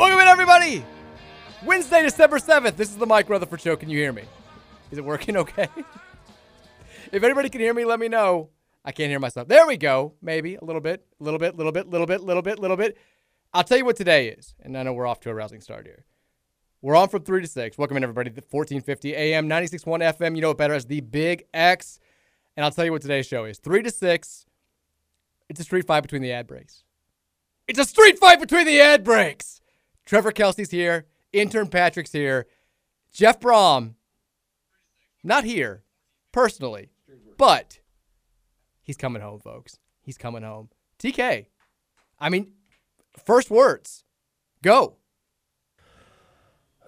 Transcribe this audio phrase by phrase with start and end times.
[0.00, 0.82] Welcome in, everybody.
[1.62, 2.74] Wednesday, December 7th.
[2.74, 3.76] This is the Mike Rutherford Show.
[3.76, 4.22] Can you hear me?
[4.90, 5.68] Is it working okay?
[7.12, 8.48] if anybody can hear me, let me know.
[8.82, 9.46] I can't hear myself.
[9.46, 10.14] There we go.
[10.22, 12.42] Maybe a little bit, a little bit, a little bit, a little bit, a little
[12.42, 12.96] bit, a little bit.
[13.52, 15.84] I'll tell you what today is, and I know we're off to a rousing start
[15.84, 16.06] here.
[16.80, 17.76] We're on from 3 to 6.
[17.76, 20.34] Welcome in, everybody, to 1450 AM, 96.1 FM.
[20.34, 22.00] You know it better as the Big X.
[22.56, 24.46] And I'll tell you what today's show is 3 to 6.
[25.50, 26.84] It's a street fight between the ad breaks.
[27.68, 29.59] It's a street fight between the ad breaks.
[30.10, 31.06] Trevor Kelsey's here.
[31.32, 32.48] Intern Patrick's here.
[33.12, 33.94] Jeff Brohm,
[35.22, 35.84] not here
[36.32, 36.90] personally,
[37.38, 37.78] but
[38.82, 39.78] he's coming home, folks.
[40.02, 40.68] He's coming home.
[40.98, 41.46] TK,
[42.18, 42.50] I mean,
[43.24, 44.02] first words,
[44.64, 44.96] go.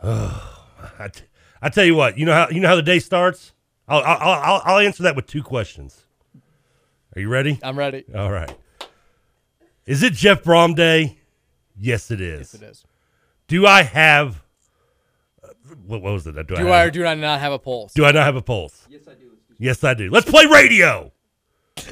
[0.03, 0.65] Oh,
[0.99, 1.23] I, t-
[1.63, 3.53] I tell you what, you know how you know how the day starts.
[3.87, 6.07] I'll I'll I'll, I'll answer that with two questions.
[7.15, 7.61] Are you ready?
[7.63, 8.05] I'm ready.
[8.17, 8.53] All right.
[9.87, 11.19] Is it Jeff Brohm Day?
[11.79, 12.53] Yes, it is.
[12.53, 12.85] Yes, it is.
[13.53, 14.43] Do I have
[15.45, 15.49] uh,
[15.87, 16.33] what, what was it?
[16.35, 17.93] Do, Do I, I have, or do I not have a pulse?
[17.93, 18.87] do I not have a pulse?
[18.89, 19.31] Yes, I do.
[19.59, 20.09] Yes, I do.
[20.09, 21.13] Let's play radio.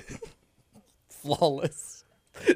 [1.10, 2.04] Flawless.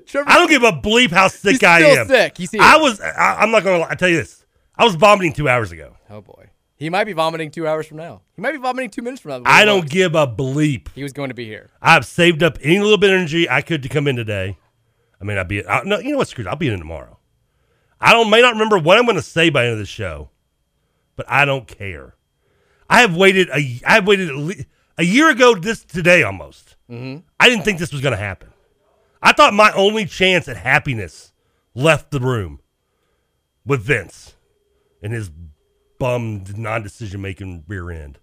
[0.06, 2.08] Trevor, I don't give a bleep how sick He's I still am.
[2.08, 2.38] sick.
[2.38, 2.62] He's here.
[2.62, 2.98] I was.
[2.98, 3.80] I, I'm not gonna.
[3.80, 3.88] lie.
[3.90, 4.46] I tell you this.
[4.74, 5.98] I was vomiting two hours ago.
[6.08, 8.22] Oh boy, he might be vomiting two hours from now.
[8.36, 9.50] He might be vomiting two minutes from now.
[9.50, 10.88] I don't give a bleep.
[10.94, 11.68] He was going to be here.
[11.82, 14.56] I've saved up any little bit of energy I could to come in today.
[15.20, 15.62] I mean, I'll be.
[15.66, 16.28] I, no, you know what?
[16.28, 16.48] Screw it.
[16.48, 17.18] I'll be in tomorrow.
[18.04, 19.86] I don't may not remember what I'm going to say by the end of the
[19.86, 20.28] show,
[21.16, 22.14] but I don't care.
[22.90, 23.80] I have waited a.
[23.86, 24.64] I have waited le-
[24.98, 25.54] a year ago.
[25.54, 26.76] This today almost.
[26.90, 27.20] Mm-hmm.
[27.40, 28.50] I didn't think this was going to happen.
[29.22, 31.32] I thought my only chance at happiness
[31.74, 32.60] left the room
[33.64, 34.34] with Vince
[35.02, 35.30] and his
[35.98, 38.18] bummed non-decision making rear end.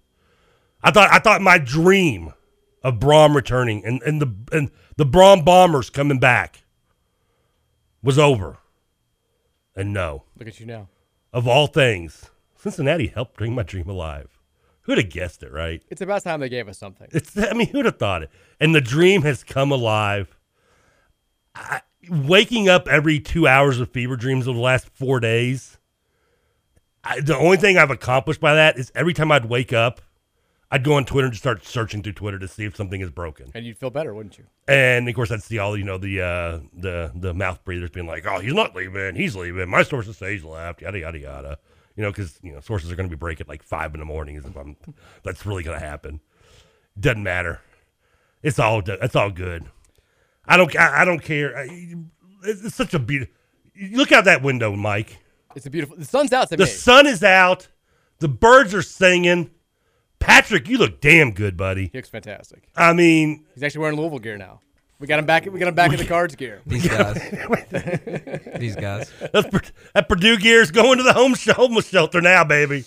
[0.84, 2.34] I thought I thought my dream
[2.84, 6.64] of Brohm returning and, and the and the Brohm bombers coming back
[8.04, 8.60] was over.
[9.76, 10.24] And no.
[10.38, 10.90] Look at you now.
[11.34, 14.40] Of all things, Cincinnati helped bring my dream alive.
[14.82, 15.82] Who'd have guessed it, right?
[15.90, 17.08] It's about time they gave us something.
[17.12, 18.32] It's I mean, who'd have thought it?
[18.60, 20.36] And the dream has come alive.
[21.56, 25.78] I, waking up every two hours with fever dreams over the last four days.
[27.04, 30.02] I, the only thing I've accomplished by that is every time I'd wake up,
[30.74, 33.10] I'd go on Twitter and just start searching through Twitter to see if something is
[33.12, 33.52] broken.
[33.54, 34.46] And you'd feel better, wouldn't you?
[34.70, 38.08] And of course, I'd see all you know the uh, the the mouth breathers being
[38.08, 39.16] like, "Oh, he's not leaving.
[39.16, 39.70] He's leaving.
[39.70, 41.58] My sources say he's left." Yada yada yada.
[41.98, 44.06] You know, because you know sources are going to be breaking like five in the
[44.06, 44.38] morning.
[44.38, 44.78] If I'm,
[45.24, 46.22] that's really going to happen.
[46.98, 47.60] Doesn't matter.
[48.42, 49.66] It's all it's all good.
[50.46, 51.58] I don't I, I don't care.
[51.58, 51.96] I-
[52.44, 53.34] It's such a beautiful.
[53.92, 55.18] Look out that window, Mike.
[55.56, 55.98] It's a beautiful.
[55.98, 57.68] The sun's out The sun is out.
[58.20, 59.52] The birds are singing.
[60.22, 61.90] Patrick, you look damn good, buddy.
[61.92, 62.70] He looks fantastic.
[62.76, 64.62] I mean, He's actually wearing Louisville gear now.
[65.00, 65.46] We got him back.
[65.48, 66.62] We got him back in the cards gear.
[66.66, 67.16] These guys.
[68.60, 69.12] These guys.
[69.34, 72.86] That's, that Purdue gear is going to the home sh- homeless shelter now, baby.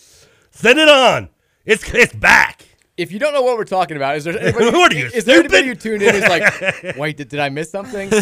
[0.52, 1.28] Send it on.
[1.66, 2.64] It's it's back.
[2.96, 5.24] If you don't know what we're talking about, is there anybody, What are you, is
[5.24, 8.12] there anybody who tuned in who's like, wait, did, did I miss something?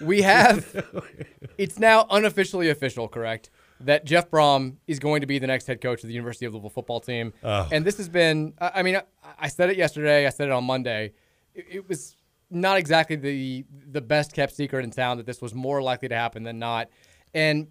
[0.00, 0.86] we have.
[1.58, 3.50] It's now unofficially official, correct?
[3.80, 6.52] That Jeff Brohm is going to be the next head coach of the University of
[6.52, 7.32] Louisville football team.
[7.44, 7.68] Oh.
[7.70, 8.54] And this has been.
[8.60, 9.02] I I mean, I,
[9.38, 10.26] I said it yesterday.
[10.26, 11.12] I said it on Monday.
[11.54, 12.16] It, it was
[12.50, 16.14] not exactly the the best kept secret in town that this was more likely to
[16.14, 16.88] happen than not.
[17.34, 17.68] And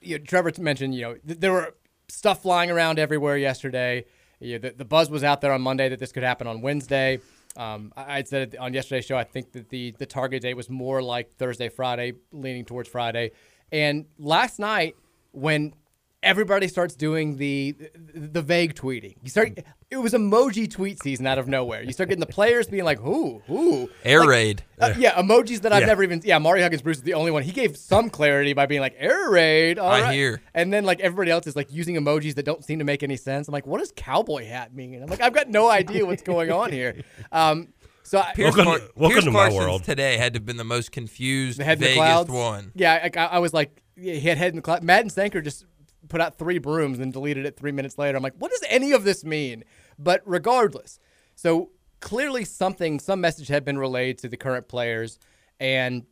[0.00, 1.74] you know, Trevor mentioned, you know, th- there were
[2.08, 4.04] stuff flying around everywhere yesterday.
[4.40, 6.60] You know, the, the buzz was out there on Monday that this could happen on
[6.60, 7.20] Wednesday.
[7.56, 9.16] Um, I I'd said on yesterday's show.
[9.16, 13.32] I think that the the target date was more like Thursday, Friday, leaning towards Friday.
[13.72, 14.96] And last night,
[15.32, 15.74] when
[16.22, 17.74] everybody starts doing the
[18.14, 19.58] the vague tweeting, you start.
[19.90, 21.82] It was emoji tweet season out of nowhere.
[21.82, 24.62] You start getting the players being like, "Who, who?" Air Like, raid.
[24.78, 25.86] uh, yeah, emojis that I've Yeah.
[25.86, 26.20] never even.
[26.24, 27.42] Yeah, Mario Huggins Bruce is the only one.
[27.42, 29.78] He gave some clarity by being like air raid.
[29.78, 30.42] all I right." hear.
[30.52, 33.16] And then like everybody else is like using emojis that don't seem to make any
[33.16, 33.48] sense.
[33.48, 34.94] I'm like, what does cowboy hat mean?
[34.94, 37.00] And I'm like, I've got no idea what's going on here.
[37.32, 37.68] Um,
[38.02, 39.84] so I, Pierce, Welcome to- welcome Pierce to my Parsons world.
[39.84, 42.72] today had to have been the most confused, the head in the vaguest one.
[42.74, 44.82] Yeah, I, I was like, yeah, he had head in the cloud.
[44.82, 45.64] Madden Sanker just
[46.08, 48.16] put out three brooms and deleted it three minutes later.
[48.16, 49.64] I'm like, what does any of this mean?
[49.98, 50.98] But regardless,
[51.34, 55.18] so clearly something, some message had been relayed to the current players
[55.60, 56.06] and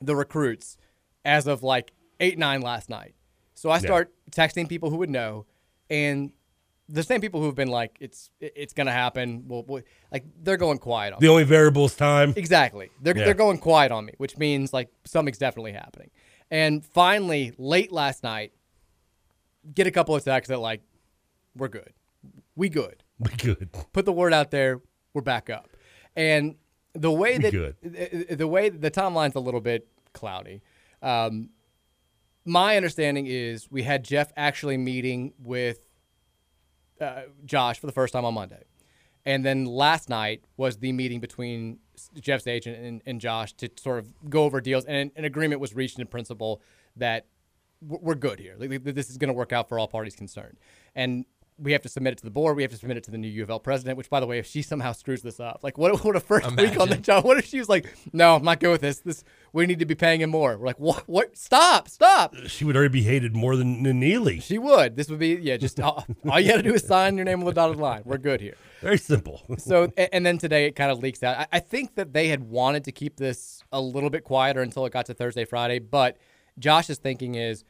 [0.00, 0.76] the recruits
[1.24, 3.14] as of like eight nine last night.
[3.54, 3.80] So I Yeah.
[3.80, 5.46] start texting people who would know,
[5.90, 6.32] and
[6.88, 9.44] the same people who have been like, it's it's gonna happen.
[9.48, 9.82] Well, well
[10.12, 11.18] like they're going quiet on.
[11.20, 11.30] The me.
[11.30, 12.32] only variable is time.
[12.36, 12.90] Exactly.
[13.02, 13.24] They're Yeah.
[13.24, 16.10] they're going quiet on me, which means like something's definitely happening.
[16.50, 18.52] And finally, late last night,
[19.74, 20.82] get a couple of texts that like,
[21.56, 21.92] we're good,
[22.54, 23.70] we good, We good.
[23.92, 24.80] put the word out there,
[25.14, 25.68] we're back up.
[26.14, 26.56] And
[26.94, 27.52] the way that
[27.82, 30.62] the- the way the timeline's a little bit cloudy.
[31.02, 31.50] Um,
[32.44, 35.80] my understanding is we had Jeff actually meeting with
[37.00, 38.62] uh, Josh for the first time on Monday.
[39.26, 41.80] And then last night was the meeting between
[42.20, 44.84] Jeff's agent and, and Josh to sort of go over deals.
[44.84, 46.62] And an agreement was reached in principle
[46.94, 47.26] that
[47.82, 48.56] we're good here.
[48.56, 50.58] This is going to work out for all parties concerned.
[50.94, 51.26] And
[51.58, 52.56] we have to submit it to the board.
[52.56, 54.26] We have to submit it to the new U of L president, which, by the
[54.26, 56.96] way, if she somehow screws this up, like what, what a first week on the
[56.96, 57.24] job.
[57.24, 58.98] What if she was like, no, I'm not good with this.
[58.98, 60.58] This We need to be paying him more.
[60.58, 61.04] We're like, what?
[61.08, 61.36] What?
[61.36, 62.34] Stop, stop.
[62.46, 64.42] She would already be hated more than, Neeli.
[64.42, 64.96] She would.
[64.96, 67.40] This would be, yeah, just all, all you got to do is sign your name
[67.40, 68.02] on the dotted line.
[68.04, 68.54] We're good here.
[68.82, 69.42] Very simple.
[69.56, 71.38] So, and then today it kind of leaks out.
[71.38, 74.84] I, I think that they had wanted to keep this a little bit quieter until
[74.84, 75.78] it got to Thursday, Friday.
[75.78, 76.18] But
[76.58, 77.64] Josh's thinking is,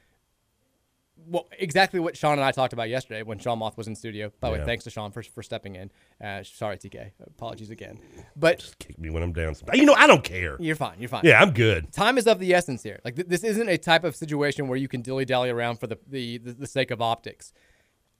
[1.28, 4.30] well, exactly what Sean and I talked about yesterday when Sean Moth was in studio.
[4.40, 4.60] By the Yeah.
[4.62, 5.90] way, thanks to Sean for, for stepping in.
[6.22, 7.10] Uh, sorry, TK.
[7.26, 7.98] Apologies again.
[8.36, 9.54] But just Kick me when I'm down.
[9.74, 10.56] You know, I don't care.
[10.60, 10.96] you're fine.
[11.00, 11.22] You're fine.
[11.24, 11.92] Yeah, I'm good.
[11.92, 13.00] Time is of the essence here.
[13.04, 15.86] Like th- this isn't a type of situation where you can dilly dally around for
[15.86, 17.52] the, the, the, the sake of optics.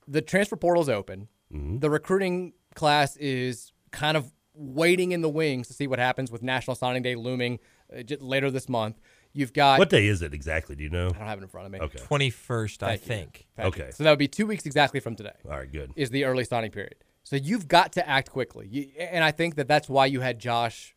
[0.07, 1.27] The transfer portal is open.
[1.49, 6.43] The recruiting class is kind of waiting in the wings to see what happens with
[6.43, 7.59] National Signing Day looming
[7.95, 8.99] uh, later this month.
[9.37, 10.75] You've got What day is it exactly?
[10.75, 11.09] Do you know?
[11.09, 11.79] I don't have it in front of me.
[11.79, 11.99] Okay.
[11.99, 12.97] 21st, I you.
[12.97, 13.45] think.
[13.55, 13.83] Thank you.
[13.83, 13.91] Okay.
[13.91, 15.33] So that would be two weeks exactly from today.
[15.45, 15.93] All right, good.
[15.95, 16.95] Is the early signing period.
[17.21, 18.67] So you've got to act quickly.
[18.67, 20.95] You, and I think that that's why you had Josh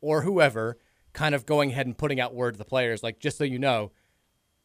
[0.00, 0.78] or whoever
[1.14, 3.58] kind of going ahead and putting out word to the players, like, just so you
[3.58, 3.90] know,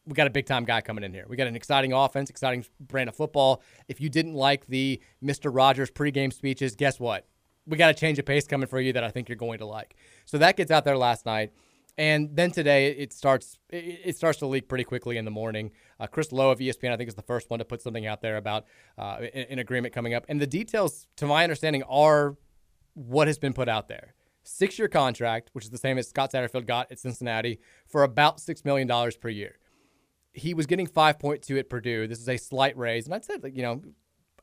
[0.06, 1.24] we got a big time guy coming in here.
[1.28, 3.60] We got an exciting offense, exciting brand of football.
[3.88, 5.52] If you didn't like the Mr.
[5.52, 7.26] Rogers pregame speeches, guess what?
[7.66, 9.66] We got a change of pace coming for you that I think you're going to
[9.66, 9.96] like.
[10.26, 11.50] So that gets out there last night.
[11.98, 15.70] And then today it starts it starts to leak pretty quickly in the morning.
[15.98, 18.20] Uh, Chris Low of ESPN, I think, is the first one to put something out
[18.20, 18.66] there about
[18.98, 20.26] uh, an, agreement coming up.
[20.28, 22.36] And the details, to my understanding, are
[22.92, 24.14] what has been put out there.
[24.42, 28.38] Six year contract, which is the same as Scott Satterfield got at Cincinnati, for about
[28.38, 28.88] $6 million
[29.20, 29.58] per year.
[30.32, 32.06] He was getting 5.2 at Purdue.
[32.06, 33.06] This is a slight raise.
[33.06, 33.82] And I said, like, you know,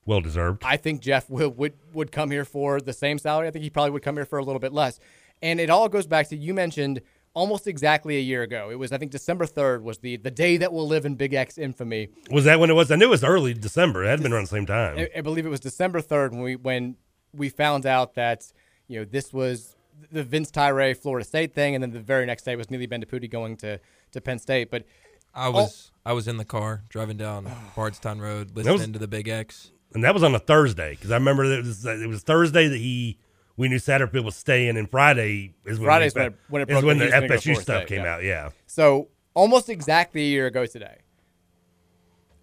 [0.06, 0.64] Well deserved.
[0.66, 3.48] I think Jeff will, would would come here for the same salary.
[3.48, 5.00] I think he probably would come here for a little bit less.
[5.44, 7.02] And it all goes back to you mentioned
[7.34, 8.70] almost exactly a year ago.
[8.72, 11.34] It was I think December third was the the day that will live in Big
[11.34, 12.10] X infamy.
[12.32, 12.92] Was that when it was?
[12.92, 14.04] I knew it was early December.
[14.04, 14.98] It had been around the same time.
[15.00, 16.96] I, I believe it was December third when we when
[17.34, 18.52] we found out that
[18.88, 19.76] you know this was
[20.12, 23.30] the Vince Tyra Florida State thing, and then the very next day was Neeli Bendapudi
[23.30, 23.80] going to
[24.12, 24.70] to Penn State.
[24.70, 24.86] But
[25.34, 29.08] I was I was in the car driving down Bardstown Road, was- listening to the
[29.08, 29.72] Big X.
[29.94, 32.68] and that was on a Thursday because I remember that it was it was Thursday
[32.68, 33.18] that he
[33.58, 36.78] we knew Satterfield was staying, and Friday is when Friday's the, when it- when it
[36.80, 38.14] is when that the he was gonna go FSU stuff came yeah.
[38.16, 38.24] out.
[38.24, 40.98] Yeah, So almost exactly a year ago today.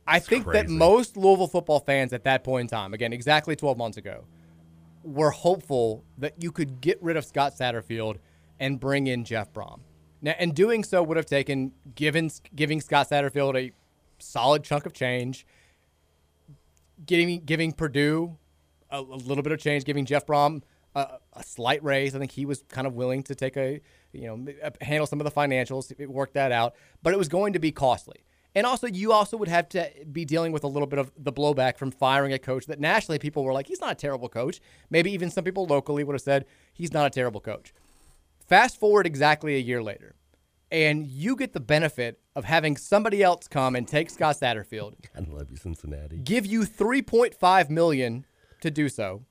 [0.07, 3.79] I think that most Louisville football fans at that point in time, again, exactly 12
[3.79, 4.25] months ago,
[5.05, 8.17] were hopeful that you could get rid of Scott Satterfield
[8.59, 9.81] and bring in Jeff Brohm.
[10.21, 13.73] Now, and doing so would have taken given giving Scott Satterfield a
[14.19, 15.47] solid chunk of change,
[17.07, 18.37] giving giving Purdue
[18.90, 20.62] a, a little bit of change, giving Jeff Brohm
[20.94, 22.14] a, a slight raise.
[22.14, 23.80] I think he was kind of willing to take a,
[24.12, 25.92] you know, handle some of the financials.
[25.99, 28.25] It worked that out, but it was going to be costly.
[28.54, 31.32] And also, you also would have to be dealing with a little bit of the
[31.32, 34.61] blowback from firing a coach that nationally people were like, he's not a terrible coach.
[34.90, 37.73] Maybe even some people locally would have said, he's not a terrible coach.
[38.49, 40.16] Fast forward exactly a year later,
[40.73, 45.20] and you get the benefit of having somebody else come and take Scott Satterfield, I
[45.20, 46.18] love you, Cincinnati.
[46.18, 48.26] give you 3.5 million
[48.62, 49.25] to do so.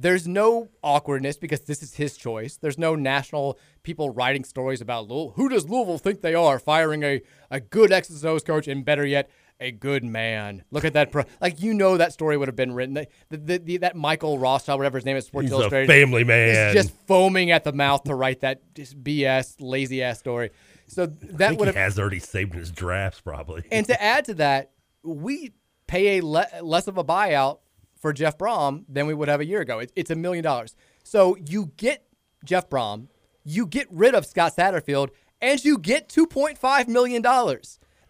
[0.00, 2.56] There's no awkwardness because this is his choice.
[2.56, 5.32] There's no national people writing stories about Louisville.
[5.34, 6.60] Who does Louisville think they are?
[6.60, 9.28] Firing a, a good X's and O's coach and better yet,
[9.58, 10.62] a good man.
[10.70, 11.10] Look at that.
[11.10, 12.94] Pro- like, you know, that story would have been written.
[12.94, 15.88] The, the, the, that Michael Rothschild, whatever his name is, Sports He's a Illustrated.
[15.88, 16.68] family man.
[16.68, 20.50] Is just foaming at the mouth to write that just BS, lazy ass story.
[20.86, 21.74] So that would he have.
[21.74, 23.64] has already saved his drafts, probably.
[23.72, 24.70] And to add to that,
[25.02, 25.54] we
[25.88, 27.58] pay a le- less of a buyout
[28.00, 29.78] for Jeff Brohm than we would have a year ago.
[29.78, 30.74] It, it's a million dollars.
[31.02, 32.04] So you get
[32.44, 33.08] Jeff Brohm,
[33.44, 37.22] you get rid of Scott Satterfield, and you get $2.5 million.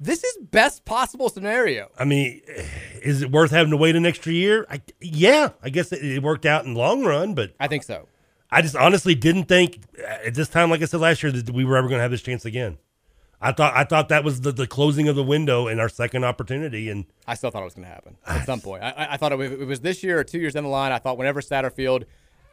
[0.00, 1.90] This is best possible scenario.
[1.99, 2.40] I mean,
[3.02, 4.66] is it worth having to wait an extra year?
[4.71, 7.83] I, yeah, I guess it, it worked out in the long run, but I think
[7.83, 8.07] so.
[8.50, 11.50] I just honestly didn't think uh, at this time, like I said last year, that
[11.50, 12.78] we were ever going to have this chance again.
[13.40, 16.25] I thought I thought that was the, the closing of the window and our second
[16.25, 18.83] opportunity, and I still thought it was going to happen at ah, some point.
[18.83, 20.90] I, I- thought it was, it was this year or two years down the line.
[20.90, 22.04] I thought whenever Satterfield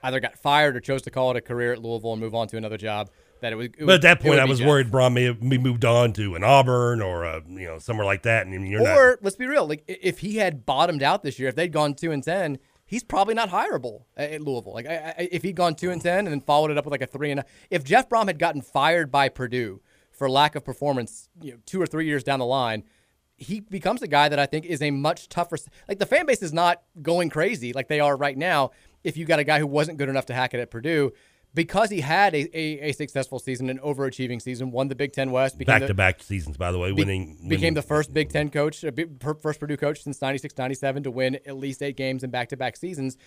[0.04, 2.48] either got fired or chose to call it a career at Louisville and move on
[2.50, 3.10] to another job,
[3.42, 3.66] that it was.
[3.68, 4.68] It but would- at that point, I was Jeff.
[4.68, 8.06] worried Brohm may have be moved on to an Auburn or a you know somewhere
[8.06, 8.98] like that, and you're not.
[8.98, 11.96] Or let's be real, like if he had bottomed out this year, if they'd gone
[11.96, 14.74] two and ten, he's probably not hireable at at Louisville.
[14.74, 16.92] Like I, I, if he'd gone two and ten and then followed it up with
[16.92, 19.82] like a three and a, if Jeff Brohm had gotten fired by Purdue
[20.16, 22.84] for lack of performance, you know, two or three years down the line.
[23.38, 25.58] He becomes a guy that I think is a much tougher.
[25.90, 28.72] Like the fan base is not going crazy like they are right now.
[29.04, 31.12] If you got a guy who wasn't good enough to hack it at Purdue,
[31.54, 35.32] because he had a, a, a successful season, an overachieving season, won the Big Ten
[35.32, 38.14] West, became Back to back seasons, by the way, be- winning became winning- the first
[38.14, 38.84] Big Ten coach,
[39.42, 42.58] first Purdue coach since 96 97 to win at least eight games in back to
[42.58, 43.18] back seasons.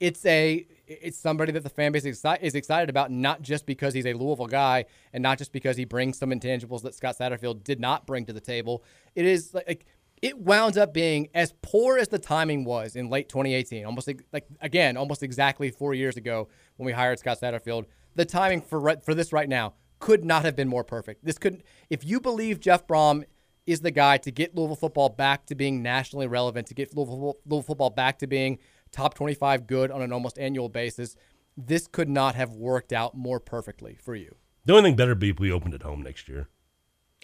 [0.00, 4.06] It's a it's somebody that the fan base is excited about, not just because he's
[4.06, 7.80] a Louisville guy and not just because he brings some intangibles that Scott Satterfield did
[7.80, 8.84] not bring to the table.
[9.14, 9.86] It is like,
[10.20, 14.46] it wound up being as poor as the timing was in late 2018, almost like,
[14.60, 17.86] again, almost exactly four years ago when we hired Scott Satterfield.
[18.14, 21.24] The timing for for this right now could not have been more perfect.
[21.24, 23.24] This could, if you believe Jeff Brohm
[23.66, 27.38] is the guy to get Louisville football back to being nationally relevant, to get Louisville,
[27.46, 28.58] Louisville football back to being
[28.94, 31.16] top 25 good on an almost annual basis,
[31.56, 34.34] this could not have worked out more perfectly for you.
[34.64, 36.48] The only thing better be if we opened at home next year.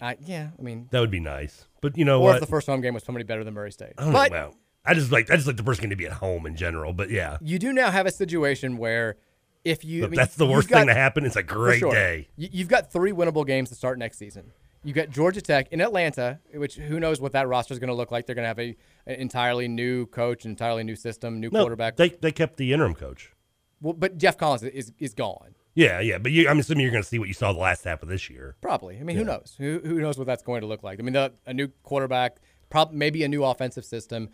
[0.01, 1.65] I, yeah, I mean, That would be nice.
[1.81, 2.35] But you know or what?
[2.35, 3.93] if the first home game was somebody better than Murray State.
[3.97, 4.53] I don't But know.
[4.83, 6.91] I just like I just like the first game to be at home in general.
[6.91, 9.17] But yeah, you do now have a situation where
[9.63, 11.91] if you, I mean, that's the worst got- thing to happen, it's a great sure.
[11.91, 12.29] day.
[12.35, 14.51] You've got three winnable games to start next season.
[14.83, 17.93] You got Georgia Tech in Atlanta, which who knows what that roster is going to
[17.93, 18.25] look like.
[18.25, 21.61] They're going to have a an entirely new coach, an entirely new system, new No,
[21.61, 21.97] quarterback.
[21.97, 23.31] They they kept the interim coach.
[23.79, 25.55] Well, but Geoff Collins is is gone.
[25.73, 26.17] Yeah, yeah.
[26.17, 28.09] But you, I'm assuming you're going to see what you saw the last half of
[28.09, 28.55] this year.
[28.59, 28.97] Probably.
[28.99, 29.55] I mean, who knows?
[29.57, 30.99] Who, who knows what that's going to look like?
[30.99, 32.37] I mean, the, a new quarterback,
[32.69, 34.29] prob- maybe a new offensive system.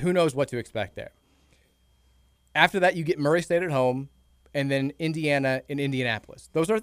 [0.00, 1.12] Who knows what to expect there?
[2.54, 4.10] After that, you get Murray State at home,
[4.52, 6.50] and then Indiana and Indianapolis.
[6.52, 6.80] Those are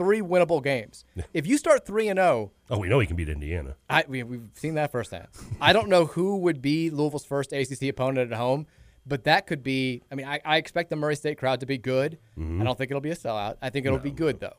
[0.00, 1.04] three winnable games.
[1.34, 3.76] If you start three and zero, Oh, we know he can beat Indiana.
[3.88, 5.28] I we, we've seen that firsthand.
[5.60, 8.66] I don't know who would be Louisville's first ACC opponent at home,
[9.06, 10.02] but that could be.
[10.10, 12.18] I mean, I, I expect the Murray State crowd to be good.
[12.38, 12.60] Mhm.
[12.60, 13.56] I don't think it'll be a sellout.
[13.60, 14.56] I think it'll be good though.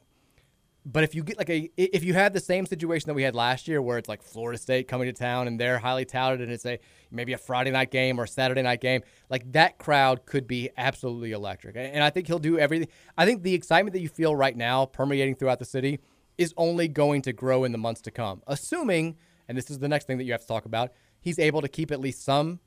[0.83, 3.35] But if you get like a if you had the same situation that we had
[3.35, 6.51] last year, where it's like Florida State coming to town and they're highly touted, and
[6.51, 6.79] it's a
[7.11, 11.33] maybe a Friday night game or Saturday night game, like that crowd could be absolutely
[11.33, 11.75] electric.
[11.77, 12.87] And I think he'll do everything.
[13.15, 15.99] I think the excitement that you feel right now permeating throughout the city
[16.37, 19.87] is only going to grow in the months to come, assuming, and this is the
[19.87, 22.59] next thing that you have to talk about, he's able to keep at least some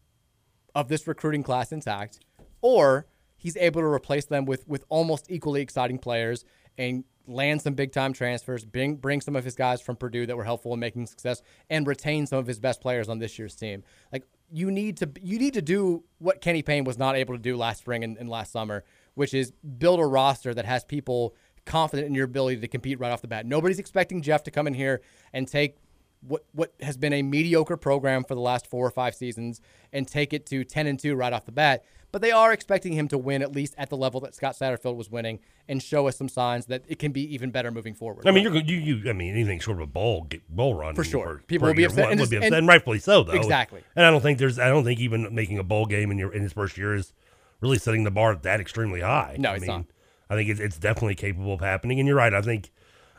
[0.77, 2.21] of this recruiting class intact,
[2.61, 3.07] or
[3.37, 6.45] he's able to replace them with with almost equally exciting players
[6.79, 10.37] and land some big time transfers, bring bring some of his guys from Purdue that
[10.37, 13.55] were helpful in making success, and retain some of his best players on this year's
[13.55, 13.83] team.
[14.13, 17.41] Like you need to you need to do what Kenny Payne was not able to
[17.41, 21.35] do last spring and, and last summer, which is build a roster that has people
[21.65, 23.47] confident in your ability to compete right off the bat.
[23.47, 25.01] Nobody's expecting Jeff to come in here
[25.33, 25.79] and take
[26.21, 29.61] what what has been a mediocre program for the last four or five seasons
[29.93, 32.93] and take it to 10 and 2 right off the bat but they are expecting
[32.93, 36.07] him to win at least at the level that Scott Satterfield was winning and show
[36.07, 38.25] us some signs that it can be even better moving forward.
[38.25, 39.11] I mean, you're you you.
[39.11, 41.43] I mean, anything short of a bowl get- bowl run For sure.
[41.49, 43.33] People for will be upset, one and just- be upset, and rightfully so, though.
[43.33, 43.83] Exactly.
[43.97, 44.61] And I don't think there's.
[44.61, 47.13] I don't think even making a bowl game in your in his first year is
[47.61, 49.35] really setting the bar that extremely high.
[49.37, 49.85] No, I it's mean, not.
[50.31, 51.99] I think it's, it's definitely capable of happening.
[51.99, 52.33] And you're right.
[52.33, 52.71] I think.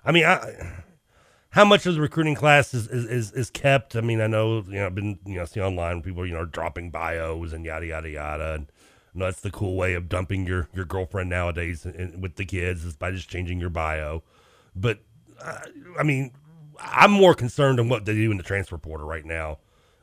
[0.05, 0.83] I mean, I,
[1.55, 3.95] how much of the recruiting class is, is, is, is kept?
[3.95, 6.45] I mean, I know you know I've been you know see online people you know
[6.45, 8.53] dropping bios and yada yada yada.
[8.55, 8.71] And,
[9.19, 12.45] know, that's the cool way of dumping your, your girlfriend nowadays in, in- with the
[12.45, 14.23] kids is by just changing your bio.
[14.75, 14.99] But
[15.41, 15.59] uh,
[15.97, 16.31] I mean,
[16.79, 19.59] I'm more concerned on what they do in the transfer portal right now,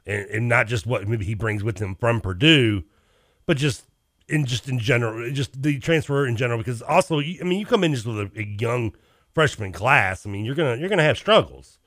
[0.07, 2.85] and, and not just what maybe he brings with him from Purdue,
[3.47, 3.85] but just
[4.28, 6.59] in just in general, just the transfer in general.
[6.59, 8.95] Because also, I mean, you come in just with a, a young
[9.35, 10.26] freshman class.
[10.26, 11.78] I mean, you're gonna you're gonna have struggles.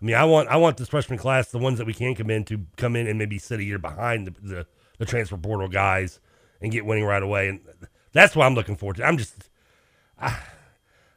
[0.00, 2.30] I mean, I want I want this freshman class, the ones that we can come
[2.30, 4.66] in to come in and maybe sit a year behind the the,
[4.98, 6.20] the transfer portal guys
[6.60, 7.60] and get winning right away, and
[8.12, 9.04] that's what I'm looking forward to.
[9.04, 9.48] I'm just
[10.18, 10.28] I,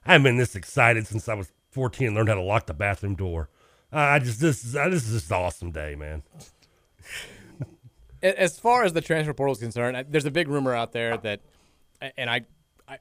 [0.06, 2.74] I haven't been this excited since I was 14 and learned how to lock the
[2.74, 3.50] bathroom door.
[3.92, 6.24] Uh, I just this is this is just an awesome day, man.
[8.22, 11.18] As far as the transfer portal is concerned, I- there's a big rumor out there
[11.18, 11.42] that,
[12.18, 12.42] and I,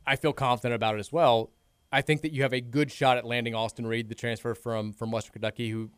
[0.04, 1.50] I- feel confident about it as well.
[1.92, 4.92] I think that you have a good shot at landing Austin Reed, the transfer from
[4.92, 5.90] from Western Kentucky, who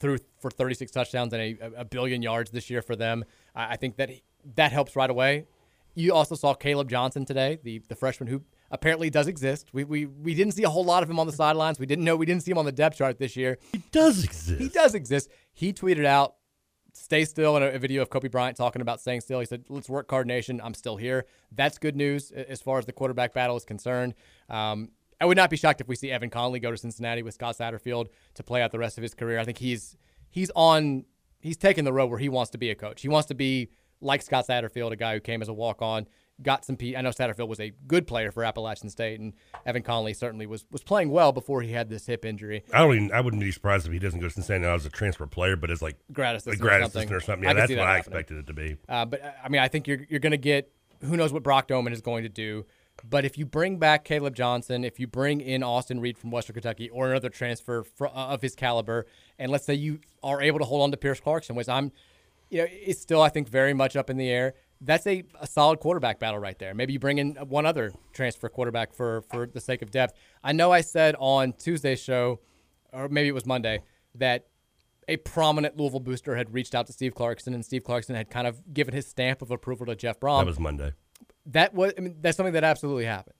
[0.00, 3.24] threw for 36 touchdowns and a, a billion yards this year for them.
[3.54, 4.10] I, I think that
[4.56, 5.46] that helps right away.
[5.94, 9.68] You also saw Caleb Johnson today, the the freshman who apparently does exist.
[9.72, 11.78] We, we we didn't see a whole lot of him on the sidelines.
[11.78, 13.58] We didn't know we didn't see him on the depth chart this year.
[13.72, 14.60] He does exist.
[14.60, 15.30] He does exist.
[15.52, 16.34] He tweeted out,
[16.92, 19.38] "Stay still," in a, a video of Kobe Bryant talking about staying still.
[19.38, 20.60] He said, "Let's work, Card Nation.
[20.62, 24.14] I'm still here." That's good news as far as the quarterback battle is concerned.
[24.48, 27.34] Um, I would not be shocked if we see Evan Conley go to Cincinnati with
[27.34, 29.38] Scott Satterfield to play out the rest of his career.
[29.38, 29.96] I think he's
[30.30, 31.04] he's on
[31.40, 33.02] he's taking the road where he wants to be a coach.
[33.02, 33.70] He wants to be
[34.00, 36.06] like Scott Satterfield, a guy who came as a walk on,
[36.42, 36.76] got some.
[36.76, 39.34] P- I know Satterfield was a good player for Appalachian State, and
[39.64, 42.64] Evan Conley certainly was was playing well before he had this hip injury.
[42.72, 43.12] I don't even.
[43.12, 45.70] I wouldn't be surprised if he doesn't go to Cincinnati as a transfer player, but
[45.70, 47.00] as like Grad a assistant grad or something.
[47.00, 47.48] assistant or something.
[47.48, 48.76] Yeah, that's see what that I expected it to be.
[48.88, 50.70] Uh, but uh, I mean, I think you're you're going to get
[51.02, 52.64] who knows what Brock Domann is going to do.
[53.08, 56.54] But if you bring back Caleb Johnson, if you bring in Austin Reed from Western
[56.54, 59.06] Kentucky or another transfer fr- uh, of his caliber,
[59.38, 61.90] and let's say you are able to hold on to Pierce Clarkson, which I'm,
[62.54, 64.54] you know, it's still I think very much up in the air.
[64.80, 66.72] That's a, a solid quarterback battle right there.
[66.72, 70.16] Maybe you bring in one other transfer quarterback for for the sake of depth.
[70.44, 72.38] I know I said on Tuesday's show,
[72.92, 73.82] or maybe it was Monday,
[74.14, 74.46] that
[75.08, 78.46] a prominent Louisville booster had reached out to Steve Clarkson, and Steve Clarkson had kind
[78.46, 80.38] of given his stamp of approval to Jeff Brohm.
[80.38, 80.92] that was Monday.
[81.46, 83.34] That was, I mean, that's something that absolutely happened.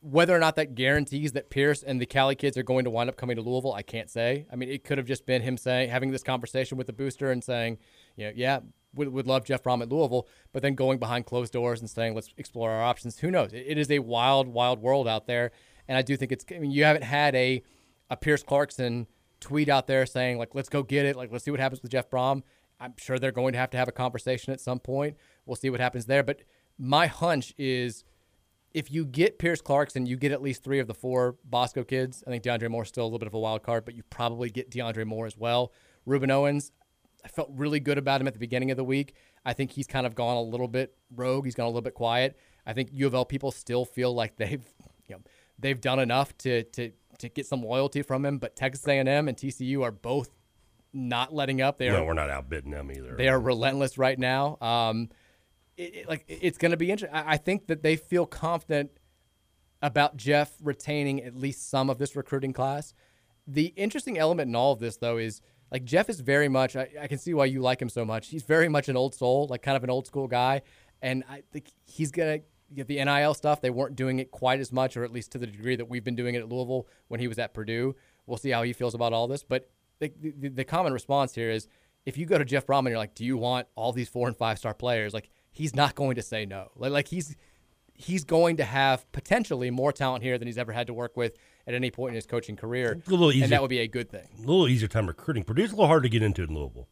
[0.00, 3.08] Whether or not that guarantees that Pierce and the Cali kids are going to wind
[3.08, 4.46] up coming to Louisville, I can't say.
[4.52, 7.30] I mean, it could have just been him saying, having this conversation with the booster
[7.30, 7.78] and saying,
[8.18, 8.60] you know, yeah,
[8.94, 12.14] would, would love Jeff Brohm at Louisville, but then going behind closed doors and saying,
[12.14, 13.18] let's explore our options.
[13.20, 13.52] Who knows?
[13.52, 15.52] It, it is a wild, wild world out there,
[15.86, 16.44] and I do think it's.
[16.54, 17.62] I mean, you haven't had a
[18.10, 19.06] a Pierce Clarkson
[19.40, 21.92] tweet out there saying like, let's go get it, like let's see what happens with
[21.92, 22.42] Jeff Brohm.
[22.80, 25.16] I'm sure they're going to have to have a conversation at some point.
[25.46, 26.42] We'll see what happens there, but
[26.78, 28.04] my hunch is
[28.72, 32.22] if you get Pierce Clarkson, you get at least three of the four Bosco kids.
[32.26, 34.50] I think DeAndre Moore's still a little bit of a wild card, but you probably
[34.50, 35.72] get DeAndre Moore as well.
[36.06, 36.70] Ruben Owens,
[37.24, 39.14] I felt really good about him at the beginning of the week.
[39.44, 41.44] I think he's kind of gone a little bit rogue.
[41.44, 42.38] He's gone a little bit quiet.
[42.66, 44.62] I think U of L people still feel like they've,
[45.08, 45.20] you know,
[45.58, 48.38] they've done enough to to to get some loyalty from him.
[48.38, 50.30] But Texas A&M and TCU are both
[50.92, 51.78] not letting up.
[51.78, 53.14] They are no, we're not outbidding them either.
[53.16, 54.56] they are relentless right now.
[54.60, 55.08] Um,
[55.76, 57.16] it, it- like it's going to be interesting.
[57.18, 58.90] I I think that they feel confident
[59.82, 62.94] about Jeff retaining at least some of this recruiting class.
[63.46, 66.76] The interesting element in all of this, though, is like Jeff is very much.
[66.76, 68.28] I, I can see why you like him so much.
[68.28, 70.62] He's very much an old soul, like kind of an old school guy,
[71.02, 72.40] and I think he's gonna
[72.74, 73.60] get the NIL stuff.
[73.60, 76.04] They weren't doing it quite as much, or at least to the degree that we've
[76.04, 77.94] been doing it at Louisville when he was at Purdue.
[78.26, 81.50] We'll see how he feels about all this, but the, the, the common response here
[81.50, 81.66] is
[82.06, 84.28] if you go to Jeff Brohm and you're like, do you want all these four
[84.28, 85.12] and five star players?
[85.12, 86.70] Like he's not going to say no.
[86.76, 87.36] Like, like he's
[87.94, 91.36] he's going to have potentially more talent here than he's ever had to work with
[91.68, 93.44] at any point in his coaching career, a little easier.
[93.44, 94.26] and that would be a good thing.
[94.38, 95.44] a little easier time recruiting.
[95.44, 96.88] Purdue's a little hard to get into in Louisville,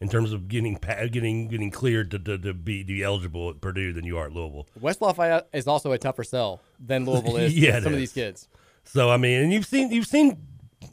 [0.00, 0.74] in terms of getting
[1.10, 4.26] getting getting cleared to, to, to be to be eligible at Purdue than you are
[4.26, 4.68] at Louisville.
[4.80, 7.58] West Lafayette is also a tougher sell than Louisville is.
[7.58, 8.46] Yeah, some of these kids.
[8.84, 10.38] So I mean, and you've seen you've seen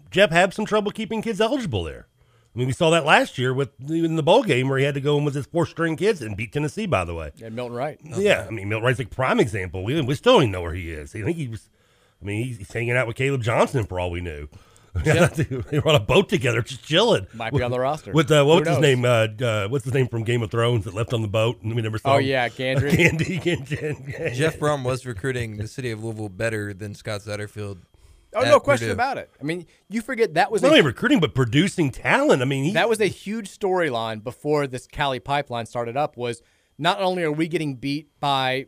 [0.09, 2.07] Jeff have some trouble keeping kids eligible there.
[2.53, 4.93] I mean, we saw that last year with in the bowl game where he had
[4.95, 6.85] to go in with his four string kids and beat Tennessee.
[6.85, 7.99] By the way, And Milton Wright.
[8.01, 9.83] yeah, I mean, Milton Wright's a prime example.
[9.83, 11.13] We we still don't even know where he is.
[11.13, 11.69] I think he was.
[12.21, 14.47] I mean, he's, he's hanging out with Caleb Johnson for all we knew.
[15.03, 15.27] Yeah.
[15.27, 17.27] they were on a boat together, just chilling.
[17.33, 18.13] Might be on the roster.
[18.13, 19.03] With uh, Who what's his name?
[19.03, 21.75] Uh, uh, what's his name from Game of Thrones that left on the boat and
[21.75, 22.13] we never saw.
[22.13, 22.27] Oh, him?
[22.27, 22.91] yeah, Gendry.
[22.95, 24.33] Candy, Candy.
[24.33, 27.79] Jeff Brohm was recruiting the city of Louisville better than Scott Satterfield.
[28.33, 28.93] Oh, no question Purdue.
[28.93, 29.29] about it.
[29.39, 32.41] I mean, you forget that was Not a only recruiting but producing talent.
[32.41, 36.15] I mean, he, that was a huge storyline before this Cali pipeline started up.
[36.15, 36.41] Was
[36.77, 38.67] not only are we getting beat by,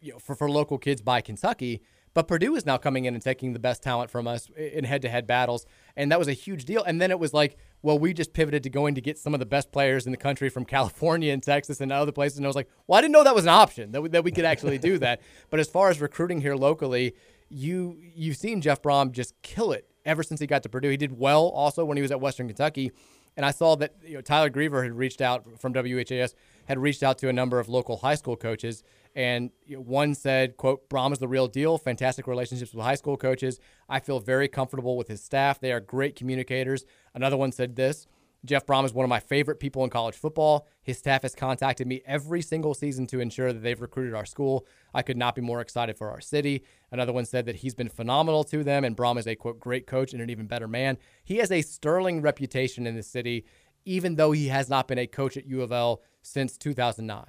[0.00, 1.82] you know, for for local kids by Kentucky,
[2.16, 5.26] but Purdue is now coming in and taking the best talent from us in head-to-head
[5.26, 6.82] battles, and that was a huge deal.
[6.82, 9.38] And then it was like, well, we just pivoted to going to get some of
[9.38, 12.38] the best players in the country from California and Texas and other places.
[12.38, 14.24] And I was like, well, I didn't know that was an option that we, that
[14.24, 15.20] we could actually do that.
[15.50, 17.14] But as far as recruiting here locally,
[17.50, 20.88] you you've seen Jeff Brohm just kill it ever since he got to Purdue.
[20.88, 22.92] He did well also when he was at Western Kentucky.
[23.36, 27.02] And I saw that you know Tyler Greever had reached out from WHAS had reached
[27.02, 28.82] out to a number of local high school coaches
[29.16, 33.58] And one said, quote, Brohm is the real deal, fantastic relationships with high school coaches.
[33.88, 35.58] I feel very comfortable with his staff.
[35.58, 36.84] They are great communicators.
[37.14, 38.06] Another one said this
[38.44, 40.66] Jeff Brohm is one of my favorite people in college football.
[40.82, 44.66] His staff has contacted me every single season to ensure that they've recruited our school.
[44.92, 46.62] I could not be more excited for our city.
[46.92, 49.86] Another one said that he's been phenomenal to them, and Brohm is a quote great
[49.86, 50.98] coach and an even better man.
[51.24, 53.46] He has a sterling reputation in the city,
[53.86, 57.24] even though he has not been a coach at U of L since 2009.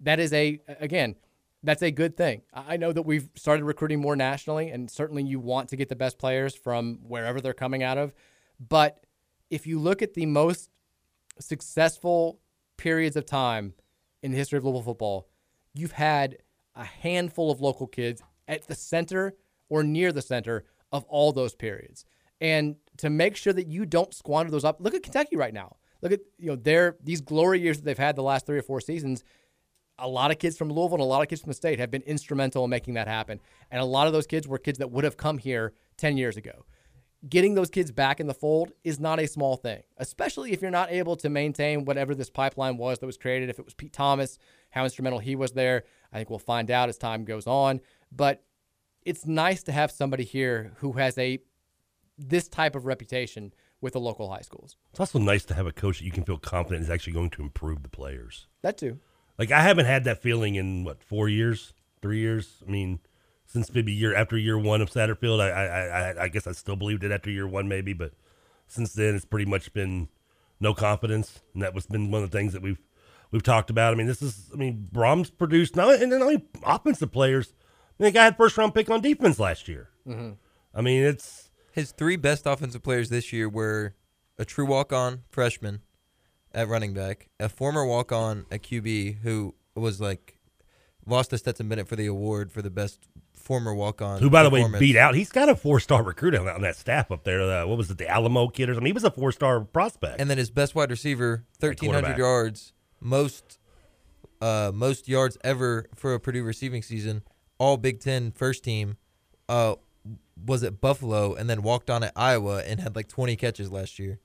[0.00, 1.16] That is a again,
[1.62, 2.42] that's a good thing.
[2.52, 5.96] I know that we've started recruiting more nationally, and certainly you want to get the
[5.96, 8.12] best players from wherever they're coming out of,
[8.68, 9.04] but
[9.50, 10.70] if you look at the most
[11.38, 12.40] successful
[12.76, 13.74] periods of time
[14.22, 15.28] in the history of Louisville football,
[15.74, 16.38] you've had
[16.74, 19.34] a handful of local kids at the center
[19.68, 22.04] or near the center of all those periods.
[22.40, 25.76] And to make sure that you don't squander those up, look at Kentucky right now.
[26.00, 28.62] Look at you know their these glory years that they've had the last three or
[28.62, 29.22] four seasons.
[30.02, 31.90] A lot of kids from Louisville and a lot of kids from the state have
[31.90, 33.40] been instrumental in making that happen.
[33.70, 36.36] And a lot of those kids were kids that would have come here 10 years
[36.36, 36.64] ago
[37.28, 40.70] getting those kids back in the fold is not a small thing, especially if you're
[40.70, 43.48] not able to maintain whatever this pipeline was that was created.
[43.48, 44.38] If it was Pete Thomas,
[44.70, 47.80] how instrumental he was there, I think we'll find out as time goes on.
[48.10, 48.42] But
[49.04, 51.38] it's nice to have somebody here who has a
[52.18, 54.76] this type of reputation with the local high schools.
[54.90, 57.30] It's also nice to have a coach that you can feel confident is actually going
[57.30, 58.46] to improve the players.
[58.62, 59.00] That too.
[59.42, 62.62] Like I haven't had that feeling in what four years, three years.
[62.64, 63.00] I mean,
[63.44, 65.40] since maybe year after year one of Satterfield.
[65.40, 68.12] I, I I I guess I still believed it after year one, maybe, but
[68.68, 70.08] since then it's pretty much been
[70.60, 72.78] no confidence, and that was been one of the things that we've
[73.32, 73.92] we've talked about.
[73.92, 77.52] I mean, this is I mean, Brohm's produced not and not only offensive players.
[77.98, 79.88] I mean, the guy had first round pick on defense last year.
[80.06, 80.34] Mm-hmm.
[80.72, 83.96] I mean, it's his three best offensive players this year were
[84.38, 85.80] a true walk on freshman
[86.54, 90.38] at running back, a former walk on at QB who was like
[91.06, 93.00] lost to Stetson Bennett for the award for the best
[93.34, 94.20] former walk on.
[94.20, 95.14] Who, by the way, beat out.
[95.14, 97.42] He's got a four star recruit on, on, that staff up there.
[97.42, 98.86] Uh, what was it, the Alaimo kid or something?
[98.86, 100.20] He was a four star prospect.
[100.20, 103.58] And then his best wide receiver, thirteen hundred yards, most
[104.40, 107.22] uh, most yards ever for a Purdue receiving season,
[107.58, 108.96] all Big Ten first team.
[109.48, 109.74] Uh,
[110.44, 113.98] was at Buffalo and then walked on at Iowa and had like twenty catches last
[113.98, 114.18] year.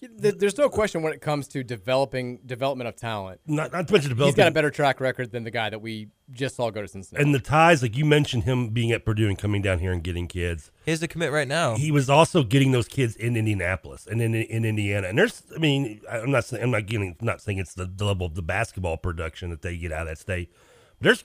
[0.00, 3.40] There's no question when it comes to developing development of talent.
[3.46, 4.34] Not, not to mention developing.
[4.34, 6.88] He's got a better track record than the guy that we just saw go to
[6.88, 7.24] Cincinnati.
[7.24, 10.02] And the ties, like you mentioned, him being at Purdue and coming down here and
[10.02, 10.70] getting kids.
[10.86, 11.74] He's a commit right now.
[11.74, 15.08] He was also getting those kids in Indianapolis and in in Indiana.
[15.08, 18.04] And there's, I mean, I'm not saying I'm not getting, not saying it's the, the
[18.04, 20.52] level of the basketball production that they get out of that state.
[21.00, 21.24] But there's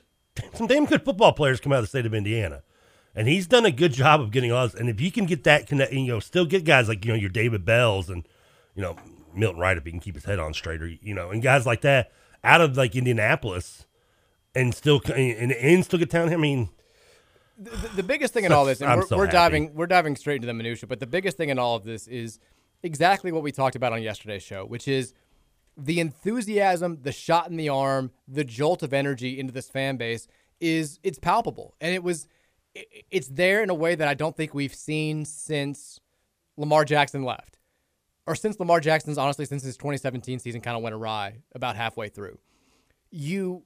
[0.56, 2.64] some damn good football players come out of the state of Indiana.
[3.16, 4.74] And he's done a good job of getting all this.
[4.74, 7.18] And if you can get that connect, you know, still get guys like, you know,
[7.18, 8.28] your David Bells and,
[8.76, 8.96] you know,
[9.36, 11.66] Milton Wright if he can keep his head on straight, or you know, and guys
[11.66, 12.12] like that
[12.44, 13.86] out of like Indianapolis,
[14.56, 16.32] and still and, and still get down.
[16.32, 16.70] I mean,
[17.58, 20.38] the, the biggest thing in all this, and we're, so we're diving we're diving straight
[20.38, 22.40] into the minutia, but the biggest thing in all of this is
[22.82, 25.14] exactly what we talked about on yesterday's show, which is
[25.78, 30.28] the enthusiasm, the shot in the arm, the jolt of energy into this fan base
[30.60, 32.28] is it's palpable, and it was
[33.12, 36.00] it's there in a way that I don't think we've seen since
[36.58, 37.60] Lamar Jackson left
[38.26, 42.10] or since Lamar Jackson's honestly since his 2017 season kind of went awry about halfway
[42.10, 42.38] through.
[43.12, 43.64] You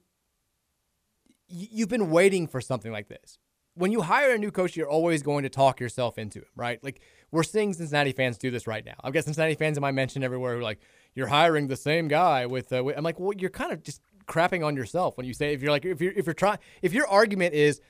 [1.48, 3.38] you've been waiting for something like this.
[3.74, 6.82] When you hire a new coach, you're always going to talk yourself into it, right?
[6.82, 8.94] Like we're seeing Cincinnati fans do this right now.
[9.02, 10.80] I've got Cincinnati fans in my mention everywhere who are like,
[11.14, 14.66] "You're hiring the same guy with." Uh, I'm like, well, you're kind of just crapping
[14.66, 17.06] on yourself when you say if you're like if you're if you're trying if your
[17.06, 17.80] argument is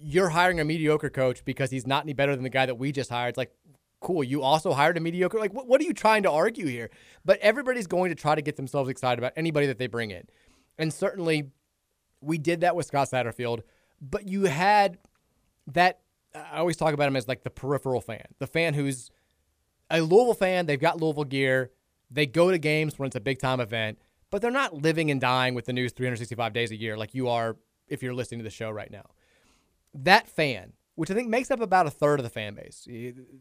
[0.00, 2.92] you're hiring a mediocre coach because he's not any better than the guy that we
[2.92, 3.30] just hired.
[3.30, 3.52] It's like,
[4.00, 4.22] cool.
[4.22, 5.38] You also hired a mediocre.
[5.38, 6.90] Like, what, what are you trying to argue here?
[7.24, 10.24] But everybody's going to try to get themselves excited about anybody that they bring in.
[10.78, 11.50] And certainly
[12.20, 13.62] we did that with Scott Satterfield,
[14.00, 14.98] but you had
[15.68, 16.00] that.
[16.34, 19.10] I always talk about him as like the peripheral fan, the fan who's
[19.90, 20.66] a Louisville fan.
[20.66, 21.70] They've got Louisville gear.
[22.10, 23.98] They go to games when it's a big time event,
[24.30, 27.28] but they're not living and dying with the news 365 days a year like you
[27.28, 27.56] are
[27.88, 29.10] if you're listening to the show right now.
[29.94, 32.88] That fan which I think makes up about a third of the fan base.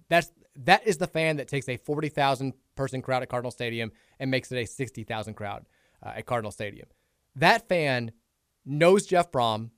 [0.10, 3.92] That's that is the fan that takes a forty thousand person crowd at Cardinal Stadium
[4.20, 5.66] and makes it a sixty thousand crowd
[6.06, 6.88] uh, at Cardinal Stadium.
[7.36, 8.12] That fan
[8.64, 9.72] knows Jeff Brohm.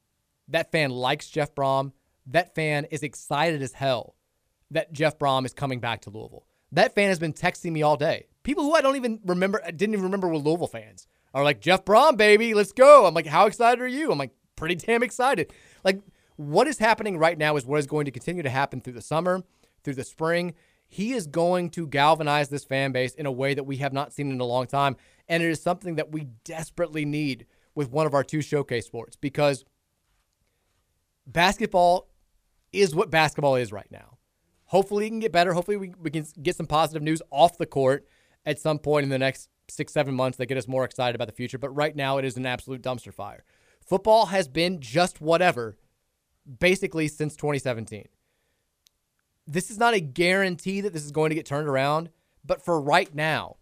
[0.50, 1.94] That fan likes Jeff Brohm.
[2.28, 4.16] That fan is excited as hell
[4.72, 6.46] that Jeff Brohm is coming back to Louisville.
[6.74, 8.28] That fan has been texting me all day.
[8.44, 11.86] People who I don't even remember, didn't even remember were Louisville fans are like, Jeff
[11.86, 13.06] Brohm, baby, let's go.
[13.06, 14.12] I'm like, how excited are you?
[14.12, 15.54] I'm like, pretty damn excited.
[15.84, 16.02] Like,
[16.40, 19.02] what is happening right now is what is going to continue to happen through the
[19.02, 19.44] summer,
[19.84, 20.54] through the spring.
[20.88, 24.14] He is going to galvanize this fan base in a way that we have not
[24.14, 24.96] seen in a long time.
[25.28, 29.18] And it is something that we desperately need with one of our two showcase sports
[29.18, 29.66] because
[31.28, 32.08] basketball
[32.72, 34.18] is what basketball is right now.
[34.64, 35.52] Hopefully, it can get better.
[35.52, 38.08] Hopefully, we, we can get some positive news off the court
[38.46, 41.28] at some point in the next six, seven months that get us more excited about
[41.28, 41.58] the future.
[41.58, 43.44] But right now, it is an absolute dumpster fire.
[43.86, 45.76] Football has been just whatever
[46.60, 48.08] basically since 2017.
[49.48, 52.10] This is not a guarantee that this is going to get turned around,
[52.46, 53.58] but for right now,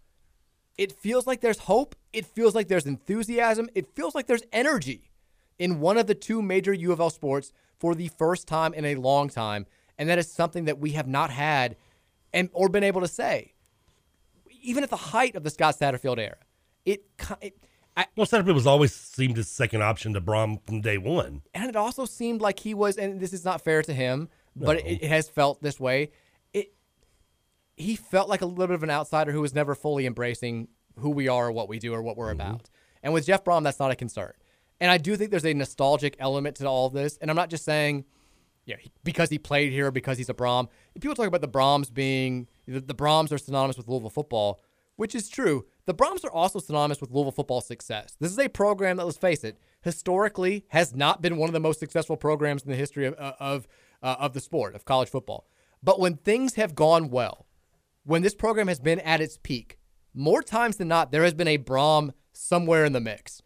[0.77, 1.95] it feels like there's hope.
[2.13, 3.69] It feels like there's enthusiasm.
[3.73, 5.11] It feels like there's energy
[5.57, 8.85] in one of the two major U of L sports for the first time in
[8.85, 9.65] a long time.
[9.97, 11.75] And that is something that we have not had
[12.33, 13.53] and or been able to say.
[14.61, 16.37] Even at the height of the Scott Satterfield era.
[16.85, 17.03] It,
[17.41, 17.57] it
[17.97, 21.41] I, well, Satterfield was always seemed his second option to Brohm from day one.
[21.55, 24.67] And it also seemed like he was, and this is not fair to him, no.
[24.67, 26.11] but it, it has felt this way.
[26.53, 26.73] It
[27.75, 30.67] he felt like a little bit of an outsider who was never fully embracing
[30.99, 32.41] who we are or what we do or what we're mm-hmm.
[32.41, 32.69] about.
[33.01, 34.33] And with Jeff Brohm, that's not a concern.
[34.79, 37.17] And I do think there's a nostalgic element to all of this.
[37.17, 38.05] And I'm not just saying,
[38.65, 40.67] yeah, because he played here, because he's a Brohm.
[40.99, 44.59] People talk about the Brohms being the, the Brohms are synonymous with Louisville football,
[44.97, 45.65] which is true.
[45.87, 48.17] The Brohms are also synonymous with Louisville football success.
[48.19, 51.61] This is a program that, let's face it, historically has not been one of the
[51.61, 53.67] most successful programs in the history of uh, of
[54.03, 55.47] uh, of the sport of college football.
[55.81, 57.47] But when things have gone well,
[58.03, 59.79] when this program has been at its peak,
[60.13, 63.41] more times than not, there has been a Brohm somewhere in the mix.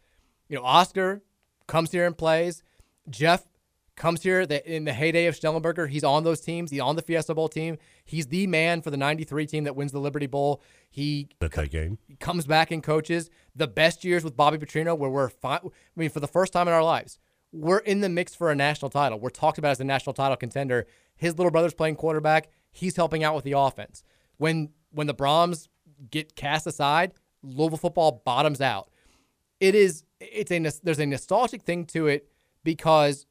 [0.48, 1.22] You know, Oscar
[1.68, 2.64] comes here and plays.
[3.08, 3.46] Jeff
[3.94, 5.88] comes here in the heyday of Schnellenberger.
[5.88, 6.72] He's on those teams.
[6.72, 7.78] He's on the Fiesta Bowl team.
[8.04, 10.62] He's the man for the 93 team that wins the Liberty Bowl.
[10.90, 11.98] He That's that game.
[12.20, 15.60] comes back and coaches the best years with Bobby Petrino where we're fine.
[15.64, 17.18] I mean, for the first time in our lives,
[17.52, 19.20] we're in the mix for a national title.
[19.20, 20.86] We're talked about as a national title contender.
[21.16, 22.48] His little brother's playing quarterback.
[22.70, 24.02] He's helping out with the offense.
[24.38, 25.68] When when the Brohms
[26.10, 27.12] get cast aside,
[27.42, 28.90] Louisville football bottoms out.
[29.60, 32.28] It is it's a there's a nostalgic thing to it
[32.64, 33.26] because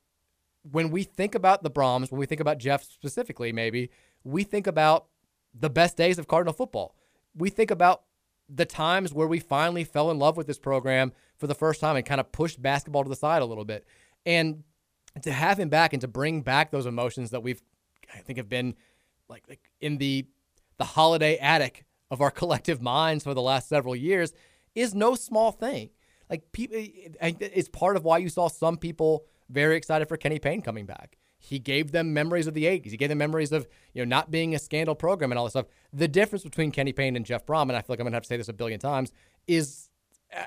[0.63, 3.89] when we think about the Brohms, when we think about Jeff specifically, maybe
[4.23, 5.07] we think about
[5.53, 6.95] the best days of Cardinal football.
[7.36, 8.03] We think about
[8.53, 11.95] the times where we finally fell in love with this program for the first time
[11.95, 13.86] and kind of pushed basketball to the side a little bit.
[14.25, 14.63] And
[15.23, 17.62] to have him back and to bring back those emotions that we've,
[18.13, 18.75] I think, have been
[19.27, 20.25] like, like in the
[20.77, 24.34] the holiday attic of our collective minds for the last several years
[24.75, 25.89] is no small thing.
[26.29, 30.62] Like people, it's part of why you saw some people very excited for Kenny Payne
[30.62, 31.17] coming back.
[31.43, 32.91] He gave them memories of the 80s.
[32.91, 35.54] He gave them memories of, you know, not being a scandal program and all this
[35.54, 35.65] stuff.
[35.91, 38.17] The difference between Kenny Payne and Jeff Brohm, and I feel like I'm going to
[38.17, 39.12] have to say this a billion times,
[39.47, 39.89] is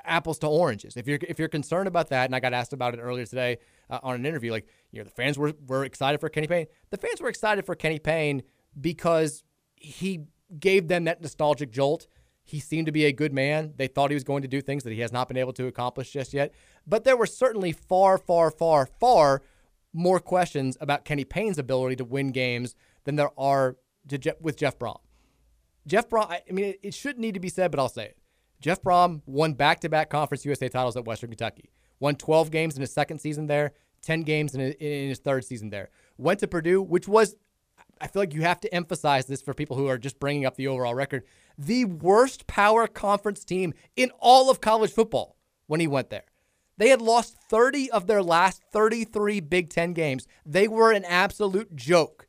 [0.05, 0.95] apples to oranges.
[0.95, 3.57] If you're if you're concerned about that, and I got asked about it earlier today
[3.89, 6.67] uh, on an interview, like you know, the fans were were excited for Kenny Payne.
[6.91, 8.43] The fans were excited for Kenny Payne
[8.79, 9.43] because
[9.75, 10.21] he
[10.57, 12.07] gave them that nostalgic jolt.
[12.41, 13.73] He seemed to be a good man.
[13.75, 15.67] They thought he was going to do things that he has not been able to
[15.67, 16.53] accomplish just yet.
[16.87, 19.41] But there were certainly far, far, far, far
[19.95, 23.77] more questions about Kenny Payne's ability to win games than there are
[24.07, 24.99] Je- with Jeff Brohm.
[25.87, 28.17] Jeff Brohm, I mean, it, it shouldn't need to be said, but I'll say it.
[28.59, 32.75] Jeff Brohm won back to back Conference USA titles at Western Kentucky, won 12 games
[32.75, 35.89] in his second season there, 10 games in, in his third season there.
[36.17, 37.35] Went to Purdue, which was,
[38.01, 40.55] I feel like you have to emphasize this for people who are just bringing up
[40.55, 41.23] the overall record,
[41.57, 46.25] the worst power conference team in all of college football when he went there.
[46.77, 50.27] They had lost 30 of their last 33 Big Ten games.
[50.45, 52.27] They were an absolute joke.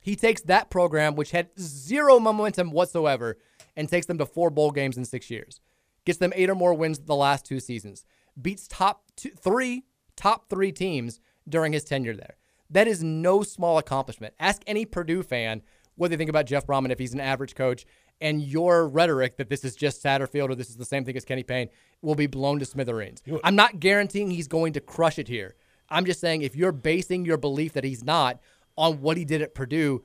[0.00, 3.38] He takes that program, which had zero momentum whatsoever,
[3.76, 5.60] and takes them to four bowl games in six years.
[6.04, 8.04] Gets them eight or more wins the last two seasons.
[8.40, 9.84] Beats top two, three,
[10.16, 12.36] top three teams during his tenure there.
[12.70, 14.34] That is no small accomplishment.
[14.38, 15.62] Ask any Purdue fan
[15.96, 17.84] what they think about Jeff Brohm if he's an average coach,
[18.20, 21.24] and your rhetoric that this is just Satterfield or this is the same thing as
[21.24, 21.68] Kenny Payne
[22.02, 23.22] will be blown to smithereens.
[23.44, 25.54] I'm not guaranteeing he's going to crush it here.
[25.88, 28.40] I'm just saying if you're basing your belief that he's not
[28.76, 30.02] on what he did at Purdue,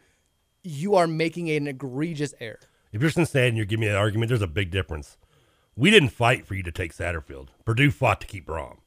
[0.63, 2.59] you are making an egregious error.
[2.91, 5.17] If you're Cincinnati and you're giving me that argument, there's a big difference.
[5.75, 7.49] We didn't fight for you to take Satterfield.
[7.65, 8.77] Purdue fought to keep Brohm.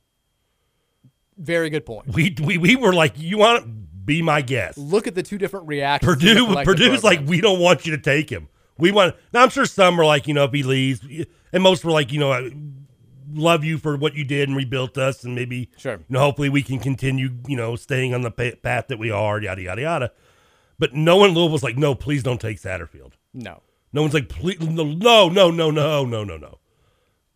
[1.37, 2.09] Very good point.
[2.09, 4.79] We we, we were like, you want to be my guest.
[4.79, 6.13] Look at the two different reactions.
[6.13, 8.49] Purdue Purdue's like, we don't want you to take him.
[8.79, 9.17] We want.
[9.33, 11.01] Now I'm sure some were like, you know, if he leaves,
[11.53, 12.51] and most were like, you know, I
[13.33, 16.49] love you for what you did and rebuilt us, and maybe, sure, you know, hopefully
[16.49, 20.13] we can continue, you know, staying on the path that we are, yada yada yada.
[20.79, 23.15] But no one in Louisville was like, no, please don't take Satterfield.
[23.35, 23.63] No,
[23.93, 26.59] no one's like, please, no, no, no, no, no, no, no, no.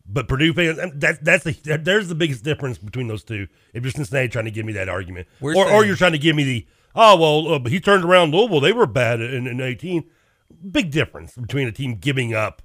[0.06, 3.48] But Purdue fans, that's that's the there's the biggest difference between those two.
[3.72, 6.36] If you're Cincinnati trying to give me that argument, or or you're trying to give
[6.36, 10.04] me the oh well, uh, he turned around Louisville, they were bad in, in 18
[10.70, 12.62] big difference between a team giving up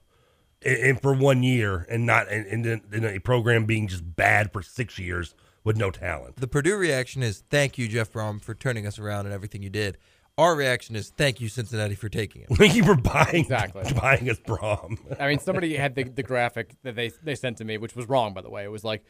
[0.64, 4.16] and, and for one year, and not and, and then and a program being just
[4.16, 6.38] bad for six years with no talent.
[6.38, 9.70] The Purdue reaction is thank you, Jeff Brohm, for turning us around and everything you
[9.70, 9.98] did.
[10.38, 12.50] Our reaction is thank you, Cincinnati, for taking it.
[12.50, 13.92] Thank you for buying Exactly.
[14.00, 14.98] buying us Brohm.
[15.20, 18.08] I mean, somebody had the, the graphic that they they sent to me, which was
[18.08, 18.64] wrong, by the way.
[18.64, 19.04] It was like,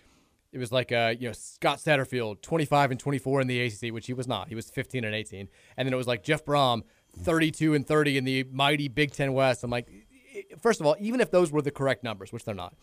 [0.53, 4.07] it was like, uh, you know, Scott Satterfield, 25 and 24 in the ACC, which
[4.07, 4.47] he was not.
[4.47, 5.49] He was 15 and 18.
[5.75, 6.83] And then it was like Jeff Brohm,
[7.21, 9.63] 32 and 30 in the mighty Big Ten West.
[9.63, 9.89] I'm like,
[10.61, 12.75] first of all, even if those were the correct numbers, which they're not,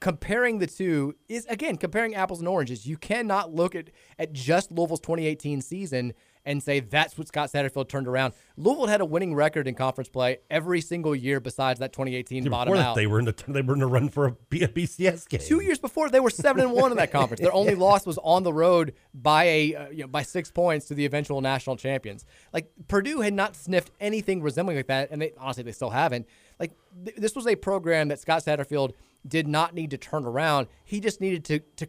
[0.00, 2.86] comparing the two is again comparing apples and oranges.
[2.86, 7.88] You cannot look at at just Louisville's 2018 season and say that's what Scott Satterfield
[7.88, 8.32] turned around.
[8.56, 12.74] Louisville had a winning record in conference play every single year besides that 2018 bottom
[12.74, 12.96] out.
[12.96, 15.40] they were in the they were in the run for a B- a BCS game.
[15.40, 17.40] Two years before, they were seven and one in that conference.
[17.40, 20.86] Their only loss was on the road by a uh, you know, by six points
[20.86, 22.24] to the eventual national champions.
[22.52, 26.26] Like Purdue had not sniffed anything resembling like that, and they honestly they still haven't.
[26.58, 26.72] Like
[27.04, 28.92] th- this was a program that Scott Satterfield
[29.26, 30.68] did not need to turn around.
[30.84, 31.88] He just needed to to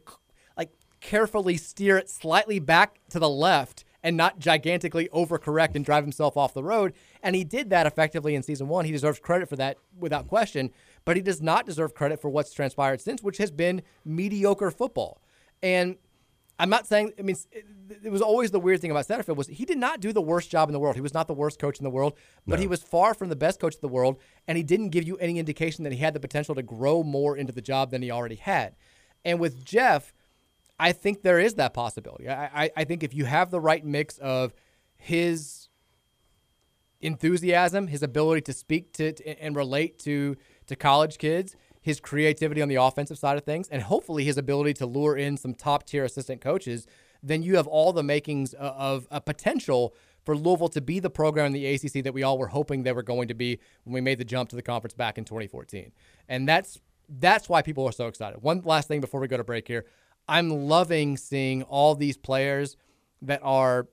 [0.58, 6.04] like carefully steer it slightly back to the left and not gigantically overcorrect and drive
[6.04, 6.94] himself off the road.
[7.22, 8.86] And he did that effectively in season one.
[8.86, 10.72] He deserves credit for that without question,
[11.06, 15.22] but he does not deserve credit for what's transpired since, which has been mediocre football.
[15.62, 15.98] And
[16.60, 17.14] I'm not saying.
[17.18, 17.36] I mean,
[18.04, 20.52] it, was always the weird thing about Satterfield was he did not do the worst
[20.52, 20.96] job in the world.
[20.96, 22.14] He was not the worst coach in the world,
[22.46, 22.62] but No.
[22.62, 25.18] he was far from the best coach in the world, and he didn't give you
[25.18, 28.12] any indication that he had the potential to grow more into the job than he
[28.12, 28.76] already had.
[29.26, 30.14] And with Jeff,
[30.82, 32.28] I think there is that possibility.
[32.28, 34.52] I, I, I think if you have the right mix of
[34.98, 35.70] his
[37.00, 40.36] enthusiasm, his ability to speak to, to- and relate to
[40.68, 44.74] to college kids, his creativity on the offensive side of things, and hopefully his ability
[44.74, 46.88] to lure in some top tier assistant coaches,
[47.22, 51.10] then you have all the makings of, of a potential for Louisville to be the
[51.10, 53.94] program in the ACC that we all were hoping they were going to be when
[53.94, 55.92] we made the jump to the conference back in 2014.
[56.28, 58.42] And that's that's why people are so excited.
[58.42, 59.86] One last thing before we go to break here.
[60.32, 62.78] I'm loving seeing all these players
[63.22, 63.88] that are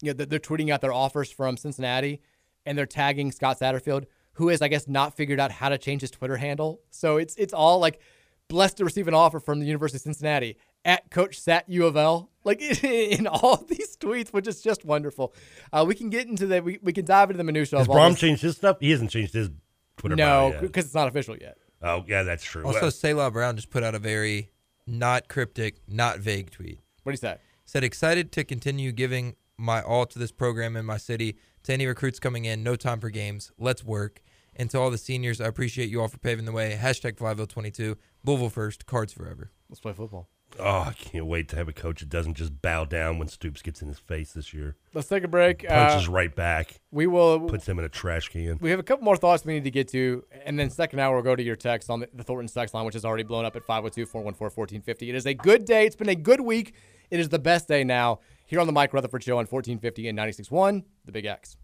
[0.00, 2.20] you know, they're- they're tweeting out their offers from Cincinnati
[2.64, 6.02] and they're tagging Scott Satterfield, who has, I guess, not figured out how to change
[6.02, 6.80] his Twitter handle.
[6.90, 8.00] So it's it's all like
[8.46, 11.96] blessed to receive an offer from the University of Cincinnati at Coach Sat U of
[11.96, 12.30] L.
[12.44, 15.34] Like in all these tweets, which is just wonderful.
[15.72, 17.90] Uh, we can get into the we, we can dive into the minutia Has of
[17.90, 18.20] all Brohm this.
[18.20, 18.76] changed his stuff?
[18.80, 19.50] He hasn't changed his
[19.96, 20.14] Twitter.
[20.14, 21.58] No, because it's not official yet.
[21.82, 22.64] Oh yeah, that's true.
[22.64, 24.50] Also, Well, Selah Brown just put out a very
[24.88, 26.80] not cryptic, not vague tweet.
[27.02, 27.40] What is that?
[27.64, 31.36] Said excited to continue giving my all to this program in my city.
[31.64, 33.52] To any recruits coming in, no time for games.
[33.58, 34.22] Let's work.
[34.56, 36.78] And to all the seniors, I appreciate you all for paving the way.
[36.80, 37.96] Hashtag 5022.
[38.24, 38.86] Louisville first.
[38.86, 39.50] Cards forever.
[39.68, 40.28] Let's play football.
[40.58, 43.62] Oh, I can't wait to have a coach that doesn't just bow down when Stoops
[43.62, 44.76] gets in his face this year.
[44.94, 45.66] Let's take a break.
[45.68, 46.80] Punches Uh, right back.
[46.90, 48.58] We will Puts him in a trash can.
[48.60, 51.14] We have a couple more thoughts we need to get to, and then second hour
[51.14, 53.44] we'll go to your text on the, the Thornton text line, which is already blown
[53.44, 55.08] up at 502-414-1450.
[55.08, 55.86] It is a good day.
[55.86, 56.74] It's been a good week.
[57.10, 60.18] It is the best day now here on the Mike Rutherford Show on 1450 and
[60.18, 61.56] 96.1, The Big X.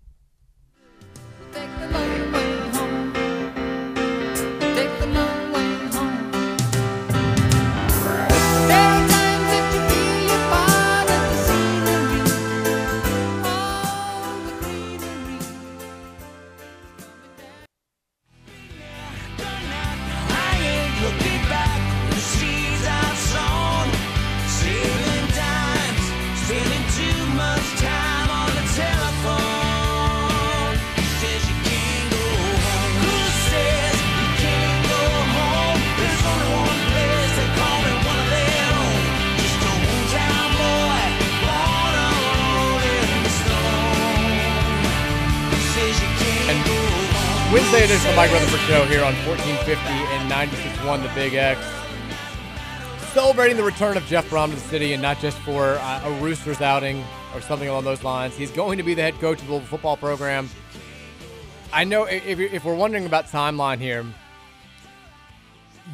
[47.74, 49.74] Wednesday edition of the Mike Rutherford Show here on 1450
[50.14, 51.60] and 96.1 The Big X.
[53.12, 56.20] Celebrating the return of Jeff Brohm to the city, and not just for uh, a
[56.20, 57.02] Roosters outing
[57.34, 58.37] or something along those lines.
[58.37, 60.48] He's going to be the head coach of the football program.
[61.72, 64.06] I know if, if, if we're wondering about timeline here,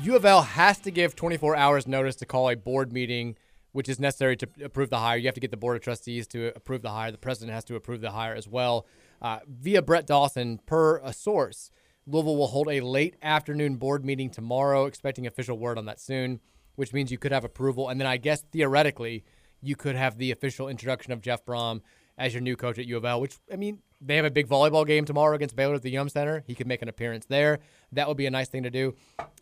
[0.03, 3.37] U of L has to give 24 hours notice to call a board meeting,
[3.73, 5.17] which is necessary to approve the hire.
[5.17, 7.11] You have to get the board of trustees to approve the hire.
[7.11, 8.87] The president has to approve the hire as well.
[9.23, 11.71] Uh, via Brett Dawson, per a source,
[12.07, 16.41] Louisville will hold a late afternoon board meeting tomorrow, expecting official word on that soon,
[16.77, 17.89] which means you could have approval.
[17.89, 19.25] And then I guess theoretically,
[19.61, 21.83] you could have the official introduction of Jeff Brohm
[22.17, 24.49] as your new coach at U of L, which, I mean, they have a big
[24.49, 26.43] volleyball game tomorrow against Baylor at the Yum Center.
[26.47, 27.61] He could make an appearance there.
[27.93, 28.95] That would be a nice thing to do.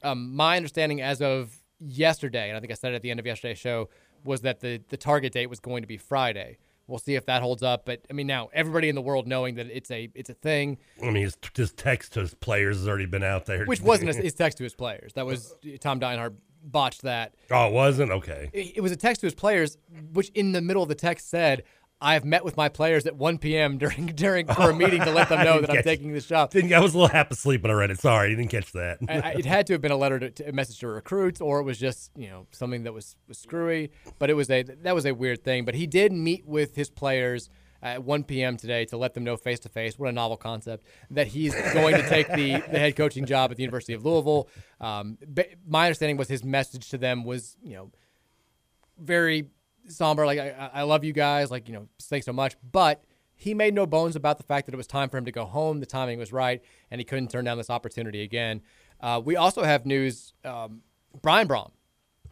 [0.02, 3.20] Um, my understanding as of yesterday, and I think I said it at the end
[3.20, 3.88] of yesterday's show,
[4.24, 6.58] was that the, the target date was going to be Friday.
[6.88, 7.84] We'll see if that holds up.
[7.84, 10.78] But I mean, now everybody in the world knowing that it's a it's a thing,
[11.00, 13.64] I mean, his, his text to his players has already been out there.
[13.66, 15.12] which wasn't his, his text to his players.
[15.12, 16.34] That was Tom Dienhart
[16.64, 17.34] botched that.
[17.50, 18.10] Oh, it wasn't?
[18.10, 18.50] Okay.
[18.52, 19.76] It, it was a text to his players,
[20.12, 21.62] which in the middle of the text said.
[22.00, 23.76] I've met with my players at 1 p.m.
[23.76, 26.50] during during for a meeting to let them know that I'm taking this job.
[26.50, 27.98] Didn't, I was a little half asleep when I read it.
[27.98, 28.98] Sorry, I didn't catch that.
[29.08, 31.40] I, I, it had to have been a letter to, to a message to recruits,
[31.40, 33.90] or it was just you know something that was, was screwy.
[34.18, 35.64] But it was a that was a weird thing.
[35.64, 37.50] But he did meet with his players
[37.82, 38.56] at 1 p.m.
[38.56, 39.98] today to let them know face to face.
[39.98, 43.56] What a novel concept that he's going to take the the head coaching job at
[43.56, 44.48] the University of Louisville.
[44.80, 45.18] Um,
[45.66, 47.90] my understanding was his message to them was you know
[49.00, 49.48] very
[49.88, 50.26] somber.
[50.26, 51.50] Like I, I love you guys.
[51.50, 52.56] Like you know, thanks so much.
[52.70, 55.32] But he made no bones about the fact that it was time for him to
[55.32, 55.80] go home.
[55.80, 58.62] The timing was right, and he couldn't turn down this opportunity again.
[59.00, 60.32] Uh, we also have news.
[60.44, 60.82] Um,
[61.22, 61.70] Brian Brohm.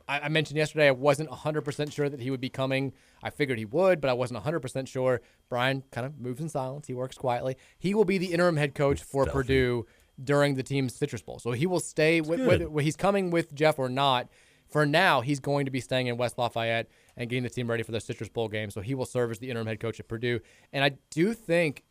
[0.09, 2.93] I, I mentioned yesterday I wasn't 100% sure that he would be coming.
[3.23, 5.21] I figured he would, but I wasn't 100% sure.
[5.49, 6.87] Brian kind of moves in silence.
[6.87, 7.57] He works quietly.
[7.79, 9.31] He will be the interim head coach for Stealthy.
[9.33, 9.87] Purdue
[10.23, 11.39] during the team's Citrus Bowl.
[11.39, 14.29] So he will stay with, whether he's coming with Jeff or not.
[14.69, 17.83] For now, he's going to be staying in West Lafayette and getting the team ready
[17.83, 18.71] for the Citrus Bowl game.
[18.71, 20.41] So he will serve as the interim head coach at Purdue.
[20.73, 21.85] And I do think,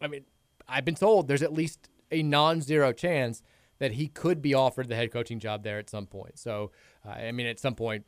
[0.00, 0.24] I mean,
[0.68, 3.42] I've been told there's at least a non-zero chance
[3.78, 6.38] that he could be offered the head coaching job there at some point.
[6.38, 6.70] So,
[7.06, 8.04] uh, I mean, at some point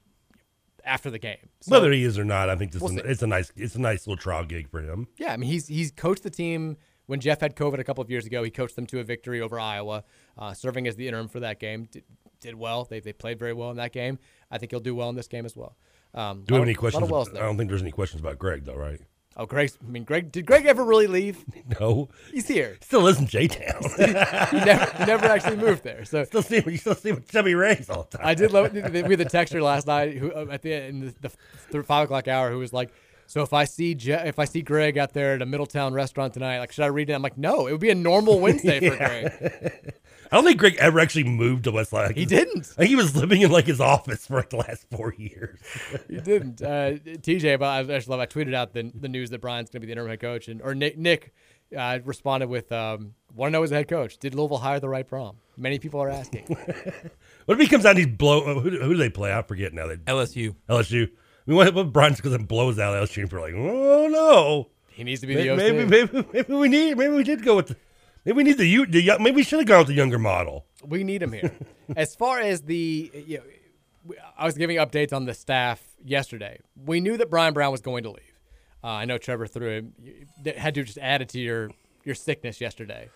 [0.85, 1.49] after the game.
[1.61, 3.75] So, Whether he is or not, I think this We'll is, it's a nice it's
[3.75, 5.09] a nice little trial gig for him.
[5.17, 6.77] Yeah, I mean, he's he's coached the team
[7.07, 8.43] when Jeff had COVID a couple of years ago.
[8.43, 10.05] He coached them to a victory over Iowa,
[10.37, 11.89] uh, serving as the interim for that game.
[12.43, 12.85] Did, well.
[12.85, 14.19] They, they played very well in that game.
[14.51, 15.77] I think he'll do well in this game as well.
[16.15, 17.05] Um, Do we have any questions?
[17.11, 19.01] I don't think there's any questions about Greg though, right?
[19.35, 19.71] Oh, Greg.
[19.83, 20.31] I mean, Greg.
[20.31, 21.43] Did Greg ever really leave?
[21.81, 22.77] No, He's here.
[22.83, 23.81] still lives in J Town.
[23.97, 24.13] he
[24.63, 26.05] never he never actually moved there.
[26.05, 28.27] So still see you still see with Chubby Rays all the time.
[28.27, 28.75] I did love.
[28.75, 31.31] We had the texter last night who uh, at the in the, the
[31.71, 32.91] th- five o'clock hour who was like,
[33.27, 36.35] "So if I see Je- if I see Greg out there at a Middletown restaurant
[36.35, 38.87] tonight, like should I read it?" I'm like, "No, it would be a normal Wednesday
[38.87, 39.95] for Greg."
[40.33, 42.17] I don't think Greg ever actually moved to West Lafayette.
[42.17, 42.71] He didn't.
[42.73, 45.61] I think he was living in like his office for like the last four years.
[46.09, 46.63] He didn't.
[46.63, 48.19] Uh, TJ, but I just love.
[48.19, 50.49] I tweeted out the, the news that Brian's going to be the interim head coach,
[50.49, 51.35] and or Nick Nick
[51.77, 54.17] uh, responded with, um, "Want to know as a head coach?
[54.19, 56.45] Did Louisville hire the right Brohm?" Many people are asking.
[57.45, 58.41] What if he comes out and he's blow?
[58.45, 59.35] uh, Who, do- who do they play?
[59.37, 59.89] I forget now.
[59.89, 60.55] They, LSU.
[60.69, 61.07] LSU.
[61.09, 61.11] I
[61.51, 64.71] mean, what, what Brian's because it blows out LSU and we're like, oh no.
[64.91, 65.59] He needs to be maybe, the OC.
[65.59, 66.97] maybe, maybe, maybe we need.
[66.97, 67.67] Maybe we did go with.
[67.69, 67.77] The,
[68.25, 68.87] maybe we need the you.
[68.87, 70.67] The, young- maybe we should have gone with the younger model.
[70.85, 71.53] We need him here.
[71.97, 76.59] as far as the, you know, I was giving updates on the staff yesterday.
[76.85, 78.39] We knew that Brian Brown was going to leave.
[78.83, 79.93] Uh, I know Trevor threw him.
[80.57, 81.71] Had to just add it to your
[82.05, 83.11] your sickness yesterday.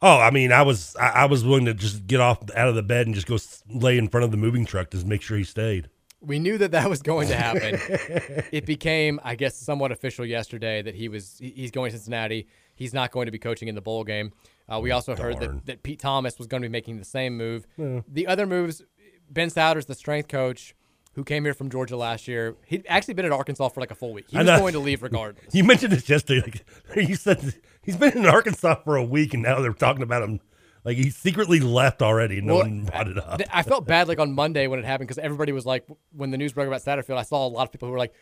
[0.00, 2.76] Oh, I mean, I was I, I was willing to just get off out of
[2.76, 3.36] the bed and just go
[3.68, 5.88] lay in front of the moving truck to make sure he stayed.
[6.20, 7.78] We knew that that was going to happen.
[8.52, 12.48] it became, I guess, somewhat official yesterday that he was he's going to Cincinnati.
[12.74, 14.32] He's not going to be coaching in the bowl game.
[14.68, 17.36] Uh, we also heard that, that Pete Thomas was going to be making the same
[17.36, 17.66] move.
[17.76, 18.00] Yeah.
[18.06, 18.82] The other moves,
[19.30, 20.74] Ben Sowders, the strength coach
[21.14, 23.94] who came here from Georgia last year, he'd actually been at Arkansas for like a
[23.94, 24.26] full week.
[24.28, 25.46] He was going to leave regardless.
[25.52, 26.62] You mentioned this yesterday.
[26.94, 30.22] Like, you said he's been in Arkansas for a week, and now they're talking about
[30.22, 30.40] him
[30.84, 32.40] like he secretly left already.
[32.40, 33.40] No Well, one brought it up.
[33.52, 36.38] I felt bad like on Monday when it happened because everybody was like, when the
[36.38, 38.14] news broke about Satterfield, I saw a lot of people who were like,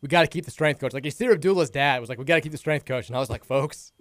[0.00, 0.92] we got to keep the strength coach.
[0.92, 3.06] Like Yasir Abdullah's dad was like, we got to keep the strength coach.
[3.08, 3.92] And I was like, folks,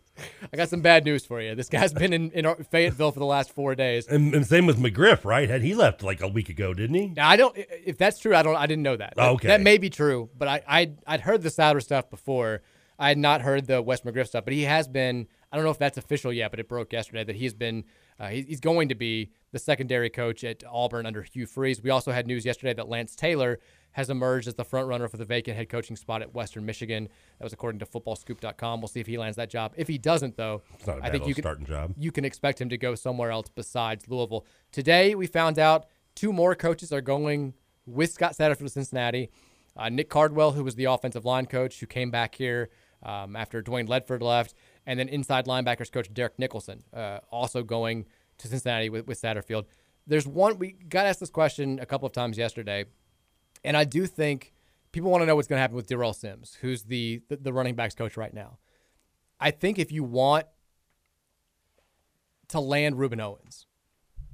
[0.51, 1.55] I got some bad news for you.
[1.55, 4.07] This guy's been in, in Fayetteville for the last four days.
[4.07, 5.47] And, and same with McGriff, right?
[5.49, 7.07] Had he left like a week ago, didn't he?
[7.09, 9.14] Now, I don't, if that's true, I don't, I didn't know that.
[9.18, 9.47] Oh, okay.
[9.47, 12.62] That may be true, but I, I, I'd heard the Souter stuff before.
[12.99, 15.72] I had not heard the Wes McGriff stuff, but he has been, I don't know
[15.72, 17.84] if that's official yet, but it broke yesterday that he's been,
[18.20, 21.82] uh, he's going to be the secondary coach at Auburn under Hugh Freeze.
[21.82, 23.60] We also had news yesterday that Lance Taylor
[23.93, 27.10] has emerged as the front runner for the vacant head coaching spot at Western Michigan.
[27.39, 28.80] That was according to footballscoop.com.
[28.80, 29.74] We'll see if he lands that job.
[29.76, 31.93] If he doesn't, though, It's not a I think you can, job.
[31.97, 34.45] you can expect him to go somewhere else besides Louisville.
[34.72, 37.54] Today, we found out two more coaches are going
[37.86, 39.30] with Scott Satterfield to Cincinnati.
[39.76, 42.70] Uh, Nick Cardwell, who was the offensive line coach, who came back here
[43.04, 44.54] um, after Dwayne Ledford left,
[44.86, 48.06] and then inside linebackers coach Derek Nicholson, uh, also going
[48.40, 49.66] to Cincinnati with, with Satterfield.
[50.08, 52.86] There's one we got asked this question a couple of times yesterday,
[53.64, 54.54] and I do think
[54.92, 57.54] people want to know what's going to happen with Darrell Sims, who's the, the the
[57.54, 58.58] running backs coach right now.
[59.40, 60.46] I think if you want
[62.50, 63.68] to land Rueben Owens,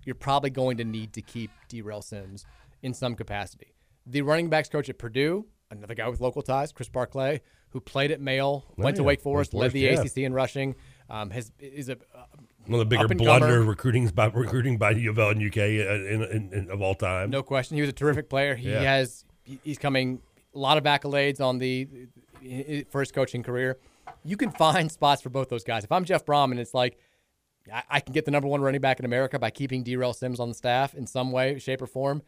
[0.03, 2.45] you're probably going to need to keep Darrell Sims
[2.81, 3.73] in some capacity.
[4.05, 7.41] The running backs coach at Purdue, another guy with local ties, Chris Barclay,
[7.77, 9.03] who played at Male, Oh, went to.
[9.03, 10.01] Wake Forest, Wake led the yeah.
[10.01, 10.75] ACC in rushing,
[11.11, 12.25] um, has is a uh,
[12.65, 16.23] One of the bigger blunder recruiting by recruiting by U of L and UK in,
[16.23, 17.29] in, in, of all time.
[17.29, 18.55] No question, he was a terrific player.
[18.55, 18.81] He Yeah.
[18.81, 19.25] has
[19.63, 20.21] he's coming
[20.55, 21.87] a lot of accolades on the
[22.43, 23.77] i- i- for his coaching career,
[24.25, 25.83] you can find spots for both those guys.
[25.83, 26.97] If I'm Jeff Brohm and it's like,
[27.71, 30.39] I, I can get the number one running back in America by keeping Darrell Sims
[30.39, 32.23] on the staff in some way, shape, or form.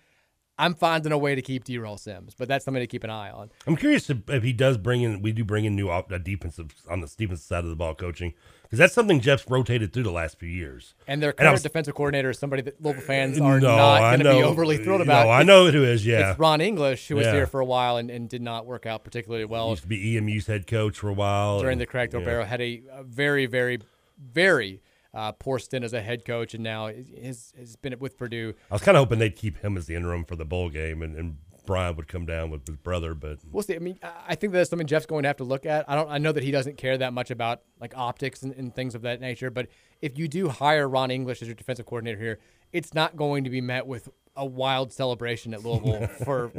[0.60, 3.32] I'm finding a way to keep Darrell Sims, but that's something to keep an eye
[3.32, 3.50] on.
[3.66, 6.68] I'm curious if, he does bring in, we do bring in new op- uh, defensive
[6.90, 8.34] on the defensive side of the ball coaching
[8.64, 10.94] because that's something Jeff's rotated through the last few years.
[11.08, 14.20] And their current was- defensive coordinator is somebody that local fans are No, not going
[14.20, 15.26] to be overly thrilled about.
[15.28, 15.32] No.
[15.32, 16.32] I know who is, yeah.
[16.32, 17.34] It's Ron English, who was Yeah.
[17.36, 19.88] here for a while and, and did not work out particularly well He used to
[19.88, 22.20] be EMU's head coach for a while during and- the Craig yeah.
[22.20, 22.44] Barbaro.
[22.44, 23.80] Had a, a very, very,
[24.20, 24.82] very
[25.14, 28.54] uh, poor stint as a head coach, and now has, has been with Purdue.
[28.70, 31.02] I was kind of hoping they'd keep him as the interim for the bowl game,
[31.02, 33.14] and, and Brian would come down with his brother.
[33.14, 33.76] But We'll see.
[33.76, 35.90] I mean, I- think that's something Jeff's going to have to look at.
[35.90, 36.10] I don't.
[36.10, 39.04] I know that he doesn't care that much about like optics and, and things of
[39.04, 39.50] that nature.
[39.52, 39.68] But
[40.02, 42.40] if you do hire Ron English as your defensive coordinator here,
[42.72, 46.52] it's not going to be met with a wild celebration at Louisville for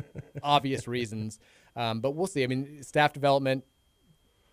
[0.42, 1.38] obvious reasons.
[1.76, 2.44] Um, but we'll see.
[2.44, 3.64] I mean, staff development.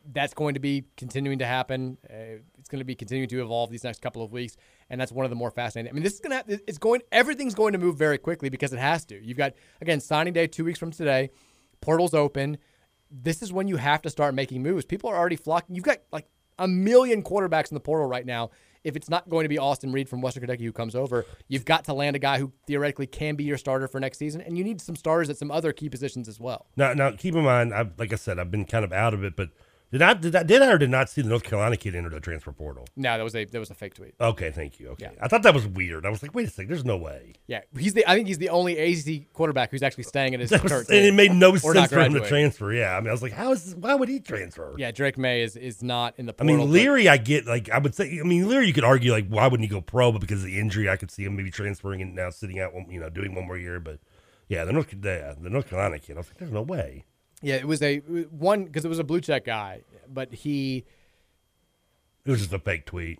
[0.09, 1.97] That's going to be continuing to happen.
[2.09, 4.55] Uh, it's going to be continuing to evolve these next couple of weeks,
[4.89, 5.91] and that's one of the more fascinating.
[5.91, 6.61] I mean, this is going to.
[6.67, 7.01] It's going.
[7.11, 9.21] Everything's going to move very quickly because it has to.
[9.23, 11.29] You've got again signing day two weeks from today.
[11.81, 12.57] Portal's open.
[13.11, 14.85] This is when you have to start making moves.
[14.85, 15.75] People are already flocking.
[15.75, 16.27] You've got like
[16.59, 18.51] a million quarterbacks in the portal right now.
[18.83, 21.65] If it's not going to be Austin Reed from Western Kentucky who comes over, you've
[21.65, 24.57] got to land a guy who theoretically can be your starter for next season, and
[24.57, 26.67] you need some starters at some other key positions as well.
[26.77, 29.25] now, now keep in mind, I've, like I said, I've been kind of out of
[29.25, 29.35] it.
[29.35, 29.49] But
[29.91, 32.09] did I did I did I or did not see the North Carolina kid enter
[32.09, 32.85] the transfer portal?
[32.95, 34.15] No, that was a that was a fake tweet.
[34.19, 34.89] Okay, thank you.
[34.89, 36.05] Okay, I thought that was weird.
[36.05, 37.33] I was like, wait a second, there's no way.
[37.47, 38.05] Yeah, he's the.
[38.09, 41.05] I think he's the only ACC quarterback who's actually staying at his That was- and
[41.05, 42.73] it made no sense for him to transfer.
[42.73, 44.75] Yeah, I mean, I was like, how is this, why would he transfer?
[44.77, 46.57] Yeah, Drake Maye is is not in the I portal.
[46.57, 48.19] mean, but- Leary, I get like I would say.
[48.19, 50.11] I mean, Leary, you could argue like why wouldn't he go pro?
[50.11, 52.73] But because of the injury, I could see him maybe transferring and now sitting out,
[52.73, 53.79] one, you know, doing one more year.
[53.79, 53.99] But
[54.49, 57.05] yeah, the North, the, the North Carolina kid, I was like, there's no way.
[57.41, 59.81] Yeah, it was a one because it was a blue check guy,
[60.11, 60.85] but he,
[62.25, 63.19] It was just a fake tweet.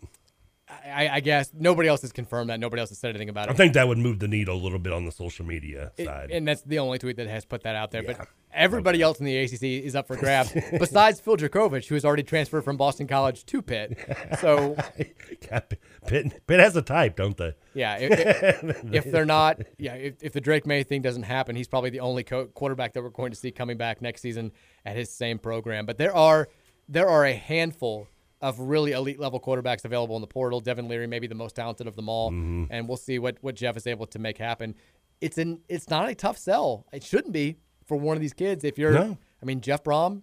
[0.70, 2.59] I, I guess nobody else has confirmed that.
[2.59, 3.51] Nobody else has said anything about it.
[3.51, 6.05] I think that would move the needle a little bit on the social media It-
[6.05, 6.30] side.
[6.32, 8.03] and that's the only tweet that has put that out there.
[8.03, 12.06] But everybody else in the ACC is up for grabs, besides Phil Jurkovec, who has
[12.06, 13.98] already transferred from Boston College to Pitt.
[14.39, 14.76] So
[16.08, 17.54] Pitt, Pitt has a type, don't they?
[17.74, 21.89] yeah, if, they're not, yeah, if, if the Drake Maye thing doesn't happen, he's probably
[21.89, 24.52] the only co- quarterback that we're going to see coming back next season
[24.86, 25.86] at his same program.
[25.86, 26.50] But there are
[26.89, 28.08] there are a handful
[28.41, 30.60] of really elite level quarterbacks available in the portal.
[30.60, 32.66] Devin Leary may be the most talented of them all, mm-hmm.
[32.70, 34.76] and we'll see what what Jeff is able to make happen.
[35.22, 36.86] It's an it's not a tough sell.
[36.93, 37.58] It shouldn't be
[37.88, 38.64] for one of these kids.
[38.64, 39.18] If you're, No.
[39.42, 40.22] I mean, Jeff Brohm,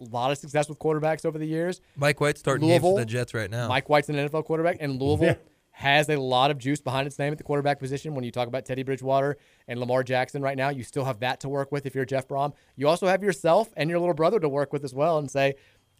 [0.00, 1.80] a lot of success with quarterbacks over the years.
[1.96, 3.68] Mike White's starting games for the Jets right now.
[3.68, 5.34] Mike White's an NFL quarterback, and Louisville Yeah.
[5.70, 8.14] has a lot of juice behind its name at the quarterback position.
[8.14, 9.36] When you talk about Teddy Bridgewater
[9.68, 12.26] and Lamar Jackson right now, you still have that to work with if you're Jeff
[12.28, 12.52] Brohm.
[12.76, 15.54] You also have yourself and your little brother to work with as well, and say,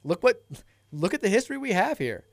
[0.05, 0.45] look what,
[0.93, 2.25] look at the history we have here.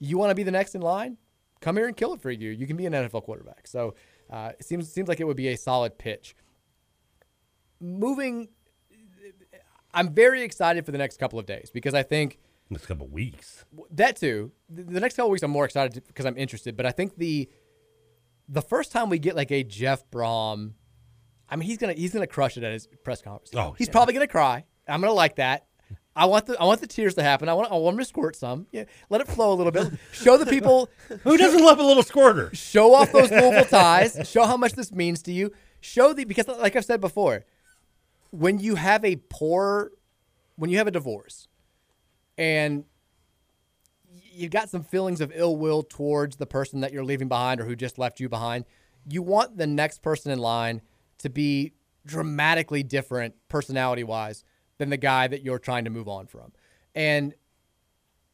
[0.00, 1.16] You want to be the next in line?
[1.60, 2.50] Come here and kill it for you.
[2.50, 3.66] You can be an NFL quarterback.
[3.66, 3.94] So
[4.30, 6.36] uh, it seems seems like it would be a solid pitch.
[7.84, 8.48] Moving,
[9.92, 12.38] I'm very excited for the next couple of days because I think
[12.70, 13.64] next couple of weeks.
[13.90, 14.52] that too.
[14.70, 16.76] The next couple of weeks, I'm more excited because I'm interested.
[16.76, 17.48] But I think the
[18.48, 20.72] the first time we get like a Jeff Brohm,
[21.48, 23.50] I mean, he's gonna he's gonna crush it at his press conference.
[23.54, 24.64] Oh, he's probably gonna cry.
[24.88, 25.66] I'm gonna like that.
[26.16, 27.48] I want the I want the tears to happen.
[27.48, 28.66] I want I want him to squirt some.
[28.72, 29.92] Yeah, let it flow a little bit.
[30.12, 30.88] Show the people
[31.22, 32.54] Who doesn't love a little squirter?
[32.54, 34.18] Show off those Louisville ties.
[34.28, 35.52] Show how much this means to you.
[35.80, 37.44] Show the because like I've said before,
[38.34, 39.92] when you have a poor,
[40.56, 41.46] when you have a divorce,
[42.36, 42.84] and
[44.32, 47.64] you've got some feelings of ill will towards the person that you're leaving behind or
[47.64, 48.64] who just left you behind,
[49.08, 50.82] you want the next person in line
[51.18, 51.72] to be
[52.04, 54.44] dramatically different personality wise
[54.78, 56.52] than the guy that you're trying to move on from.
[56.92, 57.34] And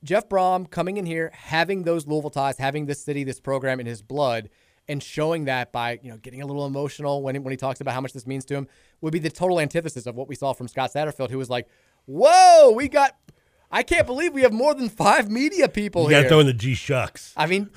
[0.02, 3.86] Jeff Brohm coming in here, having those Louisville ties, having this city, this program in
[3.86, 4.48] his blood,
[4.88, 7.80] and showing that by you know getting a little emotional when he, when he talks
[7.80, 8.68] about how much this means to him
[9.00, 11.68] would be the total antithesis of what we saw from Scott Satterfield, who was like,
[12.06, 13.16] "Whoa, we got."
[13.72, 16.18] I can't believe we have more than five media people You here.
[16.18, 17.32] got to throw in the G shucks.
[17.36, 17.70] I mean,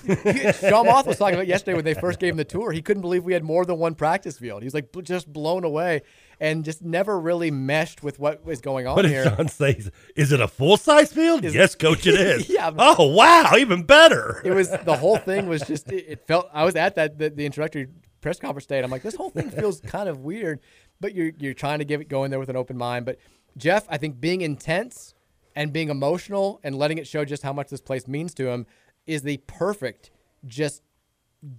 [0.59, 2.71] Sean Moth was talking about yesterday when they first gave him the tour.
[2.71, 4.63] He couldn't believe we had more than one practice field.
[4.63, 6.01] He was like just blown away
[6.39, 9.23] and just never really meshed with what was going on What here.
[9.23, 9.79] Sean say?
[10.15, 11.43] Is it a full size field?
[11.43, 12.49] yes, coach, it is.
[12.49, 12.71] Yeah.
[12.77, 14.41] Oh wow, even better.
[14.43, 16.49] It was the whole thing was just it, it felt.
[16.53, 17.87] I was at that the, the introductory
[18.21, 18.77] press conference day.
[18.77, 20.59] And I'm like, this whole thing feels kind of weird,
[21.01, 23.05] but you're you're trying to give it go in there with an open mind.
[23.05, 23.17] But
[23.57, 25.13] Jeff, I think being intense
[25.55, 28.65] and being emotional and letting it show just how much this place means to him
[29.05, 30.09] is the perfect
[30.45, 30.81] just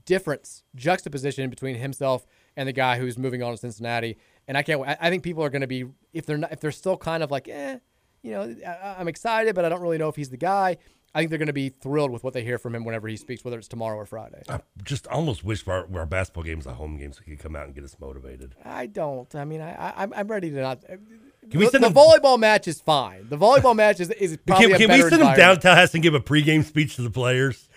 [0.07, 4.17] difference juxtaposition between himself and the guy who's moving on to Cincinnati.
[4.47, 4.81] And I can't.
[4.87, 7.23] I I think people are going to be if they're not if they're still kind
[7.23, 7.79] of like eh.
[8.23, 10.79] you know, I, I'm excited, but I don't really know if he's the guy.
[11.15, 13.17] I think they're going to be thrilled with what they hear from him whenever he
[13.17, 14.43] speaks, whether it's tomorrow or Friday.
[14.49, 17.55] I just almost wish our, our basketball games are home games so he could come
[17.55, 18.57] out and get us motivated.
[18.65, 19.33] I don't.
[19.33, 20.83] I mean, I, I I'm ready to not.
[20.85, 23.29] Can we the, send the him- volleyball match is fine.
[23.29, 26.21] The volleyball match is is probably Can, can we send him downtown and give a
[26.21, 27.69] pregame speech to the players?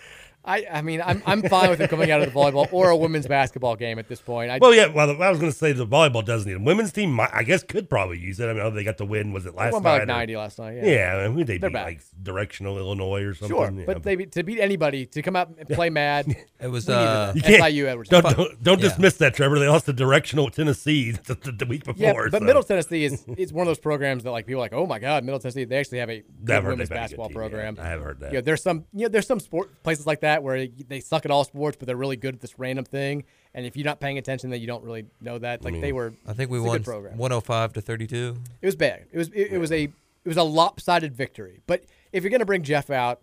[0.48, 2.96] I, I mean, I'm I'm fine with him coming out of the volleyball or a
[2.96, 4.50] women's basketball game at this point.
[4.50, 4.88] I, Well, yeah.
[4.88, 7.12] Well, I was going to say the volleyball does need a women's team.
[7.12, 8.48] might- I guess could probably use it.
[8.48, 9.34] I mean, they got the win.
[9.34, 10.14] Was it They last won by like night?
[10.14, 10.86] or- 90 last night, yeah.
[10.86, 11.86] Yeah, I mean, they They're beat back.
[11.86, 13.56] like directional Illinois or something.
[13.58, 13.84] Sure, yeah.
[13.86, 16.26] but they to beat anybody to come out and play mad.
[16.60, 17.64] It was we uh, you can't.
[17.64, 18.10] SIU Edwards.
[18.10, 19.60] Don't don't, don't dismiss that, Trevor.
[19.60, 22.02] They lost to directional Tennessee the, the, the week before.
[22.04, 22.46] Yeah, but so.
[22.46, 24.98] Middle Tennessee is is one of those programs that like people are like, oh my
[24.98, 25.66] god, Middle Tennessee.
[25.66, 27.76] They actually have a I've good women's they've a good basketball team, program.
[27.78, 27.84] yeah.
[27.84, 28.34] I have heard that.
[28.34, 31.32] Yeah, there's some you know there's some sport places like that where they suck at
[31.32, 33.24] all sports, but they're really good at this random thing.
[33.54, 35.64] And if you're not paying attention, then you don't really know that.
[35.64, 36.14] Like they were.
[36.28, 37.18] I think we won program.
[37.18, 38.36] 105 to 32.
[38.62, 39.06] It was bad.
[39.12, 39.92] It was it, it was a it
[40.26, 41.62] was a lopsided victory.
[41.68, 43.22] But if you're gonna bring Jeff out,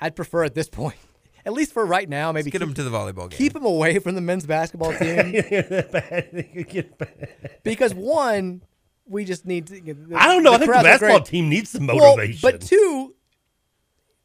[0.00, 0.96] I'd prefer at this point,
[1.44, 3.36] at least for right now, maybe Let's get keep, him to the volleyball game.
[3.38, 5.32] keep him away from the men's basketball team.
[7.62, 8.62] because one,
[9.06, 9.76] we just need to.
[10.16, 10.54] I don't know.
[10.54, 11.24] I think the basketball great.
[11.26, 12.40] team needs some Well, motivation.
[12.50, 13.14] but two,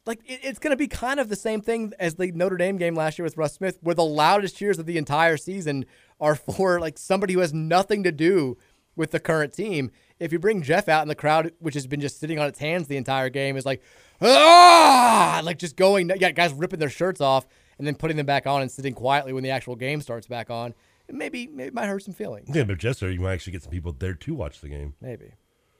[0.06, 2.76] like it, it's going to be kind of the same thing as the Notre Dame
[2.76, 5.84] game last year with Russ Smith, where the loudest cheers of the entire season
[6.20, 8.56] are for like somebody who has nothing to do
[8.94, 9.90] with the current team.
[10.18, 12.58] If you bring Jeff out in the crowd, which has been just sitting on its
[12.58, 13.82] hands the entire game, is like
[14.22, 17.46] ah, like just going, yeah, guys ripping their shirts off
[17.78, 20.50] and then putting them back on and sitting quietly when the actual game starts back
[20.50, 20.74] on.
[21.08, 22.48] Maybe maybe it might hurt some feelings.
[22.52, 24.94] yeah, but Jester, you might actually get some people there to watch the game.
[25.00, 25.32] Maybe.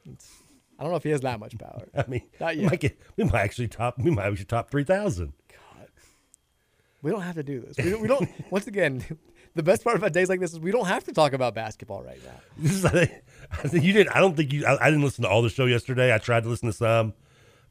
[0.05, 0.43] It's,
[0.79, 1.87] I don't know if he has that much power.
[1.97, 2.71] I mean, Not we yet.
[2.71, 3.97] might, get, we might actually top.
[3.99, 5.33] We might actually top three thousand.
[5.49, 5.87] God.
[7.01, 7.77] We don't have to do this.
[7.77, 9.03] We don't, we don't once again,
[9.55, 12.03] the best part about days like this is we don't have to talk about basketball
[12.03, 12.39] right now.
[12.57, 13.11] This is, I think,
[13.51, 14.15] I think you didn't.
[14.15, 14.65] I don't think you.
[14.65, 16.13] I, I didn't listen to all the show yesterday.
[16.13, 17.13] I tried to listen to some,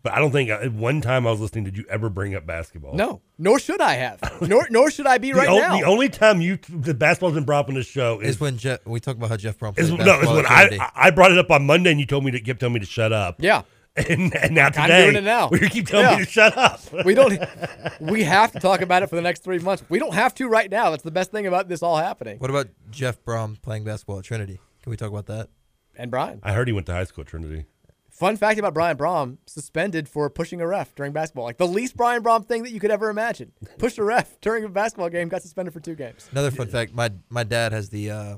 [0.07, 1.65] but I don't think at one time I was listening.
[1.65, 2.95] Did you ever bring up basketball?
[2.95, 4.41] No, nor should I have.
[4.41, 5.77] Nor nor should I be right o- now.
[5.77, 8.57] the only time you the basketball's been brought up on this show is Is when
[8.57, 10.67] Jeff, we talk about how Jeff Brohm is played no is basketball when at I
[10.69, 10.85] Trinity.
[10.95, 12.87] I brought it up on Monday and you told me to keep telling me to
[12.87, 13.37] shut up.
[13.41, 13.63] yeah.
[13.97, 15.49] And, and now I'm today doing it now.
[15.49, 16.19] we keep telling Yeah.
[16.19, 16.81] me to shut up.
[17.07, 17.43] We don't
[17.99, 19.83] we have to talk about it for the next three months.
[19.89, 20.91] We don't have to right now.
[20.91, 22.39] That's the best thing about this all happening.
[22.39, 24.61] What about Jeff Brohm playing basketball at Trinity?
[24.83, 25.49] Can we talk about that?
[25.97, 26.41] And Brian.
[26.43, 27.65] I heard he went to high school at Trinity.
[28.17, 31.45] Fun fact about Brian Brohm, suspended for pushing a ref during basketball.
[31.45, 33.53] Like the least Brian Brohm thing that you could ever imagine.
[33.79, 36.27] Pushed a ref during a basketball game, got suspended for two games.
[36.33, 38.37] Another fun fact: my my dad has the uh,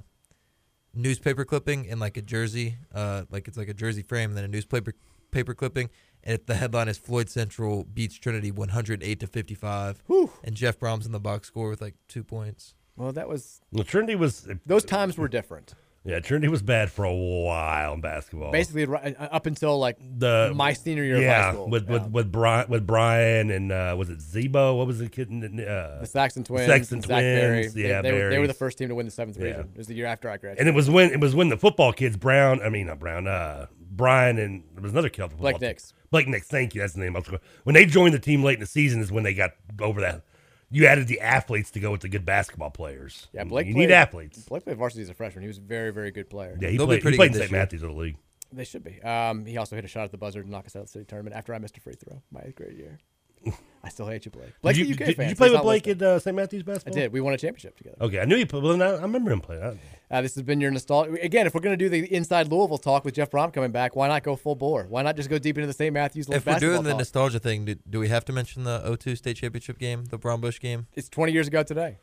[0.94, 4.44] newspaper clipping in like a jersey, uh, like it's like a jersey frame, and then
[4.44, 4.94] a newspaper
[5.30, 5.90] paper clipping,
[6.24, 10.02] and if the headline is Floyd Central beats Trinity 108 to 55,
[10.42, 12.74] and Jeff Brohm's in the box score with like two points.
[12.96, 15.74] Well, that was Well, Trinity was those times were different.
[16.08, 18.50] Yeah Trinity was bad for a while in basketball.
[18.50, 21.68] Basically, ri- uh, up until like the my senior year yeah, of high school.
[21.70, 21.92] with Yeah.
[21.92, 24.76] with with Brian with Brian and uh, was it Zebo?
[24.76, 25.28] What was the kid?
[25.30, 27.60] in the- Uh, the Saxon Twins, Saxon and Zach Berry.
[27.62, 27.74] Twins.
[27.74, 29.44] They- Yeah, they, were, they were the first team to win the seventh Yeah.
[29.44, 29.68] region.
[29.74, 30.60] It was the year after I graduated.
[30.60, 32.60] And it was when it was when the football kids Brown.
[32.62, 33.26] I mean not Brown.
[33.28, 35.36] Uh, Brian and there was another kid.
[35.36, 35.60] Blake.
[35.60, 35.92] Nix.
[36.10, 36.46] Blake Nix.
[36.46, 36.80] Thank you.
[36.80, 37.16] That's the name.
[37.16, 37.40] I was.
[37.64, 39.50] When they joined the team late in the season is when they got
[39.80, 40.22] over that.
[40.70, 43.28] You added the athletes to go with the good basketball players.
[43.32, 43.66] yeah, Blake.
[43.66, 44.40] You played, need athletes.
[44.40, 45.42] Blake played varsity as a freshman.
[45.42, 46.58] He was a very, very good player.
[46.60, 47.52] Yeah, he They'll be played, he played in good St.
[47.52, 48.16] Matthews of the league.
[48.52, 49.00] They should be.
[49.02, 50.92] Um, he also hit a shot at the buzzer to knock us out of the
[50.92, 52.98] city tournament after I missed a free throw my eighth grade year.
[53.84, 54.52] I still hate you, Blake.
[54.60, 55.26] Blake's did you, a UK did, fan.
[55.26, 56.08] did you play with Blake listening.
[56.08, 56.36] at uh, St.
[56.36, 56.98] Matthews basketball?
[56.98, 57.12] I did.
[57.12, 57.96] We won a championship together.
[58.00, 58.62] Okay, I knew you played.
[58.64, 59.62] Well, I, I remember him playing.
[59.62, 59.78] I-
[60.10, 61.12] Uh, this has been your nostalgia.
[61.22, 63.94] Again, if we're going to do the inside Louisville talk with Jeff Brohm coming back,
[63.94, 64.84] why not go full bore?
[64.88, 65.92] Why not just go deep into the St.
[65.92, 66.98] Matthews If we're doing the talk?
[66.98, 70.40] nostalgia thing, do, do we have to mention the 0-2 state championship game, the Brohm
[70.40, 70.86] Bush game?
[70.94, 71.98] It's 20 years ago today.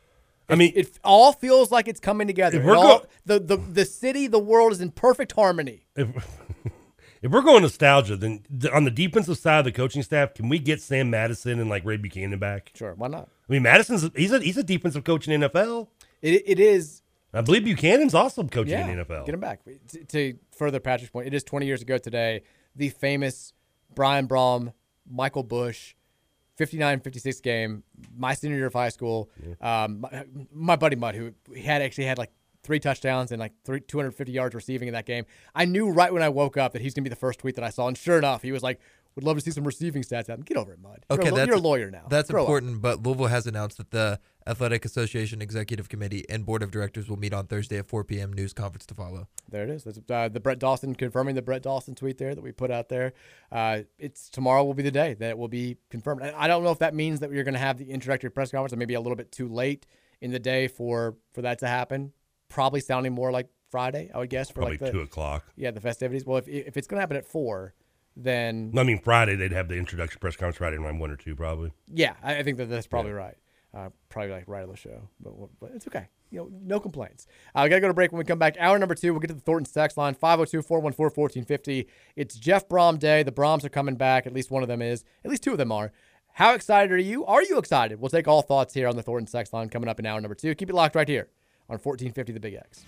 [0.48, 2.60] I mean, It all feels like it's coming together.
[2.60, 5.86] If we're all- go- the, the, the city, the world is in perfect harmony.
[5.96, 6.08] if
[7.22, 10.48] if we're going nostalgia, then th- on the defensive side of the coaching staff, can
[10.48, 12.72] we get Sam Madison and like Ray Buchanan back?
[12.74, 13.28] Sure, why not?
[13.48, 15.88] I mean, Madison's he's a he's a defensive coach in the NFL.
[16.22, 17.02] It, it is.
[17.34, 19.26] I believe Buchanan's also coaching Yeah, in the NFL.
[19.26, 19.60] get him back.
[19.88, 22.42] To, to further Patrick's point, it is 20 years ago today.
[22.74, 23.52] The famous
[23.94, 24.72] Brian Brohm,
[25.10, 25.94] Michael Bush,
[26.58, 27.82] 59-56 game.
[28.16, 29.28] My senior year of high school.
[29.60, 32.30] Um, my, my buddy Mudd, who he had actually had like
[32.66, 35.24] three touchdowns and like three, 250 yards receiving in that game.
[35.54, 37.64] I knew right when I woke up that he's gonna be the first tweet that
[37.64, 38.80] I saw, and sure enough, he was like,
[39.14, 40.44] "Would love to see some receiving stats." Out.
[40.44, 40.78] Get over it.
[40.82, 42.06] You're Okay, a, that's you're a lawyer now.
[42.10, 42.46] That's Grow up.
[42.48, 47.08] important, but Louisville has announced that the Athletic Association Executive Committee and Board of Directors
[47.08, 48.32] will meet on Thursday at 4 p.m.
[48.32, 49.26] News conference to follow.
[49.50, 49.84] There it is.
[49.84, 52.88] That's uh, the Brett Dawson confirming the Brett Dawson tweet there that we put out
[52.88, 53.12] there.
[53.50, 56.22] Uh, it's tomorrow will be the day that it will be confirmed.
[56.22, 58.50] And I don't know if that means that we're going to have the introductory press
[58.50, 59.86] conference, or maybe a little bit too late
[60.20, 62.12] in the day for for that to happen.
[62.48, 64.48] Probably sounding more like Friday, I would guess.
[64.48, 65.44] For Probably like the, two o'clock.
[65.56, 66.24] Yeah, the festivities.
[66.24, 67.74] Well, if if it's going to happen at four,
[68.16, 71.36] then I mean, Friday they'd have the introduction press conference Friday around one or two,
[71.36, 71.72] probably.
[71.92, 73.36] yeah, I, I think that that's probably right.
[73.74, 76.08] Uh, probably like right on the show, but, but it's okay.
[76.30, 77.26] You know, no complaints.
[77.54, 78.56] Uh, got to go to break when we come back.
[78.58, 81.86] Hour number two, we'll get to the Thornton text line 502 414 1450.
[82.16, 83.22] It's Jeff Brohm Day.
[83.22, 84.26] The Brohms are coming back.
[84.26, 85.04] At least one of them is.
[85.24, 85.92] At least two of them are.
[86.32, 87.26] How excited are you?
[87.26, 88.00] Are you excited?
[88.00, 90.34] We'll take all thoughts here on the Thornton text line coming up in hour number
[90.34, 90.54] two.
[90.54, 91.28] Keep it locked right here
[91.68, 92.84] on 1450 The Big X.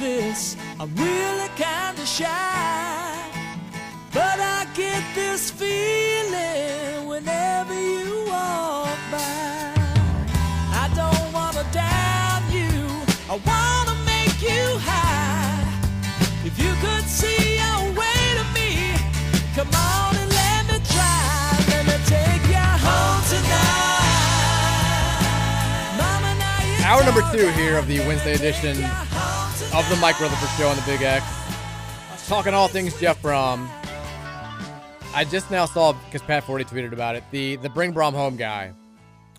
[0.00, 0.69] this.
[0.82, 3.12] I'm really kinda shy.
[4.14, 9.74] But I get this feeling whenever you walk by.
[10.72, 12.72] I don't wanna down you,
[13.28, 15.68] I wanna make you high.
[16.46, 18.96] If you could see your way to me,
[19.54, 21.60] come on and let me try.
[21.72, 24.00] Let me take you home tonight.
[26.00, 26.30] Mama,
[26.86, 28.82] Hour number two here of the Wednesday edition
[29.74, 31.24] of the Mike Rutherford Show on the Big X.
[32.26, 33.68] Talking all things Jeff Brohm.
[35.12, 37.24] I just now saw because Pat Forde tweeted about it.
[37.32, 38.72] The the Bring Brohm Home guy,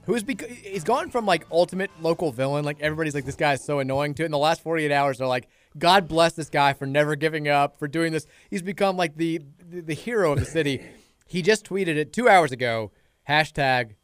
[0.05, 3.65] who's bec- he's gone from like ultimate local villain, like everybody's like this guy is
[3.65, 4.23] so annoying to.
[4.23, 4.25] It.
[4.25, 7.79] in the last 48 hours, they're like, God bless this guy for never giving up,
[7.79, 8.25] for doing this.
[8.49, 10.81] He's become like the the, the hero of the city.
[11.27, 12.91] he just tweeted it two hours ago.
[13.29, 13.95] Hashtag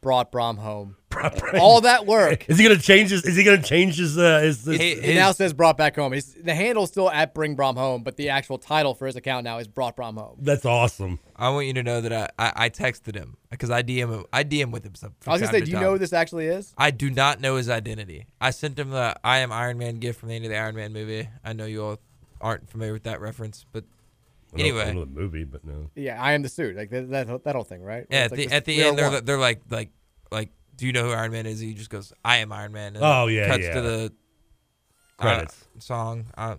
[0.00, 0.96] brought Brohm home.
[1.58, 2.48] All that work.
[2.48, 3.24] Is he gonna change his?
[3.24, 4.16] Is he gonna change his?
[4.18, 6.12] Uh, his, his It now says brought back home.
[6.12, 9.44] His, the handle's still at bring Brohm home, but the actual title for his account
[9.44, 10.36] now is brought Brohm home.
[10.40, 11.18] That's awesome.
[11.36, 14.24] I want you to know that I, I, I texted him because I DM him.
[14.32, 14.94] I DM with him.
[14.94, 16.72] Some, I was gonna say, do you know who this actually is?
[16.78, 18.26] I do not know his identity.
[18.40, 20.74] I sent him the I am Iron Man gift from the end of the Iron
[20.76, 21.28] Man movie.
[21.44, 21.98] I know you all
[22.40, 23.84] aren't familiar with that reference, but
[24.56, 25.90] anyway, I know the movie, but no.
[25.94, 26.76] Yeah, I am the suit.
[26.76, 28.06] Like that, that, that whole thing, right?
[28.10, 29.24] Yeah, It's at like the this- at the end, they're one.
[29.24, 29.90] they're like like
[30.30, 30.48] like,
[30.82, 31.60] do you know who Iron Man is?
[31.60, 32.96] He just goes, I am Iron Man.
[32.96, 33.74] And Oh, yeah, cuts yeah.
[33.74, 34.12] to the
[35.16, 35.64] uh, Credits.
[35.78, 36.26] song.
[36.36, 36.56] Uh,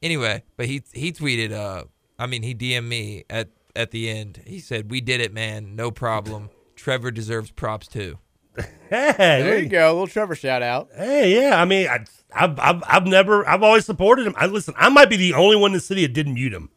[0.00, 1.50] anyway, but he he tweeted.
[1.50, 1.82] Uh,
[2.16, 4.42] I mean, he DM'd me at at the end.
[4.46, 5.74] He said, "We did it, man.
[5.74, 6.50] No problem.
[6.76, 8.18] Trevor deserves props too."
[8.56, 10.88] Hey, there you go, a little Trevor shout out.
[10.94, 11.60] Hey, yeah.
[11.60, 14.34] I mean, I, I've, I've, I've never, I've always supported him.
[14.36, 14.74] I listen.
[14.76, 16.70] I might be the only one in the city that didn't mute him.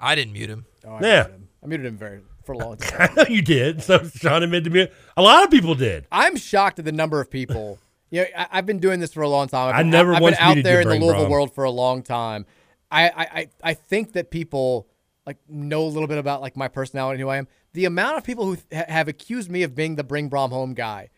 [0.00, 0.64] I didn't mute him.
[0.86, 1.16] Oh, I Yeah.
[1.24, 1.48] muted him.
[1.62, 3.10] I muted him very for a long time.
[3.10, 3.82] I know you did.
[3.82, 4.88] So Sean admitted to me.
[5.18, 6.06] A lot of people did.
[6.10, 7.78] I'm shocked at the number of people.
[8.10, 9.68] You know, I, I've been doing this for a long time.
[9.74, 11.30] I've I never I've once been out there in the Louisville Brohm.
[11.30, 12.46] world for a long time.
[12.90, 14.88] I, I, I, I think that people
[15.26, 17.48] like know a little bit about like my personality and who I am.
[17.74, 20.72] The amount of people who ha- have accused me of being the bring Brohm home
[20.72, 21.10] guy.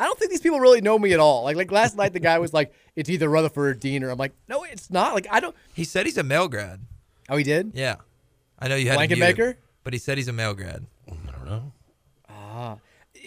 [0.00, 1.44] I don't think these people really know me at all.
[1.44, 4.34] Like like last night, the guy was like, "It's either Rutherford or Diener." I'm like,
[4.48, 5.54] "No, it's not." Like I don't.
[5.74, 6.80] He said he's a male grad.
[7.28, 7.70] Oh, he did.
[7.72, 7.98] Yeah,
[8.58, 9.16] I know you had to
[9.86, 9.88] mute Blanket him, maker?
[9.88, 10.86] but he said he's a male grad.
[11.28, 11.72] I don't know.
[12.28, 12.76] Ah.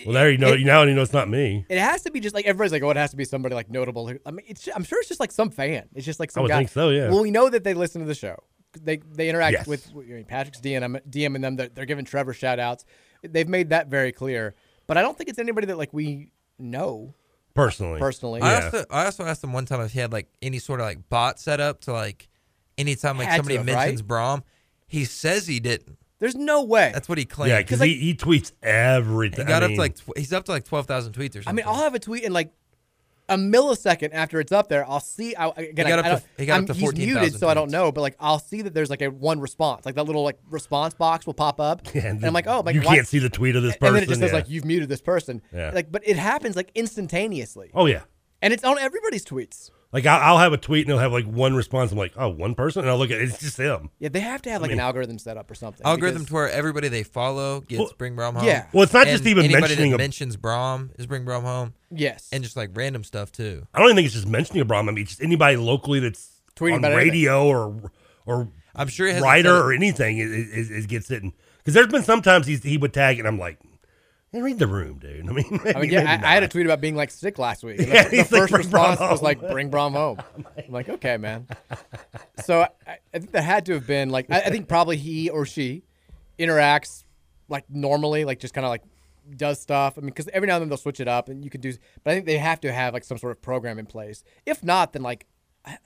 [0.05, 0.53] Well, there you know.
[0.53, 1.65] It- now you know it's not me.
[1.69, 3.69] It has to be just like everybody's like, oh, it has to be somebody like
[3.69, 4.11] notable.
[4.25, 5.89] I mean, it's, I'm sure it's just like some fan.
[5.93, 6.57] It's just like some would guy.
[6.59, 7.09] think so, yeah.
[7.09, 8.37] Well, we know that they listen to the show.
[8.81, 9.67] They they interact Yes.
[9.67, 11.55] with I mean, Patrick's DM, DMing them.
[11.55, 12.85] They're, they're giving Trevor shout outs.
[13.23, 14.53] They've made that very clear.
[14.87, 17.13] But I don't think it's anybody that like we know
[17.55, 17.99] Personally.
[17.99, 18.41] personally.
[18.41, 20.85] I also I also asked him one time if he had like any sort of
[20.85, 22.29] like bot set up to like
[22.77, 24.07] anytime like Had somebody have, mentions right?
[24.07, 24.43] Brohm,
[24.87, 25.97] he says he didn't.
[26.19, 26.91] There's no way.
[26.93, 27.49] That's what he claimed.
[27.51, 29.45] Yeah, because he, he tweets everything.
[29.45, 31.31] he got I up mean, to like tw- he's up to like twelve thousand tweets
[31.31, 31.47] or something.
[31.49, 32.51] I mean, I'll have a tweet in like
[33.29, 34.83] a millisecond after it's up there.
[34.89, 35.35] I'll see.
[35.35, 37.47] I, again, He got I, up to, he got I'm, to he's 14,000 muted, so
[37.47, 37.91] I don't know.
[37.91, 40.93] But like, I'll see that there's like a one response, like that little like response
[40.95, 43.29] box will pop up, Yeah, and I'm like, oh, like you why- can't see the
[43.29, 43.87] tweet of this person.
[43.87, 45.41] and then it person, just says like you've muted this person.
[45.53, 45.71] Yeah.
[45.73, 47.69] Like, but it happens like instantaneously.
[47.73, 48.01] Oh yeah.
[48.41, 49.69] And it's on everybody's tweets.
[49.91, 51.91] Like I'll, I'll have a tweet and it'll have like one response.
[51.91, 53.23] I'm like, oh, one person, and I'll look at it.
[53.29, 53.89] It's just them.
[53.97, 55.83] Yeah, they have to have I like mean- an algorithm set up or something.
[55.85, 58.45] algorithm because- to where everybody they follow gets Well, Bring Brohm home.
[58.45, 58.67] yeah.
[58.71, 61.73] Well, it's not just even anybody mentioning that a- mentions Brohm is Bring Brohm home.
[61.91, 62.29] Yes.
[62.31, 63.65] and just like random stuff too.
[63.73, 64.93] I don't even think it's just mentioning a problem.
[64.93, 67.09] I mean, just anybody locally that's Tweeting on about anything.
[67.11, 67.91] radio or
[68.27, 71.23] or I'm sure he hasn't writer or anything is, is, is gets it.
[71.57, 73.57] Because there's been sometimes he's, he would tag it, and I'm like,
[74.33, 75.25] "Man, read the room, dude.
[75.29, 77.63] I mean, I mean, yeah, I, I had a tweet about being like sick last
[77.63, 77.79] week.
[77.87, 80.19] Yeah, the, the he's like, first response was like, "Bring Brohm home."
[80.57, 81.47] I'm like, okay, man.
[82.43, 85.29] So I, I think that had to have been like, I, I think probably he
[85.29, 85.83] or she
[86.37, 87.03] interacts
[87.47, 88.83] like normally, like just kind of like
[89.35, 89.97] does stuff.
[89.97, 91.73] I mean, because every now and then they'll switch it up, and you could do.
[92.03, 94.23] But I think they have to have like some sort of program in place.
[94.45, 95.25] If not, then like.
[95.65, 95.77] I-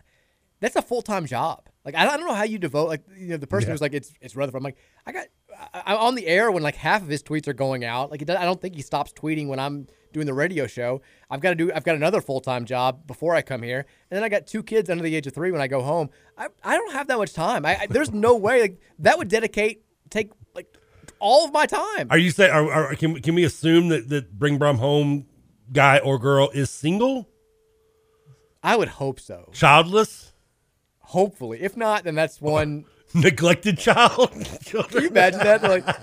[0.60, 1.68] that's a full time job.
[1.86, 3.74] Like I don't, know how you devote like you know the person Yeah.
[3.74, 4.60] who's like it's it's Rutherford.
[4.60, 5.26] I'm like I got
[5.74, 8.10] I'm on the air when like half of his tweets are going out.
[8.10, 11.02] Like does, I don't think he stops tweeting when I'm doing the radio show.
[11.30, 13.80] I've got to do I've got another full time job before I come here,
[14.10, 16.10] and then I got two kids under the age of three when I go home.
[16.38, 17.66] I I don't have that much time.
[17.66, 20.68] I, I there's no way like that would dedicate take like
[21.20, 22.08] all of my time.
[22.10, 22.52] Are you saying?
[22.52, 25.26] Are, are, can can we assume that that Bring Brohm home
[25.72, 27.28] guy or girl is single,
[28.62, 29.50] I would hope so.
[29.54, 30.33] childless,
[31.14, 32.86] Hopefully, if not, then that's one.
[33.14, 34.32] neglected child?
[34.66, 35.62] Can you imagine that?
[35.62, 35.96] They're like,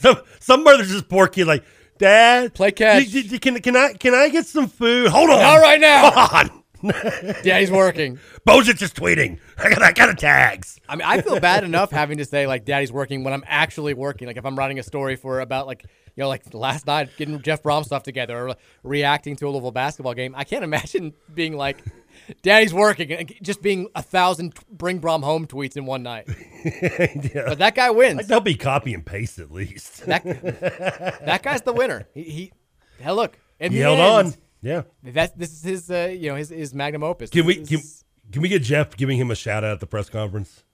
[0.00, 1.64] some some mother's just poor kid like,
[1.98, 3.06] Dad, play catch.
[3.14, 5.08] y- y- Can can I can I get some food?
[5.08, 6.10] Hold on, Not right now.
[6.10, 6.60] Hold on.
[7.44, 8.18] yeah, he's working.
[8.46, 9.38] Bozic just tweeting.
[9.56, 10.78] I got I got a tags.
[10.88, 13.94] I mean, I feel bad enough having to say like daddy's working when I'm actually
[13.94, 14.26] working.
[14.26, 15.84] Like if I'm writing a story for about like
[16.16, 19.70] you know like last night getting Jeff Brohm stuff together or reacting to a Louisville
[19.70, 20.34] basketball game.
[20.36, 21.78] I can't imagine being like
[22.42, 26.28] daddy's working and just being a thousand bring Brohm home tweets in one night.
[26.64, 27.44] Yeah.
[27.48, 28.16] But that guy wins.
[28.16, 30.06] Like, they'll be copy and paste at least.
[30.06, 32.08] That that guy's the winner.
[32.14, 32.52] He, he
[33.00, 33.38] hell look.
[33.60, 34.34] In He held on.
[34.62, 34.82] Yeah.
[35.02, 37.28] That's this is his uh, you know his his magnum opus.
[37.28, 37.80] Can we can,
[38.32, 40.64] can we get Jeff giving him a shout out at the press conference?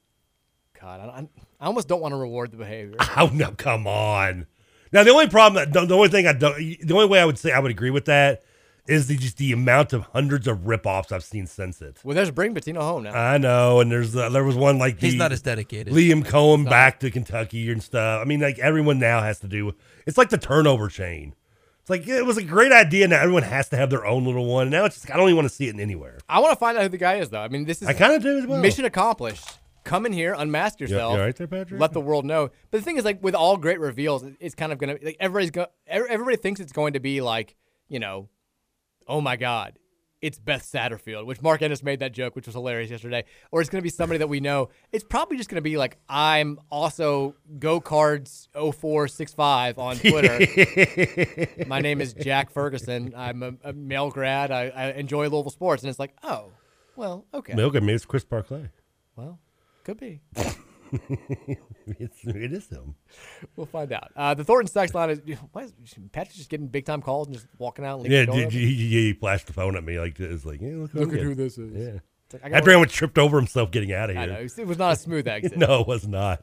[0.81, 1.29] God, I, I,
[1.59, 2.97] I almost don't want to reward the behavior.
[3.17, 4.47] Oh no, come on.
[4.93, 7.25] Now the only problem, that, the, the only thing I don't, the only way I
[7.25, 8.45] would say I would agree with that
[8.91, 11.99] is the just the amount of hundreds of rip-offs I've seen since it.
[12.03, 13.13] Well, there's bring Petrino home now.
[13.15, 15.93] I know, and there's uh, there was one like He's the- not as dedicated.
[15.93, 18.21] Liam Coen back to Kentucky and stuff.
[18.21, 19.73] I mean, like everyone now has to do.
[20.07, 21.35] It's like the turnover chain.
[21.81, 23.07] It's like it was a great idea.
[23.09, 24.71] Now everyone has to have their own little one.
[24.71, 26.19] Now it's just I don't even want to see it anywhere.
[26.29, 27.41] I want to find out who the guy is, though.
[27.41, 28.61] I mean, this is I kinda do as well.
[28.61, 29.45] Mission accomplished.
[29.83, 31.15] Come in here, unmask yourself.
[31.15, 31.81] you all right there, Patrick?
[31.81, 32.51] Let the world know.
[32.71, 35.51] But the thing is, like with all great reveals, it's kind of gonna like everybody's
[35.53, 35.67] go.
[35.87, 37.57] Everybody thinks it's going to be like
[37.89, 38.29] you know,
[39.07, 39.79] oh my god,
[40.23, 43.25] it's Beth Satterfield, which Mark Ennis made that joke, which was hilarious yesterday.
[43.51, 44.69] Or it's going to be somebody that we know.
[44.93, 50.39] It's probably just going to be like I'm also go cards 0465 on Twitter.
[51.67, 53.15] my name is Jack Ferguson.
[53.17, 54.51] I'm a, a male grad.
[54.51, 56.53] I, I enjoy Louisville sports, and it's like, oh,
[56.97, 57.55] well, okay.
[57.55, 58.69] Maybe, okay, maybe it's Chris Barclay.
[59.17, 59.39] Well,
[59.85, 60.21] could be.
[61.99, 62.95] it's, it is him.
[63.57, 64.11] We'll find out.
[64.17, 65.21] Uh, the Thornton sex line is
[65.53, 65.73] why is
[66.13, 67.95] Patrick's just getting big time calls and just walking out.
[68.01, 68.59] And leaving Yeah, the door did open?
[68.59, 71.21] you, he, he flashed the phone at me like it's like, yeah, look, Look at
[71.21, 71.73] who this is.
[71.73, 72.01] Yeah.
[72.27, 74.33] It's like, I got After everyone tripped over himself getting out of I here.
[74.33, 74.49] know.
[74.63, 75.57] It was not a smooth exit.
[75.59, 76.43] no, it was not.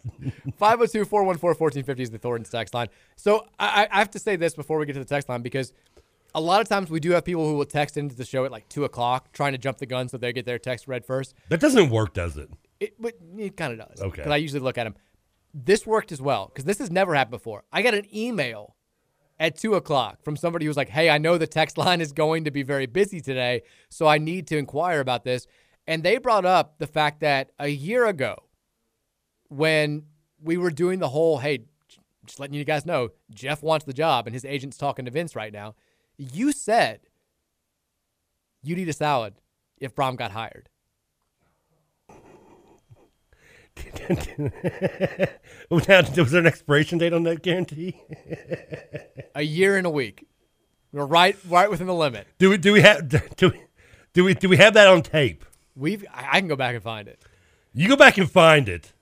[0.58, 2.88] 502 414 1450 is the Thornton text line.
[3.16, 5.72] So I, I have to say this before we get to the text line because
[6.36, 8.52] a lot of times we do have people who will text into the show at
[8.52, 11.34] like 2 o'clock trying to jump the gun so they get their text read first.
[11.50, 12.50] That doesn't work, does it?
[12.80, 14.02] It, but it kind of does.
[14.02, 14.18] Okay.
[14.18, 14.96] Because I usually look at them.
[15.54, 17.64] This worked as well because this has never happened before.
[17.72, 18.76] I got an email
[19.40, 22.12] at two o'clock from somebody who was like, "Hey, I know the text line is
[22.12, 25.48] going to be very busy today, so I need to inquire about this."
[25.88, 28.44] And they brought up the fact that a year ago,
[29.48, 30.04] when
[30.42, 31.66] we were doing the whole, "Hey,
[32.26, 35.36] just letting you guys know, Jeff wants the job and his agent's talking to Vince
[35.36, 35.76] right now,"
[36.18, 37.02] you said
[38.62, 39.36] you'd eat a salad
[39.78, 40.70] if Brohm got hired.
[45.70, 48.02] now, was there an expiration date on that guarantee?
[49.36, 50.26] a year and a week.
[50.92, 52.28] We're right, right within the limit.
[52.38, 53.62] do we do we have do we
[54.14, 55.46] do we do we have that on tape?
[55.76, 56.06] We've.
[56.14, 57.22] I can go back and find it.
[57.74, 58.94] You go back and find it,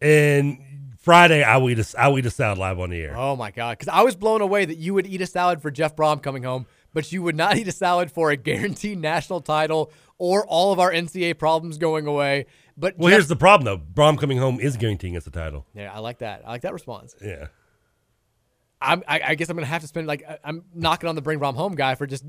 [0.00, 0.58] and
[0.98, 3.16] Friday I will eat a, I will eat a salad live on the air.
[3.16, 3.78] Oh my god!
[3.78, 6.42] Because I was blown away that you would eat a salad for Jeff Brohm coming
[6.42, 10.72] home, but you would not eat a salad for a guaranteed national title or all
[10.72, 12.46] of our NCAA problems going away.
[12.76, 13.78] But Well, here's the problem though.
[13.78, 15.66] Brohm coming home is guaranteeing us the title.
[15.74, 16.42] yeah, I like that.
[16.44, 17.14] I like that response.
[17.22, 17.46] Yeah.
[18.80, 21.40] I'm, I, I guess I'm gonna have to spend like I'm knocking on the bring
[21.40, 22.24] Brohm home guy for just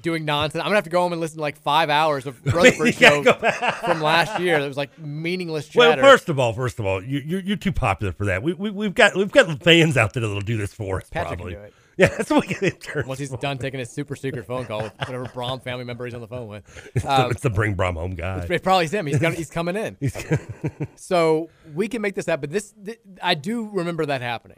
[0.00, 0.60] doing nonsense.
[0.60, 3.22] I'm gonna have to go home and listen to like five hours of Rutherford show
[3.84, 4.58] from last year.
[4.60, 6.00] That was like meaningless chatter.
[6.00, 8.42] Well, first of all, first of all, you, you're you're too popular for that.
[8.42, 11.10] We, we we've got we've got fans out there that'll do this for us.
[11.10, 11.52] Patrick probably.
[11.52, 11.74] can do it.
[12.00, 14.84] Yeah, that's what we get interns Once he's done taking his super secret phone call
[14.84, 16.64] with whatever Brohm family member he's on the phone with.
[16.94, 18.46] It's, the, Um, it's the bring Brohm home guy.
[18.48, 19.06] It's probably him.
[19.06, 19.98] He's gonna, he's coming in.
[20.96, 22.40] so we can make this happen.
[22.40, 24.56] But this, th- I do remember that happening.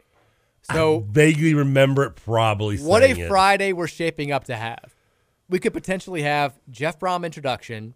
[0.71, 2.77] So Vaguely remember it probably.
[2.77, 3.27] what a it.
[3.27, 4.95] Friday we're shaping up to have.
[5.49, 7.93] We could potentially have Jeff Brohm introduction,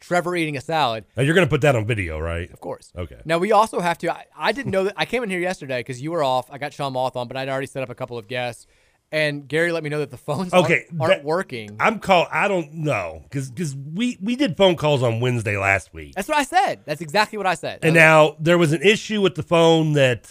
[0.00, 1.04] Trevor eating a salad.
[1.16, 2.50] Now, you're gonna put that on video, right?
[2.50, 2.90] Of course.
[2.96, 3.20] Okay.
[3.24, 4.12] Now we also have to.
[4.12, 4.94] I, I didn't know that.
[4.96, 6.50] I came in here yesterday because you were off.
[6.50, 8.66] I got Sean Moth on, but I'd already set up a couple of guests.
[9.12, 11.76] And Gary let me know that the phones Okay, aren't, aren't that- working.
[11.80, 12.28] I'm call.
[12.30, 16.28] I don't know because because we we did phone calls on Wednesday last week, That's
[16.28, 16.80] what I said.
[16.84, 17.80] That's exactly what I said.
[17.82, 20.30] and now there was an issue with the phone that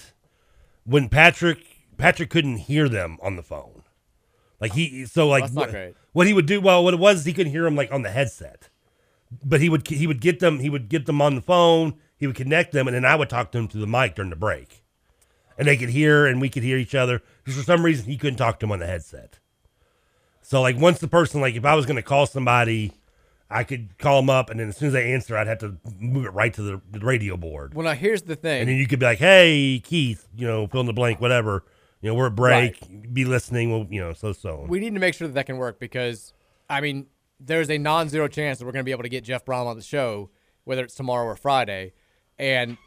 [0.86, 1.60] when Patrick
[1.98, 3.84] Patrick couldn't hear them on the phone,
[4.62, 5.96] like he so like That's not what, great.
[6.14, 6.62] what he would do.
[6.62, 8.70] Well, what it was he couldn't hear them like on the headset.
[9.44, 11.96] But he would he would get them he would get them on the phone.
[12.18, 14.30] He would connect them, and then I would talk to them through the mic during
[14.30, 14.79] the break,
[15.60, 17.22] and they could hear and we could hear each other.
[17.44, 19.38] Because for some reason he couldn't talk to him on the headset.
[20.42, 22.94] So like once the person like if I was going to call somebody,
[23.52, 25.78] I could call them up, and then as soon as they answer, I'd have to
[26.00, 27.74] move it right to the, the radio board.
[27.74, 28.62] Well, now here's the thing.
[28.62, 31.64] And then you could be like, "Hey, Keith, you know, fill in the blank, whatever.
[32.02, 32.80] You know, we're at break.
[33.12, 33.72] Be listening.
[33.72, 36.32] We'll, you know, so so." We need to make sure that that can work because,
[36.70, 37.08] I mean,
[37.40, 39.76] there's a non-zero chance that we're going to be able to get Jeff Brohm on
[39.76, 40.30] the show,
[40.64, 41.94] whether it's tomorrow or Friday,
[42.38, 42.78] and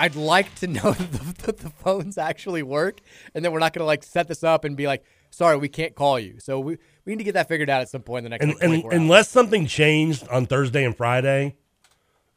[0.00, 3.00] I'd like to know that the, that the phones actually work,
[3.34, 5.68] and then we're not going to like set this up and be like, "Sorry, we
[5.68, 8.24] can't call you." So we we need to get that figured out at some point
[8.26, 8.42] in the next.
[8.44, 8.94] and, like, and hours.
[8.94, 11.56] unless something changed on Thursday and Friday,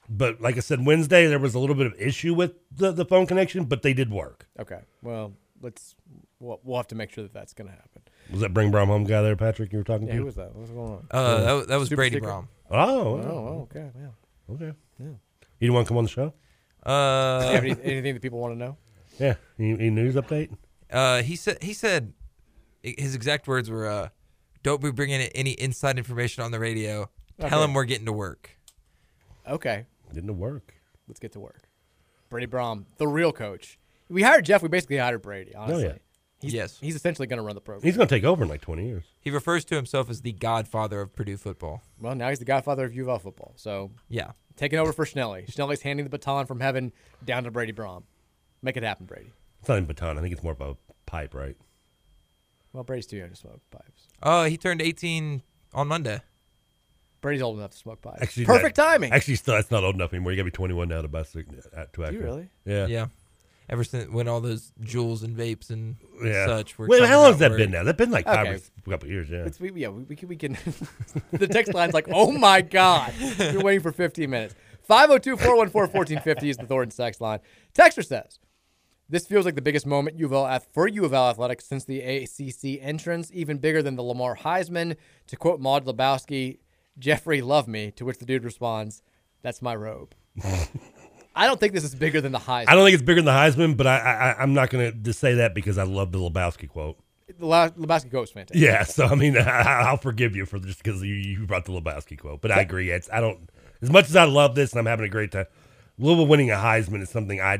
[0.09, 3.05] but like I said, Wednesday there was a little bit of issue with the, the
[3.05, 4.47] phone connection, but they did work.
[4.59, 4.81] Okay.
[5.01, 5.95] Well, let's
[6.39, 8.01] we'll, we'll have to make sure that that's going to happen.
[8.31, 9.71] Was that Bring Brohm Home guy there, Patrick?
[9.71, 10.19] You were talking Yeah, to?
[10.19, 10.53] who was that?
[10.55, 11.07] What was going on?
[11.11, 12.29] Uh, that was- that was Super Brady secret?
[12.29, 12.47] Brohm.
[12.71, 13.89] Oh, Oh, oh, okay.
[13.99, 14.53] Yeah.
[14.55, 14.71] okay.
[14.99, 15.05] Yeah.
[15.07, 15.17] You
[15.59, 16.33] didn't want to come on the show?
[16.85, 18.77] Uh, Do you have any, anything that people want to know?
[19.19, 19.35] Yeah.
[19.59, 20.55] Any, any news update?
[20.91, 22.13] Uh, he said he said
[22.81, 24.09] his exact words were, uh,
[24.63, 27.09] "Don't be bringing any inside information on the radio.
[27.39, 28.57] Tell him we're getting to work."
[29.47, 29.85] Okay.
[30.13, 30.73] Getting to work.
[31.07, 31.63] Let's get to work.
[32.29, 33.77] Brady Brohm, the real coach.
[34.09, 34.61] We hired Jeff.
[34.63, 35.53] We basically hired Brady.
[35.55, 35.85] Honestly.
[35.85, 35.97] Oh, yeah.
[36.41, 36.77] He's, Yes.
[36.81, 37.83] He's essentially going to run the program.
[37.83, 39.05] He's going to take over in like 20 years.
[39.21, 41.81] He refers to himself as the godfather of Purdue football.
[42.01, 43.53] Well, now he's the godfather of U of L football.
[43.55, 44.31] So Yeah.
[44.55, 45.51] Taking over for Schnelly.
[45.51, 46.91] Schnelly's handing the baton from heaven
[47.25, 48.03] down to Brady Brohm.
[48.61, 49.31] Make it happen, Brady.
[49.59, 50.17] It's not even baton.
[50.17, 50.75] I think it's more of a
[51.05, 51.55] pipe, right?
[52.71, 54.07] Well, Brady's too young to smoke pipes.
[54.21, 55.41] Oh, he turned 18
[55.73, 56.21] on Monday.
[57.21, 58.21] Brady's old enough to smoke pipes.
[58.21, 59.11] Actually, Perfect that- timing.
[59.13, 60.31] Actually, still, that's not old enough anymore.
[60.33, 62.17] You got to be 21 now to buy cig- uh, tobacco.
[62.19, 62.49] really?
[62.65, 62.87] Yeah.
[62.87, 63.05] Yeah.
[63.69, 66.45] Ever since when all those Juuls and vapes and Yeah.
[66.47, 66.87] such were.
[66.87, 67.83] Wait, how long has that where- been now?
[67.83, 68.55] That's been like five Okay.
[68.55, 69.45] or a couple of years, yeah.
[69.45, 70.27] It's, we, yeah, we, we can.
[70.29, 70.57] We can
[71.31, 73.13] the text line's like, oh my God.
[73.39, 74.53] You're waiting for 15 minutes.
[74.83, 77.39] 502 414 1450 is the Thornton text line.
[77.73, 78.37] Texter says,
[79.09, 81.65] This feels like the biggest moment U of L ath- for U of L athletics
[81.65, 84.97] since the ACC entrance, even bigger than the Lamar Heisman.
[85.27, 86.59] To quote Maude Lebowski,
[86.99, 87.91] Jeffrey, love me.
[87.91, 89.01] To which the dude responds,
[89.41, 90.13] That's my robe.
[91.35, 92.65] I don't think this is bigger than the Heisman.
[92.69, 94.97] I don't think it's bigger than the Heisman, but I, I I'm not going to
[94.97, 96.97] just say that because I love the Lebowski quote.
[97.39, 98.61] The La- Lebowski quote was fantastic.
[98.61, 101.71] Yeah, so I mean, I, will forgive you for just because you, you brought the
[101.71, 102.91] Lebowski quote, but I agree.
[102.91, 103.49] It's I don't
[103.81, 105.45] as much as I love this and I'm having a great time.
[105.97, 107.59] Louisville winning a Heisman is something I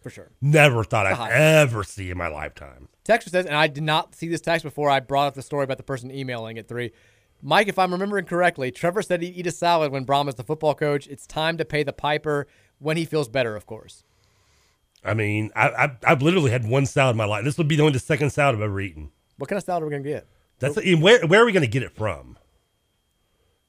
[0.00, 0.30] For sure.
[0.40, 2.88] never thought I'd ever see in my lifetime.
[3.04, 5.64] Texter says, and I did not see this text before I brought up the story
[5.64, 6.92] about the person emailing at three.
[7.40, 10.44] Mike, if I'm remembering correctly, Trevor said he'd eat a salad when Brohm is the
[10.44, 11.06] football coach.
[11.06, 12.46] It's time to pay the piper
[12.78, 14.04] when he feels better, of course.
[15.04, 17.44] I mean, I, I I've literally had one salad in my life.
[17.44, 19.10] This would be the only the second salad I've ever eaten.
[19.36, 20.26] What kind of salad are we gonna get?
[20.58, 22.36] That's where where are we going to get it from?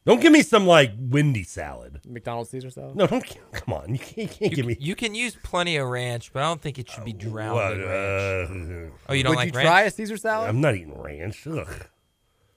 [0.06, 2.00] Don't give me some like windy salad.
[2.08, 2.96] McDonald's Caesar salad?
[2.96, 3.24] No, don't.
[3.52, 4.78] Come on, you can't, you can't You, give me.
[4.80, 7.74] you can use plenty of ranch, but I don't think it should be drowned What,
[7.74, 8.92] in ranch.
[8.92, 9.68] uh, oh, you don't Would like you ranch?
[9.68, 10.50] try a Caesar salad?
[10.50, 11.46] I'm not eating ranch.
[11.46, 11.68] Ugh.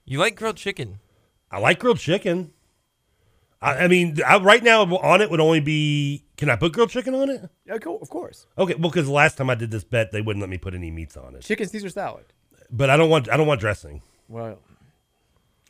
[0.06, 1.00] You like grilled chicken?
[1.50, 2.52] I like grilled chicken.
[3.60, 6.24] I, I mean, I, right now on it would only be.
[6.42, 7.48] Can I put grilled chicken on it?
[7.64, 8.48] Yeah, cool, of course.
[8.58, 10.74] Okay, well, because the last time I did this bet, they wouldn't let me put
[10.74, 11.42] any meats on it.
[11.42, 12.24] Chicken Caesar salad.
[12.68, 13.30] But I don't want.
[13.30, 14.02] I don't want dressing.
[14.28, 14.58] Well,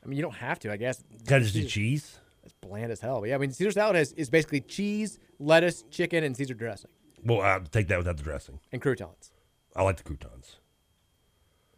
[0.03, 1.05] I mean, you don't have to, I guess.
[1.27, 2.19] Can I just do cheese?
[2.43, 3.21] It's bland as hell.
[3.21, 6.91] But yeah, I mean, Caesar salad has, is basically cheese, lettuce, chicken, and Caesar dressing
[7.23, 8.59] Well, I'll take that without the dressing.
[8.73, 9.31] and croutons.
[9.77, 10.57] I like the croutons.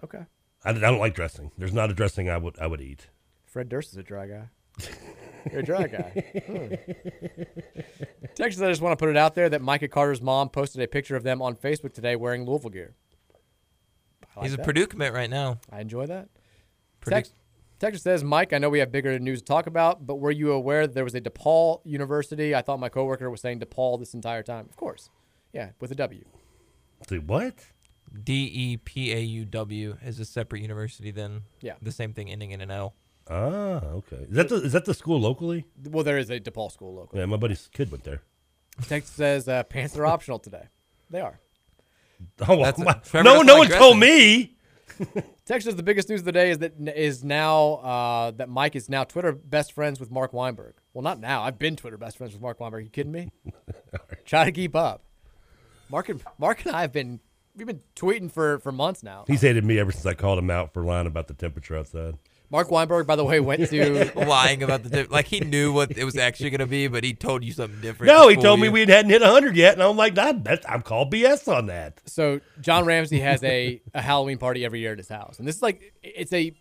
[0.05, 0.25] Okay.
[0.65, 1.51] I, I don't like dressing.
[1.59, 3.09] There's not a dressing I would I would eat.
[3.45, 4.51] Fred Durst is a dry guy.
[5.51, 6.25] You're a dry guy.
[6.47, 6.75] Hmm.
[8.35, 10.89] Texas, I just want to put it out there that Micah Carter's mom posted a
[10.89, 12.95] picture of them on Facebook today wearing Louisville gear.
[14.35, 14.65] I like He's a that.
[14.67, 15.59] Purdue commit right now.
[15.71, 16.29] I enjoy that.
[17.01, 17.35] Purdue- Tex-
[17.79, 20.53] Texas says, Mike, I know we have bigger news to talk about, but were you
[20.53, 22.55] aware that there was a DePauw University?
[22.55, 24.67] I thought my coworker was saying DePaul this entire time.
[24.71, 25.11] Of course.
[25.53, 26.25] Yeah, with a W.
[27.09, 27.55] See what?
[28.23, 31.75] D E P A U W is a separate university than Yeah.
[31.83, 32.95] the same thing ending in an L.
[33.29, 34.27] Ah, okay.
[34.29, 35.65] Is that the is that the school locally?
[35.85, 37.21] Well, there is a DePaul school locally.
[37.21, 38.23] Yeah, my buddy's kid went there.
[38.87, 40.69] Texas says uh, pants are optional today.
[41.11, 41.41] They are.
[42.49, 44.57] Oh, well, That's my- Trevor no, no like one told me.
[45.45, 48.77] Texas, says the biggest news of the day is that is now uh, that Mike
[48.77, 50.75] is now Twitter best friends with Marc Weinberg.
[50.95, 51.43] Well, not now.
[51.43, 52.85] I've been Twitter best friends with Marc Weinberg.
[52.85, 53.31] you kidding me?
[54.25, 55.03] Try to keep up.
[55.91, 57.21] Mark and Mark and I have been
[57.57, 59.25] we've been tweeting for for months now.
[59.27, 62.17] He's hated me ever since I called him out for lying about the temperature outside.
[62.51, 65.11] Marc Weinberg, by the way, went to Lying about the dip.
[65.11, 67.81] like he knew what it was actually going to be, but he told you something
[67.81, 68.13] different.
[68.13, 70.33] No, to he fool told me we hadn't hit 100 yet, and I'm like, nah,
[70.33, 72.01] that's, I'm called BS on that.
[72.07, 75.57] So John Ramsey has a, a Halloween party every year at his house, and this
[75.57, 76.53] is like it's a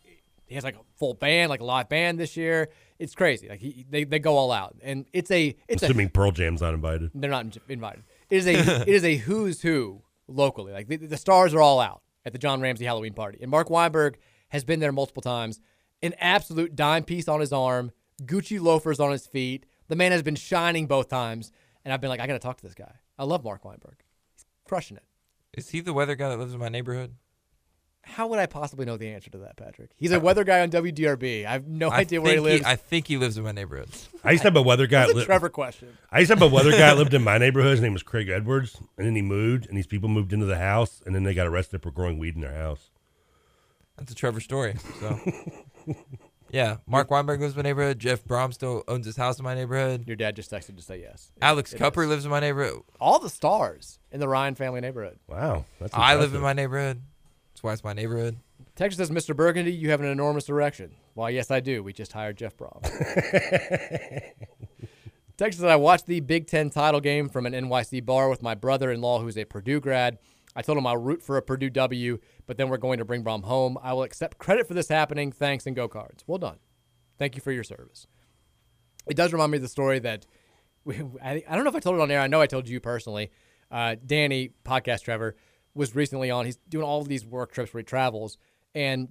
[0.46, 2.70] he has like a full band, like a live band this year.
[3.00, 3.50] It's crazy.
[3.50, 6.62] Like he, they, they go all out, and it's a it's Assuming a Pearl Jam's
[6.62, 7.12] not invited.
[7.14, 8.04] they're not invited.
[8.30, 10.72] It is a it is a who's who locally.
[10.74, 13.70] Like the, the stars are all out at the John Ramsey Halloween party, and Marc
[13.70, 14.18] Weinberg
[14.50, 15.60] has been there multiple times.
[16.04, 17.92] An absolute dime piece on his arm,
[18.22, 19.66] Gucci loafers on his feet.
[19.88, 21.52] The man has been shining both times,
[21.84, 22.94] and I've been like, I got to talk to this guy.
[23.18, 23.96] I love Marc Weinberg.
[24.36, 25.04] He's crushing it.
[25.58, 27.16] Is he the weather guy that lives in my neighborhood?
[28.06, 29.92] How would I possibly know the answer to that, Patrick?
[29.96, 31.46] He's a weather guy on WDRB.
[31.46, 32.66] I have no I idea where he think lives.
[32.66, 33.88] I think he lives in my neighborhood.
[34.26, 35.02] I used to have a weather guy.
[35.02, 35.98] That's a li- Trevor question.
[36.12, 37.72] I used to have a weather guy that lived in my neighborhood.
[37.72, 40.58] His name was Craig Edwards, and then he moved, and these people moved into the
[40.58, 42.90] house, and then they got arrested for growing weed in their house.
[43.98, 44.76] That's a Trevor story.
[45.00, 45.20] So,
[46.52, 48.00] yeah, Marc Weinberg lives in my neighborhood.
[48.00, 50.06] Jeff Brohm still owns his house in my neighborhood.
[50.08, 51.32] Your dad just texted to say yes.
[51.42, 52.10] Alex It Cupper is.
[52.10, 52.82] lives in my neighborhood.
[53.00, 55.20] All the stars in the Ryan family neighborhood.
[55.28, 56.36] Wow, that's I live impressive.
[56.36, 57.02] in my neighborhood.
[57.54, 58.38] That's why it's my neighborhood.
[58.76, 59.36] Texas says, Mr.
[59.36, 60.96] Burgundy, you have an enormous erection.
[61.14, 61.84] Why, yes, I do.
[61.84, 62.82] We just hired Jeff Brohm.
[65.38, 68.56] Texas said, I watched the Big Ten title game from an NYC bar with my
[68.56, 70.18] brother in law, who's a Purdue grad.
[70.56, 73.24] I told him I'll root for a Purdue W, but then we're going to bring
[73.24, 73.78] Brohm home.
[73.82, 75.32] I will accept credit for this happening.
[75.32, 76.24] Thanks and go cards.
[76.28, 76.58] Well done.
[77.18, 78.08] Thank you for your service.
[79.08, 80.26] It does remind me of the story that
[80.86, 82.20] we, I, I don't know if I told it on air.
[82.20, 83.32] I know I told you personally.
[83.72, 85.36] Uh, Danny, podcast Trevor,
[85.74, 86.46] was recently on.
[86.46, 88.38] He's doing all of these work trips where he travels,
[88.76, 89.10] and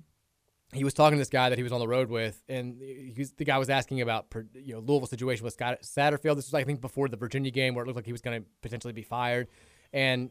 [0.73, 2.81] he was talking to this guy that he was on the road with, and
[3.17, 6.37] was, the guy was asking about you know Louisville situation with Scott Satterfield.
[6.37, 8.43] This was I think before the Virginia game where it looked like he was going
[8.43, 9.49] to potentially be fired,
[9.93, 10.31] and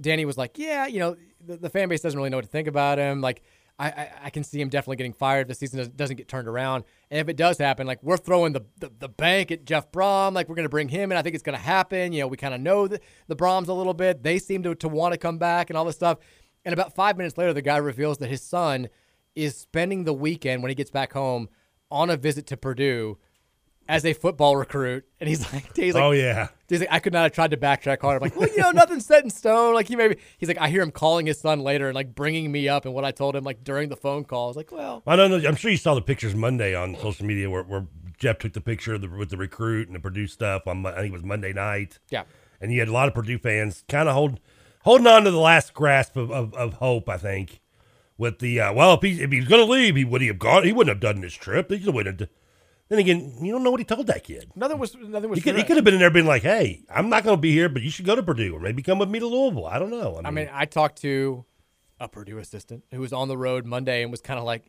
[0.00, 2.50] Danny was like, "Yeah, you know, the, the fan base doesn't really know what to
[2.50, 3.20] think about him.
[3.20, 3.42] Like,
[3.78, 6.46] I, I, I can see him definitely getting fired if the season doesn't, get turned
[6.46, 6.84] around.
[7.10, 10.32] And if it does happen, like we're throwing the the, the bank at Jeff Brohm.
[10.32, 11.18] Like we're going to bring him in.
[11.18, 12.12] I think it's going to happen.
[12.12, 14.22] You know, we kind of know the, the Brohms a little bit.
[14.22, 16.18] They seem to to want to come back and all this stuff.
[16.64, 18.88] And about five minutes later, the guy reveals that his son
[19.34, 21.48] is spending the weekend when he gets back home
[21.90, 23.18] on a visit to Purdue
[23.88, 26.48] as a football recruit, and he's like, he's like Oh, yeah.
[26.68, 28.16] He's like, I could not have tried to backtrack harder.
[28.16, 29.74] I'm like, well, you know, nothing's set in stone.
[29.74, 32.50] Like he maybe he's like, I hear him calling his son later and like bringing
[32.50, 34.46] me up and what I told him like during the phone call.
[34.46, 35.48] I was like, well, I don't know.
[35.48, 37.86] I'm sure you saw the pictures Monday on social media where, where
[38.18, 40.94] Jeff took the picture of the, with the recruit and the Purdue stuff on I
[40.94, 41.98] think it was Monday night.
[42.10, 42.24] Yeah.
[42.60, 44.40] and you had a lot of Purdue fans kind of hold
[44.84, 47.08] holding on to the last grasp of, of, of hope.
[47.08, 47.60] I think
[48.16, 50.38] with the uh, well, if he if he's going to leave, he would he have
[50.38, 50.64] gone?
[50.64, 51.70] He wouldn't have done this trip.
[51.70, 52.28] He wouldn't have.
[52.88, 54.50] Then again, you don't know what he told that kid.
[54.54, 55.38] nothing was nothing was.
[55.38, 57.40] He could, he could have been in there being like, "Hey, I'm not going to
[57.40, 59.66] be here, but you should go to Purdue or maybe come with me to Louisville."
[59.66, 60.20] I don't know.
[60.24, 61.44] I mean, I talked to
[61.98, 64.64] a Purdue assistant who was on the road Monday and was kind of like,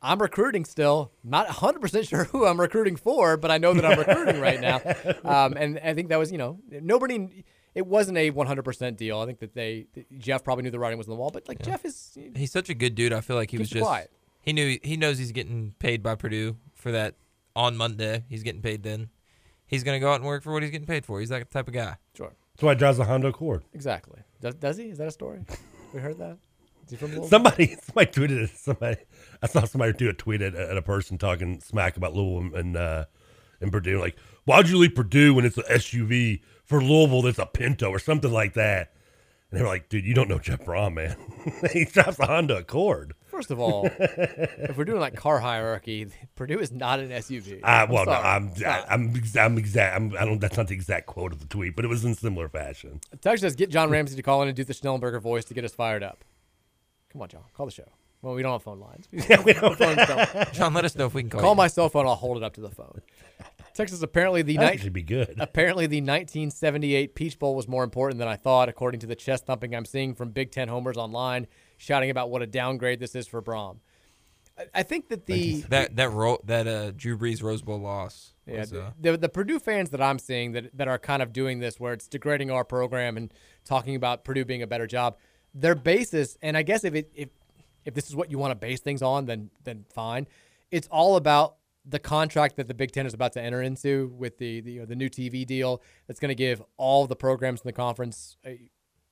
[0.00, 1.10] I'm recruiting still.
[1.24, 4.80] Not 100% sure who I'm recruiting for, but I know that I'm recruiting right now.
[5.24, 9.18] Um, and I think that was, you know, nobody, it wasn't a 100% deal.
[9.20, 9.86] I think that they,
[10.18, 12.68] Jeff probably knew the writing was on the wall, but like Jeff is, He's such
[12.68, 13.12] a good dude.
[13.12, 14.10] I feel like he was just quiet.
[14.42, 17.14] he knew he knows he's getting paid by Purdue for that
[17.54, 18.24] on Monday.
[18.28, 19.08] He's getting paid then.
[19.66, 21.20] He's gonna go out and work for what he's getting paid for.
[21.20, 21.96] He's that type of guy.
[22.16, 22.32] Sure.
[22.54, 23.64] That's why he drives a Honda Accord.
[23.72, 24.20] exactly.
[24.40, 24.84] Does, does he?
[24.84, 25.40] Is that a story?
[25.94, 26.38] We heard that?
[26.84, 27.28] Is he from Louisville?
[27.28, 28.50] Somebody, somebody tweeted it.
[28.50, 28.96] Somebody,
[29.42, 32.76] I saw somebody do a tweet at, at a person talking smack about Louisville and
[32.76, 33.04] uh,
[33.60, 34.00] and Purdue.
[34.00, 37.22] Like, why'd you leave Purdue when it's an SUV for Louisville?
[37.22, 38.92] That's a Pinto or something like that.
[39.50, 41.16] And they were like, dude, you don't know Jeff Brohm, man.
[41.72, 43.14] he drives a Honda Accord.
[43.32, 46.06] First of all, if we're doing like car hierarchy,
[46.36, 47.60] Purdue is not an SUV.
[47.62, 48.12] Uh, well, no.
[48.12, 49.96] I'm, I'm, I'm exact.
[49.96, 50.38] I'm, I don't.
[50.38, 53.00] That's not the exact quote of the tweet, but it was in similar fashion.
[53.22, 55.64] Text says, get John Ramsey to call in and do the Schnellenberger voice to get
[55.64, 56.24] us fired up.
[57.10, 57.44] Come on, John.
[57.54, 57.88] Call the show.
[58.20, 59.08] Well, we don't have phone lines.
[59.10, 61.56] Yeah, we don't- Phones don't- John, let us know if we can call Call you.
[61.56, 62.06] my cell phone.
[62.06, 63.00] I'll hold it up to the phone.
[63.74, 65.34] Texas apparently the That'd night actually be good.
[65.40, 69.46] apparently the 1978 Peach Bowl was more important than I thought, according to the chest
[69.46, 71.46] thumping I'm seeing from Big Ten homers online,
[71.82, 73.78] shouting about what a downgrade this is for Brohm.
[74.56, 78.34] I, I think that the that that ro- that uh, Drew Brees Rose Bowl loss.
[78.46, 81.32] Yeah, was, uh, the, the Purdue fans that I'm seeing that that are kind of
[81.32, 83.32] doing this, where it's degrading our program and
[83.64, 85.16] talking about Purdue being a better job,
[85.54, 87.30] their basis, and I guess if it if
[87.84, 90.28] if this is what you want to base things on, then then fine.
[90.70, 94.38] It's all about the contract that the Big Ten is about to enter into with
[94.38, 97.60] the the, you know, the new TV deal that's going to give all the programs
[97.60, 98.60] in the conference a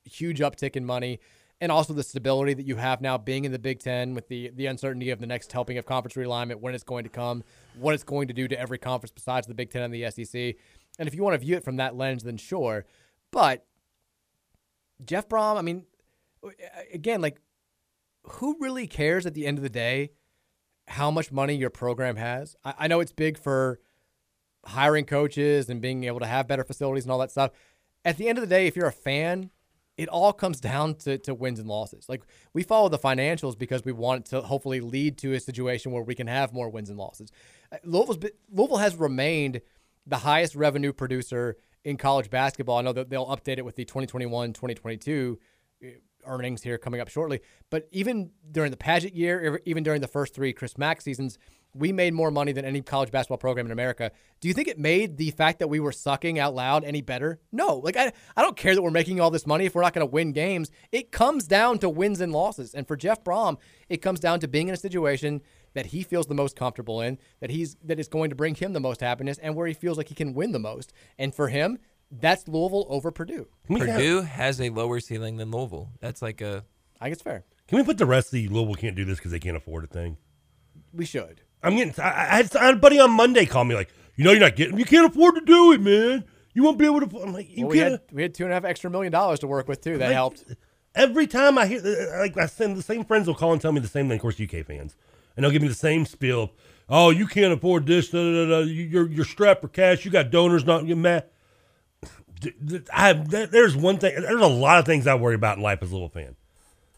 [0.05, 1.19] huge uptick in money.
[1.61, 4.49] And also the stability that you have now being in the Big Ten with the
[4.49, 7.43] the uncertainty of the next helping of conference realignment, when it's going to come,
[7.75, 10.55] what it's going to do to every conference besides the Big Ten and the SEC.
[10.97, 12.85] And if you want to view it from that lens, then sure.
[13.31, 13.65] But
[15.05, 15.85] Jeff Brohm, I mean,
[16.93, 17.39] again, like,
[18.23, 20.11] who really cares at the end of the day
[20.87, 22.55] how much money your program has?
[22.65, 23.79] I, I know it's big for
[24.65, 27.51] hiring coaches and being able to have better facilities and all that stuff.
[28.03, 29.51] At the end of the day, if you're a fan,
[29.97, 32.07] it all comes down to, to wins and losses.
[32.07, 32.23] Like
[32.53, 36.15] we follow the financials because we want to hopefully lead to a situation where we
[36.15, 37.31] can have more wins and losses.
[37.71, 38.19] Uh, Louisville's,
[38.51, 39.61] Louisville has remained
[40.07, 42.77] the highest revenue producer in college basketball.
[42.77, 45.39] I know that they'll update it with the 2021 2022
[45.83, 45.87] uh,
[46.25, 47.41] earnings here coming up shortly.
[47.69, 51.37] But even during the pageant year, even during the first three Chris Mack seasons,
[51.73, 54.11] we made more money than any college basketball program in America.
[54.39, 57.39] Do you think it made the fact that we were sucking out loud any better?
[57.51, 57.77] No.
[57.77, 60.05] Like I, I don't care that we're making all this money if we're not going
[60.05, 60.71] to win games.
[60.91, 62.73] It comes down to wins and losses.
[62.73, 63.57] And for Jeff Brohm,
[63.89, 65.41] it comes down to being in a situation
[65.73, 68.73] that he feels the most comfortable in, that he's that is going to bring him
[68.73, 70.91] the most happiness, and where he feels like he can win the most.
[71.17, 71.77] And for him,
[72.11, 73.47] that's Louisville over Purdue.
[73.67, 75.89] Purdue has a lower ceiling than Louisville.
[76.01, 76.65] That's like a.
[76.99, 77.45] I think it's fair.
[77.67, 79.85] Can we put the rest of the Louisville can't do this because they can't afford
[79.85, 80.17] a thing?
[80.93, 81.41] We should.
[81.63, 81.93] I'm getting.
[82.03, 84.39] I, I, had, I had a buddy on Monday call me like, you know, you're
[84.39, 84.77] not getting.
[84.77, 86.25] You can't afford to do it, man.
[86.53, 87.19] You won't be able to.
[87.21, 87.91] I'm like, you Well, we can't.
[87.91, 89.97] had we had two and a half extra million dollars to work with too.
[89.97, 90.43] That Like, helped.
[90.93, 93.71] Every time I hear, uh, like, I send the same friends will call and tell
[93.71, 94.17] me the same thing.
[94.17, 94.97] Of course, UK fans,
[95.37, 96.51] and they'll give me the same spiel.
[96.89, 98.09] Oh, you can't afford this.
[98.09, 98.59] Da, da, da, da.
[98.65, 100.03] You- You're you're strapped for cash.
[100.03, 100.65] You got donors.
[100.65, 101.25] Not you mad.
[102.91, 104.13] I there's one thing.
[104.19, 106.35] There's a lot of things I worry about in life as a little fan.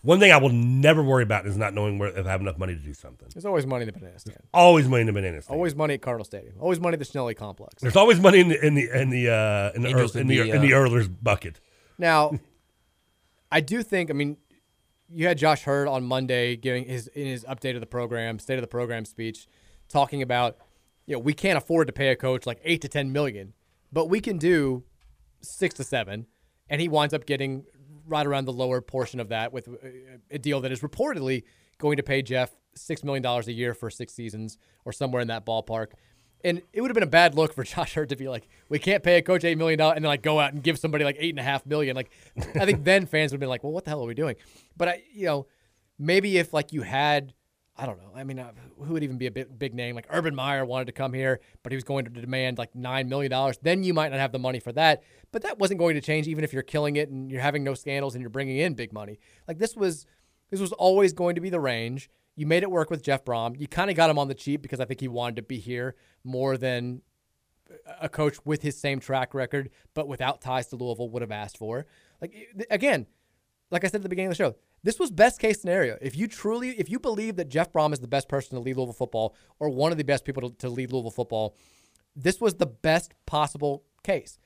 [0.03, 2.57] One thing I will never worry about is not knowing where if I have enough
[2.57, 3.29] money to do something.
[3.33, 4.37] There's always money in the banana stand.
[4.53, 5.55] Always money in the banana stand.
[5.55, 6.55] Always money at Cardinal Stadium.
[6.59, 7.81] Always money at the Schnelly Complex.
[7.81, 10.13] There's always money in the in the in the uh, in the, Earl- in would
[10.27, 11.61] the, be, in the uh, Earlers bucket.
[11.97, 12.37] Now,
[13.51, 14.09] I do think.
[14.09, 14.35] I mean,
[15.09, 18.55] you had Josh Heird on Monday giving his in his update of the program, state
[18.55, 19.47] of the program speech,
[19.87, 20.57] talking about
[21.05, 23.53] you know we can't afford to pay a coach like eight to ten million,
[23.93, 24.83] but we can do
[25.41, 26.25] six to seven,
[26.69, 27.63] and he winds up getting
[28.07, 31.43] right around the lower portion of that with a- a deal that is reportedly
[31.77, 35.27] going to pay Jeff six million dollars a year for six seasons or somewhere in
[35.27, 35.87] that ballpark.
[36.45, 38.77] And it would have been a bad look for Josh Heird to be like, we
[38.79, 41.03] can't pay a coach eight million dollars and then like go out and give somebody
[41.05, 41.95] like $8.5 million.
[41.95, 42.11] Like,
[42.55, 44.35] I think then fans would have been like, well, what the hell are we doing?
[44.75, 45.47] But I, you know,
[45.97, 47.33] maybe if like you had,
[47.75, 48.11] I don't know.
[48.15, 49.95] I mean, uh, who would even be a big, big name?
[49.95, 53.09] Like Urban Meyer wanted to come here, but he was going to demand like nine
[53.09, 53.57] million dollars.
[53.61, 55.01] Then you might not have the money for that.
[55.31, 57.73] But that wasn't going to change, even if you're killing it and you're having no
[57.73, 59.19] scandals and you're bringing in big money.
[59.47, 60.05] Like this was,
[60.51, 62.11] this was always going to be the range.
[62.35, 63.59] You made it work with Jeff Brohm.
[63.59, 65.57] You kind of got him on the cheap because I think he wanted to be
[65.57, 67.01] here more than
[67.99, 71.57] a coach with his same track record, but without ties to Louisville would have asked
[71.57, 71.87] for.
[72.21, 73.07] Like again,
[73.71, 75.97] like I said at the beginning of the show, this was best case scenario.
[76.01, 78.77] If you truly, if you believe that Jeff Brohm is the best person to lead
[78.77, 81.55] Louisville football or one of the best people to, to lead Louisville football,
[82.15, 84.37] this was the best possible case.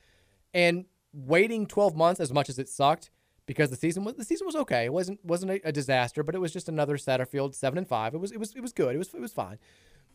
[0.54, 3.10] And waiting 12 months, as much as it sucked,
[3.48, 4.86] because the season was the season was okay.
[4.86, 8.14] It wasn't wasn't a, a disaster, but it was just another Satterfield seven and five.
[8.14, 8.94] It was it was it was good.
[8.94, 9.58] It was it was fine.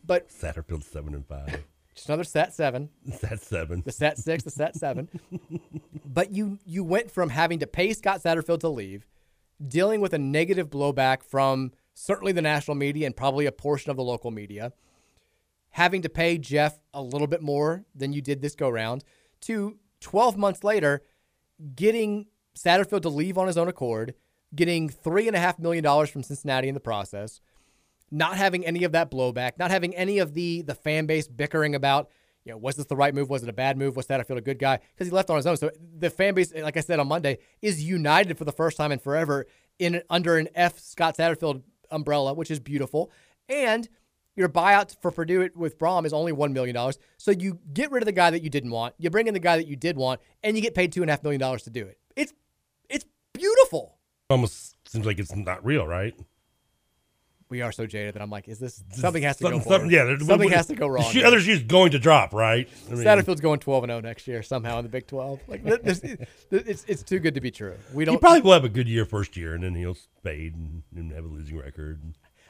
[0.04, 1.64] But Satterfield seven and five.
[1.94, 2.90] just another set seven.
[3.12, 3.82] Set seven.
[3.84, 5.08] The set six, the set seven.
[6.04, 9.06] but you you went from having to pay Scott Satterfield to leave,
[9.66, 13.96] dealing with a negative blowback from certainly the national media and probably a portion of
[13.96, 14.72] the local media,
[15.70, 19.04] having to pay Jeff a little bit more than you did this go round,
[19.42, 21.02] to 12 months later,
[21.74, 22.26] getting
[22.56, 24.14] Satterfield to leave on his own accord,
[24.54, 27.40] getting $3.5 million from Cincinnati in the process,
[28.10, 31.74] not having any of that blowback, not having any of the the fan base bickering
[31.74, 32.10] about,
[32.44, 33.30] you know, was this the right move?
[33.30, 33.96] Was it a bad move?
[33.96, 34.78] Was Satterfield a good guy?
[34.94, 35.56] Because he left on his own.
[35.56, 38.92] So the fan base, like I said on Monday, is united for the first time
[38.92, 39.46] in forever
[39.78, 43.10] in under an F Scott Satterfield umbrella, which is beautiful.
[43.48, 43.88] And
[44.34, 46.92] your buyout for Purdue with Brohm is only $1 million.
[47.18, 49.40] So you get rid of the guy that you didn't want, you bring in the
[49.40, 51.98] guy that you did want, and you get paid $2.5 million to do it.
[52.16, 52.32] It's
[52.88, 53.98] it's beautiful.
[54.30, 56.14] Almost seems like it's not real, right?
[57.52, 59.90] We are so jaded that I'm like, is this something has to Something- go something-
[59.90, 61.04] yeah, something has to go wrong.
[61.12, 61.26] here.
[61.26, 62.66] other shoe's going to drop, right?
[62.90, 65.40] I mean- Satterfield's going 12 and 0 next year somehow in the Big 12.
[65.48, 66.00] Like this,
[66.50, 67.74] it's it's too good to be true.
[67.92, 68.14] We don't.
[68.14, 71.12] He probably will have a good year first year, and then he'll fade and, and
[71.12, 72.00] have a losing record.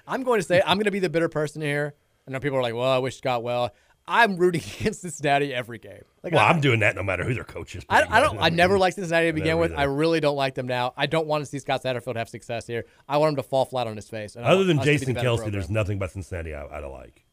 [0.06, 1.94] I'm going to say I'm going to be the bitter person here.
[2.28, 3.74] I know people are like, "Well, I wish Scott well."
[4.06, 6.02] I'm rooting against Cincinnati every game.
[6.22, 7.84] Like well, I, I'm doing that no matter who their coach is.
[7.88, 8.38] I, I don't.
[8.40, 9.72] I never liked Cincinnati to begin with.
[9.72, 9.80] either.
[9.80, 10.92] I really don't like them now.
[10.96, 12.84] I don't want to see Scott Satterfield have success here.
[13.08, 14.34] I want him to fall flat on his face.
[14.36, 15.52] and Other want than us to be the Jason Kelce, program.
[15.52, 17.24] there's nothing about Cincinnati I, I don't like.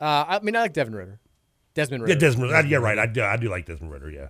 [0.00, 1.20] Uh, I mean, I like Devin Ridder.
[1.74, 2.12] Desmond Ridder.
[2.14, 2.54] Yeah, Desmond.
[2.54, 2.98] I, yeah, right.
[2.98, 3.22] I do.
[3.22, 4.10] I do like Desmond Ridder.
[4.10, 4.28] Yeah,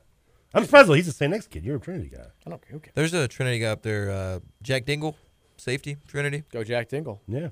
[0.52, 0.90] I'm surprised.
[0.92, 1.64] He's the same next kid.
[1.64, 2.26] You're a Trinity guy.
[2.46, 2.72] I don't care.
[2.72, 2.92] Who cares?
[2.94, 5.16] There's a Trinity guy up there, uh, Jack Dingle,
[5.56, 6.44] safety, Trinity.
[6.52, 7.22] Go Jack Dingle.
[7.26, 7.48] Yeah,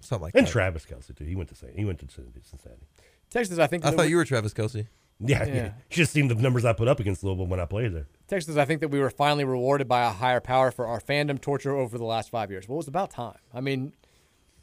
[0.00, 0.48] Something like and that.
[0.48, 1.24] And Travis Kelce too.
[1.24, 2.86] He went to Sa- he went to Cincinnati.
[3.30, 3.84] Texas, I think.
[3.84, 4.86] I thought we- you were Travis Kelce.
[5.20, 5.54] Yeah, Yeah.
[5.54, 5.64] yeah.
[5.64, 8.06] You should have seen the numbers I put up against Louisville when I played there.
[8.28, 11.40] Texas, I think that we were finally rewarded by a higher power for our fandom
[11.40, 12.68] torture over the last five years.
[12.68, 13.38] Well, it was about time.
[13.52, 13.94] I mean,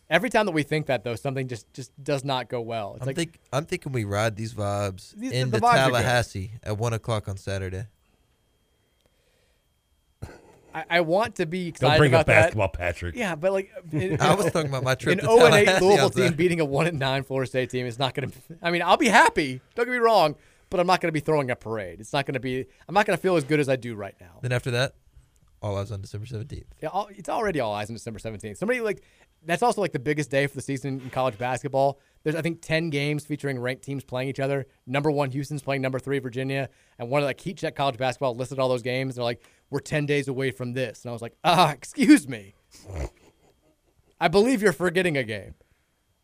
[0.10, 2.94] every time that we think that, though, something just just does not go well.
[2.94, 5.74] It's I'm, like think, I'm thinking we ride these vibes These- the vibes.
[5.76, 7.88] Tallahassee at 1 o'clock on Saturday.
[10.76, 12.42] I, I want to be excited Don't bring about up that.
[12.42, 13.16] basketball, Patrick.
[13.16, 15.82] Yeah, but like in- I was talking about my trip An to 0 and 8
[15.82, 18.38] Louisville team beating a 1 and 9 Florida State team is not going to.
[18.62, 19.62] I mean, I'll be happy.
[19.76, 20.36] Don't get me wrong,
[20.70, 22.02] but I'm not going to be throwing a parade.
[22.02, 22.66] It's not going to be.
[22.90, 24.40] I'm not going to feel as good as I do right now.
[24.42, 24.96] Then after that,
[25.62, 26.68] all eyes on December seventeenth.
[26.82, 28.58] Yeah, all, it's already all eyes on December 17th.
[28.58, 29.04] Somebody like
[29.46, 32.00] that's also like the biggest day for the season in college basketball.
[32.24, 34.66] There's I think 10 games featuring ranked teams playing each other.
[34.88, 38.36] Number one Houston's playing number three Virginia, and one of like Heat Check College Basketball
[38.36, 39.16] listed all those games.
[39.16, 42.56] They're like, we're 10 days away from this, and I was like, ah, excuse me.
[44.20, 45.56] I believe you're forgetting a game.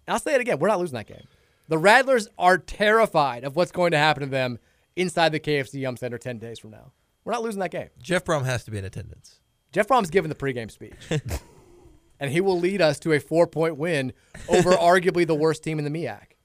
[0.08, 1.28] And I'll say it again: we're not losing that game.
[1.68, 4.60] The Rattlers are terrified of what's going to happen to them
[4.96, 6.92] inside the KFC Yum Center 10 days from now.
[7.24, 7.90] We're not losing that game.
[8.02, 9.40] Jeff Brohm has to be in attendance.
[9.72, 10.94] Jeff Brohm's given the pregame speech.
[12.20, 14.14] and he will lead us to a four point win
[14.50, 16.36] over arguably the worst team in the MIAC.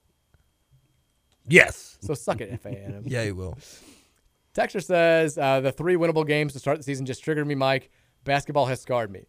[1.49, 1.99] Yes.
[2.01, 3.03] So suck it, FAN.
[3.07, 3.57] Yeah, he will.
[4.53, 7.91] Texture says uh, the three winnable games to start the season just triggered me, Mike.
[8.25, 9.27] Basketball has scarred me.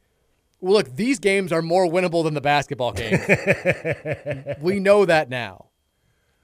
[0.59, 3.19] Well, look, these games are more winnable than the basketball game.
[4.61, 5.67] we know that now.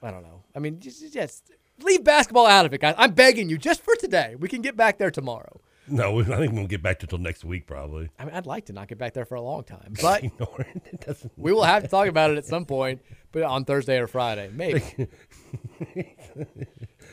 [0.03, 0.43] I don't know.
[0.55, 1.49] I mean, just, just
[1.81, 2.95] leave basketball out of it, guys.
[2.97, 4.35] I'm begging you, just for today.
[4.37, 5.59] We can get back there tomorrow.
[5.85, 8.09] No, I think we'll get back to till next week probably.
[8.17, 11.31] I mean, I'd like to not get back there for a long time, but it
[11.35, 13.01] we will have to talk about it at some point,
[13.33, 14.81] but on Thursday or Friday, maybe.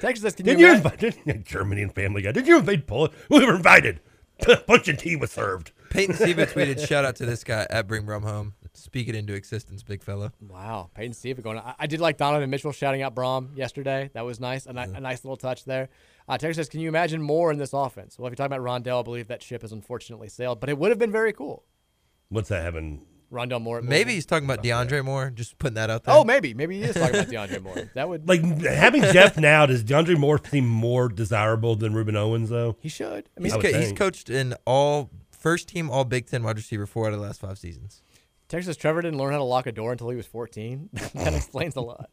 [0.01, 2.32] Texas says, "Can you Didn't you imagine?" invite didn't- Germany and Family Guy?
[2.32, 3.12] Did you invite Poland?
[3.28, 4.01] We were invited.
[4.66, 5.73] Punch and tea was served.
[5.91, 8.55] Peyton Siva tweeted, "Shout out to this guy at Bring Brohm Home.
[8.81, 11.59] Speak it into existence, big fella." Wow, Peyton Steve going.
[11.59, 14.11] I, I did like Donovan Mitchell shouting out Brohm yesterday.
[14.15, 15.89] That was nice, a, ni- a nice little touch there.
[16.28, 18.65] Uh, Texas says, "Can you imagine more in this offense?" Well, if you're talking about
[18.65, 21.65] Rondale, I believe that ship has unfortunately sailed, but it would have been very cool.
[22.28, 23.02] What's that having?
[23.32, 23.81] Rondale Moore.
[23.81, 24.15] Maybe Louisville.
[24.15, 25.31] he's talking about DeAndre Moore.
[25.31, 26.15] Just putting that out there.
[26.15, 27.90] Oh, maybe, maybe he is talking about DeAndre Moore.
[27.94, 32.51] That would Like having Jeff now, does DeAndre Moore seem more desirable than Rueben Owens
[32.51, 32.77] though?
[32.81, 33.28] he should.
[33.36, 36.57] I mean, he's, I co- he's coached in all first team All Big Ten wide
[36.57, 38.02] receiver four out of the last five seasons.
[38.51, 40.90] Texas Trevor didn't learn how to lock a door until he was 14.
[41.14, 42.10] that explains a lot.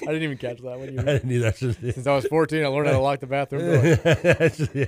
[0.00, 0.98] I didn't even catch that one.
[0.98, 1.52] I didn't either.
[1.52, 3.96] Since I was 14, I learned how to lock the bathroom door.
[3.96, 4.86] That's just- yeah.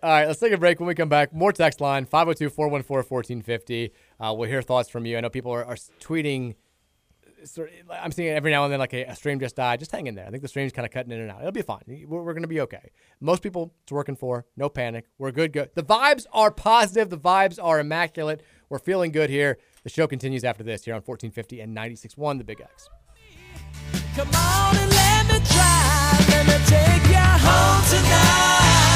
[0.00, 0.78] All right, let's take a break.
[0.78, 3.92] When we come back, more text line 502 414 1450.
[4.20, 5.16] Uh, We'll hear thoughts from you.
[5.18, 6.54] I know people are, are tweeting.
[7.44, 9.78] Sort of, I'm seeing it every now and then, like a, a stream just died.
[9.78, 10.26] Just hang in there.
[10.26, 11.40] I think the stream's kind of cutting in and out.
[11.40, 11.82] It'll be fine.
[11.86, 12.90] We're, we're going to be okay.
[13.20, 14.46] Most people it's working for.
[14.56, 15.06] No panic.
[15.18, 15.52] We're good.
[15.52, 15.70] Good.
[15.74, 17.10] The vibes are positive.
[17.10, 18.42] The vibes are immaculate.
[18.68, 19.58] We're feeling good here.
[19.84, 22.88] The show continues after this here on 1450 and 96.1 The Big X.
[24.14, 25.38] Come on and let me.
[26.28, 28.87] Let me take you home tonight.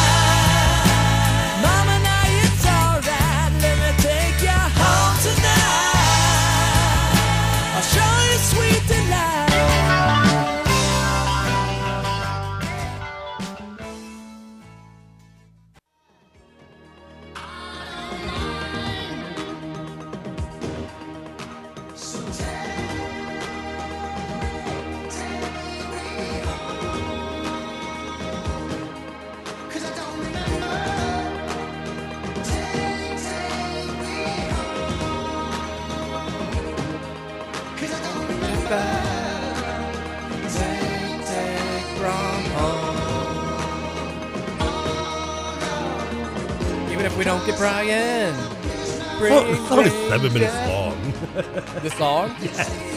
[47.43, 48.35] Even if we don't get Brian.
[49.20, 51.82] Well, the song is bring seven minutes long.
[51.82, 52.36] The song?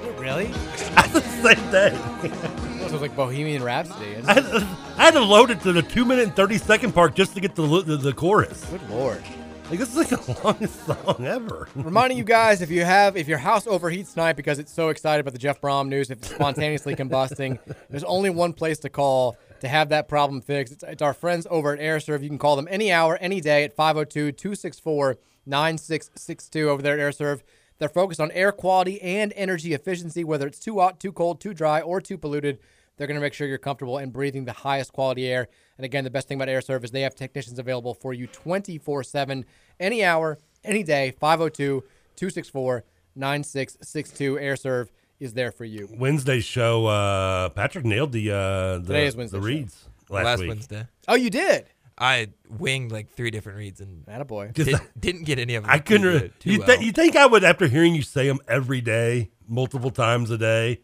[0.00, 0.46] Oh, really?
[0.94, 2.80] That's the same thing.
[2.82, 4.16] It was like Bohemian Rhapsody.
[4.26, 7.14] I had, I had to load it to the two minute and thirty second part
[7.14, 8.64] just to get the the, the chorus.
[8.66, 9.22] Good lord.
[9.70, 11.68] Like this is like the longest song ever.
[11.74, 15.20] Reminding you guys, if you have, if your house overheats tonight because it's so excited
[15.20, 17.58] about the Jeff Brohm news, if it's spontaneously combusting,
[17.90, 20.72] there's only one place to call to have that problem fixed.
[20.72, 22.22] It's, it's our friends over at Aire Serv.
[22.22, 27.42] You can call them any hour, any day at 502-264-9662 over there at Aire Serv.
[27.78, 31.54] They're focused on air quality and energy efficiency, whether it's too hot, too cold, too
[31.54, 32.58] dry, or too polluted.
[32.96, 35.46] They're going to make sure you're comfortable and breathing the highest quality air.
[35.76, 38.26] And again, the best thing about Aire Serv is they have technicians available for you
[38.26, 39.44] 24 7,
[39.78, 41.12] any hour, any day.
[41.12, 41.84] 502
[42.16, 44.38] 264 9662.
[44.38, 45.88] Aire Serv is there for you.
[45.90, 48.34] Wednesday show, uh, Patrick nailed the uh,
[48.78, 49.54] the, Today is Wednesday's the show.
[49.54, 50.48] reads last, Last week.
[50.48, 50.86] Wednesday.
[51.06, 51.66] Oh, you did?
[52.00, 54.52] I winged like three different reads and Attaboy.
[54.54, 55.72] did, didn't get any of them.
[55.72, 56.02] I couldn't.
[56.02, 56.80] too re- good- too you, well.
[56.82, 60.80] you think I would after hearing you say them every day, multiple times a day?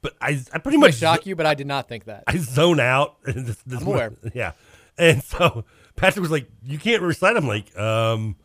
[0.00, 2.24] But I, I pretty It much shock you, but I did not think that.
[2.26, 3.16] I zone out.
[3.24, 4.12] this, this I'm aware.
[4.32, 4.52] Yeah,
[4.96, 5.64] and so
[5.96, 8.36] Patrick was like, "You can't recite." I'm like, um,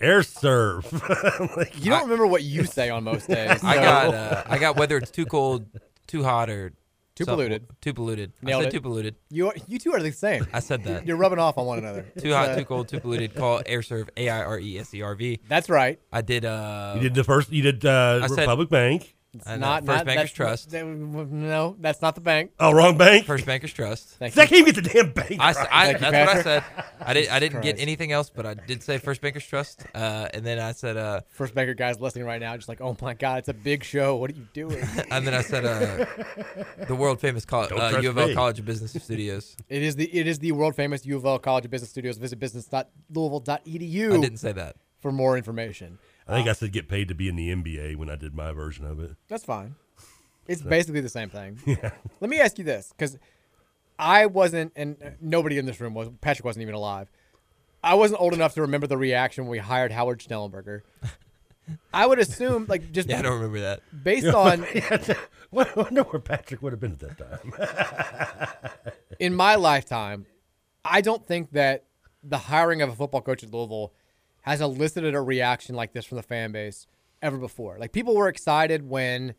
[0.00, 0.84] air serve.
[1.56, 3.50] Like, You don't remember what you say on most days.
[3.64, 5.66] I so- got uh, I got whether it's too cold,
[6.06, 6.72] too hot, or
[7.14, 7.66] Too Some- polluted.
[7.80, 8.32] Too polluted.
[8.42, 8.70] Nailed I it.
[8.70, 9.16] said too polluted.
[9.30, 10.46] You are, you two are the same.
[10.52, 11.04] I said that.
[11.06, 12.02] You're rubbing off on one another.
[12.18, 13.34] Too hot, uh, too cold, too polluted.
[13.34, 15.40] Call Aire Serv A I R E S E R V.
[15.48, 15.98] That's right.
[16.12, 16.44] I did.
[16.44, 17.50] uh You did the first.
[17.50, 19.16] You did uh, I said- Republic Bank.
[19.34, 19.60] It's I know.
[19.60, 20.70] not First not, Bankers that's- Trust.
[20.70, 22.52] that- no, that's not the bank.
[22.58, 23.26] Oh, wrong bank.
[23.26, 24.08] First Bankers Trust.
[24.18, 25.36] Thank I can't even get the damn bank.
[25.38, 25.68] I, s- right.
[25.70, 26.64] I- Thank you, that's what I said.
[27.00, 27.28] I did.
[27.28, 27.82] I didn't get Christ.
[27.82, 29.84] anything else, but I did say First Bankers Trust.
[29.94, 32.96] Uh, and then I said, uh, First banker guys listening right now, just like, oh
[33.02, 34.16] my god, it's a big show.
[34.16, 34.78] What are you doing?
[35.10, 36.06] and then I said, uh,
[36.86, 38.34] the world famous col- Don't uh, trust U of L me.
[38.34, 39.56] College of Business Studios.
[39.68, 42.16] it is the it is the world famous U of L College of Business Studios.
[42.16, 44.12] Visit business.louisville.edu.
[44.14, 44.76] I didn't say that.
[45.00, 45.98] for more information.
[46.28, 48.52] I think I said get paid to be in the NBA when I did my
[48.52, 49.16] version of it.
[49.28, 49.76] That's fine.
[50.46, 51.58] It's basically the same thing.
[51.66, 51.90] Yeah.
[52.20, 53.18] Let me ask you this, because
[53.98, 56.08] I wasn't, and nobody in this room was.
[56.20, 57.10] Patrick wasn't even alive.
[57.82, 60.80] I wasn't old enough to remember the reaction when we hired Howard Schnellenberger.
[61.92, 63.82] I would assume, like, just Yeah, I don't remember that.
[64.04, 65.16] based on I
[65.76, 68.70] wonder where Patrick would have been at that time.
[69.18, 70.26] in my lifetime,
[70.84, 71.84] I don't think that
[72.22, 73.92] the hiring of a football coach at Louisville
[74.42, 76.86] has elicited a reaction like this from the fan base
[77.22, 77.76] ever before.
[77.78, 79.34] Like people were excited when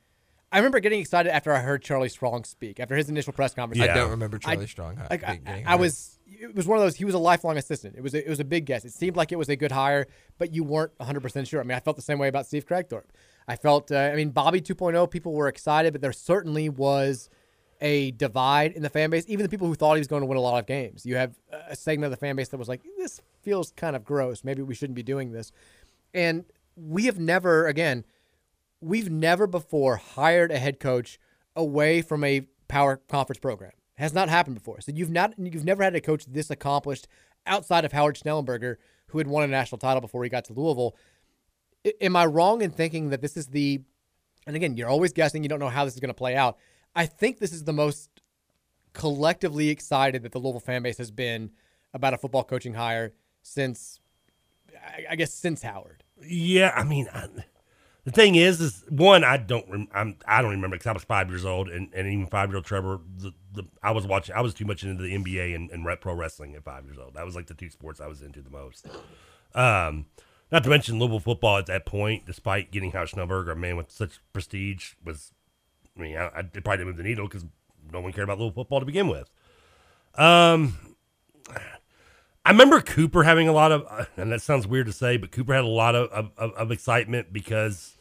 [0.51, 3.84] I remember getting excited after I heard Charlie Strong speak after his initial press conference.
[3.84, 3.91] Yeah.
[3.91, 4.97] I don't remember Charlie Strong.
[4.97, 6.95] hi- Like I, getting I was, it was one of those.
[6.95, 7.95] He was a lifelong assistant.
[7.95, 8.84] It was a, it was a big guess.
[8.84, 10.07] It seemed like it was a good hire,
[10.39, 11.59] but you weren't 100 percent sure.
[11.61, 13.05] I mean, I felt the same way about Steve Kragthorpe.
[13.47, 15.09] I felt, uh, I mean, Bobby 2.0.
[15.09, 17.30] People were excited, but there certainly was
[17.81, 19.26] a divide in the fan base.
[19.27, 21.06] Even the people who thought he was going to win a lot of games.
[21.06, 24.03] You have a segment of the fan base that was like, "This feels kind of
[24.03, 24.43] gross.
[24.43, 25.51] Maybe we shouldn't be doing this."
[26.14, 26.45] And
[26.76, 28.06] we have never, again,
[28.81, 31.19] we've never before hired a head coach
[31.56, 33.72] away from a power conference program.
[33.97, 34.81] It has not happened before.
[34.81, 37.07] So you've not you've never had a coach this accomplished
[37.45, 38.76] outside of Howard Schnellenberger,
[39.07, 40.95] who had won a national title before he got to Louisville.
[41.85, 43.81] I- am I wrong in thinking that this is the
[44.47, 46.57] and again, you're always guessing, you don't know how this is going to play out.
[46.95, 48.09] I think this is the most
[48.93, 51.51] collectively excited that the Louisville fan base has been
[51.93, 53.99] about a football coaching hire since
[55.09, 56.03] I- guess since Howard.
[56.21, 57.27] Yeah, I mean, I,
[58.03, 61.03] the thing is, is one I don't rem, I'm I don't remember because I was
[61.03, 64.35] five years old, and, and even five year old Trevor, the, the I was watching,
[64.35, 67.13] I was too much into the NBA and, and pro wrestling at five years old.
[67.13, 68.87] That was like the two sports I was into the most.
[69.53, 70.05] Um,
[70.51, 73.91] not to mention Louisville football at that point, despite getting Howard Schnellenberger, a man with
[73.91, 75.31] such prestige, was
[75.99, 77.45] I mean, I, I probably didn't move the needle because
[77.91, 79.30] no one cared about little football to begin with.
[80.15, 80.77] Um,
[82.45, 85.53] I remember Cooper having a lot of, and that sounds weird to say, but Cooper
[85.53, 87.97] had a lot of of, of- excitement because,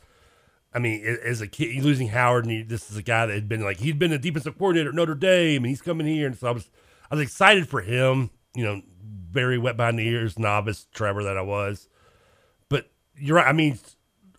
[0.73, 3.35] I mean, as a kid, he's losing Howard, and he, this is a guy that
[3.35, 6.27] had been like he'd been a defensive coordinator at Notre Dame, and he's coming here,
[6.27, 6.70] and so I was
[7.11, 8.31] I was excited for him.
[8.55, 8.83] You know,
[9.31, 11.89] very wet behind the ears, novice Trevor that I was.
[12.69, 13.47] But you're right.
[13.47, 13.79] I mean,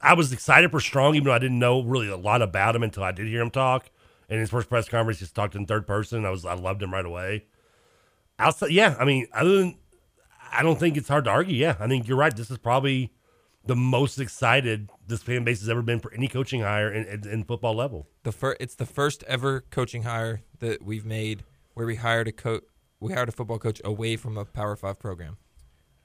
[0.01, 2.83] I was excited for Strong, even though I didn't know really a lot about him
[2.83, 3.89] until I did hear him talk.
[4.29, 6.25] And his first press conference, he just talked in third person.
[6.25, 7.45] I was I loved him right away.
[8.37, 8.95] Outside, yeah.
[8.99, 9.77] I mean, other than
[10.51, 11.55] I don't think it's hard to argue.
[11.55, 12.35] Yeah, I think you're right.
[12.35, 13.11] This is probably
[13.65, 17.27] the most excited this fan base has ever been for any coaching hire in, in,
[17.27, 18.07] in football level.
[18.23, 21.43] The fir- it's the first ever coaching hire that we've made
[21.73, 22.63] where we hired a coach.
[22.99, 25.37] We hired a football coach away from a Power Five program.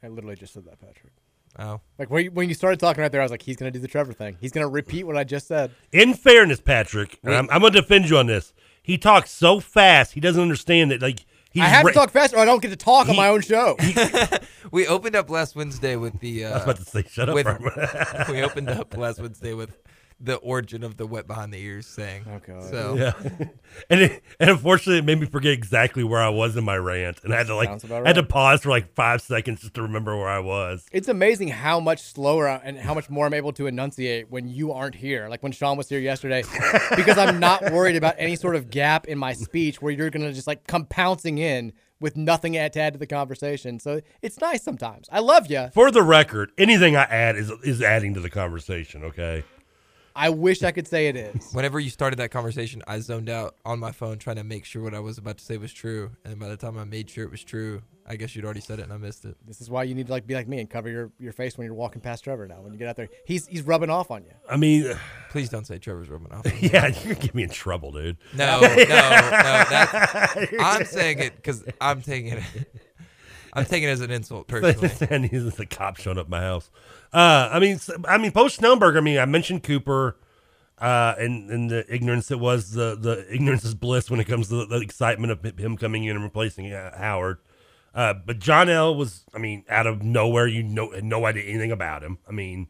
[0.02, 1.12] I literally just said that, Patrick.
[1.59, 3.72] Oh, Like when you, when you started talking right there, I was like, he's going
[3.72, 4.36] to do the Trevor thing.
[4.40, 5.70] He's going to repeat what I just said.
[5.93, 8.52] In fairness, Patrick, and I'm, I'm going to defend you on this.
[8.82, 11.01] He talks so fast, he doesn't understand that.
[11.01, 11.20] Like
[11.52, 13.28] he's I have re- to talk fast, or I don't get to talk on my
[13.28, 13.76] own show.
[14.72, 16.44] we opened up last Wednesday with the.
[16.44, 18.24] Uh, I was about to say, shut up, with- Herman.
[18.31, 19.78] we opened up last Wednesday with
[20.20, 22.24] the origin of the wet behind the ears saying.
[22.27, 22.70] Oh god.
[22.70, 23.12] So Yeah,
[23.91, 27.20] and it, and unfortunately, it made me forget exactly where I was in my rant,
[27.24, 29.62] and I had to like Sounds about I had to pause for like five seconds
[29.62, 30.86] just to remember where I was.
[30.93, 34.73] It's amazing how much slower and how much more I'm able to enunciate when you
[34.73, 35.28] aren't here.
[35.28, 36.43] Like when Sean was here yesterday,
[36.97, 40.27] because I'm not worried about any sort of gap in my speech where you're going
[40.27, 43.78] to just like come pouncing in with nothing to add to the conversation.
[43.78, 45.09] So it's nice sometimes.
[45.11, 45.70] I love you.
[45.73, 49.05] For the record, anything I add is is adding to the conversation.
[49.05, 49.45] Okay.
[50.16, 51.53] I wish I could say it is.
[51.53, 54.82] Whenever you started that conversation, I zoned out on my phone trying to make sure
[54.82, 56.12] what I was about to say was true.
[56.24, 58.78] And by the time I made sure it was true, I guess you'd already said
[58.78, 59.36] it and I missed it.
[59.45, 61.59] This is why you need to like be like me and cover your, your face
[61.59, 62.61] when you're walking past Trevor now.
[62.61, 64.32] When you get out there, he's he's rubbing off on you.
[64.49, 64.95] I mean,
[65.31, 66.47] Please don't say Trevor's rubbing off.
[66.62, 68.19] yeah, you're gonna get me in trouble, dude.
[68.36, 68.74] No, no, no.
[68.77, 72.45] That's, I'm saying it because I'm taking it.
[73.55, 74.91] I'm taking it as an insult personally.
[75.11, 76.70] and he's the cop showing up at my house.
[77.15, 77.78] Uh, I mean,
[78.09, 78.97] I mean, post Snellberg.
[78.97, 80.16] I mean, I mentioned Cooper,
[80.78, 84.49] uh, and and the ignorance that was the the ignorance is bliss when it comes
[84.49, 87.39] to the, the excitement of him coming in and replacing uh, Howard.
[87.95, 90.49] Uh, but John L was, I mean, out of nowhere.
[90.49, 92.19] You know, had no idea anything about him.
[92.28, 92.66] I mean,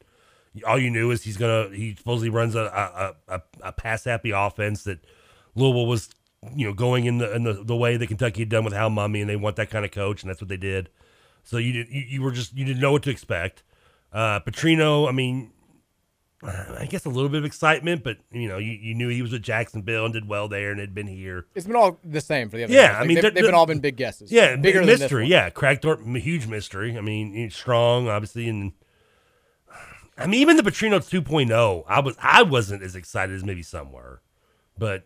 [0.66, 1.70] all you knew is he's gonna.
[1.74, 4.98] He supposedly runs a a, a, a pass happy offense that
[5.54, 6.10] Louisville was
[6.54, 8.90] you know, going in the in the, the way that Kentucky had done with Hal
[8.90, 10.90] Mumme, and they want that kind of coach, and that's what they did.
[11.42, 13.62] So you did, you, you were just you didn't know what to expect.
[14.14, 15.50] Uh, Petrino, I mean,
[16.44, 19.32] I guess a little bit of excitement, but you know, you, you knew he was
[19.32, 21.46] with Jacksonville and did well there, and had been here.
[21.54, 22.72] It's been all the same for the other.
[22.72, 22.94] Yeah, guys.
[22.94, 24.30] I Like, mean, they've, they've been all been big guesses.
[24.30, 25.26] Yeah, bigger than mystery.
[25.26, 26.96] Yeah, Kragthorpe, a huge mystery.
[26.96, 28.72] I mean, strong, obviously, and
[30.16, 33.90] I mean, even the Petrino 2.0, I was I wasn't as excited as maybe some
[33.90, 34.22] were,
[34.78, 35.04] but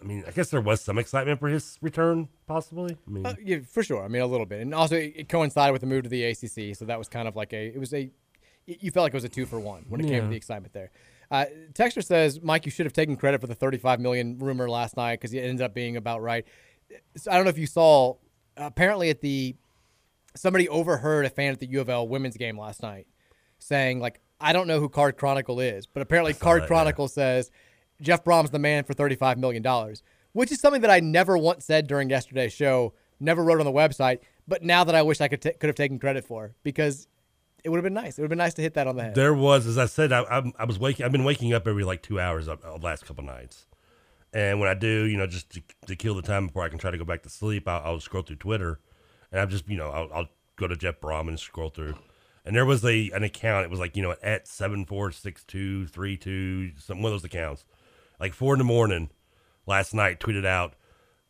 [0.00, 2.96] I mean, I guess there was some excitement for his return, possibly.
[3.06, 4.04] I mean, Uh, yeah, for sure.
[4.04, 6.24] I mean, a little bit, and also it, it coincided with the move to the
[6.24, 7.66] ACC, so that was kind of like a.
[7.68, 8.10] It was a.
[8.66, 10.72] You felt like it was a two for one when it came to the excitement
[10.72, 10.90] there.
[11.30, 14.96] Uh, Texter says, Mike, you should have taken credit for the 35 million rumor last
[14.96, 16.46] night because it ended up being about right.
[17.16, 18.14] So I don't know if you saw.
[18.56, 19.56] Apparently, at the
[20.36, 23.06] somebody overheard a fan at the U of L women's game last night
[23.58, 26.68] saying like, "I don't know who Card Chronicle is," but apparently Card that, yeah.
[26.68, 27.50] Chronicle says
[28.00, 31.64] Jeff Brohm's the man for 35 million dollars, which is something that I never once
[31.64, 35.28] said during yesterday's show, never wrote on the website, but now that I wish I
[35.28, 37.08] could ta could have taken credit for because
[37.64, 38.18] it would have been nice.
[38.18, 39.14] It would have been nice to hit that on the head.
[39.14, 41.04] There was, as I said, I, I, I was waking.
[41.04, 43.66] I've been waking up every like two hours up the last couple nights,
[44.34, 46.78] and when I do, you know, just to, to kill the time before I can
[46.78, 48.80] try to go back to sleep, I'll, I'll scroll through Twitter,
[49.32, 51.94] and I'm just, you know, I'll, I'll go to Jeff Brohm and scroll through,
[52.44, 53.64] and there was a an account.
[53.64, 57.20] It was like you know at seven four six two three two some one of
[57.20, 57.64] those accounts,
[58.20, 59.08] like four in the morning,
[59.66, 60.74] last night tweeted out.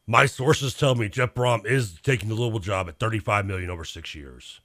[0.06, 3.86] My sources tell me Jeff Brohm is taking the Louisville job at 35 million over
[3.86, 4.61] six years,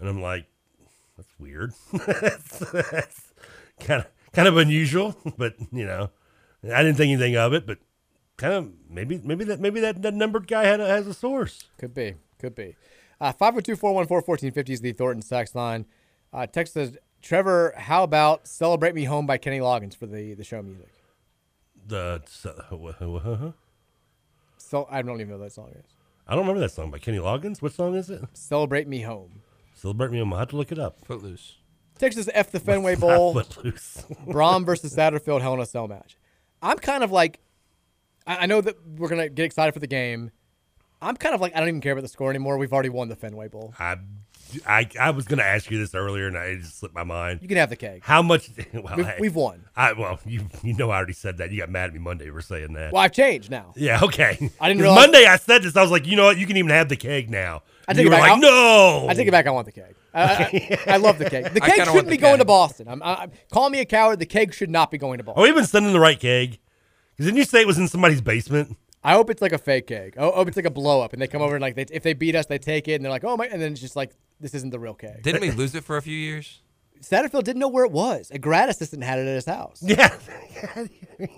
[0.00, 0.46] and I'm like,
[1.18, 1.72] that's weird.
[1.92, 3.32] that's
[3.80, 6.10] kind of kind of unusual, but you know,
[6.64, 7.66] I didn't think anything of it.
[7.66, 7.78] But
[8.36, 11.64] kind of maybe maybe that maybe that, that numbered guy had a, has a source.
[11.76, 12.14] Could be.
[12.38, 12.76] Could be.
[13.20, 15.86] Uh, 502 414 1450 is the Thornton text line.
[16.32, 20.44] Uh, text says, Trevor, how about Celebrate Me Home by Kenny Loggins for the, the
[20.44, 20.86] show music?
[21.84, 22.94] The so,
[24.58, 25.96] So I don't even know what that song is.
[26.28, 27.60] I don't remember that song by Kenny Loggins.
[27.60, 28.22] What song is it?
[28.34, 29.42] Celebrate Me Home.
[29.78, 30.18] Celebrate me.
[30.20, 31.04] I'm gonna have to look it up.
[31.04, 31.56] Footloose.
[31.98, 33.34] Texas F the Fenway What's not Bowl.
[33.34, 34.04] Footloose?
[34.26, 36.16] Brohm versus Satterfield Hell in a Cell match.
[36.62, 37.38] I'm kind of like,
[38.26, 40.30] I, I know that we're going to get excited for the game.
[41.00, 42.58] I'm kind of like, I don't even care about the score anymore.
[42.58, 43.72] We've already won the Fenway Bowl.
[43.78, 43.98] I,
[44.66, 47.40] I, I was gonna ask you this earlier, and I just slipped my mind.
[47.42, 48.02] You can have the keg.
[48.02, 48.48] How much?
[48.72, 49.64] Well, We've- hey, we've won.
[49.76, 51.52] I well, you you know I already said that.
[51.52, 52.92] You got mad at me Monday for saying that.
[52.92, 53.74] Well, I've changed now.
[53.76, 54.50] Yeah, okay.
[54.60, 55.76] I didn't 'Cause realize- Monday I said this.
[55.76, 56.38] I was like, you know what?
[56.38, 57.62] You can even have the keg now.
[57.88, 58.20] I take you it were back.
[58.22, 59.06] like, I'll- no.
[59.08, 59.46] I take it back.
[59.46, 59.94] I want the keg.
[60.14, 61.44] I, I, I love the keg.
[61.54, 62.44] The I keg shouldn't want be the going to.
[62.44, 62.88] Boston.
[62.88, 64.18] I'm, I, call me a coward.
[64.18, 65.40] The keg should not be going to Boston.
[65.40, 66.58] Are we even sending the right keg?
[67.16, 68.76] Because didn't you say it was in somebody's basement?
[69.02, 70.16] I hope it's like a fake keg.
[70.18, 72.02] I hope it's like a blow up, and they come over and like they, if
[72.02, 73.96] they beat us, they take it, and they're like, oh my, and then it's just
[73.96, 74.10] like
[74.40, 75.22] this isn't the real keg.
[75.22, 76.60] Didn't we lose it for a few years?
[77.00, 78.30] Satterfield didn't know where it was.
[78.32, 79.80] A grad assistant had it at his house.
[79.82, 80.16] Yeah.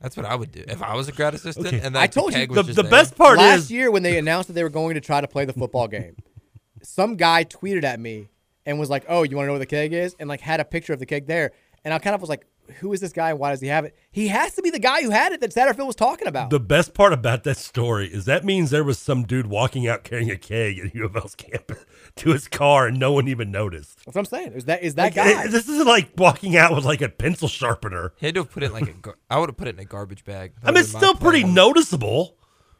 [0.00, 1.66] That's what I would do if I was a grad assistant.
[1.66, 1.80] Okay.
[1.80, 4.16] And I that told you, the- the best part is Last is- year when they
[4.18, 6.16] announced that they were going to try to play the football game,
[6.82, 8.28] some guy tweeted at me
[8.64, 10.60] and was like, "Oh, you want to know where the keg is?" and like had
[10.60, 11.50] a picture of the keg there,
[11.84, 12.46] and I kind of was like,
[12.80, 13.30] "Who is this guy?
[13.30, 15.40] and Why does he have it?" He has to be the guy who had it
[15.40, 16.50] that Satterfield was talking about.
[16.50, 20.04] The best part about that story is that means there was some dude walking out
[20.04, 21.84] carrying a keg at U of L's campus
[22.18, 23.96] to his car and no one even noticed.
[24.04, 24.52] That's what I'm saying.
[24.52, 25.44] Is that is that Like, guy?
[25.44, 28.12] it- this isn't like walking out with like a pencil sharpener.
[28.18, 28.92] He had to have put it in like a.
[28.92, 30.52] Gar- I would have put it in a garbage bag.
[30.62, 32.36] I mean, it's still pretty noticeable.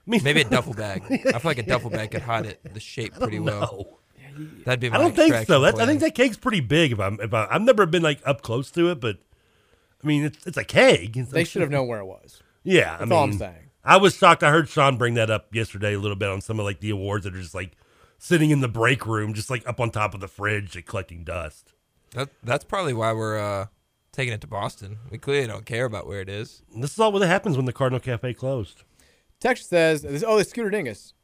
[0.07, 1.03] I mean, Maybe a duffel bag.
[1.11, 3.61] I feel like a duffel bag could hide it the shape pretty well.
[3.61, 3.99] know.
[4.65, 4.89] That'd be.
[4.89, 5.41] My I don't think so.
[5.65, 6.93] extraction I think that keg's pretty big.
[6.93, 9.19] If I'm, if I, I've never been like up close to it, but
[10.03, 11.17] I mean, it's it's a keg.
[11.17, 12.43] It's- they should have known where it was.
[12.65, 13.71] Yeah, I That's mean, all I'm saying.
[13.85, 14.43] I was shocked.
[14.43, 16.91] I heard Sean bring that up yesterday a little bit on some of like the
[16.91, 17.73] awards that are just like
[18.19, 21.25] sitting in the break room, just like up on top of the fridge, like, collecting
[21.25, 21.73] dust.
[22.13, 23.67] That, that's probably why we're uh,
[24.13, 24.99] taking it to Boston.
[25.11, 26.63] We clearly don't care about where it is.
[26.73, 28.83] And this is all what happens when the Cardinal Cafe closed.
[29.41, 31.15] Text says, "Oh, the Scooter Dingus."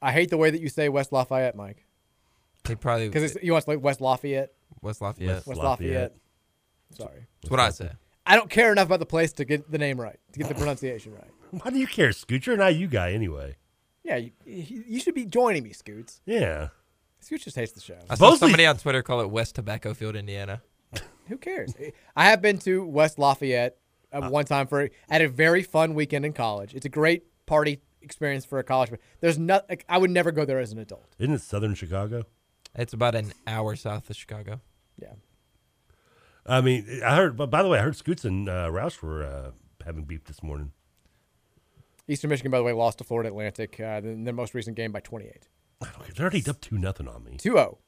[0.00, 1.84] I hate the way that you say West Lafayette, Mike,
[2.64, 4.52] They probably because you want to like West Lafayette.
[4.80, 5.46] West Lafayette.
[5.46, 5.64] West Lafayette.
[5.64, 6.16] Lafayette.
[6.92, 7.90] Sorry, That's what I say.
[8.24, 10.54] I don't care enough about the place to get the name right, to get the
[10.62, 11.30] pronunciation right.
[11.62, 12.46] Why do you care, Scoot?
[12.46, 13.56] You're an IU guy anyway.
[14.08, 16.22] Yeah, you, you you should be joining me, Scoots.
[16.24, 16.68] Yeah.
[17.20, 17.94] Scoots just hates the show.
[18.08, 20.62] I saw Supposedly- somebody on Twitter call it West Tobacco Field, Indiana.
[21.28, 21.74] Who cares?
[22.16, 23.76] I have been to West Lafayette
[24.12, 26.74] uh, one time for at a very fun weekend in college.
[26.74, 28.88] It's a great party experience for a college.
[28.88, 29.68] But there's not.
[29.68, 31.14] Like, I would never go there as an adult.
[31.18, 32.22] Isn't it Southern Chicago?
[32.74, 34.62] It's about an hour south of Chicago.
[34.98, 35.12] Yeah.
[36.46, 37.36] I mean, I heard.
[37.36, 39.50] But by the way, I heard Scoots and uh, Roush were uh,
[39.84, 40.72] having beef this morning.
[42.08, 44.92] Eastern Michigan, by the way, lost to Florida Atlantic uh, in their most recent game
[44.92, 45.48] by 28.
[45.82, 47.36] Okay, they're already up two nothing on me.
[47.36, 47.78] 2 0.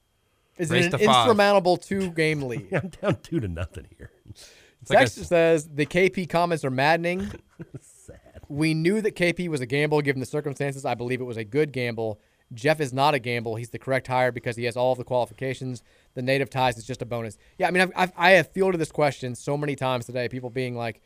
[0.59, 2.73] Is Race an insurmountable two game lead.
[2.73, 4.13] I'm down two to nothing here.
[4.83, 7.31] It's like a Texas says the KP comments are maddening.
[7.83, 8.41] Sad.
[8.49, 10.87] We knew that KP was a gamble given the circumstances.
[10.87, 12.19] I believe it was a good gamble.
[12.55, 13.57] Jeff is not a gamble.
[13.57, 15.83] He's the correct hire because he has all of the qualifications.
[16.15, 17.37] The native ties is just a bonus.
[17.59, 20.31] Yeah, I mean, I've, I've, I have fielded this question so many times today.
[20.31, 21.03] People being like,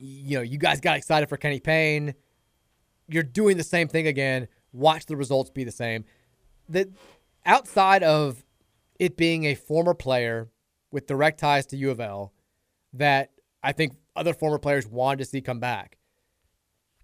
[0.00, 2.14] you know, you guys got excited for Kenny Payne.
[3.08, 4.48] You're doing the same thing again.
[4.72, 6.04] Watch the results be the same.
[6.68, 6.88] That
[7.44, 8.44] outside of
[8.98, 10.48] it being a former player
[10.90, 12.32] with direct ties to U of L,
[12.94, 13.30] that
[13.62, 15.98] I think other former players wanted to see come back.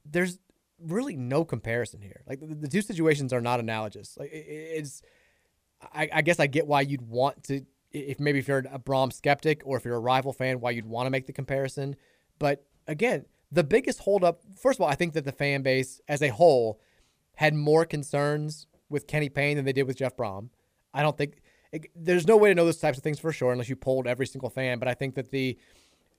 [0.05, 0.39] There's
[0.81, 2.23] really no comparison here.
[2.27, 4.17] Like the, the two situations are not analogous.
[4.19, 5.03] Like it, it's,
[5.93, 7.63] I, I, guess I get why you'd want to,
[7.93, 10.87] if maybe if you're a Brohm skeptic or if you're a rival fan, why you'd
[10.87, 11.97] want to make the comparison.
[12.39, 16.23] But again, the biggest holdup, first of all, I think that the fan base as
[16.23, 16.81] a whole
[17.37, 20.49] had more concerns with Kenny Payne than they did with Jeff Brohm.
[20.93, 21.43] I don't think
[21.73, 24.07] it, there's no way to know those types of things for sure unless you polled
[24.07, 24.79] every single fan.
[24.79, 25.59] But I think that the,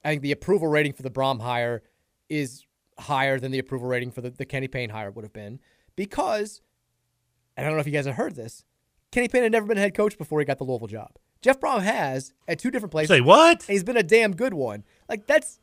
[0.06, 1.84] I think the approval rating for the Brohm hire
[2.30, 2.66] is
[3.00, 5.60] higher than the approval rating for the, the Kenny Payne hire would have been
[5.96, 6.62] because,
[7.56, 8.64] and I don't know if you guys have heard this,
[9.12, 11.12] Kenny Payne had never been head coach before he got the Louisville job.
[11.42, 13.10] Jeff Brohm has at two different places.
[13.10, 13.64] Say what?
[13.64, 14.84] he's been a damn good one.
[15.08, 15.60] Like that's,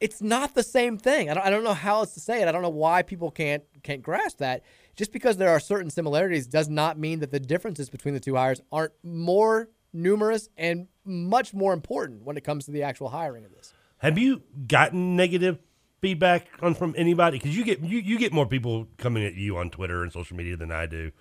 [0.00, 1.30] it's not the same thing.
[1.30, 2.48] I don't, I don't know how else to say it.
[2.48, 4.62] I don't know why people can't can't grasp that.
[4.96, 8.34] Just because there are certain similarities does not mean that the differences between the two
[8.36, 13.44] hires aren't more numerous and much more important when it comes to the actual hiring
[13.44, 13.72] of this.
[13.98, 15.58] Have you gotten negative
[16.00, 17.38] feedback on from anybody?
[17.38, 20.36] Because you get you, you get more people coming at you on Twitter and social
[20.36, 21.12] media than I do.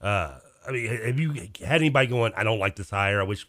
[0.00, 2.32] Uh, I mean, have you had anybody going?
[2.36, 3.20] I don't like this hire.
[3.20, 3.46] I wish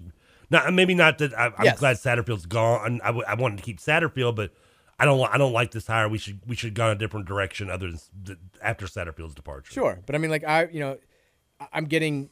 [0.50, 0.72] not.
[0.74, 1.38] Maybe not that.
[1.38, 1.80] I, am yes.
[1.80, 3.02] glad Satterfield's gone.
[3.04, 4.52] I, I wanted to keep Satterfield, but
[4.98, 5.22] I don't.
[5.22, 6.08] I don't like this hire.
[6.08, 7.92] We should we should go in a different direction other
[8.24, 9.74] than after Satterfield's departure.
[9.74, 10.98] Sure, but I mean, like I, you know,
[11.74, 12.30] I'm getting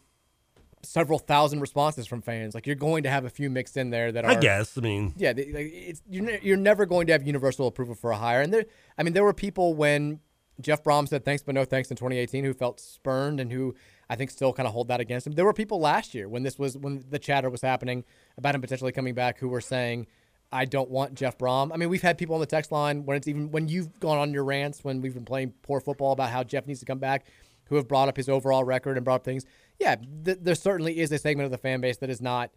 [0.86, 2.54] several thousand responses from fans.
[2.54, 4.32] Like you're going to have a few mixed in there that are.
[4.32, 4.78] I guess.
[4.78, 7.96] I mean, yeah, they, like, it's you're, ne- you're never going to have universal approval
[7.96, 8.42] for a hire.
[8.42, 8.66] And there,
[8.98, 10.20] I mean, there were people when
[10.62, 13.76] Jeff Brohm said thanks but no thanks in 2018 who felt spurned and who
[14.10, 15.34] I think still kind of hold that against him.
[15.34, 18.04] There were people last year when this was when the chatter was happening
[18.38, 20.08] about him potentially coming back who were saying.
[20.54, 21.72] I don't want Jeff Brohm.
[21.74, 24.18] I mean, we've had people on the text line when it's even when you've gone
[24.18, 27.00] on your rants when we've been playing poor football about how Jeff needs to come
[27.00, 27.26] back,
[27.66, 29.46] who have brought up his overall record and brought up things
[29.80, 32.52] yeah, th- there certainly is a segment of the fan base that is not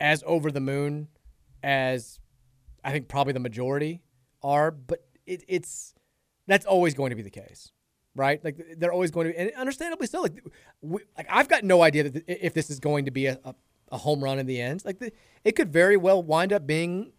[0.00, 1.08] as over the moon
[1.62, 2.18] as
[2.84, 4.02] I think probably the majority
[4.42, 5.94] are, but it, it's
[6.46, 7.70] that's always going to be the case,
[8.16, 8.42] right?
[8.44, 10.22] Like they're always going to, and understandably so.
[10.22, 10.42] Like,
[10.80, 13.54] we, like I've got no idea that if this is going to be a, a,
[13.92, 14.84] a home run in the end.
[14.84, 15.12] Like the,
[15.44, 17.12] it could very well wind up being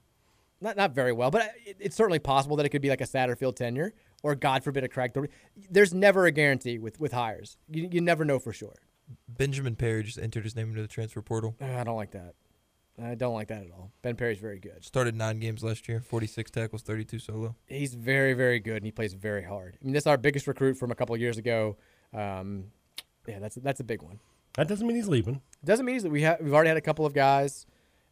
[0.59, 3.07] not not very well, but it, it's certainly possible that it could be like a
[3.07, 3.93] Satterfield tenure
[4.23, 5.11] or God forbid a Craig.
[5.69, 7.57] There's never a guarantee with with hires.
[7.69, 8.75] You, you never know for sure.
[9.27, 11.55] Benjamin Perry just entered his name into the transfer portal.
[11.61, 12.33] Uh, I don't like that.
[13.01, 13.91] I don't like that at all.
[14.03, 14.85] Ben Perry's very good.
[14.85, 17.55] Started nine games last year, 46 tackles, 32 solo.
[17.65, 19.77] He's very, very good, and he plays very hard.
[19.81, 21.75] I mean, this is our biggest recruit from a couple years ago.
[22.13, 22.65] Um,
[23.27, 24.19] yeah, that's that's a big one.
[24.55, 25.41] That doesn't mean he's leaving.
[25.65, 27.65] Doesn't mean he's, we have we've already had a couple of guys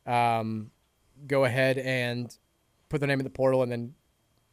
[0.05, 0.71] um,
[1.27, 2.35] go ahead and
[2.89, 3.93] put their name in the portal and then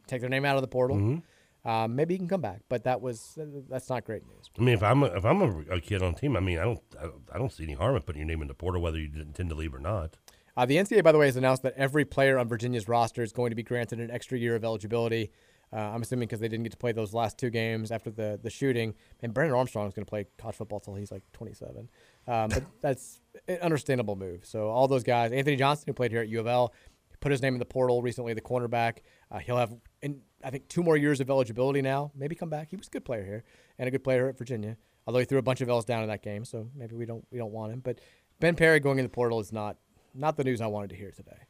[0.06, 0.96] take their name out of the portal.
[0.96, 1.68] Mm-hmm.
[1.68, 3.38] Um, maybe he can come back, but that was
[3.68, 4.48] that's not great news.
[4.58, 6.64] I mean, if I'm a, if I'm a, a kid on team, I mean, I
[6.64, 8.80] don't, I don't I don't see any harm in putting your name in the portal
[8.80, 10.16] whether you intend to leave or not.
[10.56, 13.32] Uh, the NCAA, by the way, has announced that every player on Virginia's roster is
[13.32, 15.30] going to be granted an extra year of eligibility.
[15.72, 18.38] Uh, I'm assuming because they didn't get to play those last two games after the
[18.42, 18.94] the shooting.
[19.22, 21.88] And Brennan Armstrong is going to play college football until he's like 27.
[22.26, 24.44] Um, but that's an understandable move.
[24.44, 26.72] So all those guys, Anthony Johnson, who played here at U of L,
[27.20, 28.98] put his name in the portal recently, the cornerback.
[29.30, 32.12] Uh, he'll have in, I think two more years of eligibility now.
[32.14, 32.70] Maybe come back.
[32.70, 33.44] He was a good player here
[33.78, 34.76] and a good player at Virginia.
[35.06, 37.24] Although he threw a bunch of L's down in that game, so maybe we don't
[37.30, 37.80] we don't want him.
[37.80, 38.00] But
[38.40, 39.78] Ben Perry going in the portal is not
[40.14, 41.46] not the news I wanted to hear today.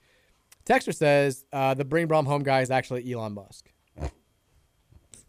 [0.64, 3.72] Texter says uh, the Bring Brohm home guy is actually Elon Musk.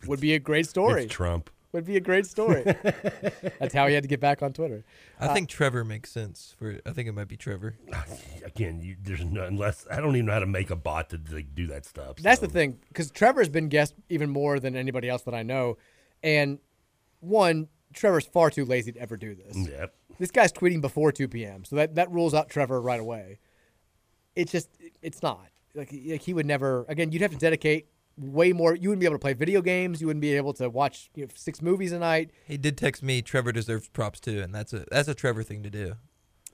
[0.08, 1.04] Would be a great story.
[1.04, 2.64] It's Trump would be a great story.
[3.60, 4.84] That's how he had to get back on Twitter.
[5.20, 6.80] I uh, think Trevor makes sense for.
[6.86, 7.78] I think it might be Trevor.
[8.46, 11.20] Again, you, there's no, unless I don't even know how to make a bot to
[11.32, 12.18] like, do that stuff.
[12.18, 15.78] That's the thing, because Trevor's been guest even more than anybody else that I know,
[16.24, 16.60] and
[17.20, 19.56] one, Trevor's far too lazy to ever do this.
[19.56, 19.94] Yep.
[20.18, 23.40] This guy's tweeting before 2 p.m., so that that rules out Trevor right away.
[24.36, 24.70] It's just,
[25.02, 26.86] it's not like, like he would never.
[26.90, 27.88] Again, you'd have to dedicate
[28.20, 28.76] way more.
[28.76, 30.02] You wouldn't be able to play video games.
[30.02, 32.32] You wouldn't be able to watch you know, six movies a night.
[32.46, 33.22] He did text me.
[33.22, 35.96] Trevor deserves props too, and that's a that's a Trevor thing to do.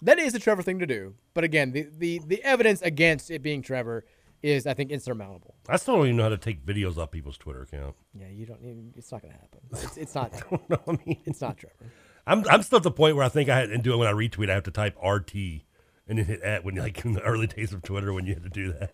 [0.02, 1.16] That is a Trevor thing to do.
[1.34, 4.06] But again, the the, the evidence against it being Trevor
[4.44, 5.56] is, I think, insurmountable.
[5.68, 7.96] I still don't even know how to take videos off people's Twitter account.
[8.14, 8.94] Yeah, you don't.
[8.96, 9.60] It's not going to happen.
[9.72, 10.34] It's, it's not.
[10.36, 10.82] I don't know.
[10.88, 11.92] I mean, it's not Trevor.
[12.28, 14.08] I'm I'm still at the point where I think I had, and do it when
[14.08, 14.50] I retweet.
[14.50, 15.36] I have to type RT
[16.08, 18.44] and then hit at when like in the early days of Twitter when you had
[18.44, 18.94] to do that.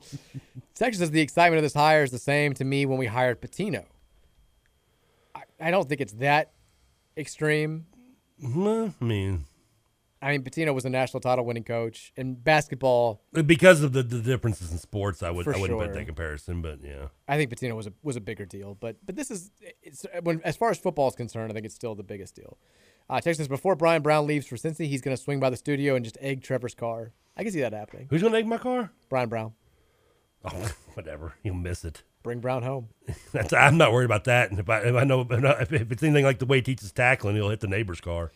[0.74, 3.40] Texas says the excitement of this hire is the same to me when we hired
[3.40, 3.84] Pitino.
[5.34, 6.52] I, I don't think it's that
[7.16, 7.86] extreme.
[8.42, 9.44] Mm, I mean,
[10.22, 13.22] I mean, Pitino was a national title winning coach in basketball.
[13.32, 15.94] because of the, the differences in sports, I would I wouldn't put sure.
[15.94, 17.08] that comparison, but yeah.
[17.26, 19.50] I think Pitino was a was a bigger deal, but but this is
[19.82, 22.56] it's, when as far as football is concerned, I think it's still the biggest deal.
[23.10, 25.96] Uh, Texas before Brian Brown leaves for Cincy, he's going to swing by the studio
[25.96, 27.12] and just egg Trevor's car.
[27.36, 28.06] I can see that happening.
[28.08, 28.92] Who's gonna egg my car?
[29.08, 29.54] Brian Brown.
[30.44, 31.34] Oh, whatever.
[31.42, 32.02] You'll miss it.
[32.22, 32.88] Bring Brown home.
[33.32, 34.50] That's, I'm not worried about that.
[34.50, 36.92] And if I, if I know if, if it's anything like the way he teaches
[36.92, 38.32] tackling, he'll hit the neighbor's car.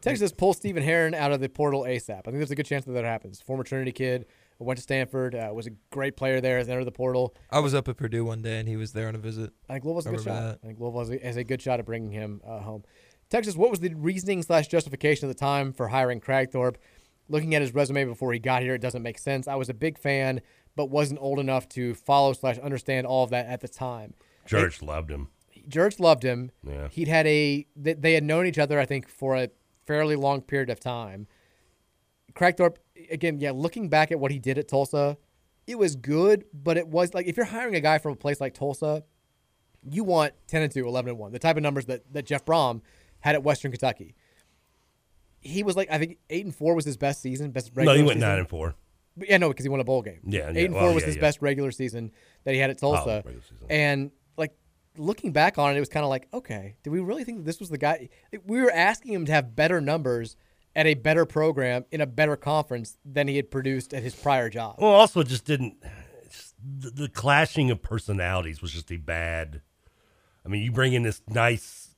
[0.00, 2.20] Texas pull Stephen Herron out of the portal ASAP.
[2.20, 3.40] I think there's a good chance that that happens.
[3.42, 4.26] Former Trinity kid,
[4.58, 7.34] went to Stanford, uh, was a great player there, has entered the portal.
[7.50, 9.52] I was up at Purdue one day and he was there on a visit.
[9.68, 10.40] I think Louisville's a good shot.
[10.40, 10.58] that.
[10.62, 12.84] I think Louisville has a, has a good shot at bringing him uh, home.
[13.28, 16.76] Texas, what was the reasoning slash justification at the time for hiring Kragthorpe?
[17.28, 19.46] Looking at his resume before he got here, it doesn't make sense.
[19.46, 20.40] I was a big fan,
[20.76, 24.14] but wasn't old enough to follow slash understand all of that at the time.
[24.46, 25.28] George it, loved him.
[25.68, 26.50] George loved him.
[26.66, 26.88] Yeah.
[26.88, 29.50] He'd had a they had known each other I think for a
[29.86, 31.26] fairly long period of time.
[32.34, 32.76] Kragthorpe
[33.10, 35.16] again, yeah, looking back at what he did at Tulsa,
[35.66, 38.40] it was good, but it was like if you're hiring a guy from a place
[38.40, 39.04] like Tulsa,
[39.88, 42.44] you want 10 and 2, 11 and 1, the type of numbers that, that Jeff
[42.44, 42.82] Brohm
[43.20, 44.14] had at Western Kentucky.
[45.40, 47.98] He was like, I think 8 and 4 was his best season, best regular No,
[47.98, 48.28] he went season.
[48.28, 48.74] 9 and 4
[49.28, 50.20] yeah, no, because he won a bowl game.
[50.24, 51.20] Yeah, eight and well, four was yeah, his yeah.
[51.22, 52.12] best regular season
[52.44, 53.22] that he had at Tulsa.
[53.26, 53.42] season.
[53.68, 54.54] and like
[54.96, 57.44] looking back on it, it was kind of like, okay, did we really think that
[57.44, 58.08] this was the guy?
[58.44, 60.36] We were asking him to have better numbers
[60.74, 64.48] at a better program in a better conference than he had produced at his prior
[64.48, 64.76] job.
[64.78, 65.76] Well, also it just didn't.
[66.30, 69.62] Just, the, the clashing of personalities was just a bad.
[70.44, 71.88] I mean, you bring in this nice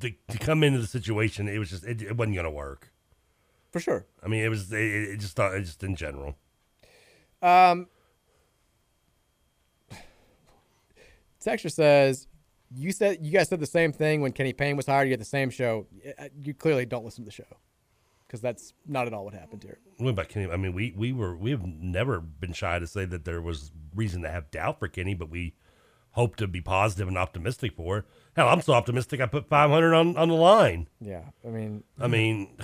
[0.00, 1.48] the, to come into the situation.
[1.48, 2.92] It was just it, it wasn't going to work.
[3.70, 4.06] For sure.
[4.22, 6.36] I mean, it was it, it just thought it just in general.
[7.42, 7.86] Um,
[11.40, 12.26] Texture says,
[12.74, 15.08] "You said you guys said the same thing when Kenny Payne was hired.
[15.08, 15.86] You had the same show.
[16.18, 17.56] Uh, You clearly don't listen to the show
[18.26, 20.50] because that's not at all what happened here." What about Kenny?
[20.50, 23.70] I mean, we we were we have never been shy to say that there was
[23.94, 25.54] reason to have doubt for Kenny, but we
[26.12, 28.04] hope to be positive and optimistic for.
[28.34, 30.88] Hell, I'm so optimistic I put 500 on on the line.
[31.00, 32.56] Yeah, I mean, I mean,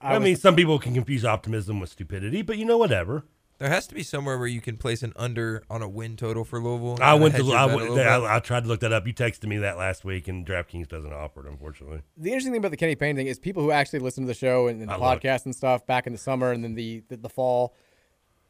[0.00, 3.24] I I, mean, some people can confuse optimism with stupidity, but you know, whatever.
[3.58, 6.44] There has to be somewhere where you can place an under on a win total
[6.46, 6.96] for Louisville.
[7.02, 7.90] I went to your I, went.
[7.90, 9.06] I, I tried to look that up.
[9.06, 12.00] You texted me that last week, and DraftKings doesn't offer it, unfortunately.
[12.16, 14.34] The interesting thing about the Kenny Payne thing is people who actually listen to the
[14.34, 15.20] show and, and the I it.
[15.20, 17.74] podcast and stuff back in the summer and then the, the the fall,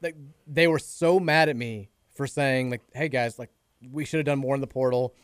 [0.00, 0.14] like
[0.46, 3.50] they were so mad at me for saying like, "Hey guys, like
[3.90, 5.16] we should have done more in the portal."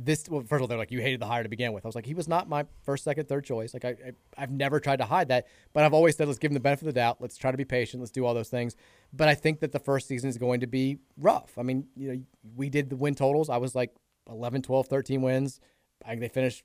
[0.00, 1.88] This well, first of all, they're like, "You hated the hire to begin with." I
[1.88, 4.78] was like, "He was not my first, second, third choice." Like I, I I've never
[4.78, 7.00] tried to hide that, but I've always said, "Let's give him the benefit of the
[7.00, 7.20] doubt.
[7.20, 8.00] Let's try to be patient.
[8.00, 8.76] Let's do all those things."
[9.12, 11.58] But I think that the first season is going to be rough.
[11.58, 12.22] I mean, you know,
[12.56, 13.48] we did the win totals.
[13.48, 13.94] I was like
[14.30, 15.60] 11, 12, 13 wins.
[16.04, 16.62] I think they finished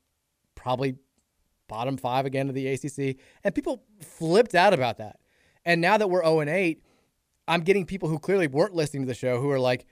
[0.55, 0.95] probably
[1.68, 5.19] bottom five again of the ACC, and people flipped out about that.
[5.65, 6.84] And now that we're 0 and 8,
[7.47, 9.85] I'm getting people who clearly weren't listening to the show who are like,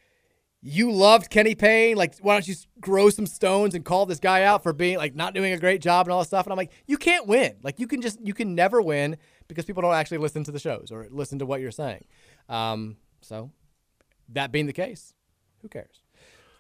[0.62, 4.44] "You loved Kenny Payne, like why don't you grow some stones and call this guy
[4.44, 6.58] out for being like not doing a great job and all this stuff?" And I'm
[6.58, 7.58] like, "You can't win.
[7.64, 9.18] Like you can just you can never win
[9.48, 12.06] because people don't actually listen to the shows or listen to what you're saying."
[12.50, 13.52] Um, so
[14.30, 15.14] that being the case,
[15.62, 16.02] who cares?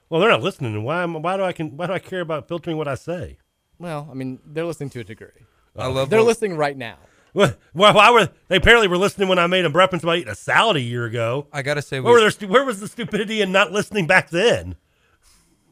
[0.10, 0.74] Well, they're not listening.
[0.76, 1.04] and Why?
[1.04, 1.78] am- Why do I can?
[1.78, 3.38] Why do I care about filtering what I say?
[3.80, 5.46] Well, I mean, they're listening to a degree.
[5.76, 6.98] I love They're what- listening right now.
[7.34, 10.32] Well, why why were they apparently were listening when I made a reference about eating
[10.32, 11.48] a salad a year ago?
[11.54, 14.06] I gotta say, where, we- were there, stu- where was the stupidity in not listening
[14.08, 14.76] back then?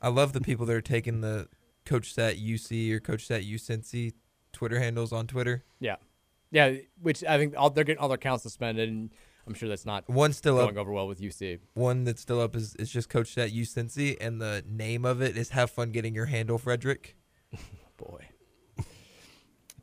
[0.02, 1.50] I love the people that are taking the
[1.86, 4.14] Coach Sat UC or Coach Sat U Cincy
[4.54, 5.66] Twitter handles on Twitter.
[5.82, 5.98] Yeah,
[6.52, 6.76] yeah.
[7.02, 9.10] Which I think all, they're getting all their accounts suspended, and
[9.46, 10.82] I'm sure that's not One still going up.
[10.82, 11.60] over well with UC.
[11.74, 15.22] One that's still up is, is just Coach Sat U Cincy, and the name of
[15.22, 17.18] it is "Have fun getting your handle, Frederick."
[17.98, 18.29] Boy.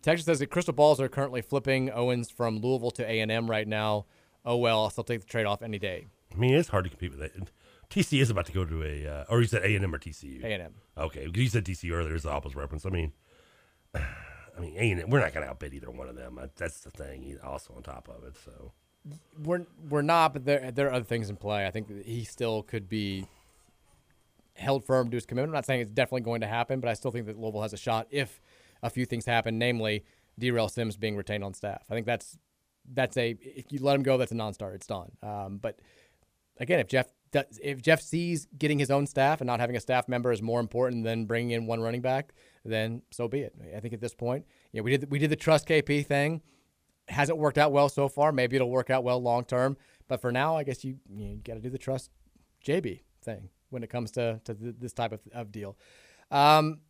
[0.07, 3.51] Texas says that crystal balls are currently flipping Owens from Louisville to A and M
[3.51, 4.07] right now.
[4.45, 6.07] Oh well, I'll still take the trade off any day.
[6.33, 7.33] I mean, it's hard to compete with that.
[7.91, 9.99] TC is about to go to a, uh, or you said A and M or
[9.99, 10.45] TCU?
[10.45, 10.75] A and M.
[10.97, 12.15] Okay, you said TCU earlier.
[12.15, 12.87] It's the opposite reference.
[12.87, 13.15] I mean,
[13.97, 15.11] I mean, A and M.
[15.11, 16.39] We're not going to outbid either one of them.
[16.55, 17.23] That's the thing.
[17.25, 18.37] He's also on top of it.
[18.45, 18.71] So
[19.43, 21.67] We're we're not, but there there are other things in play.
[21.67, 23.27] I think he still could be
[24.55, 25.51] held firm to his commitment.
[25.51, 27.73] I'm not saying it's definitely going to happen, but I still think that Louisville has
[27.73, 28.41] a shot if
[28.87, 30.05] a few things happen, namely
[30.39, 31.85] Darrell Sims being retained on staff.
[31.91, 32.39] I think that's
[32.93, 34.77] that's a if you let him go, that's a non-starter.
[34.77, 35.11] It's done.
[35.23, 35.81] Um, but
[36.59, 39.81] again, if Jeff does, if Jeff sees getting his own staff and not having a
[39.81, 42.33] staff member is more important than bringing in one running back,
[42.65, 43.55] then so be it.
[43.75, 46.43] I think at this point, yeah, we did we did the trust KP thing.
[47.09, 48.33] Hasn't worked out well so far.
[48.33, 49.77] Maybe it'll work out well long term.
[50.09, 52.11] But for now, I guess you you got to do the trust
[52.65, 55.77] JB thing when it comes to to th- this type of, of deal.
[56.31, 56.81] Um,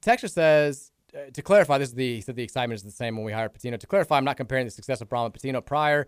[0.00, 3.16] Texture says uh, to clarify, this is the he said the excitement is the same
[3.16, 3.78] when we hired Pitino.
[3.78, 6.06] To clarify, I'm not comparing the success of and Pitino prior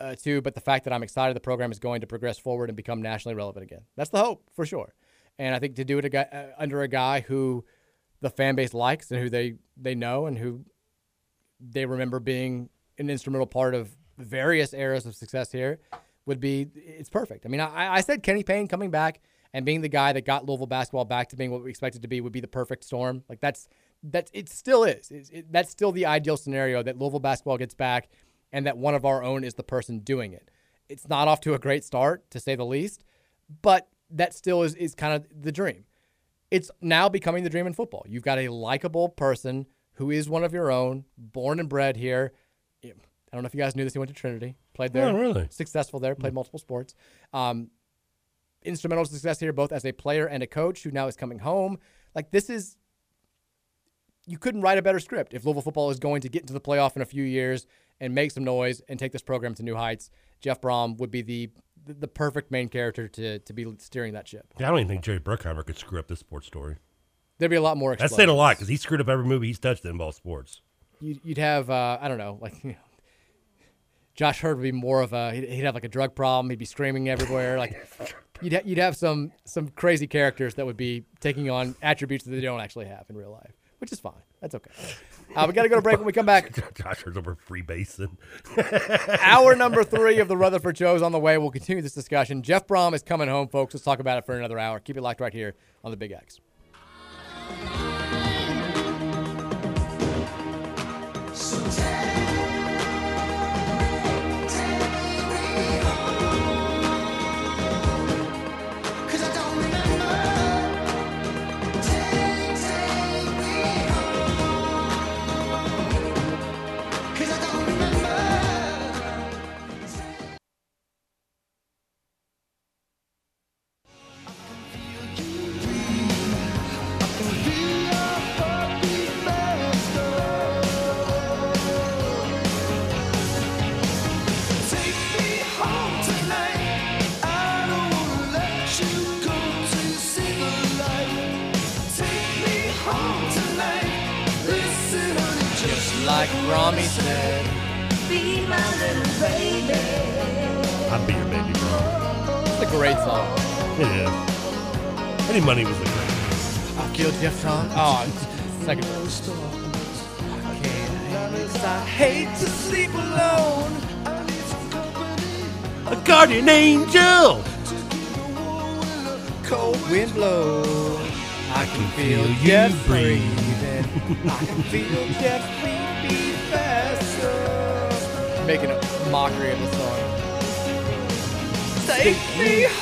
[0.00, 2.70] uh, to, but the fact that I'm excited the program is going to progress forward
[2.70, 3.82] and become nationally relevant again.
[3.96, 4.94] That's the hope for sure.
[5.38, 7.64] And I think to do it a guy, uh, under a guy who
[8.20, 10.64] the fan base likes and who they they know and who
[11.60, 12.68] they remember being
[12.98, 15.78] an instrumental part of various eras of success here
[16.24, 17.46] would be it's perfect.
[17.46, 19.20] I mean, I, I said Kenny Payne coming back
[19.52, 22.08] and being the guy that got Louisville basketball back to being what we expected to
[22.08, 23.22] be would be the perfect storm.
[23.28, 23.68] Like that's
[24.10, 25.10] that's it still is.
[25.10, 28.08] It's, it, that's still the ideal scenario that Louisville basketball gets back
[28.52, 30.50] and that one of our own is the person doing it.
[30.88, 33.04] It's not off to a great start to say the least,
[33.62, 35.84] but that still is is kind of the dream.
[36.50, 38.04] It's now becoming the dream in football.
[38.08, 42.32] You've got a likable person who is one of your own, born and bred here.
[42.84, 43.92] I don't know if you guys knew this.
[43.92, 45.06] He went to Trinity, played there.
[45.06, 45.48] Oh, really?
[45.50, 46.94] Successful there, played multiple sports.
[47.32, 47.70] Um,
[48.62, 51.78] instrumental success here, both as a player and a coach who now is coming home.
[52.14, 52.76] Like, this is,
[54.26, 56.60] you couldn't write a better script if Louisville football is going to get into the
[56.60, 57.66] playoff in a few years
[58.00, 60.10] and make some noise and take this program to new heights.
[60.40, 61.50] Jeff Brohm would be the
[61.86, 64.52] the, perfect main character to, to be steering that ship.
[64.58, 66.78] Yeah, I don't even think Jerry Bruckheimer could screw up this sports story.
[67.38, 67.94] There'd be a lot more.
[67.94, 70.62] That's saying a lot because he screwed up every movie he's touched in ball sports.
[71.00, 72.76] You'd, you'd have uh, I don't know like you know,
[74.14, 76.50] Josh Heird would be more of a he'd, he'd have like a drug problem.
[76.50, 77.58] He'd be screaming everywhere.
[77.58, 77.76] Like
[78.40, 82.30] you'd ha- you'd have some some crazy characters that would be taking on attributes that
[82.30, 84.14] they don't actually have in real life, which is fine.
[84.40, 84.70] That's okay.
[85.34, 86.54] Uh, we got to go to break when we come back.
[86.74, 88.16] Josh Heird's over free basin.
[89.20, 91.36] Hour number three of the Rutherford Show is on the way.
[91.38, 92.42] We'll continue this discussion.
[92.42, 93.74] Jeff Brohm is coming home, folks.
[93.74, 94.80] Let's talk about it for another hour.
[94.80, 95.54] Keep it locked right here
[95.84, 96.40] on the Big X.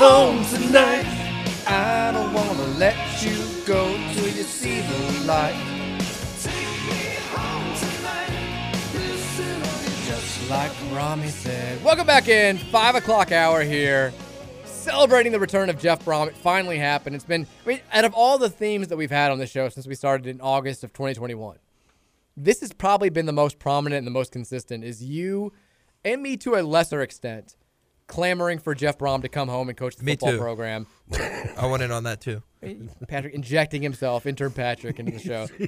[0.07, 1.07] home tonight.
[1.67, 5.59] I don't wanna let you go till you see the light.
[10.51, 11.83] Like Rami said.
[11.83, 12.59] Welcome back in.
[12.59, 14.13] Five o'clock hour here.
[14.67, 16.29] Celebrating the return of Jeff Brohm.
[16.29, 17.17] It finally happened.
[17.17, 19.71] It's been, I mean, out of all the themes that we've had on the show
[19.71, 21.57] since we started in August of 2021,
[22.37, 24.85] this has probably been the most prominent and the most consistent.
[24.85, 25.55] Is you
[26.05, 27.57] and me to a lesser extent
[28.07, 30.39] clamoring for Jeff Brohm to come home and coach the Me football too.
[30.39, 30.87] program.
[31.57, 32.43] I went in on that too.
[33.09, 35.49] Patrick injecting himself, intern Patrick, into the show.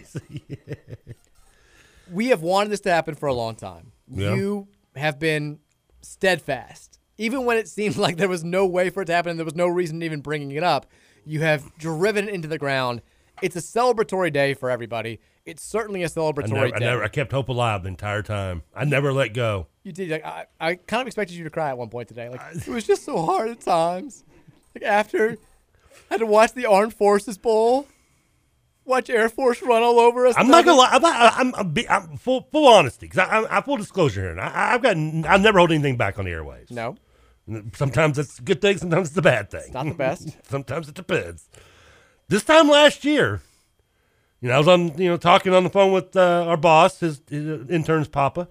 [2.11, 3.91] We have wanted this to happen for a long time.
[4.09, 4.35] Yeah.
[4.35, 5.59] You have been
[6.03, 7.01] steadfast.
[7.19, 9.45] Even when it seemed like there was no way for it to happen and there
[9.45, 10.87] was no reason even bringing it up,
[11.25, 13.03] you have driven it into the ground.
[13.43, 15.19] It's a celebratory day for everybody.
[15.47, 18.63] It's certainly a celebratory never, I never, I kept hope alive the entire time.
[18.75, 19.69] I never let go.
[19.85, 20.11] You did.
[20.11, 22.29] Like, I, I kind of expected you to cry at one point today.
[22.29, 24.25] Like it was just so hard at times.
[24.75, 25.31] Like after
[26.11, 27.87] I had to watch the Armed Forces Bowl,
[28.85, 30.35] watch Air Force run all over us.
[30.37, 30.89] I'm not gonna lie.
[30.91, 34.31] I'm, not, I'm, I'm, be- I'm full, full honesty because I'm, I'm full disclosure here.
[34.33, 34.97] And I, I've got,
[35.33, 36.73] I've never hold anything back on the airwaves.
[36.73, 36.97] No.
[37.75, 38.79] Sometimes it's a good thing.
[38.79, 39.73] Sometimes it's a bad thing.
[39.73, 40.37] not the best.
[40.49, 41.49] sometimes it depends.
[42.27, 43.41] This time last year,
[44.41, 47.01] you know, I was on, you know, talking on the phone with uh, our boss,
[47.01, 48.49] his, his intern's papa,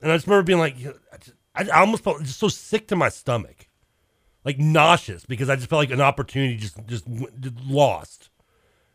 [0.00, 2.96] and I just remember being like, I, just, I, almost felt just so sick to
[2.96, 3.68] my stomach,
[4.44, 7.06] like nauseous, because I just felt like an opportunity just just,
[7.40, 8.30] just lost,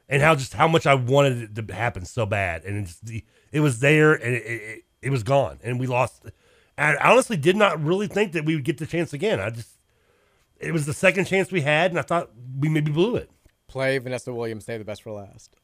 [0.07, 3.23] and how just how much I wanted it to happen so bad, and it, just,
[3.51, 6.26] it was there and it, it, it was gone, and we lost.
[6.77, 9.39] And I honestly did not really think that we would get the chance again.
[9.39, 9.80] I just
[10.60, 12.30] it was the second chance we had, and I thought
[12.60, 13.31] we maybe blew it.
[13.68, 15.56] Play Vanessa Williams, save the best for last.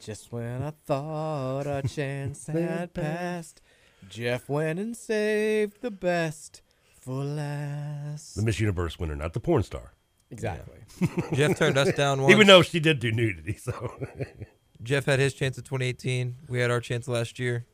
[0.00, 3.60] Just when I thought our chance had passed,
[4.08, 6.62] Jeff went and saved the best
[7.00, 8.34] for last.
[8.36, 9.94] The Miss Universe winner, not the porn star.
[10.30, 10.78] Exactly.
[11.32, 12.32] Jeff turned us down once.
[12.32, 13.94] Even though she did do nudity, so
[14.82, 16.36] Jeff had his chance in 2018.
[16.48, 17.64] We had our chance last year.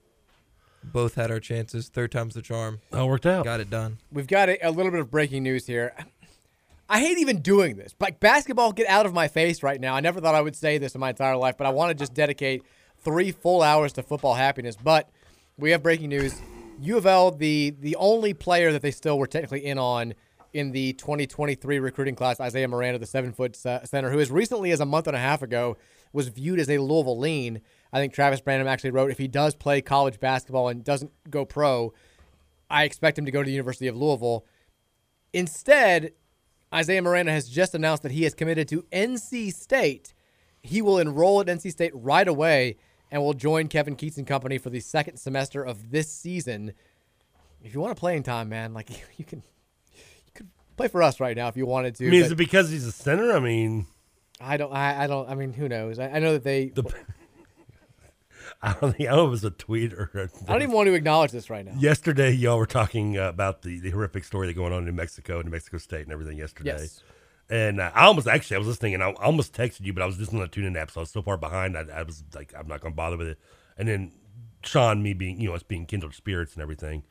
[0.84, 1.88] Both had our chances.
[1.88, 2.80] Third time's the charm.
[2.92, 3.44] all worked out.
[3.44, 3.98] Got it done.
[4.12, 5.94] We've got a, a little bit of breaking news here.
[5.98, 6.04] I
[6.88, 7.94] hate even doing this.
[7.98, 9.94] Like basketball, get out of my face right now.
[9.94, 11.94] I never thought I would say this in my entire life, but I want to
[11.94, 12.62] just dedicate
[12.98, 14.76] three full hours to football happiness.
[14.76, 15.08] But
[15.56, 16.40] we have breaking news.
[16.80, 20.14] U of L, the the only player that they still were technically in on
[20.52, 24.80] in the 2023 recruiting class, Isaiah Miranda, the seven foot center, who as recently as
[24.80, 25.76] a month and a half ago
[26.12, 27.60] was viewed as a Louisville lean.
[27.92, 31.44] I think Travis Branham actually wrote if he does play college basketball and doesn't go
[31.44, 31.92] pro,
[32.70, 34.46] I expect him to go to the University of Louisville.
[35.32, 36.12] Instead,
[36.74, 40.12] Isaiah Miranda has just announced that he has committed to NC State.
[40.62, 42.76] He will enroll at NC State right away
[43.10, 46.72] and will join Kevin Keatts and company for the second semester of this season.
[47.62, 49.42] If you want to play in time, man, like you can,
[49.92, 52.08] you could play for us right now if you wanted to.
[52.08, 53.32] I mean, is it because he's a center?
[53.32, 53.86] I mean,
[54.40, 55.98] I don't, I, I don't, I mean, who knows?
[55.98, 56.72] I, I know that they.
[58.64, 60.10] I don't think I don't know if it was a tweet or.
[60.14, 61.74] A, I don't even want to acknowledge this right now.
[61.78, 64.92] Yesterday, y'all were talking uh, about the, the horrific story that's going on in New
[64.92, 66.78] Mexico, New Mexico State, and everything yesterday.
[66.80, 67.02] Yes.
[67.50, 70.06] And uh, I almost actually I was listening and I almost texted you, but I
[70.06, 71.76] was just on a tune in app, so I was so far behind.
[71.76, 73.38] I, I was like, I'm not going to bother with it.
[73.76, 74.12] And then
[74.64, 77.02] Sean, me being you know, us being kindled spirits and everything,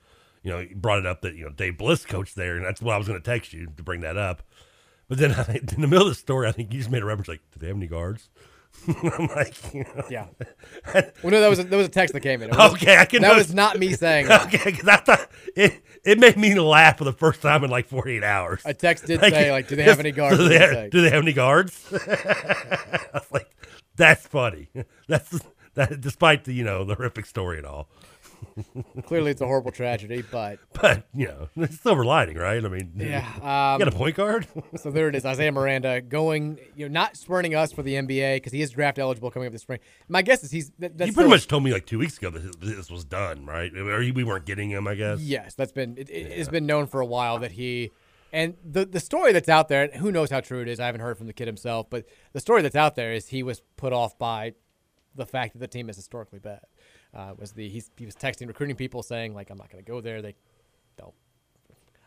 [0.41, 2.81] you know, he brought it up that you know Dave Bliss coached there, and that's
[2.81, 4.41] what I was going to text you to bring that up.
[5.07, 5.31] But then
[5.75, 7.59] in the middle of the story, I think you just made a reference like, "Do
[7.59, 8.29] they have any guards?"
[8.87, 10.03] I'm like, you know.
[10.09, 10.27] Yeah.
[11.23, 12.49] Well, no, that was a, that was a text that came in.
[12.49, 13.21] Was, okay, I can.
[13.21, 14.27] That notice- was not me saying.
[14.27, 14.43] that.
[14.53, 17.87] Okay, because I thought it it made me laugh for the first time in like
[17.87, 18.61] 48 hours.
[18.65, 21.09] A text did say, like, do they have any guards Do they, have, do they
[21.09, 21.87] have any guards?
[21.93, 23.49] I was like,
[23.95, 24.67] that's funny.
[25.07, 25.39] That's
[25.75, 26.01] that.
[26.01, 27.87] Despite the you know the horrific story and all.
[29.05, 32.63] Clearly, it's a horrible tragedy, but But you know, it's silver lining, right?
[32.63, 33.41] I mean, Yeah, you
[33.79, 34.47] got a um, point guard.
[34.75, 35.25] so there it is.
[35.25, 38.99] Isaiah Miranda going, you know, not spurning us for the NBA because he is draft
[38.99, 39.79] eligible coming up this spring.
[40.07, 40.71] My guess is he's.
[40.79, 43.75] That, pretty much told me like two weeks ago that this was done, right?
[43.75, 45.19] Or we weren't getting him, I guess.
[45.19, 45.97] Yes, that's been.
[45.97, 47.91] It, it has been known for a while that he.
[48.31, 50.79] And the the story that's out there, who knows how true it is?
[50.79, 53.43] I haven't heard from the kid himself, but the story that's out there is he
[53.43, 54.53] was put off by
[55.15, 56.61] the fact that the team is historically bad.
[57.13, 59.87] Uh, was the he's, he was texting recruiting people saying like I'm not going to
[59.89, 60.21] go there.
[60.21, 60.35] They
[60.97, 61.13] don't.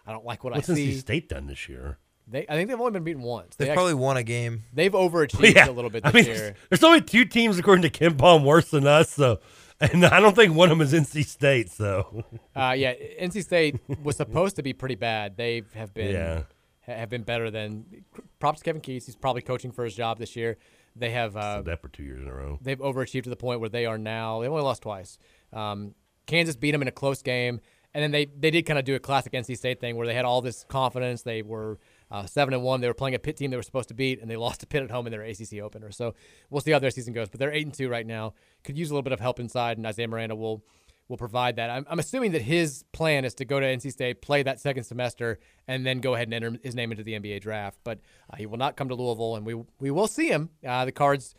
[0.07, 0.73] I don't like what I see.
[0.73, 0.99] What's NC.
[1.01, 1.99] State done this year?
[2.28, 3.55] They I think they've only been beaten once.
[3.57, 4.65] They've They probably actually- won a game.
[4.73, 5.69] They've overachieved Yeah.
[5.69, 6.55] a little bit I this mean, year.
[6.70, 9.39] there's only two teams according to KenPom worse than us, so
[9.81, 11.70] and I don't think one of them is NC State.
[11.70, 12.24] So
[12.57, 15.37] Uh, yeah, NC State was supposed to be pretty bad.
[15.37, 16.43] They have been Yeah.
[16.81, 18.05] have been better than.
[18.41, 19.07] Props to Kevin Keatts.
[19.07, 20.57] He's probably coaching for his job this year.
[20.98, 22.59] They have uh, that for two years in a row.
[22.62, 24.40] they've overachieved to the point where they are now.
[24.40, 25.18] They only lost twice.
[25.52, 25.94] Um,
[26.27, 27.60] Kansas beat them in a close game,
[27.94, 30.14] and then they they did kind of do a classic NC State thing where they
[30.14, 31.23] had all this confidence.
[31.23, 31.78] They were
[32.10, 32.81] uh, seven and one.
[32.81, 34.66] They were playing a Pitt team they were supposed to beat, and they lost to
[34.66, 35.90] Pitt at home in their ACC opener.
[35.90, 36.14] So
[36.51, 37.28] we'll see how their season goes.
[37.28, 38.35] But they're eight and two right now.
[38.64, 40.64] Could use a little bit of help inside, and Isaiah Miranda will
[41.09, 41.70] will provide that.
[41.70, 44.85] I'm, I'm assuming that his plan is to go to NC State, play that second
[44.85, 45.39] semester,
[45.69, 47.78] and then go ahead and enter his name into the NBA draft.
[47.85, 48.01] But
[48.31, 50.51] uh, he will not come to Louisville, and we we will see him.
[50.66, 51.35] Uh, the Cards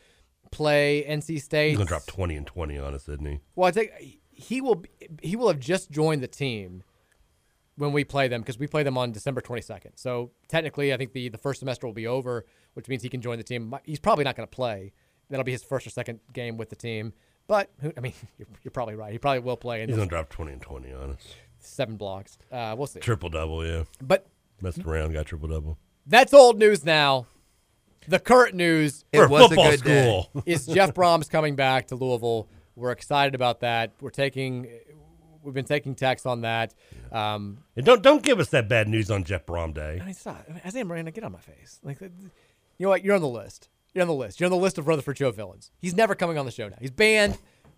[0.51, 1.69] play NC State.
[1.69, 3.39] He's gonna drop twenty and twenty on us, isn't he?
[3.55, 3.91] Well, I think
[4.29, 4.83] he will
[5.21, 6.83] he will have just joined the team
[7.77, 9.91] when we play them because we play them on December 22nd.
[9.95, 13.21] So technically, I think the the first semester will be over, which means he can
[13.21, 13.73] join the team.
[13.83, 14.93] He's probably not going to play.
[15.29, 17.13] That'll be his first or second game with the team.
[17.47, 19.11] But who, I mean, you're, you're probably right.
[19.11, 19.81] He probably will play.
[19.81, 21.35] in He's gonna drop twenty and twenty on us.
[21.59, 22.37] seven blocks.
[22.51, 22.99] Uh, we'll see.
[22.99, 23.83] Triple double, yeah.
[24.01, 24.27] But
[24.61, 25.77] messed around, got triple double.
[26.05, 27.27] That's old news now.
[28.07, 30.03] The current news It a was a football good day.
[30.03, 30.43] school.
[30.45, 32.47] is Jeff Brohm's coming back to Louisville.
[32.75, 33.91] We're excited about that.
[33.99, 34.67] We're taking,
[35.43, 36.73] we've been taking texts on that.
[37.11, 39.99] Um, And don't don't give us that bad news on Jeff Brohm Day.
[40.01, 40.45] I mean, stop.
[40.49, 41.79] I mean, Isaiah Miranda, get on my face.
[41.83, 42.09] Like, you
[42.79, 43.03] know what?
[43.03, 43.67] You're on the list.
[43.97, 44.39] You're on the list.
[44.39, 45.71] You're on the list of Rutherford Show villains.
[45.79, 46.75] He's never coming on the show now.
[46.79, 47.35] He's banned.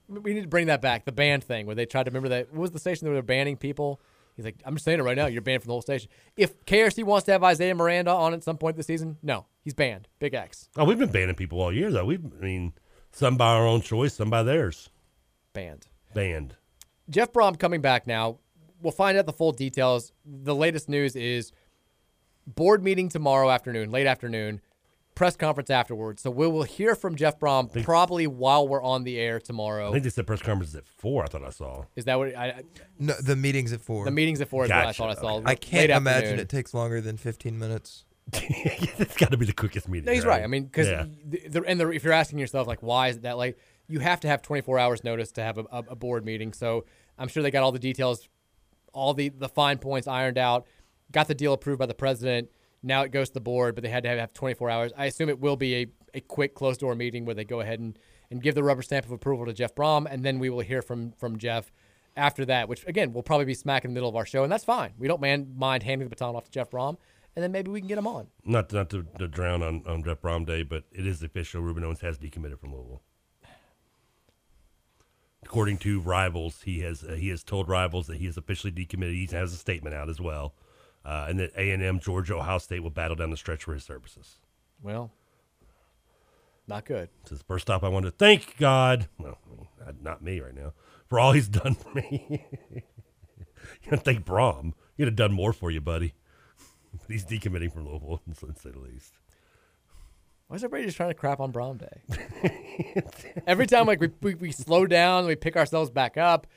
[0.10, 1.06] We need to bring that back.
[1.06, 2.52] The banned thing where they tried to remember that.
[2.52, 4.02] What was the station where they're banning people?
[4.36, 5.28] He's like, I'm just saying it right now.
[5.28, 6.10] You're banned from the whole station.
[6.36, 9.74] If KRC wants to have Isaiah Miranda on at some point this season, no, he's
[9.74, 10.10] banned.
[10.20, 10.68] Big X.
[10.76, 12.04] Oh, we've been banning people all year though.
[12.04, 12.74] We, I mean,
[13.14, 14.90] some by our own choice, some by theirs.
[15.54, 15.88] Banned.
[16.14, 16.58] Banned.
[17.10, 18.40] Jeff Brohm coming back now.
[18.82, 20.12] We'll find out the full details.
[20.26, 21.54] The latest news is
[22.46, 24.60] board meeting tomorrow afternoon, late afternoon.
[25.20, 26.22] Press conference afterwards.
[26.22, 29.90] So we will hear from Jeff Brohm probably while we're on the air tomorrow.
[29.90, 31.26] I think they said press conference is at four.
[31.26, 31.84] I thought I saw.
[31.98, 32.46] Is that what I?
[32.46, 32.64] I
[32.98, 34.06] No, the meeting's at four.
[34.06, 35.42] the meeting's at four is what I thought I saw.
[35.44, 36.40] I can't imagine afternoon.
[36.40, 38.06] it takes longer than 15 minutes.
[38.34, 40.06] it's got to be the quickest meeting.
[40.06, 40.42] No, he's right.
[40.42, 41.04] I mean, because Yeah.
[41.26, 43.58] the, the, and the, if you're asking yourself like, why is it that late?
[43.90, 46.54] You have to have 24 hours notice to have a, a, a board meeting.
[46.54, 46.86] So
[47.18, 48.30] I'm sure they got all the details,
[48.94, 50.66] all the the fine points ironed out.
[51.12, 52.52] Got the deal approved by the president.
[52.82, 54.92] Now it goes to the board, but they had to have, have 24 hours.
[54.98, 57.80] I assume it will be a, a quick closed door meeting where they go ahead
[57.80, 57.98] and,
[58.32, 60.82] and give the rubber stamp of approval to Jeff Brohm, and then we will hear
[60.82, 61.72] from from Jeff
[62.16, 64.52] after that, which again will probably be smack in the middle of our show, and
[64.52, 64.94] that's fine.
[64.98, 66.98] We don't man, mind handing the baton off to Jeff Brohm,
[67.36, 68.28] and then maybe we can get him on.
[68.46, 71.62] Not not to, to drown on, on Jeff Brohm Day, but it is official.
[71.62, 73.02] Rueben Owens has decommitted from Louisville.
[75.44, 79.14] According to Rivals, he has uh, he has told Rivals that he is officially decommitted.
[79.14, 80.54] He has a statement out as well,
[81.06, 83.74] uh, and that A and M, Georgia, Ohio State will battle down the stretch for
[83.74, 84.36] his services.
[84.82, 85.12] Well,
[86.68, 87.10] not good.
[87.22, 87.84] It's his first stop.
[87.84, 89.08] I want to thank God.
[89.18, 89.38] Well,
[90.02, 90.74] not- me right now
[91.08, 92.46] for all he's done for me.
[92.72, 94.74] you don't thank Brohm.
[94.96, 96.14] He'd have done more for you, buddy.
[96.94, 99.14] But he's decommitting from Louisville, to say the least.
[100.48, 103.04] Why is everybody just trying to crap on Brohm Day?
[103.46, 106.48] Every time like we, we, we slow down, we pick ourselves back up.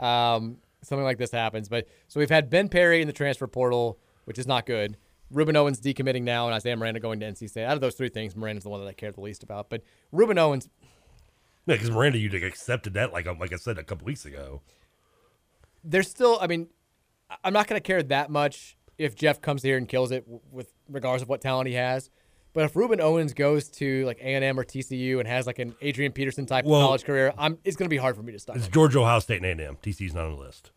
[0.00, 1.68] Um, something like this happens.
[1.68, 4.96] But so we've had Ben Perry in the transfer portal, which is not good.
[5.32, 7.64] Rueben Owens decommitting now, and Isaiah Miranda going to NC State.
[7.64, 9.70] Out of those three things, Miranda's the one that I care the least about.
[9.70, 9.82] But
[10.12, 10.68] Rueben Owens,
[11.66, 14.60] Yeah, because Miranda, you accepted that, like like I said a couple weeks ago.
[15.82, 16.38] there's still.
[16.40, 16.68] I mean,
[17.42, 20.72] I'm not going to care that much if Jeff comes here and kills it with
[20.88, 22.10] regards of what talent he has.
[22.54, 25.58] But if Rueben Owens goes to like A and M or TCU and has like
[25.58, 28.32] an Adrian Peterson type Well- college career, I'm it's going to be hard for me
[28.32, 28.56] to stop.
[28.56, 28.72] It's him.
[28.72, 29.76] Georgia, Ohio State, and A&M.
[29.82, 30.70] TC's not on the list.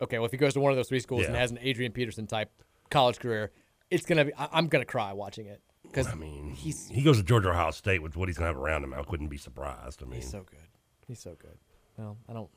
[0.00, 1.92] Okay, well if he goes to one of those three schools and has an Adrian
[1.92, 2.50] Peterson type
[2.90, 3.50] college career,
[3.90, 4.34] it's gonna be.
[4.34, 7.70] I- I'm gonna cry watching it because I mean, he's he goes to Georgia, Ohio
[7.70, 8.92] State with what he's going to have around him.
[8.94, 10.02] I couldn't be surprised.
[10.02, 10.58] I mean, he's so good.
[11.06, 11.56] He's so good.
[11.96, 12.50] Well, I don't.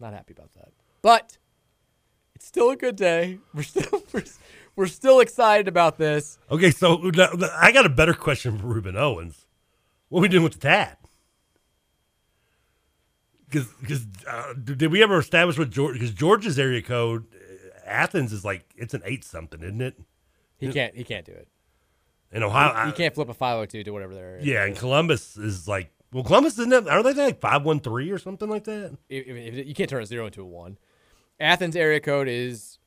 [0.00, 0.72] Not happy about that,
[1.02, 1.36] but
[2.42, 3.38] it's still a good day.
[3.54, 4.24] We're still we're,
[4.74, 6.38] we're still excited about this.
[6.50, 7.00] Okay, so
[7.56, 9.46] I got a better question for Rueben Owens.
[10.08, 10.98] What are we doing with the tat?
[13.48, 15.94] Because uh, did we ever establish what George?
[15.94, 20.00] Because Georgia's area code, uh, Athens is like it's an eight something, isn't it?
[20.58, 20.94] He can't.
[20.96, 21.48] He can't do it.
[22.32, 24.40] In Ohio, he, he can't flip a 502 to whatever they're.
[24.40, 26.88] Yeah, and Columbus is like well, Columbus isn't it?
[26.88, 28.96] Are they like five one three or something like that?
[29.08, 30.78] if, if- you can't turn a zero into a one.
[31.42, 32.78] Athens area code is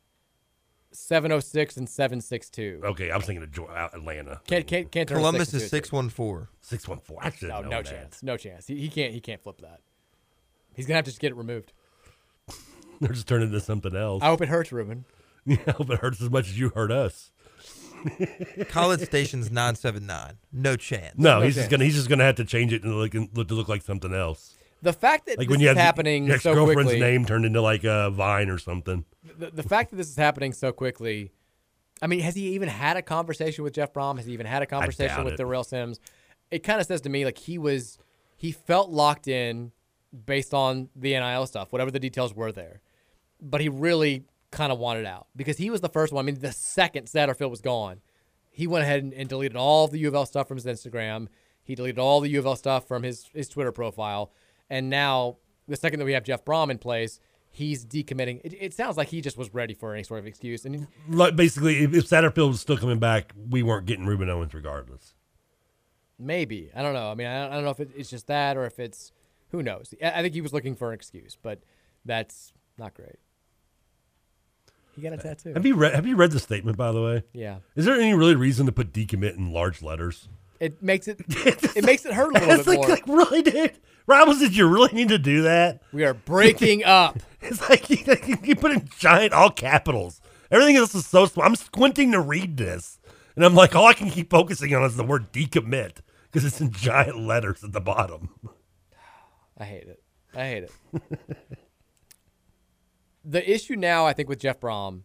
[0.91, 2.81] 706 and 762.
[2.83, 4.41] Okay, I was thinking of Geo- uh, Atlanta.
[4.47, 5.69] Can't can't can't turn Columbus is into a two.
[5.69, 6.47] 614.
[6.61, 7.19] Six one four.
[7.21, 7.85] I should No, have no that.
[7.85, 8.23] chance.
[8.23, 8.67] No chance.
[8.67, 9.81] He, he can't he can't flip that.
[10.73, 11.73] He's gonna have to just get it removed.
[13.01, 14.23] They're just turning into something else.
[14.23, 15.03] I hope it hurts, Rueben.
[15.47, 17.31] Yeah, I hope it hurts as much as you hurt us.
[18.69, 20.37] College Station's 979.
[20.51, 21.13] No chance.
[21.19, 23.29] No, No he's just gonna he's just gonna have to change it and look, and
[23.35, 24.55] look to look like something else.
[24.85, 27.43] The fact that Like this when you is happening your so ex-girlfriend's quickly, name turned
[27.43, 29.03] into like a vine or something.
[29.37, 31.31] the, the fact that this is happening so quickly,
[32.03, 34.17] I mean, has he even had a conversation with Jeff Brohm?
[34.17, 35.37] Has he even had a conversation with it.
[35.37, 35.99] Darrell Sims?
[36.51, 37.97] It kind of says to me like he was,
[38.37, 39.71] he felt locked in
[40.25, 42.81] based on the NIL stuff, whatever the details were there,
[43.41, 46.23] but he really kind of wanted out because he was the first one.
[46.23, 48.01] I mean, the second Satterfield was gone,
[48.51, 51.27] he went ahead and, and deleted all the U of L stuff from his Instagram.
[51.63, 54.31] He deleted all the U of L stuff from his his Twitter profile,
[54.69, 55.37] and now
[55.67, 57.19] the second that we have Jeff Brohm in place,
[57.49, 58.41] he's decommitting.
[58.43, 60.65] It, it sounds like he just was ready for any sort of excuse.
[60.65, 64.53] And Like basically, if, if Satterfield was still coming back, we weren't getting Rueben Owens
[64.53, 65.13] regardless.
[66.19, 67.09] maybe I don't know.
[67.11, 69.11] I mean, I, I don't know if it, it's just that or if it's
[69.49, 69.93] who knows.
[70.03, 71.59] I, I think he was looking for an excuse, but
[72.03, 73.17] that's not great.
[74.95, 75.53] He got a tattoo.
[75.53, 77.23] Have you read Have you read the statement by the way?
[77.33, 77.57] Yeah.
[77.75, 80.29] Is there any really reason to put decommit in large letters?
[80.59, 83.17] It makes it it makes it hurt a little It's bit like, more.
[83.19, 83.79] like really, dude.
[84.07, 85.81] Rivals, did you really need to do that?
[85.91, 87.19] we are breaking up.
[87.41, 90.21] It's like you, you put in giant all capitals.
[90.51, 91.45] Everything else is so small.
[91.45, 92.99] I'm squinting to read this,
[93.35, 96.61] and I'm like, all I can keep focusing on is the word decommit because it's
[96.61, 98.29] in giant letters at the bottom.
[99.57, 100.01] I hate it.
[100.35, 100.71] I hate it.
[103.23, 105.01] the issue now, I think, with Jeff Brohm,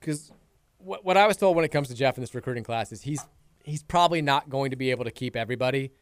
[0.00, 0.30] because
[0.78, 3.02] what, what I was told when it comes to Jeff in this recruiting class is
[3.02, 3.24] he's
[3.64, 5.92] he's probably not going to be able to keep everybody,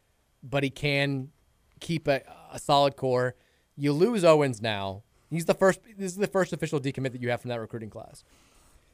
[0.42, 1.28] but he can
[1.80, 2.22] keep a,
[2.52, 3.34] a solid core.
[3.76, 5.02] You lose Owens now.
[5.30, 5.80] He's the first.
[5.96, 8.24] This is the first official decommit that you have from that recruiting class.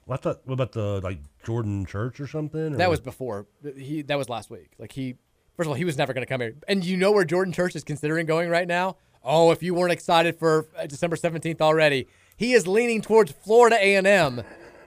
[0.07, 2.75] Well, I thought, what about the like Jordan Church or something?
[2.75, 3.47] or- That was before.
[3.77, 4.71] He that was last week.
[4.79, 5.15] Like he,
[5.57, 6.55] first of all, he was never going to come here.
[6.69, 8.97] And you know where Jordan Church is considering going right now?
[9.25, 12.07] Oh, if you weren't excited for uh, December seventeenth already,
[12.37, 14.43] he is leaning towards Florida A and M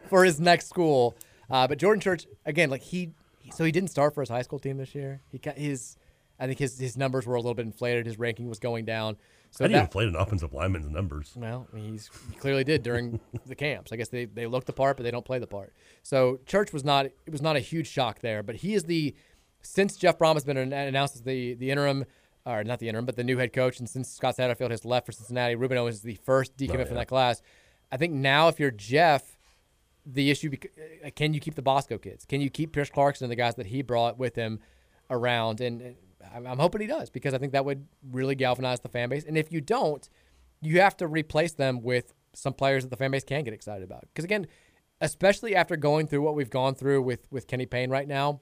[0.08, 1.18] for his next school.
[1.50, 3.10] Uh, but Jordan Church again, like he
[3.54, 5.22] so he didn't start for his high school team this year.
[5.32, 5.98] He got his,
[6.40, 8.06] I think his his numbers were a little bit inflated.
[8.06, 9.18] His ranking was going down.
[9.52, 11.34] So I didn't that, inflate an offensive lineman's numbers.
[11.36, 13.92] well, he's he clearly did during the camps.
[13.92, 15.74] I guess they, they look the part, but they don't play the part.
[16.04, 19.16] So Church was not it was not a huge shock there, but he is the
[19.62, 22.06] since Jeff Brohm has been announced as the the interim
[22.46, 25.06] or not the interim, but the new head coach, and since Scott Satterfield has left
[25.08, 27.42] for Cincinnati, Rueben Owens is the first decommit Oh, from that class.
[27.92, 29.39] I think now if you're Jeff,
[30.06, 30.72] the issue bec-
[31.06, 32.26] uh, can you keep the Bosco kids?
[32.26, 34.60] Can you keep Pierce Clarkson and the guys that he brought with him
[35.10, 35.62] around?
[35.62, 35.96] And
[36.34, 39.24] I'm, hoping he does because I think that would really galvanize the fan base.
[39.26, 40.08] And if you don't,
[40.62, 43.84] you have to replace them with some players that the fan base can get excited
[43.84, 44.02] about.
[44.02, 44.48] Because again,
[45.02, 48.42] especially after going through what we've gone through with with Kenny Payne right now,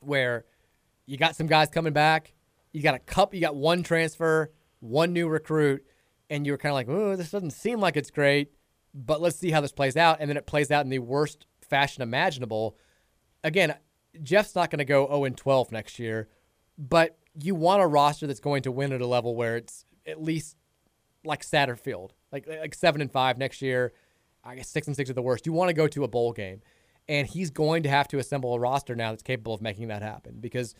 [0.00, 0.44] where
[1.06, 2.32] you got some guys coming back,
[2.72, 4.50] you got a cup, you got one transfer,
[4.80, 5.84] one new recruit,
[6.30, 8.52] and you're kind of like, oh, this doesn't seem like it's great,
[8.94, 10.18] but let's see how this plays out.
[10.20, 12.76] And then it plays out in the worst fashion imaginable.
[13.44, 13.74] Again,
[14.22, 16.28] Jeff's not going to go 0 and 12 next year,
[16.78, 20.22] but you want a roster that's going to win at a level where it's at
[20.22, 20.56] least
[21.24, 23.92] like Satterfield, like like seven and five next year.
[24.44, 25.46] I guess six and six are the worst.
[25.46, 26.60] You want to go to a bowl game,
[27.08, 30.02] and he's going to have to assemble a roster now that's capable of making that
[30.02, 30.74] happen because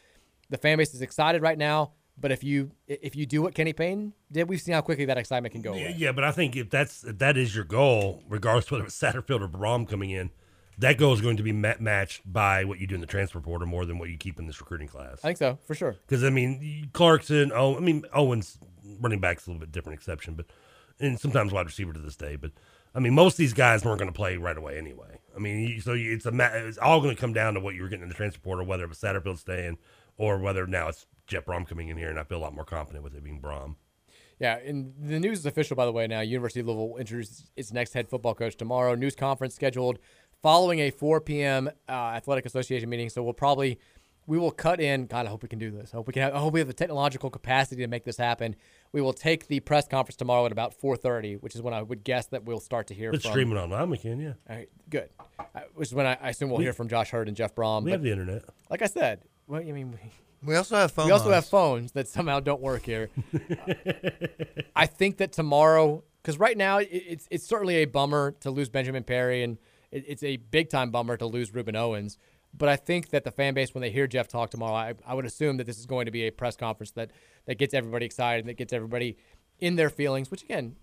[0.51, 1.93] the fan base is excited right now.
[2.18, 5.18] But if you if you do what Kenny Payne did, we've seen how quickly that
[5.18, 5.94] excitement can go Yeah, away.
[5.98, 9.40] yeah, but I think if that's if that is your goal, regardless whether it's Satterfield
[9.40, 10.30] or Brohm coming in,
[10.78, 13.40] that goal is going to be ma- matched by what you do in the transfer
[13.40, 15.18] portal more than what you keep in this recruiting class.
[15.24, 15.97] I think so for sure.
[16.06, 17.51] Because I mean, Clarkson.
[17.55, 18.59] Oh, I mean, Owens
[19.01, 20.47] running back's a little bit different exception, but
[21.01, 22.36] and sometimes wide receiver to this day.
[22.36, 22.52] But
[22.94, 25.18] I mean, most of these guys weren't going to play right away anyway.
[25.34, 27.89] I mean, so it's a it's all going to come down to what you were
[27.89, 29.78] getting in the transfer portal, whether it was Satterfield staying
[30.18, 32.65] or whether now it's Jeff Brohm coming in here, and I feel a lot more
[32.65, 33.77] confident with it being Brohm.
[34.39, 36.07] Yeah, and the news is official, by the way.
[36.07, 38.94] Now, University of Louisville introduces its next head football coach tomorrow.
[38.97, 39.99] News conference scheduled
[40.43, 41.69] following a 4 p.m.
[41.89, 43.09] Uh, athletic association meeting.
[43.09, 43.78] So we'll probably
[44.27, 45.07] we will cut in.
[45.07, 45.90] God, I hope we can do this.
[45.93, 46.23] I hope we can.
[46.23, 48.57] Have, I hope we have the technological capacity to make this happen.
[48.93, 52.03] We will take the press conference tomorrow at about 4:30, which is when I would
[52.03, 53.32] guess that we'll start to hear It's from.
[53.32, 54.32] streaming online, we can, yeah.
[54.51, 55.11] All right, good.
[55.39, 57.55] Uh, which is when I, I assume we'll We- hear from Josh Heird and Jeff
[57.55, 57.82] Brohm.
[57.85, 58.43] We but have the internet.
[58.70, 59.99] Like I said, well, I mean, we,
[60.44, 63.10] We also have phone we also have phones that somehow don't work here.
[64.77, 68.69] I think that tomorrow, because right now it, it's it's certainly a bummer to lose
[68.69, 69.59] Benjamin Perry, and
[69.90, 72.19] it, it's a big time bummer to lose Rueben Owens.
[72.55, 75.14] But I think that the fan base, when they hear Jeff talk tomorrow, I, I
[75.14, 77.10] would assume that this is going to be a press conference that
[77.47, 79.16] that gets everybody excited, and that gets everybody
[79.60, 80.31] in their feelings.
[80.31, 80.77] Which again,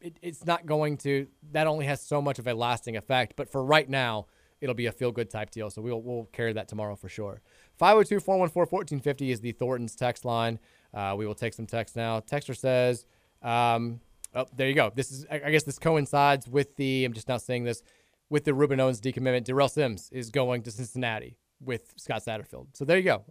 [0.00, 1.28] it, it's not going to.
[1.52, 3.34] That only has so much of a lasting effect.
[3.36, 4.26] But for right now,
[4.60, 5.70] it'll be a feel good type deal.
[5.70, 7.40] So we'll we'll carry that tomorrow for sure.
[7.78, 10.58] 502 414 1450 is the Thornton's text line.
[10.92, 12.20] Uh, we will take some text now.
[12.20, 13.04] Texter says,
[13.42, 14.00] um,
[14.34, 14.92] oh, there you go.
[14.94, 17.82] This is, I guess this coincides with the, I'm just now saying this,
[18.30, 19.44] with the Rueben Owens decommitment.
[19.44, 22.68] Darrell Sims is going to Cincinnati with Scott Satterfield.
[22.74, 23.24] So there you go.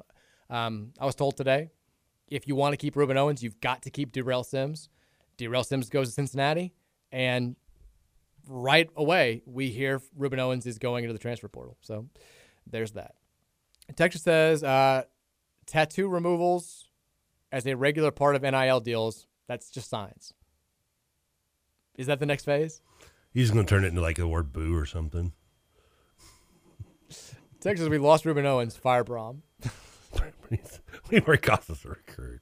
[0.49, 1.69] Um, I was told today,
[2.27, 4.89] if you want to keep Rueben Owens, you've got to keep Darrell Sims.
[5.37, 6.73] Darrell Sims goes to Cincinnati,
[7.11, 7.55] and
[8.47, 11.77] right away we hear Rueben Owens is going into the transfer portal.
[11.81, 12.07] So
[12.67, 13.15] there's that.
[13.95, 15.03] Texas says uh,
[15.65, 16.87] tattoo removals
[17.51, 19.27] as a regular part of NIL deals.
[19.47, 20.33] That's just science.
[21.97, 22.81] Is that the next phase?
[23.33, 25.33] He's going to turn it into like the word boo or something.
[27.59, 28.75] Texas, we lost Rueben Owens.
[28.75, 29.41] Fire Brohm.
[31.09, 32.41] we were a recruit.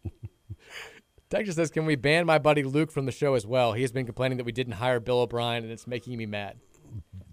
[1.29, 3.73] Texas says, "Can we ban my buddy Luke from the show as well?
[3.73, 6.57] He has been complaining that we didn't hire Bill O'Brien, and it's making me mad."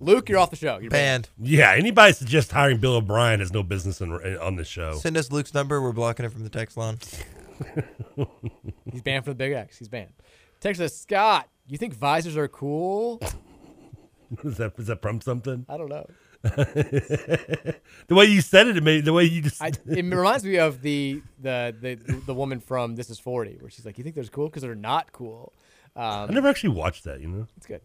[0.00, 0.78] Luke, you're off the show.
[0.78, 1.28] You're banned.
[1.38, 4.94] Yeah, anybody suggest hiring Bill O'Brien has no business in, on this show.
[4.94, 5.82] Send us Luke's number.
[5.82, 6.98] We're blocking it from the text line.
[8.92, 9.78] He's banned from the Big X.
[9.78, 10.12] He's banned.
[10.60, 13.20] Texas says, Scott, you think visors are cool?
[14.44, 15.66] is that is that from something?
[15.68, 16.06] I don't know.
[16.42, 17.74] the
[18.10, 19.60] way you said it, it made the way you just.
[19.60, 21.96] I, it reminds me of the, the the
[22.26, 24.76] the woman from This Is Forty, where she's like, "You think they're cool because they're
[24.76, 25.52] not cool."
[25.96, 27.20] Um, I never actually watched that.
[27.20, 27.80] You know, it's good.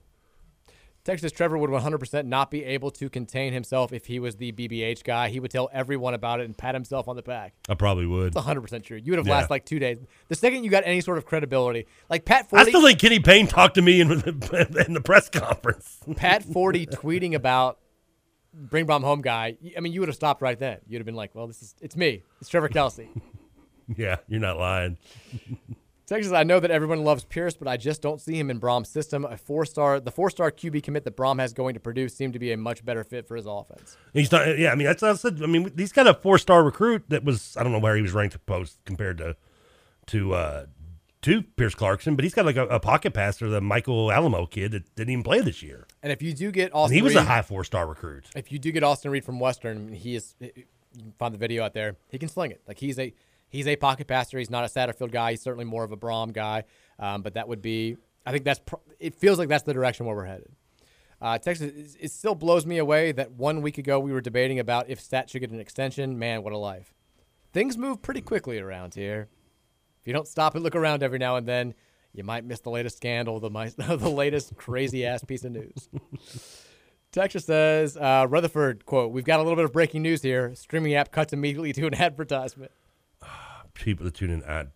[1.04, 5.04] Texas Trevor would 100% not be able to contain himself if he was the BBH
[5.04, 5.28] guy.
[5.30, 7.54] He would tell everyone about it and pat himself on the back.
[7.68, 8.28] I probably would.
[8.28, 8.98] It's 100% true.
[8.98, 9.34] You would have Yeah.
[9.34, 9.98] lasted like two days.
[10.30, 12.62] The second you got any sort of credibility, like Pat Forde.
[12.62, 15.98] I still think Kenny Payne talked to me in the, in the press conference.
[16.16, 17.80] Pat Forde tweeting about
[18.54, 19.58] Bring Brohm Home guy.
[19.76, 20.78] I mean, you would have stopped right then.
[20.88, 22.22] You'd have been like, "Well, this is it's me.
[22.40, 23.10] It's Trevor Kelsey."
[23.98, 24.98] yeah, you're not lying.
[26.06, 28.90] Texas, I know that everyone loves Pierce, but I just don't see him in Brohm's
[28.90, 29.24] system.
[29.24, 32.34] A four star, the four star QB commit that Brohm has going to produce seemed
[32.34, 33.98] to be a much better fit for his offense.
[34.14, 34.60] He's not.
[34.60, 37.56] Yeah, I mean that's what I mean he's got a four star recruit that was
[37.58, 39.38] I don't know where he was ranked to post compared to
[40.08, 40.66] to uh
[41.22, 44.74] to Pierce Clarkson, but he's got like a, a pocket passer, the Michael Alaimo kid
[44.74, 45.88] that didn't even play this year.
[46.02, 48.26] And if you do get And Austin, he was a high four star recruit.
[48.36, 51.64] If you do get Austin Reed from Western, he is you can find the video
[51.64, 51.96] out there.
[52.10, 52.62] He can sling it.
[52.68, 53.14] Like he's a
[53.54, 54.38] he's a pocket passer.
[54.38, 55.32] He's not a Satterfield guy.
[55.32, 56.66] He's certainly more of a Brohm guy.
[57.00, 57.96] Um, but that would be.
[58.26, 58.60] I think that's.
[58.60, 60.52] Pro- it feels like that's the direction where we're headed.
[61.22, 61.96] Uh, Texas.
[61.98, 65.30] It still blows me away that one week ago we were debating about if Stat
[65.30, 66.20] should get an extension.
[66.20, 66.94] Man, what a life!
[67.54, 69.30] Things move pretty quickly around here.
[70.02, 71.76] If you don't stop and look around every now and then,
[72.12, 75.88] you might miss the latest scandal, the, the latest crazy ass piece of news.
[77.14, 80.56] Texas says, uh, Rutherford, quote, We've got a little bit of breaking news here.
[80.56, 82.72] Streaming app cuts immediately to an advertisement.
[83.74, 84.68] People that tune in, I,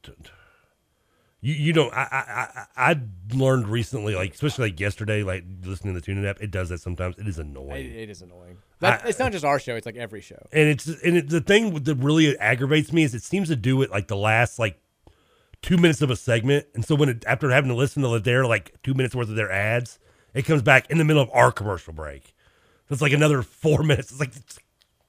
[1.40, 3.02] you, you know, I, I, I, I
[3.34, 6.80] learned recently, like, especially like yesterday, like listening to the tuning app, it does that
[6.80, 7.18] sometimes.
[7.18, 7.86] It is annoying.
[7.86, 8.57] it, it is annoying.
[8.80, 10.48] That, I, it's not just our show, it's like every show.
[10.52, 13.82] And it's, and it, the thing that really aggravates me is it seems to do
[13.84, 14.80] it like the last, like,
[15.61, 16.65] two minutes of a segment.
[16.74, 19.36] And so when it, after having to listen to their, like, two minutes worth of
[19.36, 19.99] their ads,
[20.34, 22.36] it comes back in the middle of our commercial break.
[22.88, 24.11] So it's like another four minutes.
[24.11, 24.60] It's like, it's,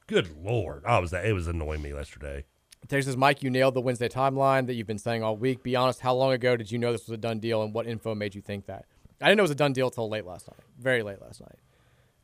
[0.06, 2.44] good lord, oh, was that it was annoying me yesterday.
[2.86, 5.62] Texas Mike, you nailed the Wednesday timeline that you've been saying all week.
[5.62, 7.86] Be honest, how long ago did you know this was a done deal, and what
[7.86, 8.84] info made you think that?
[9.20, 11.40] I didn't know it was a done deal until late last night, very late last
[11.40, 11.58] night.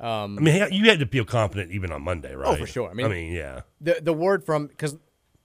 [0.00, 2.48] Um, I mean, you had to feel confident even on Monday, right?
[2.48, 2.90] Oh, for sure.
[2.90, 3.62] I mean, I mean, yeah.
[3.80, 4.96] The the word from because,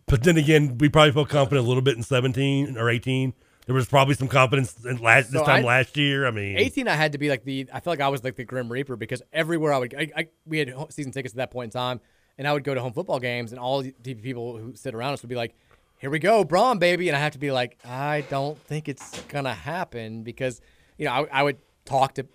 [0.05, 3.33] but then again, we probably felt confident a little bit in seventeen or eighteen.
[3.65, 6.25] There was probably some confidence in last this time I, last year.
[6.25, 7.67] I mean, eighteen, I had to be like the.
[7.71, 10.27] I feel like I was like the Grim Reaper because everywhere I would, I, I
[10.45, 12.01] we had season tickets at that point in time,
[12.39, 15.13] and I would go to home football games, and all the people who sit around
[15.13, 15.53] us would be like,
[15.99, 19.21] "Here we go, Brohm, baby," and I have to be like, "I don't think it's
[19.23, 20.61] gonna happen," because
[20.97, 22.25] you know I, I would talk to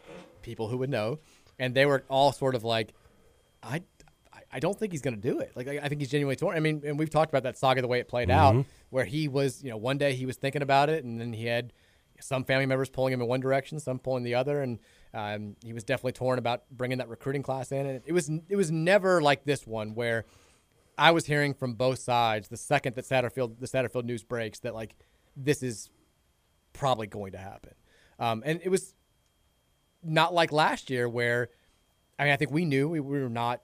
[0.43, 1.19] people who would know,
[1.59, 2.93] and they were all sort of like,
[3.63, 3.83] "I
[4.53, 5.51] I don't think he's going to do it.
[5.57, 6.57] Like, I think he's genuinely torn.
[6.57, 8.59] I mean, and we've talked about that saga the way it played mm-hmm.
[8.59, 11.33] out, where he was, you know, one day he was thinking about it, and then
[11.33, 11.73] he had
[12.21, 14.79] some family members pulling him in one direction, some pulling the other, and
[15.15, 17.87] um, he was definitely torn about bringing that recruiting class in.
[17.87, 20.25] And it was it was never like this one where
[20.99, 24.75] I was hearing from both sides the second that Satterfield the Satterfield news breaks that
[24.75, 24.95] like
[25.37, 25.91] this is
[26.73, 27.75] probably going to happen,
[28.19, 28.95] um, and it was
[30.03, 31.49] not like last year where
[32.19, 33.63] I mean I think we knew we, we were not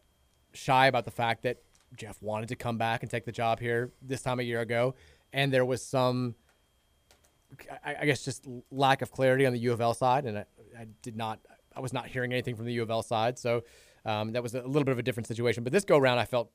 [0.53, 1.59] shy about the fact that
[1.97, 4.95] Jeff wanted to come back and take the job here this time a year ago,
[5.33, 6.35] and there was some,
[7.85, 10.45] I, I guess, just lack of clarity on the U of L side, and I,
[10.79, 11.41] I, did not,
[11.75, 13.63] I was not hearing anything from the U of L side, so
[14.05, 15.65] um, that was a little bit of a different situation.
[15.65, 16.51] But this go around, I felt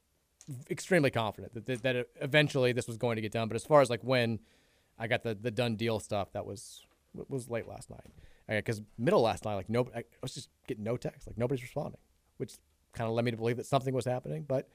[0.70, 3.48] extremely confident that, that, that eventually this was going to get done.
[3.48, 4.40] But as far as like when
[4.98, 6.86] I got the the done deal stuff, that was
[7.30, 8.06] was late last night.
[8.48, 12.00] Because middle last night, like no, I was just getting no text, like nobody's responding,
[12.38, 12.54] which
[12.94, 14.70] kind of led me to believe that something was happening, but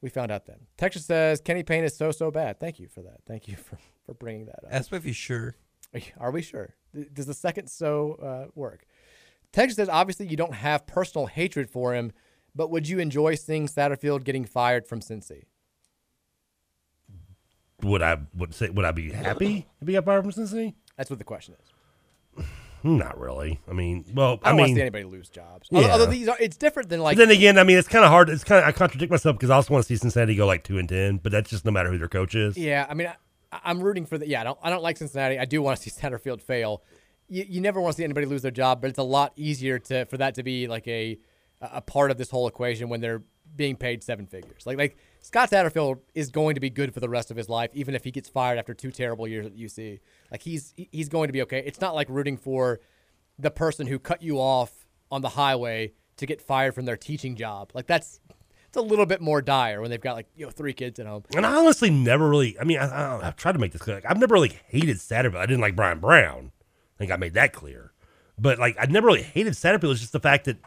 [0.00, 0.58] we found out then.
[0.76, 2.58] Texas says Kenny Payne is so so bad.
[2.60, 3.20] Thank you for that.
[3.26, 4.70] Thank you for for bringing that up.
[4.70, 5.54] Ask if he's sure.
[6.18, 6.74] Are we sure?
[7.12, 8.86] Does the second so uh, work?
[9.52, 12.12] Texas says obviously you don't have personal hatred for him,
[12.54, 15.44] but would you enjoy seeing Satterfield getting fired from Cincy?
[17.82, 20.74] Would I would say would I be happy if he got fired from Cincy?
[20.96, 22.44] That's what the question is.
[22.82, 23.60] Not really.
[23.68, 25.68] I mean, well, I, I don't mean, want to see anybody lose jobs.
[25.70, 25.88] Yeah.
[25.90, 27.16] Although these are, it's different than like.
[27.16, 28.30] But then again, I mean, it's kind of hard.
[28.30, 30.64] It's kind of I contradict myself because I also want to see Cincinnati go like
[30.64, 32.56] two and ten, but that's just no matter who their coach is.
[32.56, 33.12] Yeah, I mean,
[33.52, 34.28] I, am rooting for the.
[34.28, 34.58] Yeah, I don't.
[34.62, 35.38] I don't like Cincinnati.
[35.38, 36.82] I do want to see Satterfield fail.
[37.28, 39.78] You, you never want to see anybody lose their job, but it's a lot easier
[39.78, 41.18] to for that to be like a
[41.60, 43.22] a part of this whole equation when they're
[43.56, 44.66] being paid seven figures.
[44.66, 47.70] Like like Scott Satterfield is going to be good for the rest of his life,
[47.74, 50.00] even if he gets fired after two terrible years at UC.
[50.30, 51.62] Like he's he's going to be okay.
[51.64, 52.80] It's not like rooting for
[53.38, 54.72] the person who cut you off
[55.10, 57.70] on the highway to get fired from their teaching job.
[57.74, 58.20] Like that's
[58.68, 61.06] it's a little bit more dire when they've got like you know three kids at
[61.06, 61.24] home.
[61.34, 62.58] And I honestly never really.
[62.60, 63.96] I mean, I, have tried to make this clear.
[63.96, 65.36] Like, I've never really hated Satterfield.
[65.36, 66.52] I didn't like Bryan Brown.
[66.96, 67.92] I think I made that clear.
[68.38, 69.92] But like, I never really hated Satterfield.
[69.92, 70.58] It's just the fact that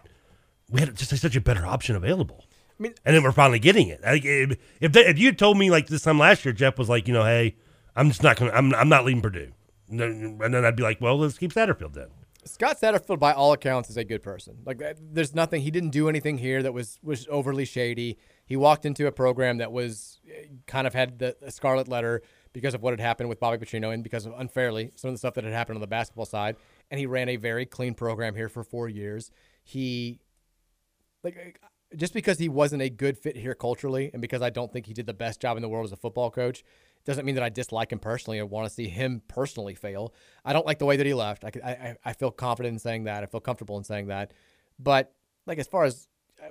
[0.70, 2.46] we had just such a better option available.
[2.80, 4.02] I mean, and then we're finally getting it.
[4.04, 6.90] Like, if if, they, if you told me like this time last year, Jeff was
[6.90, 7.56] like, you know, hey,
[7.96, 9.52] I'm just not gonna, I'm I'm not leaving Purdue,
[9.90, 12.08] and then I'd be like, well, let's keep Satterfield then.
[12.44, 14.58] Scott Satterfield, by all accounts, is a good person.
[14.66, 15.62] Like, there's nothing.
[15.62, 18.18] He didn't do anything here that was was overly shady.
[18.46, 22.22] He walked into a program that was eh, kind of had the, scarlet letter
[22.54, 25.20] because of what had happened with Bobby Petrino and because of unfairly some of the
[25.20, 26.56] stuff that had happened on the basketball side.
[26.90, 29.32] And he ran a very clean program here for four years.
[29.64, 30.20] He,
[31.24, 31.52] like, eh,
[31.96, 34.94] just because he wasn't a good fit here culturally, and because I don't think he
[34.94, 36.64] did the best job in the world as a football coach,
[37.06, 40.14] doesn't mean that I dislike him personally or want to see him personally fail.
[40.46, 41.44] I don't like the way that he left.
[41.44, 43.24] I, I, I feel confident in saying that.
[43.24, 44.34] I feel comfortable in saying that.
[44.80, 45.14] But
[45.46, 46.08] like as far as
[46.42, 46.50] uh,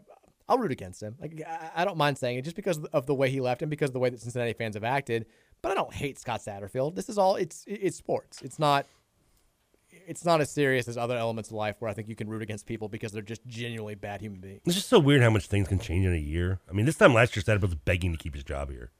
[0.49, 1.15] I'll root against him.
[1.21, 1.43] Like
[1.75, 3.95] I don't mind saying it just because of the way he left and because of
[3.95, 5.27] the way that Cincinnati fans have acted.
[5.63, 6.97] But I don't hate Scott Satterfield.
[6.97, 8.43] This is all it's it's sports.
[8.43, 8.87] It's not
[10.07, 12.43] it's not as serious as other elements of life where I think you can root
[12.43, 14.63] against people because they're just genuinely bad human beings.
[14.67, 16.59] It's just so weird how much things can change in a year.
[16.69, 18.91] I mean, this time last year, Satterfield was begging to keep his job here,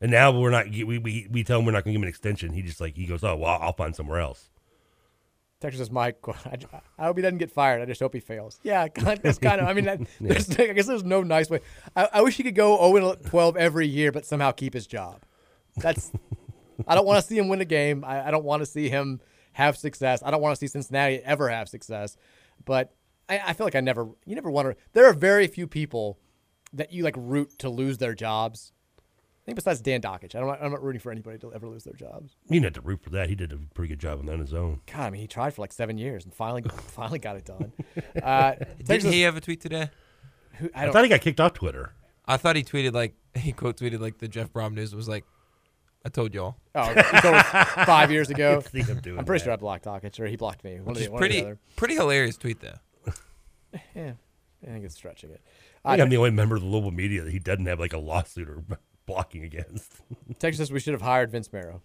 [0.00, 0.68] and now we're not.
[0.68, 2.52] We we, we tell him we're not going to give him an extension.
[2.52, 4.50] He just like he goes, "Oh well, I'll find somewhere else."
[5.60, 6.58] Texas says, Mike, I,
[6.98, 7.80] I hope he doesn't get fired.
[7.80, 8.60] I just hope he fails.
[8.62, 11.60] Yeah, that's kind of, I mean, that, there's, I guess there's no nice way.
[11.94, 15.22] I, I wish he could go 0 12 every year, but somehow keep his job.
[15.76, 16.12] That's,
[16.86, 18.04] I don't want to see him win a game.
[18.04, 19.20] I, I don't want to see him
[19.54, 20.22] have success.
[20.22, 22.18] I don't want to see Cincinnati ever have success.
[22.64, 22.94] But
[23.28, 26.18] I, I feel like I never, you never want to, there are very few people
[26.74, 28.72] that you like root to lose their jobs.
[29.46, 31.84] I think besides Dan Dakich, I don't, I'm not rooting for anybody to ever lose
[31.84, 32.34] their jobs.
[32.48, 33.28] You didn't have to root for that.
[33.28, 34.80] He did a pretty good job on that on his own.
[34.92, 37.72] God, I mean, he tried for like seven years and finally, finally got it done.
[38.22, 39.88] Uh, Didn't he have a tweet today?
[40.54, 41.92] Who, I, I, thought he got kicked off Twitter.
[42.24, 45.24] I thought he tweeted like he quote tweeted like the Jeff Brohm news was like,
[46.04, 47.46] "I told y'all." Oh, he told us
[47.84, 48.62] five years ago.
[48.72, 49.44] see him doing I'm pretty that.
[49.44, 50.80] sure I blocked Dakich, or he blocked me.
[50.80, 53.12] One Which is the, one pretty pretty hilarious tweet though.
[53.94, 54.12] Yeah,
[54.62, 55.42] I think it's stretching it.
[55.84, 57.92] I think I'm the only member of the Louisville media that he doesn't have like
[57.92, 58.64] a lawsuit or
[59.06, 60.02] blocking against.
[60.38, 61.82] Texas says we should have hired Vince Marrow.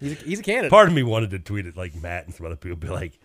[0.00, 0.70] He's a, he's a candidate.
[0.70, 3.18] Part of me wanted to tweet it like Matt and some other people, be like,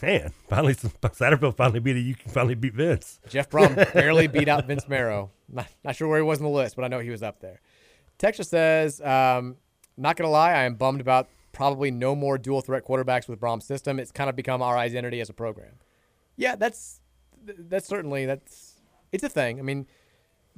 [0.00, 2.00] "Man, finally, some, Satterfield finally beat it.
[2.00, 5.30] You can finally beat Vince." Jeff Brohm barely beat out Vince Marrow.
[5.48, 7.40] Not, not sure where he was on the list, but I know he was up
[7.40, 7.60] there.
[8.18, 9.56] Texas says, um,
[9.96, 13.40] not going to lie, I am bummed about probably no more dual threat quarterbacks with
[13.40, 13.98] Brohm's system.
[13.98, 15.72] It's kind of become our identity as a program.
[16.36, 17.00] Yeah, that's
[17.42, 18.80] that's certainly that's
[19.12, 19.58] it's a thing.
[19.58, 19.86] I mean,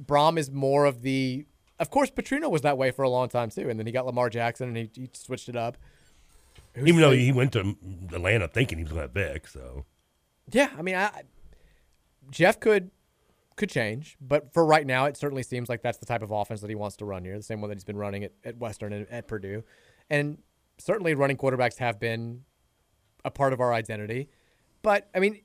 [0.05, 1.45] Brohm is more of the.
[1.79, 4.05] Of course, Petrino was that way for a long time too, and then he got
[4.05, 5.77] Lamar Jackson and he, he switched it up.
[6.75, 7.75] Who's Even though he went to
[8.13, 9.85] Atlanta thinking he was going to have Vic, so
[10.51, 11.23] Yeah, I mean, I,
[12.31, 12.91] Jeff could
[13.55, 16.61] could change, but for right now, it certainly seems like that's the type of offense
[16.61, 17.37] that he wants to run here.
[17.37, 19.63] The same one that he's been running at, at Western and at Purdue,
[20.09, 20.39] and
[20.79, 22.43] certainly running quarterbacks have been
[23.23, 24.29] a part of our identity.
[24.81, 25.41] But I mean,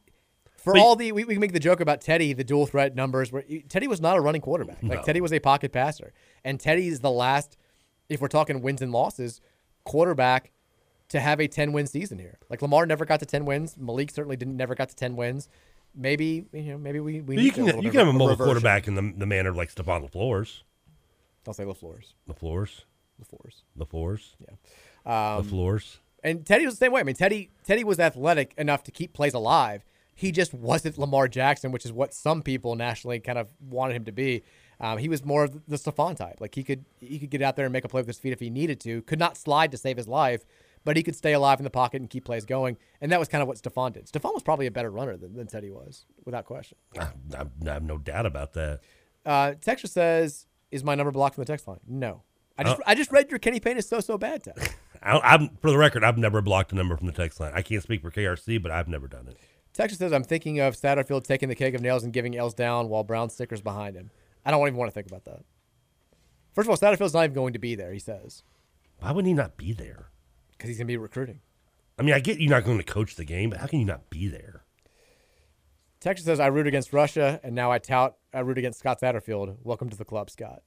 [0.59, 2.95] for But- all the we, we can make the joke about Teddy, the dual threat
[2.95, 3.33] numbers.
[3.33, 4.83] Where Teddy was not a running quarterback.
[4.83, 5.03] Like No.
[5.05, 6.13] Teddy was a pocket passer,
[6.45, 7.57] and Teddy is the last,
[8.09, 9.41] if we're talking wins and losses,
[9.85, 10.51] quarterback
[11.09, 12.39] to have a 10 win season here.
[12.51, 13.77] Like Lamar never got to 10 wins.
[13.79, 15.49] Malik certainly didn't never got to 10 wins.
[15.95, 18.45] Maybe you know maybe we we need you can you can have a mobile reversion.
[18.47, 20.65] quarterback in the the manner of like Stefan LaFleur's.
[21.47, 22.15] I'll say LaFleur's.
[22.29, 22.85] LaFleur's.
[23.23, 23.65] LaFleur's.
[23.79, 24.37] LaFleur's.
[24.39, 25.37] Yeah.
[25.37, 25.99] Um, LaFleur's.
[26.23, 27.01] And Teddy was the same way.
[27.01, 29.85] I mean, Teddy Teddy was athletic enough to keep plays alive.
[30.19, 34.05] He just wasn't Lamar Jackson, which is what some people nationally kind of wanted him
[34.07, 34.43] to be.
[34.81, 36.41] Um, he was more of the Stefan type.
[36.41, 38.33] Like he could he could get out there and make a play with his feet
[38.33, 39.03] if he needed to.
[39.03, 40.45] Could not slide to save his life,
[40.85, 42.79] but he could stay alive in the pocket and keep plays going.
[43.01, 44.09] And that was kind of what Stefan did.
[44.09, 46.79] Stefan was probably a better runner than, than Teddy was, without question.
[46.99, 48.81] I, I, I have no doubt about that.
[49.25, 52.25] Uh, Texas says, "Is my number blocked from the text line?" No.
[52.59, 54.75] I just Uh, I just read your Kenny Payne is so so bad text.
[55.01, 57.53] I, I'm for the record, I've never blocked a number from the text line.
[57.55, 59.37] I can't speak for KRC, but I've never done it.
[59.79, 62.89] Texas says, I'm thinking of Satterfield taking the cake of nails and giving L's down
[62.89, 64.11] while Brown stickers behind him.
[64.45, 65.45] I don't even want to think about that.
[66.53, 68.43] First of all, Satterfield's not even going to be there, he says,
[68.99, 70.11] Why would he not be there?
[70.51, 71.39] because he's going to be recruiting.
[71.97, 73.87] I mean, I get you're not going to coach the game, but how can you
[73.87, 74.65] not be there?
[76.01, 79.59] Texas says, I root against Russia, and now I tout, I root against Scott Satterfield.
[79.63, 80.63] Welcome to the club, Scott.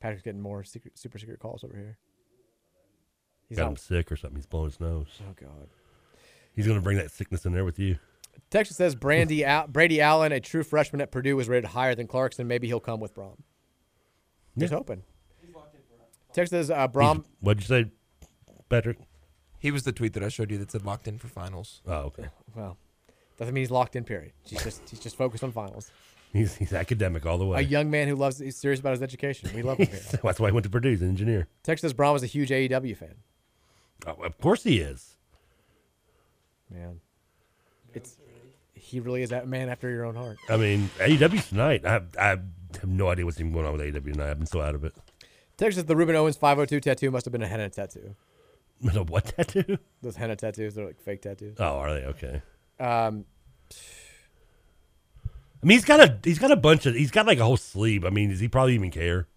[0.00, 1.98] Patrick's getting more secret, super secret calls over here.
[3.48, 4.36] He's Got him sick or something.
[4.36, 5.20] He's blowing his nose.
[5.20, 5.68] Oh, God.
[6.54, 7.98] He's going to bring that sickness in there with you.
[8.50, 12.06] Texas says Brandy Al- Brady Allen, a true freshman at Purdue, was rated higher than
[12.06, 12.46] Clarkson.
[12.46, 13.38] Maybe he'll come with Brohm.
[14.54, 14.76] He's Yeah.
[14.76, 15.02] hoping.
[16.34, 17.24] Texas says uh, Brohm.
[17.40, 17.90] What'd you say,
[18.68, 18.98] Patrick?
[19.58, 21.82] He was the tweet that I showed you that said locked in for finals.
[21.86, 22.26] Oh, okay.
[22.54, 22.76] Well,
[23.38, 24.04] doesn't mean he's locked in.
[24.04, 24.32] Period.
[24.44, 25.90] He's just he's just focused on finals.
[26.32, 27.58] He's he's academic all the way.
[27.60, 29.50] A young man who loves he's serious about his education.
[29.54, 30.00] We love him here.
[30.22, 30.90] That's why he went to Purdue.
[30.90, 31.48] He's an engineer.
[31.62, 33.14] Texas says Brohm was a huge AEW fan.
[34.06, 35.16] Oh, of course he is.
[36.72, 37.00] Man,
[37.94, 38.16] it's
[38.74, 40.38] he really is that man after your own heart.
[40.48, 41.84] I mean, AEW tonight.
[41.84, 42.42] I I have
[42.84, 44.30] no idea what's even going on with AEW tonight.
[44.30, 44.94] I've been so out of it.
[45.56, 48.14] Texas the Rueben Owens 502 tattoo must have been a henna tattoo.
[48.94, 49.78] A what tattoo?
[50.02, 51.56] Those henna tattoos, they're like fake tattoos.
[51.60, 52.42] Oh, are they okay?
[52.80, 53.24] Um,
[55.62, 57.56] I mean, he's got a he's got a bunch of he's got like a whole
[57.56, 58.04] sleeve.
[58.04, 59.28] I mean, does he probably even care?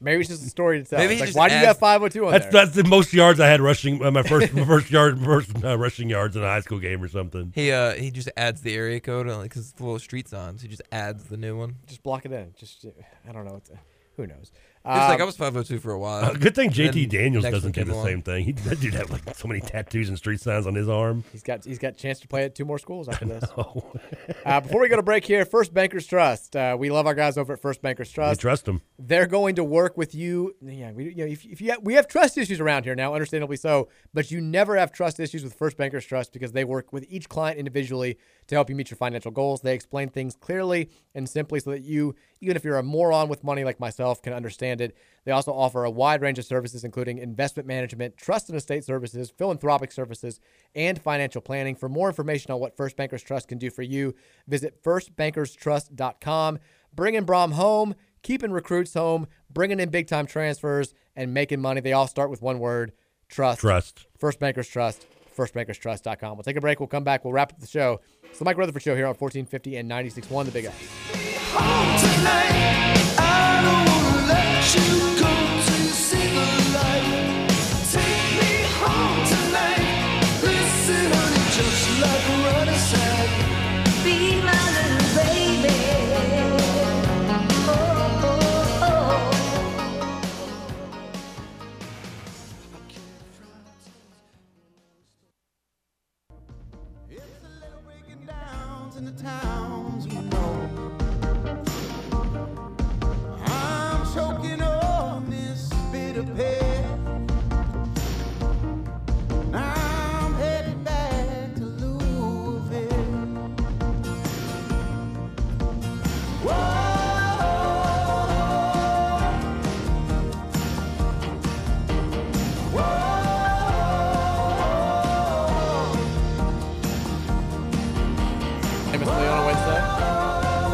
[0.00, 0.98] Maybe it's just a story to tell.
[0.98, 2.52] Maybe It's like, just why do you adds- have 502 on That's there?
[2.64, 4.04] that's the most yards I had rushing.
[4.04, 7.02] Uh, my first my first yard first uh, rushing yards in a high school game
[7.02, 7.52] or something.
[7.54, 10.62] He uh he just adds the area code on because it's the little street signs.
[10.62, 11.76] He just adds the new one.
[11.86, 12.54] just block it in.
[12.58, 12.84] Just
[13.28, 13.56] I don't know.
[13.56, 13.70] It's,
[14.16, 14.50] who knows?
[14.82, 16.24] It's like Um, I was 502 for a while.
[16.24, 18.06] Uh, good thing Then JT Daniels next doesn't do came the along.
[18.06, 18.44] same thing.
[18.46, 21.22] He that dude have like so many tattoos and street signs on his arm.
[21.32, 23.44] He's got he's got a chance to play at two more schools after this.
[24.46, 26.56] uh, before we go to break here, First Bankers Trust.
[26.56, 28.40] Uh, we love our guys over at First Bankers We Trust.
[28.40, 28.80] trust him.
[28.98, 30.54] They're going to work with you.
[30.62, 33.12] Yeah, we, you know, if, if you have, we have trust issues around here now,
[33.12, 36.90] understandably so, but you never have trust issues with First Bankers Trust because they work
[36.90, 38.16] with each client individually
[38.46, 39.60] to help you meet your financial goals.
[39.60, 43.44] They explain things clearly and simply so that you, even if you're a moron with
[43.44, 44.94] money like myself, can understand it.
[45.24, 49.30] They also offer a wide range of services, including investment management, trust and estate services,
[49.30, 50.38] philanthropic services,
[50.74, 51.74] and financial planning.
[51.76, 54.14] For more information on what First Bankers Trust can do for you,
[54.46, 56.58] visit firstbankerstrust.com.
[56.94, 61.80] Bringing Brohm home, keeping recruits home, bringing in big time transfers, and making money.
[61.80, 62.92] They all start with one word
[63.28, 63.60] trust.
[63.60, 64.06] Trust.
[64.18, 65.06] First Bankers Trust,
[65.36, 66.36] firstbankerstrust.com.
[66.36, 66.80] We'll take a break.
[66.80, 67.24] We'll come back.
[67.24, 68.00] We'll wrap up the show.
[68.24, 70.76] It's the Mike Rutherford Show here on 1450 and 96.1 The Big X.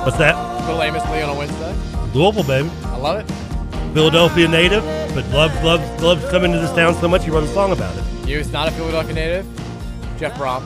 [0.07, 0.37] What's that?
[0.67, 1.75] Little Amos Lee on a Wednesday.
[2.15, 2.71] Louisville, baby.
[2.85, 3.93] I love it.
[3.93, 4.85] Philadelphia native,
[5.17, 7.93] but loves loves loves coming to this town so much he wrote a song about
[7.97, 8.05] it.
[8.29, 9.45] You was not a Philadelphia native.
[10.17, 10.63] Jeff Brohm.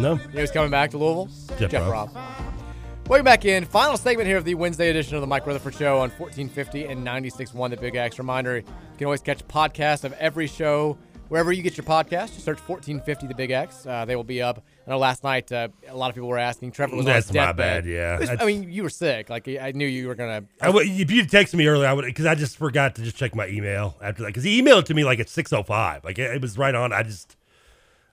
[0.00, 0.16] No.
[0.16, 1.28] He was coming back to Louisville.
[1.58, 2.12] Jeff Brohm.
[2.12, 3.08] Brohm.
[3.08, 3.66] Welcome back in.
[3.66, 7.06] Final segment here of the Wednesday edition of the Mike Rutherford Show on 1450 and
[7.06, 8.18] 96.1 The Big X.
[8.18, 8.64] Reminder, you
[8.98, 10.98] can always catch podcasts of every show
[11.32, 12.34] wherever you get your podcast.
[12.34, 13.86] Just search 1450 The Big X.
[13.86, 14.62] Uh, they will be up.
[14.86, 16.72] I know last night uh, a lot of people were asking.
[16.72, 18.18] Trevor was That's on my bad, yeah.
[18.18, 19.30] Was- I mean, you were sick.
[19.30, 20.44] Like I knew you were gonna.
[20.60, 23.16] I would, if you'd texted me earlier, I would because I just forgot to just
[23.16, 25.62] check my email after that because he emailed it to me like at six oh
[25.62, 26.92] five, like it, it was right on.
[26.92, 27.34] I just,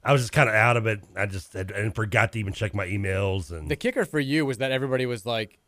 [0.01, 1.01] I was just kind of out of it.
[1.17, 4.45] I just had, and forgot to even check my emails and The kicker for you
[4.45, 5.59] was that everybody was like,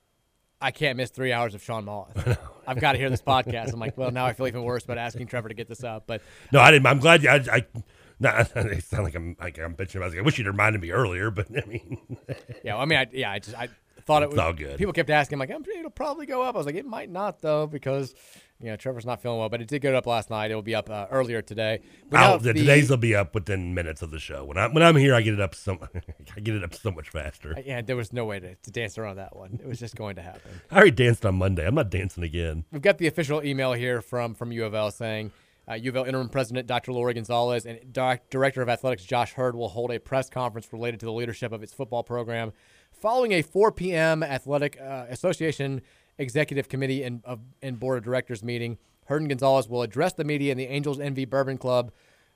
[0.62, 2.40] I can't miss three hours of Sean Moth.
[2.72, 3.74] I've got to hear this podcast.
[3.74, 6.06] I'm like, well, now I feel even worse about asking Trevor to get this up.
[6.08, 6.22] But
[6.52, 6.86] no, I didn't.
[6.86, 7.30] I'm glad you.
[7.30, 7.66] I, I
[8.20, 10.14] not, it sounds like I'm like I'm bitching about.
[10.14, 10.20] it.
[10.20, 11.98] I wish you'd reminded me earlier, but I mean,
[12.64, 13.68] yeah, well, I mean, I, yeah, I just I
[14.06, 14.78] thought it was all good.
[14.78, 16.56] People kept asking, like, I'm, it'll probably go up.
[16.56, 18.14] I was like, it might not though because
[18.62, 20.52] you know Trevor's not feeling well, but it did go up last night.
[20.52, 21.82] It will be up uh, earlier today.
[22.12, 24.46] Now the, the- today's will be up within minutes of the show.
[24.46, 25.78] When I'm when I'm here, I get it up so
[26.36, 27.56] I get it up so much faster.
[27.66, 29.60] yeah, there was no way to, to dance around that one.
[29.62, 30.62] It was just going to happen.
[30.72, 31.66] I already danced on Monday.
[31.66, 32.66] I'm not dancing again.
[32.72, 35.32] We've got the official email here from from U of L saying
[35.70, 36.92] uh, U of L interim president Dr.
[36.94, 41.00] Lori Gonzalez and Doc- director of athletics Josh Heird will hold a press conference related
[41.02, 42.52] to the leadership of its football program
[42.92, 44.22] following a 4 p.m.
[44.22, 45.82] athletic uh, association
[46.18, 48.78] executive committee and, of, and board of directors meeting.
[49.10, 51.92] And Gonzalez will address the media in the Angel's Envy Bourbon Club,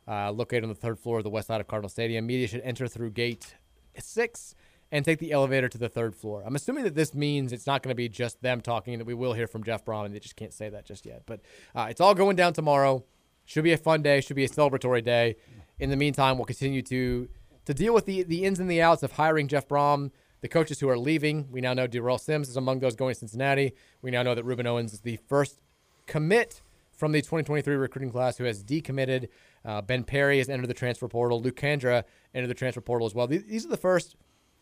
[0.08, 2.26] uh, located on the third floor of the west side of Cardinal Stadium.
[2.28, 3.56] Media should enter through gate
[3.98, 4.56] six
[4.92, 6.44] and take the elevator to the third floor.
[6.46, 9.06] I'm assuming that this means it's not going to be just them talking, and that
[9.06, 11.24] we will hear from Jeff Brohm, and they just can't say that just yet.
[11.26, 11.42] But
[11.74, 13.04] uh, it's all going down tomorrow.
[13.46, 14.22] Should be a fun day.
[14.22, 15.38] Should be a celebratory day.
[15.80, 17.30] In the meantime, we'll continue to
[17.66, 20.12] to deal with the the ins and the outs of hiring Jeff Brohm.
[20.46, 23.20] The coaches who are leaving, we now know Darrell Sims is among those going to
[23.20, 23.74] Cincinnati.
[24.04, 25.60] We now know that Rueben Owens is the first
[26.06, 26.62] commit
[26.96, 29.30] from the 2023 recruiting class who has decommitted.
[29.66, 31.42] Uh, ben Perry has entered the transfer portal.
[31.42, 32.04] Luke Kandra
[32.36, 33.26] entered the transfer portal as well.
[33.26, 34.18] These, these are the first,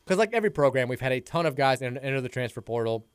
[0.06, 3.06] because like every program, we've had a ton of guys enter, enter the transfer portal.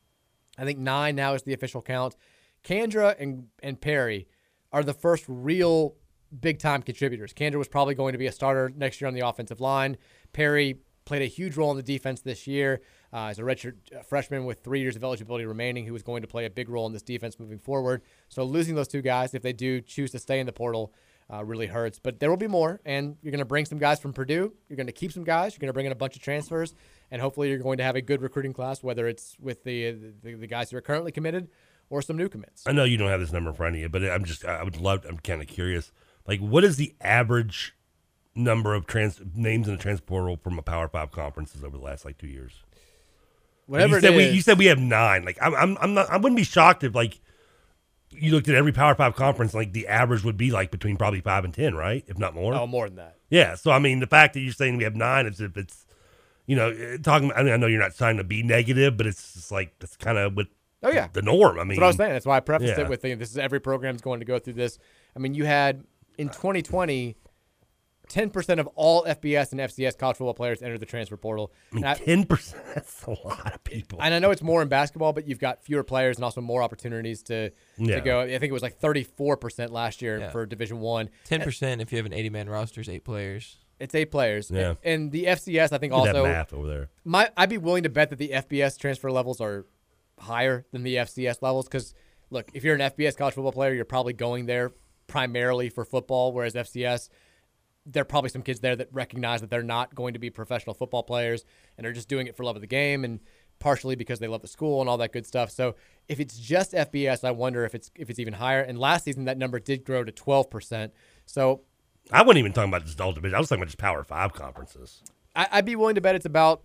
[0.59, 2.16] I think nine now is the official count.
[2.65, 4.28] Kandra and, and Perry
[4.73, 5.95] are the first real
[6.39, 7.32] big time contributors.
[7.32, 9.97] Kandra was probably going to be a starter next year on the offensive line.
[10.35, 12.82] Perry played a huge role in the defense this year
[13.12, 16.20] uh, as a redshirt uh, freshman with three years of eligibility remaining, who was going
[16.22, 18.02] to play a big role in this defense moving forward.
[18.28, 20.93] So losing those two guys, if they do choose to stay in the portal,
[21.32, 21.98] uh, really hurts.
[21.98, 24.52] But there will be more, and you're going to bring some guys from Purdue.
[24.68, 25.55] You're going to keep some guys.
[25.55, 26.74] You're going to bring in a bunch of transfers,
[27.10, 30.35] and hopefully you're going to have a good recruiting class, whether it's with the the,
[30.35, 31.48] the guys who are currently committed
[31.90, 32.64] or some new commits.
[32.66, 34.62] I know you don't have this number in front of you, but I'm just I
[34.62, 35.06] would love.
[35.09, 35.90] I'm kind of curious.
[36.26, 37.74] Like, what is the average
[38.39, 41.85] number of trans names in the trans portal from a Power Five conferences over the
[41.85, 42.62] last like two years?
[43.66, 45.24] Whatever you it said we, you said we have nine.
[45.24, 46.09] Like, I'm, I'm, I'm not.
[46.09, 47.20] I wouldn't be shocked if like
[48.10, 51.20] you looked at every Power Five conference, like the average would be like between probably
[51.20, 52.05] five and ten, right?
[52.06, 52.55] If not more.
[52.55, 53.16] Oh, more than that.
[53.28, 53.55] Yeah.
[53.56, 55.86] So I mean, the fact that you're saying we have nine is if it's,
[56.47, 57.32] you know, eh, talking.
[57.32, 59.97] I mean, I know you're not trying to be negative, but it's just like that's
[59.97, 60.47] kind of what.
[60.82, 61.59] Oh yeah, the norm.
[61.59, 62.12] I mean, that's what I was saying.
[62.12, 62.85] That's why I prefaced yeah.
[62.85, 64.78] it with thinking this is every program's going to go through this.
[65.15, 65.85] I mean, you had
[66.19, 67.16] in 2020,
[68.09, 71.52] 10% of all FBS and FCS college football players enter the transfer portal.
[71.72, 72.62] I mean, I- ten percent.
[72.74, 73.98] That's a lot of people.
[74.02, 76.62] And I know it's more in basketball, but you've got fewer players and also more
[76.62, 77.97] opportunities to Yeah.
[77.97, 78.20] to go.
[78.20, 80.30] I think it was like 34% last year Yeah.
[80.30, 81.10] for Division One.
[81.24, 83.56] Ten percent if you have an eighty-man roster is eight players.
[83.80, 84.51] It's eight players.
[84.51, 84.70] Yeah.
[84.70, 86.90] And, and the FCS, I think, Look at that also math over there.
[87.05, 89.66] My, I'd be willing to bet that the FBS transfer levels are
[90.18, 91.94] higher than the FCS levels because,
[92.30, 94.72] look, if you're an FBS college football player, you're probably going there
[95.06, 97.09] primarily for football, whereas FCS,
[97.90, 100.74] there are probably some kids there that recognize that they're not going to be professional
[100.74, 101.44] football players
[101.77, 103.20] and are just doing it for love of the game and
[103.60, 105.51] partially because they love the school and all that good stuff.
[105.51, 105.74] So
[106.06, 108.60] if it's just FBS, I wonder if it's if it's even higher.
[108.60, 110.90] And last season that number did grow to 12%.
[111.27, 111.62] So
[112.12, 113.35] I wasn't even talking about just all division.
[113.35, 115.02] I was talking about just Power Five conferences.
[115.35, 116.62] I, I'd be willing to bet it's about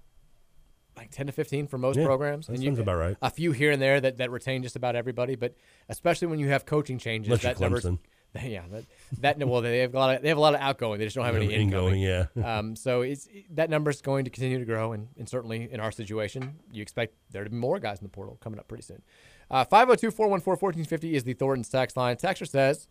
[0.96, 2.48] like 10 to 15 for most Yeah, programs.
[2.48, 3.18] that you- sounds about right.
[3.22, 5.56] A few here and there that, that retain just about everybody, but
[5.90, 7.98] especially when you have coaching changes, Unless that Clemson.
[8.44, 10.98] Yeah, that, that well they have a lot of they have a lot of outgoing.
[10.98, 12.02] They just don't have any Ingoing, incoming.
[12.02, 12.58] yeah.
[12.58, 15.80] um, so it's that number is going to continue to grow, and, and certainly in
[15.80, 18.84] our situation, you expect there to be more guys in the portal coming up pretty
[18.84, 19.04] soon.
[19.52, 22.16] Uh, 502-414-1450 is the Thornton's tax line.
[22.16, 22.88] Texter says,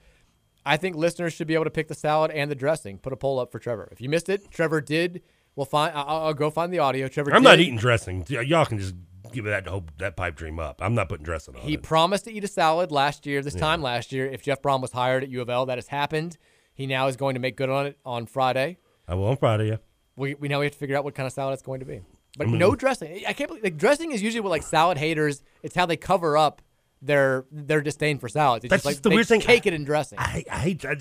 [0.64, 2.98] I think listeners should be able to pick the salad and the dressing.
[2.98, 3.88] Put a poll up for Trevor.
[3.90, 5.22] If you missed it, Trevor did.
[5.56, 5.92] We'll find.
[5.96, 7.08] I'll, I'll go find the audio.
[7.08, 7.32] Trevor.
[7.32, 7.48] I'm did.
[7.48, 8.24] not eating dressing.
[8.28, 8.94] Y'all can just
[9.32, 10.80] give that hope that pipe dream up.
[10.82, 11.82] I'm not putting dressing on He it.
[11.82, 13.60] promised to eat a salad last year, this Yeah.
[13.60, 15.66] time last year, if Jeff Brohm was hired at U of L.
[15.66, 16.36] That has happened.
[16.74, 18.78] He now is going to make good on it on Friday.
[19.06, 19.68] I will on Friday.
[19.68, 19.76] Yeah.
[20.16, 21.86] We, we now we have to figure out what kind of salad it's going to
[21.86, 22.00] be.
[22.36, 23.22] But I mean- no dressing.
[23.28, 25.42] I can't believe like dressing is usually what like salad haters.
[25.62, 26.62] It's how they cover up
[27.02, 28.64] their their disdain for salads.
[28.64, 29.40] It's That's just like just the weird thing.
[29.40, 30.18] Cake it in dressing.
[30.18, 30.84] I, I hate.
[30.84, 30.96] I,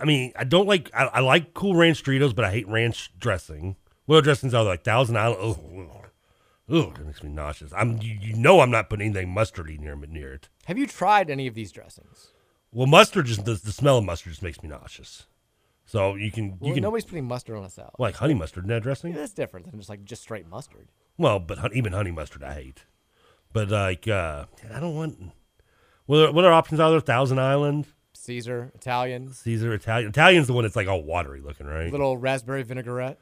[0.00, 0.90] I mean, I don't like.
[0.94, 3.76] I, I like Cool Ranch Doritos, but I hate ranch dressing.
[4.06, 5.38] What dressings are like Thousand Island?
[5.40, 5.97] Oh, oh
[6.70, 7.72] oh, that makes me nauseous.
[7.76, 8.00] I'm.
[8.02, 10.48] You, you know, I'm not putting anything mustardy near near it.
[10.66, 12.28] have you tried any of these dressings?
[12.72, 15.26] Well, mustard just the, the smell of mustard just makes me nauseous.
[15.86, 17.94] So you can you Well, can nobody's putting mustard on a salad.
[17.98, 19.12] like honey mustard in that dressing.
[19.12, 20.88] Yeah, that's different than just like just straight mustard.
[21.16, 22.84] Well, but hun- even honey mustard I hate.
[23.54, 25.32] But like, uh, I don't want.
[26.04, 27.00] What are, what are options out there?
[27.00, 30.10] Thousand Island, Caesar, Italian, Caesar, Italian.
[30.10, 31.90] Italian's the one that's like all watery looking, right?
[31.90, 33.18] little raspberry vinaigrette.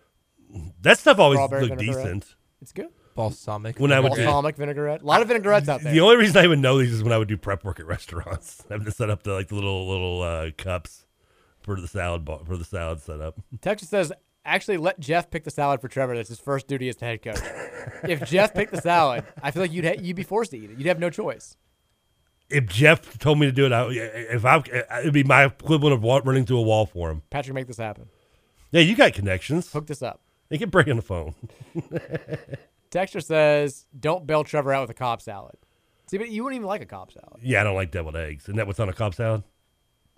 [0.83, 2.05] That stuff always Strawberry looked vinaigrette.
[2.05, 2.35] decent.
[2.61, 2.89] It's good.
[3.17, 3.81] Balsamic.
[3.81, 5.03] When I would balsamic vinaigrette.
[5.03, 5.93] A lot of vinaigrettes out there.
[5.93, 7.87] The only reason I even know these is when I would do prep work at
[7.87, 8.63] restaurants.
[8.71, 11.07] Having to set up the like the little little uh, cups
[11.63, 13.41] for the salad bar, for the salad setup.
[13.61, 14.13] Texas says,
[14.45, 16.15] actually let Jeff pick the salad for Trevor.
[16.15, 17.41] That's his first duty as the head coach.
[18.05, 20.71] if Jeff picked the salad, I feel like you'd ha- you'd be forced to eat
[20.71, 20.79] it.
[20.79, 21.57] You'd have no choice.
[22.49, 24.63] If Jeff told me to do it, I, if I,
[25.01, 27.23] it'd be my equivalent of running through a wall for him.
[27.29, 28.07] Patrick, make this happen.
[28.71, 29.73] Yeah, you got connections.
[29.73, 30.21] Hook this up.
[30.49, 31.35] They can on the phone.
[32.97, 35.57] Texture says, don't bail Trevor out with a Cobb salad.
[36.07, 37.41] See, but you wouldn't even like a Cobb salad.
[37.43, 38.45] Yeah, I don't like deviled eggs.
[38.45, 39.43] Isn't that what's on a Cobb salad?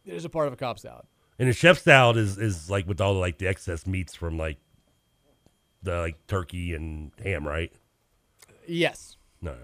[0.04, 1.04] It is a part of a Cobb salad.
[1.40, 4.38] And a chef salad is is like with all the like the excess meats from
[4.38, 4.58] like
[5.82, 7.72] the like turkey and ham, right?
[8.68, 9.16] Yes.
[9.42, 9.56] No.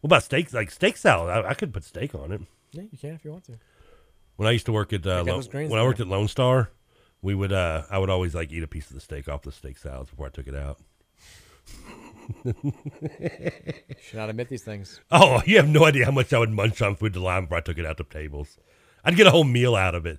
[0.00, 0.50] What about steak?
[0.54, 2.40] Like steak salad, I, I could put steak on it.
[2.72, 3.58] Yeah, you can if you want to.
[4.36, 6.00] When I used to work at uh, Check out Lo- those greens when I worked
[6.00, 6.70] at Lone Star,
[7.20, 9.52] we would uh, I would always like eat a piece of the steak off the
[9.52, 10.78] steak salads before I took it out.
[14.02, 15.00] Should not admit these things.
[15.10, 17.58] Oh, you have no idea how much I would munch on food to line before
[17.58, 18.58] I took it out to tables.
[19.04, 20.18] I'd get a whole meal out of it.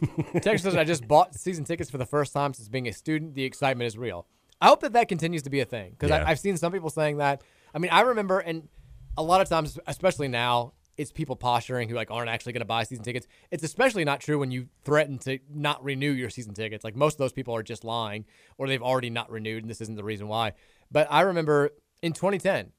[0.42, 3.34] Texas says, I just bought season tickets for the first time since being a student.
[3.34, 4.26] The excitement is real.
[4.60, 6.24] I hope that that continues to be a thing because Yeah.
[6.26, 7.42] I've seen some people saying that.
[7.74, 8.68] I mean, I remember, and
[9.16, 12.66] a lot of times, especially now, it's people posturing who like aren't actually going to
[12.66, 13.26] buy season tickets.
[13.50, 16.84] It's especially not true when you threaten to not renew your season tickets.
[16.84, 18.24] Like most of those people are just lying
[18.56, 20.54] or they've already not renewed, and this isn't the reason why.
[20.90, 21.70] But I remember
[22.02, 22.72] in 2010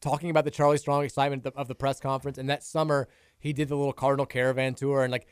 [0.00, 3.08] talking about the Charlie Strong excitement of the, of the press conference, and that summer
[3.38, 5.26] he did the little Cardinal Caravan tour, and like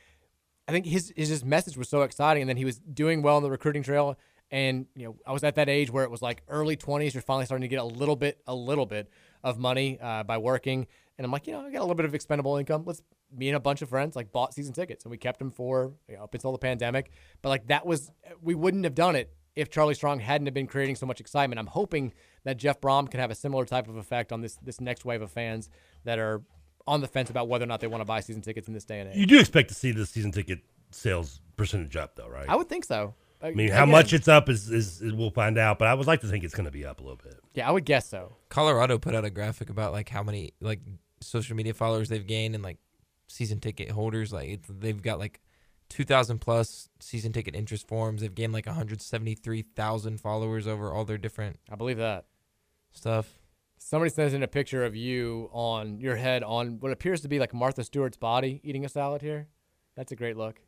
[0.68, 3.42] I think his his message was so exciting, and then he was doing well on
[3.42, 4.18] the recruiting trail.
[4.50, 7.14] And you know, I was at that age where it was like early twenties.
[7.14, 9.08] You're finally starting to get a little bit, a little bit
[9.42, 10.86] of money uh, by working.
[11.18, 12.82] And I'm like, you know, I got a little bit of expendable income.
[12.84, 13.02] Let's
[13.34, 15.92] me and a bunch of friends like bought season tickets, and we kept them for
[16.08, 17.10] you know, up until the pandemic.
[17.42, 18.10] But like that was,
[18.42, 21.58] we wouldn't have done it if Charlie Strong hadn't have been creating so much excitement.
[21.58, 22.12] I'm hoping
[22.44, 25.22] that Jeff Brohm can have a similar type of effect on this this next wave
[25.22, 25.68] of fans
[26.04, 26.42] that are
[26.86, 28.84] on the fence about whether or not they want to buy season tickets in this
[28.84, 29.16] day and age.
[29.16, 30.60] You do expect to see the season ticket
[30.92, 32.48] sales percentage up, though, right?
[32.48, 33.14] I would think so.
[33.42, 36.06] I mean, how much it's up is, is, is we'll find out, but I would
[36.06, 37.38] like to think it's going to be up a little bit.
[37.54, 38.36] Yeah, I would guess so.
[38.48, 40.80] Colorado put out a graphic about like how many like
[41.20, 42.78] social media followers they've gained and like
[43.28, 44.32] season ticket holders.
[44.32, 45.40] Like it's, they've got like
[45.88, 48.20] two thousand plus season ticket interest forms.
[48.20, 51.58] They've gained like one hundred seventy three thousand followers over all their different.
[51.70, 52.26] I believe that
[52.92, 53.38] stuff.
[53.78, 57.38] Somebody sends in a picture of you on your head on what appears to be
[57.38, 59.48] like Martha Stewart's body eating a salad here.
[59.96, 60.60] That's a great look.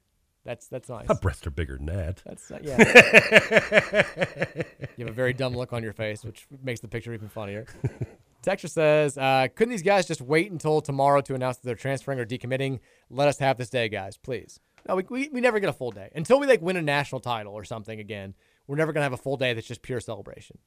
[0.45, 1.09] That's that's nice.
[1.09, 2.23] My breasts are bigger than that.
[2.25, 2.79] That's not, yeah.
[4.97, 7.67] you have a very dumb look on your face, which makes the picture even funnier.
[8.43, 12.19] Texture says, uh, "Couldn't these guys just wait until tomorrow to announce that they're transferring
[12.19, 12.79] or decommitting?
[13.11, 15.91] Let us have this day, guys, please." No, we, we, we never get a full
[15.91, 18.34] day until we like win a national title or something again.
[18.67, 20.58] We're never gonna have a full day that's just pure celebration.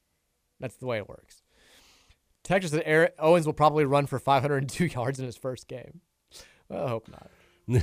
[0.60, 1.42] That's the way it works.
[2.44, 6.00] Texas said Eric Owens will probably run for 502 yards in his first game.
[6.68, 7.30] Well, I hope not.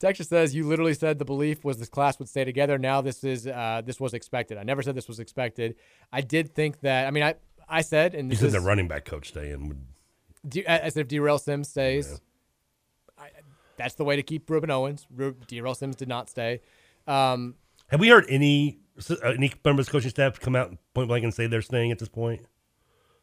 [0.00, 2.78] Texas says you literally said the belief was this class would stay together.
[2.78, 4.56] Now this is uh, this was expected.
[4.56, 5.74] I never said this was expected.
[6.12, 7.06] I did think that.
[7.06, 7.34] I mean, I
[7.68, 9.84] I said and You said is, the running back coach staying would.
[10.48, 12.18] D- I I said if Darrell Sims stays, I,
[13.78, 15.06] that's the way to keep Rueben Owens.
[15.14, 16.60] Ru- Darrell Sims did not stay.
[17.06, 17.54] Um,
[17.88, 18.78] Have we heard any
[19.10, 21.98] uh, any members of coaching staff come out point blank and say they're staying at
[21.98, 22.44] this point?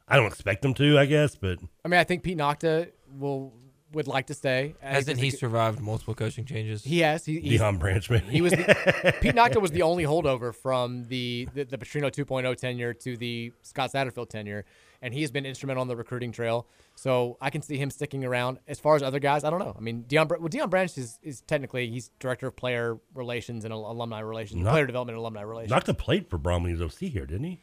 [0.07, 3.53] I don't expect them to, I guess, but I mean, I think Pete Nochta will
[3.93, 4.59] would like to stay.
[4.59, 6.83] I think Hasn't this he survived multiple coaching changes?
[6.83, 7.25] He has.
[7.25, 8.25] He, he's- Deion Branch, maybe.
[8.29, 12.55] He was the, Pete Nochta was the only holdover from the the, the Petrino 2.0
[12.57, 14.65] tenure to the Scott Satterfield tenure,
[15.05, 16.65] and he has been instrumental on the recruiting trail.
[16.95, 18.57] So I can see him sticking around.
[18.67, 19.75] As far as other guys, I don't know.
[19.77, 23.71] I mean, Deion, well, Deion Branch is, is technically he's director of player relations and
[23.73, 25.71] alumni relations, Not- player development and alumni relations.
[25.71, 27.61] Nochta plate for Bromley's OC here, didn't he?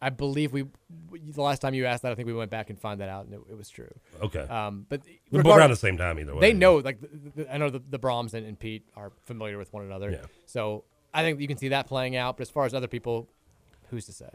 [0.00, 0.64] I believe we
[1.10, 3.26] the last time you asked that, I think we went back and found that out,
[3.26, 3.92] and it, it was true.
[4.22, 4.40] Okay.
[4.40, 6.40] Um, but We're both regard- around the same time either way.
[6.40, 9.58] They know, like the, the, I know the, the Brohms and, and Pete are familiar
[9.58, 10.12] with one another.
[10.12, 10.22] Yeah.
[10.46, 12.38] So I think you can see that playing out.
[12.38, 13.28] But as far as other people,
[13.90, 14.30] who's to say?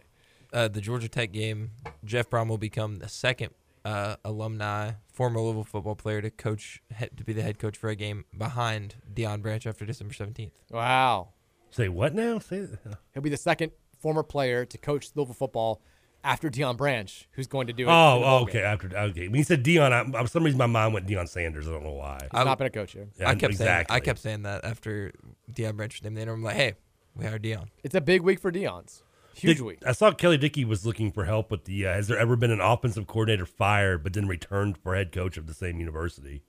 [0.54, 1.72] Uh, the Georgia Tech game,
[2.06, 3.50] Jeff Brohm will become the second
[3.84, 7.96] uh, alumni, former Louisville football player to coach to be the head coach for a
[7.96, 10.54] game behind Deion Branch after December seventeenth.
[10.70, 11.30] Wow.
[11.72, 12.38] Say what now?
[12.38, 12.68] Say
[13.14, 15.82] He'll be the second former player to coach Louisville football
[16.24, 17.92] after Deion Branch, who's going to do it.
[17.92, 18.54] Oh, in the bowl okay.
[18.54, 18.66] game.
[18.66, 21.68] After okay, when you said Deion, I, for some reason my mind went Deion Sanders.
[21.68, 22.20] I don't know why.
[22.22, 23.10] He's not been a coach here.
[23.20, 23.64] Yeah, I kept exactly.
[23.64, 25.12] saying I kept saying that after
[25.52, 26.40] Deion Branch was named the interim.
[26.40, 26.76] I'm like, hey,
[27.16, 27.68] we hired Deion.
[27.84, 29.03] It's a big week for Deion's.
[29.36, 29.80] Huge Did- week.
[29.86, 31.88] I saw Kelly Dickey was looking for help with the.
[31.88, 35.38] Uh, has there ever been an offensive coordinator fired but then returned for head coach
[35.38, 36.44] of the same university?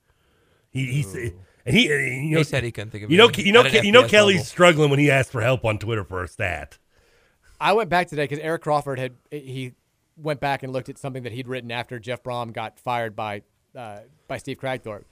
[0.71, 1.33] He he said,
[1.65, 3.65] and he, and, you know, He said he couldn't think of You know, you know,
[3.65, 4.45] you know, FBS Kelly's level.
[4.47, 6.79] struggling when he asked for help on Twitter for a stat.
[7.61, 9.73] I went back today because Eric Crawford had he
[10.17, 13.43] went back and looked at something that he'd written after Jeff Brohm got fired by
[13.77, 15.05] uh, by Steve Kragthorpe,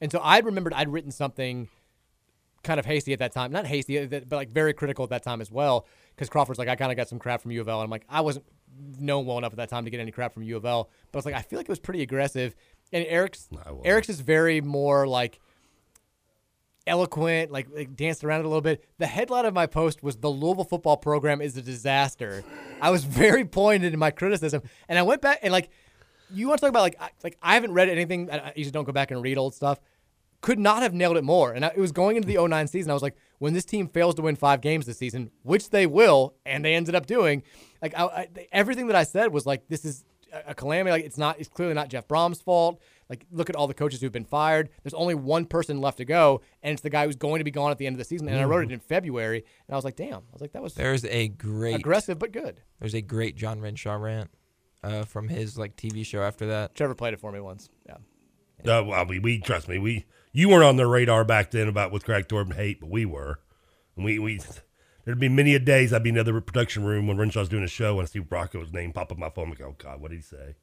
[0.00, 1.68] and so I remembered I'd written something
[2.62, 5.22] kind of hasty at that time, not hasty, uh, but like very critical at that
[5.22, 5.86] time as well.
[6.20, 7.90] Because Crawford's like, I kind of got some crap from U of L, and I'm
[7.90, 8.44] like, I wasn't
[8.98, 11.16] known well enough at that time to get any crap from U of L, but
[11.16, 12.54] I was like, I feel like it was pretty aggressive.
[12.92, 13.48] And Eric's
[13.86, 15.40] Eric's is very more like
[16.86, 18.84] eloquent, like, like danced around it a little bit.
[18.98, 22.44] The headline of my post was the Louisville football program is a disaster.
[22.82, 25.70] I was very pointed in my criticism, and I went back and like,
[26.30, 28.30] you want to talk about like, I, like I haven't read anything.
[28.30, 29.80] I I usually don't go back and read old stuff.
[30.42, 31.54] Could not have nailed it more.
[31.54, 32.90] And I, it was going into the 09 season.
[32.90, 35.86] I was like, when this team fails to win five games this season, which they
[35.86, 37.42] will, and they ended up doing,
[37.82, 40.92] like I, I, everything that I said was like, this is a- a calamity.
[40.92, 41.40] Like it's not.
[41.40, 42.80] It's clearly not Jeff Brohm's fault.
[43.08, 44.68] Like look at all the coaches who've been fired.
[44.84, 47.50] There's only one person left to go, and it's the guy who's going to be
[47.50, 48.28] gone at the end of the season.
[48.28, 50.14] And I wrote it in February, and I was like, damn.
[50.14, 52.60] I was like, that was There's a great aggressive but good.
[52.78, 54.30] There's a great John Renshaw rant
[54.84, 56.74] uh, from his like TV show after that.
[56.74, 57.68] Trevor played it for me once.
[57.86, 57.96] Yeah.
[58.64, 59.78] Uh, well, we, we trust me.
[59.78, 63.04] We you weren't on their radar back then about with Craig Thornton hate, but we
[63.04, 63.40] were.
[63.96, 64.40] And we we
[65.04, 67.64] there'd be many a days I'd be in the other production room when Renshaw's doing
[67.64, 69.44] a show and I see Rocco's name pop up on my phone.
[69.44, 70.54] I'm like, oh God, what did he say?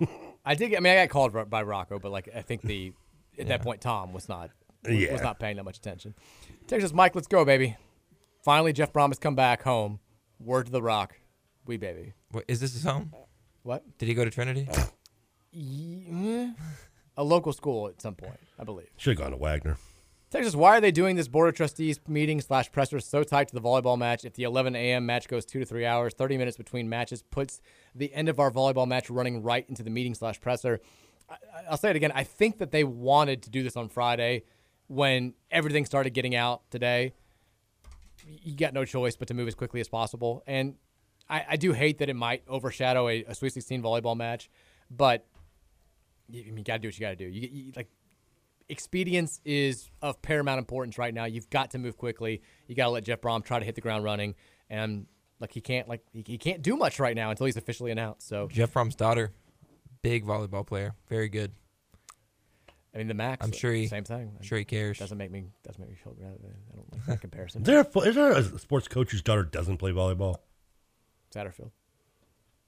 [0.44, 0.70] I did.
[0.70, 2.92] Get, I mean, I got called by Rocco, but like I think the
[3.38, 4.50] at that point Tom was not
[4.84, 5.12] was, Yeah.
[5.12, 6.14] was not paying that much attention.
[6.66, 7.76] Texas Mike, let's go, baby.
[8.44, 9.98] Finally, Jeff Brohm has come back home.
[10.38, 11.18] Word to the Rock,
[11.66, 12.12] we baby.
[12.30, 13.12] What, is this his home?
[13.64, 13.98] What?
[13.98, 14.68] Did he go to Trinity?
[15.50, 16.50] Yeah.
[16.50, 16.50] Eh.
[17.18, 18.88] A local school at some point, I believe.
[18.96, 19.76] Should have gone to Wagner.
[20.30, 23.54] Texas, why are they doing this board of trustees meeting slash presser so tight to
[23.54, 24.24] the volleyball match?
[24.24, 25.04] If the 11 a.m.
[25.04, 27.60] match goes two to three hours, 30 minutes between matches puts
[27.92, 30.80] the end of our volleyball match running right into the meeting slash presser.
[31.28, 31.36] I,
[31.70, 32.12] I'll say it again.
[32.14, 34.44] I think that they wanted to do this on Friday
[34.86, 37.14] when everything started getting out today.
[38.24, 40.44] You got no choice but to move as quickly as possible.
[40.46, 40.76] And
[41.28, 44.50] I, I do hate that it might overshadow a, a Sweet 16 volleyball match,
[44.90, 45.26] but
[46.28, 47.26] you, you got to do what you got to do.
[47.26, 47.88] You, you like
[48.70, 51.24] expedience is of paramount importance right now.
[51.24, 52.42] You've got to move quickly.
[52.66, 54.34] You got to let Jeff Brohm try to hit the ground running,
[54.68, 55.06] and
[55.40, 58.28] like he can't like he, he can't do much right now until he's officially announced.
[58.28, 59.32] So Jeff Brohm's daughter
[60.02, 60.94] big volleyball player.
[61.08, 61.52] Very good.
[62.94, 63.44] I mean, the Max.
[63.44, 64.32] I'm sure he- same thing.
[64.36, 64.98] I'm sure he cares.
[64.98, 66.38] Doesn't make me doesn't make me feel bad.
[66.72, 67.62] I don't like that comparison.
[67.62, 70.36] Is there, a, is there a sports coach whose daughter doesn't play volleyball?
[71.34, 71.70] Satterfield,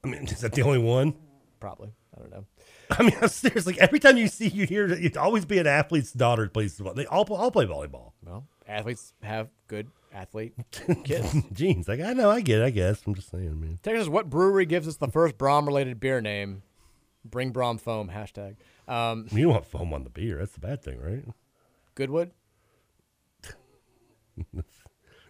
[0.04, 1.14] I mean, is that the only one?
[1.58, 1.92] probably.
[2.20, 2.44] I don't know.
[2.90, 3.66] I mean, I'm serious.
[3.66, 6.76] Like every time you see, you hear it'd always be an athlete's daughter plays.
[6.94, 8.12] They all all play volleyball.
[8.24, 10.54] Well, athletes have good athlete
[11.04, 11.32] kids.
[11.52, 13.00] Jeez, like I know, I get, it, I guess.
[13.06, 13.78] I'm just saying, man.
[13.82, 16.62] Texas, what brewery gives us the first Brohm-related beer name?
[17.24, 18.56] Bring Brohm foam hashtag.
[18.88, 20.38] Um, You don't want foam on the beer.
[20.38, 21.24] That's the bad thing, right?
[21.94, 22.32] Goodwood.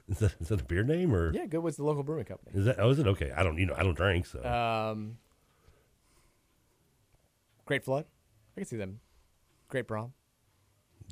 [0.08, 1.32] Is that, is that a beer name or?
[1.32, 2.58] Yeah, Goodwood's the local brewing company.
[2.58, 2.80] Is that?
[2.80, 3.30] Oh, is it okay?
[3.30, 3.56] I don't.
[3.58, 4.42] You know, I don't drink, so.
[4.44, 5.18] Um,
[7.70, 8.04] Great Flood.
[8.56, 8.98] I can see them.
[9.68, 10.10] Great Brohm.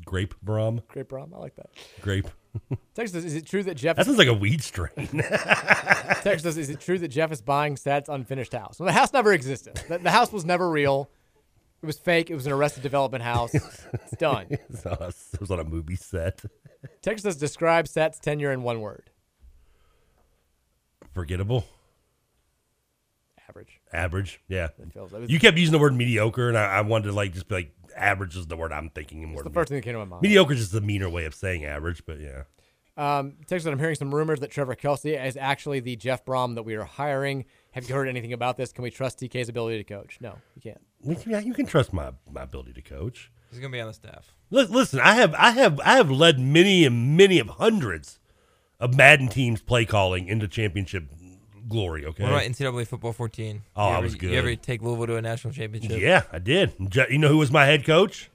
[0.04, 0.82] Grape Brohm.
[0.88, 1.32] Great Brohm.
[1.32, 1.70] I like that.
[2.00, 2.26] Grape.
[2.94, 3.94] Texas, is it true that Jeff?
[3.94, 5.06] That sounds like a weed strain.
[6.24, 8.80] Texas, is it true that Jeff is buying Sat's unfinished house?
[8.80, 9.76] Well, the house never existed.
[9.88, 11.08] The, the house was never real.
[11.80, 12.28] It was fake.
[12.28, 13.54] It was an Arrested Development house.
[13.92, 14.46] It's done.
[14.50, 16.42] it was on a movie set.
[17.02, 19.10] Texas describes Sat's tenure in one word.
[21.14, 21.66] Forgettable.
[23.48, 23.77] Average.
[23.92, 24.40] Average.
[24.48, 24.68] Yeah.
[24.92, 27.32] Feels- it was- You kept using the word mediocre, and I, I wanted to like
[27.32, 29.36] just be like average is the word I'm thinking more.
[29.36, 30.22] It's the than first thing that came to my mind.
[30.22, 32.42] Mediocre is just the meaner way of saying average, but yeah.
[32.96, 36.64] Um, Texas, I'm hearing some rumors that Trevor Kelsey is actually the Jeff Brohm that
[36.64, 37.44] we are hiring.
[37.70, 38.72] Have you heard anything about this?
[38.72, 40.18] Can we trust TK's ability to coach?
[40.20, 40.80] No, you can't.
[41.04, 43.30] We can- yeah, you can trust my my ability to coach.
[43.50, 44.34] He's gonna be on the staff.
[44.50, 48.18] Listen, I have I have I have led many and many of hundreds
[48.80, 51.04] of Madden teams play calling into championship
[51.68, 52.06] glory.
[52.06, 52.22] Okay.
[52.22, 53.62] What about NCAA football 14?
[53.76, 54.30] Oh, you I ever, was good.
[54.30, 56.00] You ever take Louisville to a national championship?
[56.00, 56.74] Yeah, I did.
[56.90, 58.30] Je- you know who was my head coach?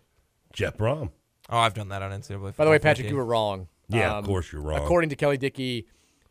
[0.54, 1.12] Jeff Brohm.
[1.50, 2.28] Oh, I've done that on NCAA.
[2.28, 3.10] Football By the way, Patrick, 14.
[3.10, 3.68] you were wrong.
[3.90, 4.82] Yeah, of course you're wrong.
[4.82, 5.88] According to Kelly Dickey,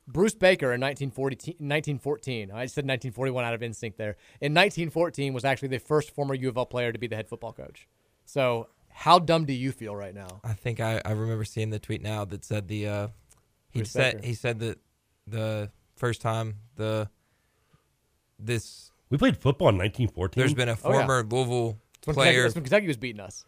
[0.08, 4.16] Bruce Baker in 1940, 1914, I said 1941 out of instinct there.
[4.40, 7.28] In 1914 was actually the first former U of L player to be the head
[7.28, 7.86] football coach.
[8.24, 10.40] So how dumb do you feel right now?
[10.44, 13.08] I think I, I remember seeing the tweet now that said the uh,
[13.70, 14.26] he said Baker.
[14.26, 14.78] he said that
[15.26, 15.70] the
[16.02, 17.08] first time the
[18.36, 20.40] this We played football in 1914.
[20.40, 21.06] there's been a Oh, yeah.
[21.06, 23.44] former Louisville That's when, Kentucky, player that's when Kentucky was beating us.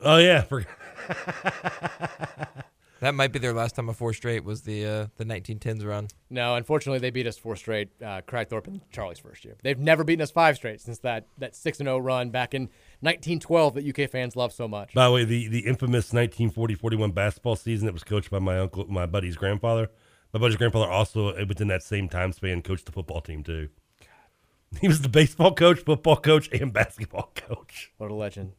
[0.00, 0.66] Oh yeah, for,
[3.00, 6.08] that might be their last time of four straight was the uh, the 1910s run.
[6.30, 7.90] No, unfortunately, they beat us four straight.
[8.02, 9.54] Uh, Kragthorpe and Charlie's first year.
[9.62, 12.62] They've never beaten us five straight since that that six and zero run back in
[13.02, 14.94] 1912 that UK fans love so much.
[14.94, 18.84] By the way, the, the infamous 1940-41 basketball season that was coached by my uncle,
[18.88, 19.90] my buddy's grandfather.
[20.34, 23.68] My buddy's grandfather also, uh, within that same time span, coached the football team too.
[24.80, 27.92] He was the baseball coach, football coach, and basketball coach.
[27.98, 28.54] What a legend!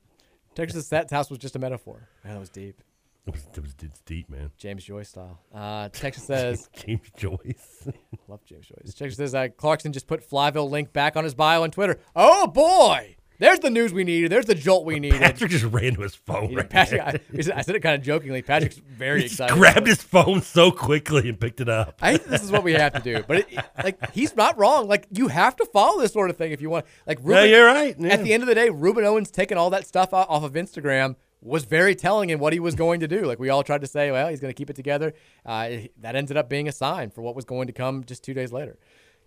[0.56, 2.08] Texas Sat's house was just a metaphor.
[2.24, 2.82] Man, that was deep.
[3.28, 4.52] It was, it was it's deep, man.
[4.58, 5.42] James Joyce style.
[5.54, 7.90] Uh, Texas says James Joyce.
[8.30, 8.94] Love James Joyce.
[8.94, 12.00] Texas says uh, Clarkson just put Flyville link back on his bio on Twitter.
[12.16, 14.32] Oh boy, there's the news we needed.
[14.32, 15.20] There's the jolt we needed.
[15.20, 16.52] Patrick just ran to his phone.
[16.52, 17.02] Yeah, Right Patrick.
[17.02, 17.20] I,
[17.56, 18.42] I said it kind of jokingly.
[18.42, 19.54] Patrick's very He excited.
[19.56, 21.98] grabbed his phone so quickly and picked it up.
[22.02, 23.24] I think this is what we have to do.
[23.28, 23.48] But it,
[23.84, 24.88] like he's not wrong.
[24.88, 26.86] Like you have to follow this sort of thing if you want.
[27.08, 27.96] Like Yeah, you're right.
[28.00, 28.10] Yeah.
[28.14, 30.54] At the end of the day, Rueben Owens taking all that stuff off off of
[30.54, 33.22] Instagram was very telling in what he was going to do.
[33.24, 35.14] Like we all tried to say, well, he's going to keep it together.
[35.46, 38.34] Uh, that ended up being a sign for what was going to come just two
[38.34, 38.80] days later.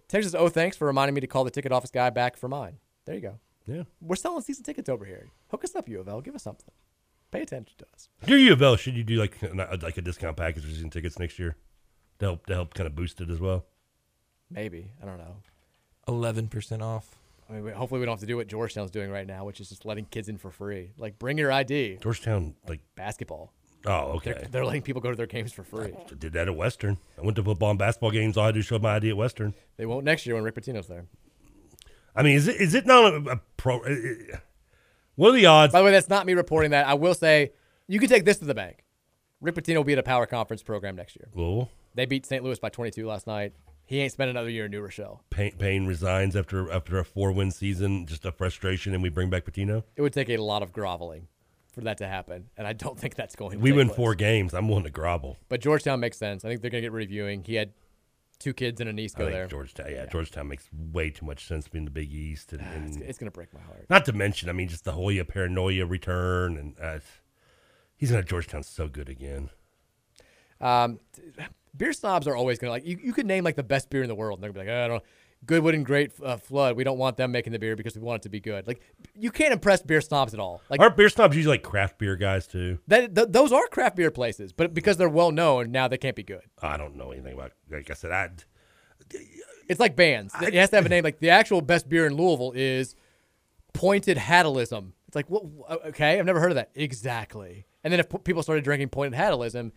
[0.09, 2.79] Texas, oh, thanks for reminding me to call the ticket office guy back for mine.
[3.05, 3.39] There you go.
[3.69, 3.83] Yeah.
[4.01, 5.29] We're selling season tickets over here.
[5.51, 6.21] Hook us up, U of L.
[6.21, 6.71] Give us something.
[7.31, 8.09] Pay attention to us.
[8.27, 10.89] Your U of L, should you do like a- like a discount package for season
[10.91, 11.57] tickets next year
[12.19, 13.67] to help to help kind of boost it as well?
[14.51, 14.93] Maybe.
[15.03, 15.37] I don't know.
[16.07, 17.17] Eleven percent off.
[17.51, 19.69] I mean, hopefully we don't have to do what Georgetown's doing right now, which is
[19.69, 20.93] just letting kids in for free.
[20.99, 21.99] Like, bring your ID.
[22.03, 23.53] Georgetown, like basketball.
[23.87, 24.33] Oh, okay.
[24.33, 25.93] They're, they're letting people go to their games for free.
[25.95, 26.99] I did that at Western.
[27.17, 28.37] I went to football and basketball games.
[28.37, 29.55] All I do is show my ID at Western.
[29.77, 31.07] They won't next year when Rick Pitino's there.
[32.19, 33.79] I mean, is it is it not a, a pro?
[35.15, 35.73] What are the odds?
[35.73, 36.87] By the way, that's not me reporting that.
[36.87, 37.53] I will say
[37.87, 38.85] you can take this to the bank.
[39.41, 41.29] Rick Pitino will be at a power conference program next year.
[41.33, 41.71] Cool.
[41.95, 42.43] They beat St.
[42.43, 43.53] Louis by 22 last night.
[43.87, 45.23] He ain't spent another year in New Rochelle.
[45.31, 49.31] Payne, Payne resigns after after a four win season, just a frustration, and we bring
[49.31, 49.85] back Pitino.
[49.97, 51.29] It would take a lot of groveling
[51.73, 53.97] for that to happen, and I don't think that's going to We win place.
[53.97, 54.53] four games.
[54.55, 55.37] I'm willing to grovel.
[55.49, 56.45] But Georgetown makes sense.
[56.45, 57.45] I think they're going to get reviewing.
[57.45, 57.73] He had
[58.39, 59.47] two kids and a niece I go think there.
[59.47, 62.97] Georgetown, yeah, Georgetown makes way too much sense being the Big East, and, and it's,
[62.97, 63.87] it's going to break my heart.
[63.91, 66.99] Not to mention, I mean, just the Hoya paranoia return, and uh,
[67.97, 69.51] he's gonna Georgetown so good again.
[70.61, 71.01] Um,
[71.77, 72.99] beer snobs are always going to like you.
[73.03, 74.77] You could name like the best beer in the world, and they're gonna be like,
[74.77, 74.97] "Oh, I don't.
[74.99, 75.09] know.
[75.47, 76.77] Goodwood and Great uh, Flood.
[76.77, 78.67] We don't want them making the beer because we want it to be good.
[78.67, 78.81] Like
[79.15, 80.61] you can't impress beer snobs at all.
[80.69, 82.79] Like Aren't beer snobs usually like craft beer guys too?
[82.89, 86.17] that, th- those are craft beer places, but because they're well known, now they can't
[86.17, 86.43] be good.
[86.61, 87.53] I don't know anything about.
[87.71, 88.31] Like I said, I
[89.69, 90.35] It's like bands.
[90.43, 91.05] it has to have a name.
[91.05, 92.95] Like the actual best beer in Louisville is
[93.73, 94.93] pointed hattalism.
[95.07, 95.45] It's like, what?
[95.87, 96.71] Okay, I've never heard of that.
[96.75, 97.65] Exactly.
[97.85, 99.73] And then if p- people started drinking pointed hattalism,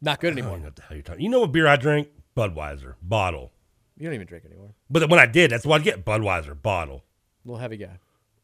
[0.00, 0.58] not good I don't anymore.
[0.58, 1.22] know what the hell you're talking.
[1.22, 2.08] You know what beer I drink?
[2.36, 3.52] Budweiser bottle.
[3.96, 4.74] You don't even drink anymore.
[4.90, 6.04] But when I did, that's what I get.
[6.04, 7.04] Budweiser bottle.
[7.44, 7.98] Little heavy guy.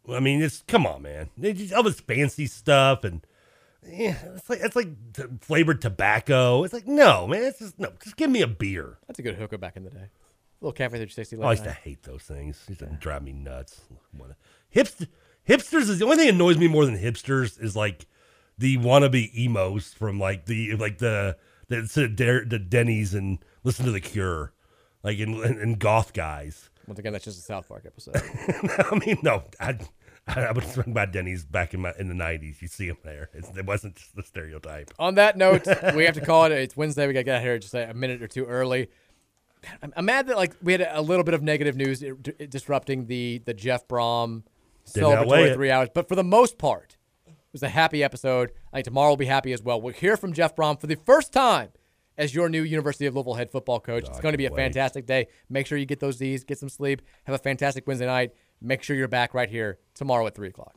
[0.08, 1.30] I mean, it's come on, man.
[1.36, 3.24] They just all this fancy stuff and
[3.86, 4.88] yeah, it's like it's like
[5.40, 6.64] flavored tobacco.
[6.64, 7.42] It's like no, man.
[7.44, 7.92] It's just no.
[8.02, 8.98] Just give me a beer.
[9.06, 10.08] That's a good hookup back in the day.
[10.60, 11.36] little cafe 360.
[11.38, 12.60] Oh, I used to hate those things.
[12.64, 13.80] It used to drive me nuts.
[14.12, 14.36] What a-
[14.78, 15.08] Hipst-
[15.48, 18.06] hipsters is the only thing that annoys me more than hipsters is like
[18.58, 21.36] the wannabe emos from like the like the
[21.68, 24.52] the, the, the Denny's and listen to the Cure,
[25.02, 26.70] like in, and goth guys.
[26.86, 28.16] Once again, that's just a South Park episode.
[28.90, 29.78] I mean, no, I
[30.26, 32.60] I, I was talking about Denny's back in my in the nineties.
[32.60, 33.30] You see them there.
[33.32, 34.90] It's, it wasn't just the stereotype.
[34.98, 36.52] On that note, we have to call it.
[36.52, 37.06] It's Wednesday.
[37.06, 38.88] We got to get out here just a minute or two early.
[39.82, 43.06] I'm, I'm mad that like we had a little bit of negative news d- disrupting
[43.06, 44.44] the the Jeff Brohm
[44.86, 46.96] celebratory three hours, but for the most part,
[47.26, 48.52] it was a happy episode.
[48.72, 49.80] I think tomorrow will be happy as well.
[49.80, 51.70] We'll hear from Jeff Brohm for the first time
[52.20, 54.07] as your new University of Louisville head football coach.
[54.07, 54.58] it's going to be a wait.
[54.58, 55.26] fantastic day.
[55.49, 58.32] Make sure you get those D's, get some sleep, have a fantastic Wednesday night.
[58.60, 60.76] Make sure you're back right here tomorrow at three o'clock.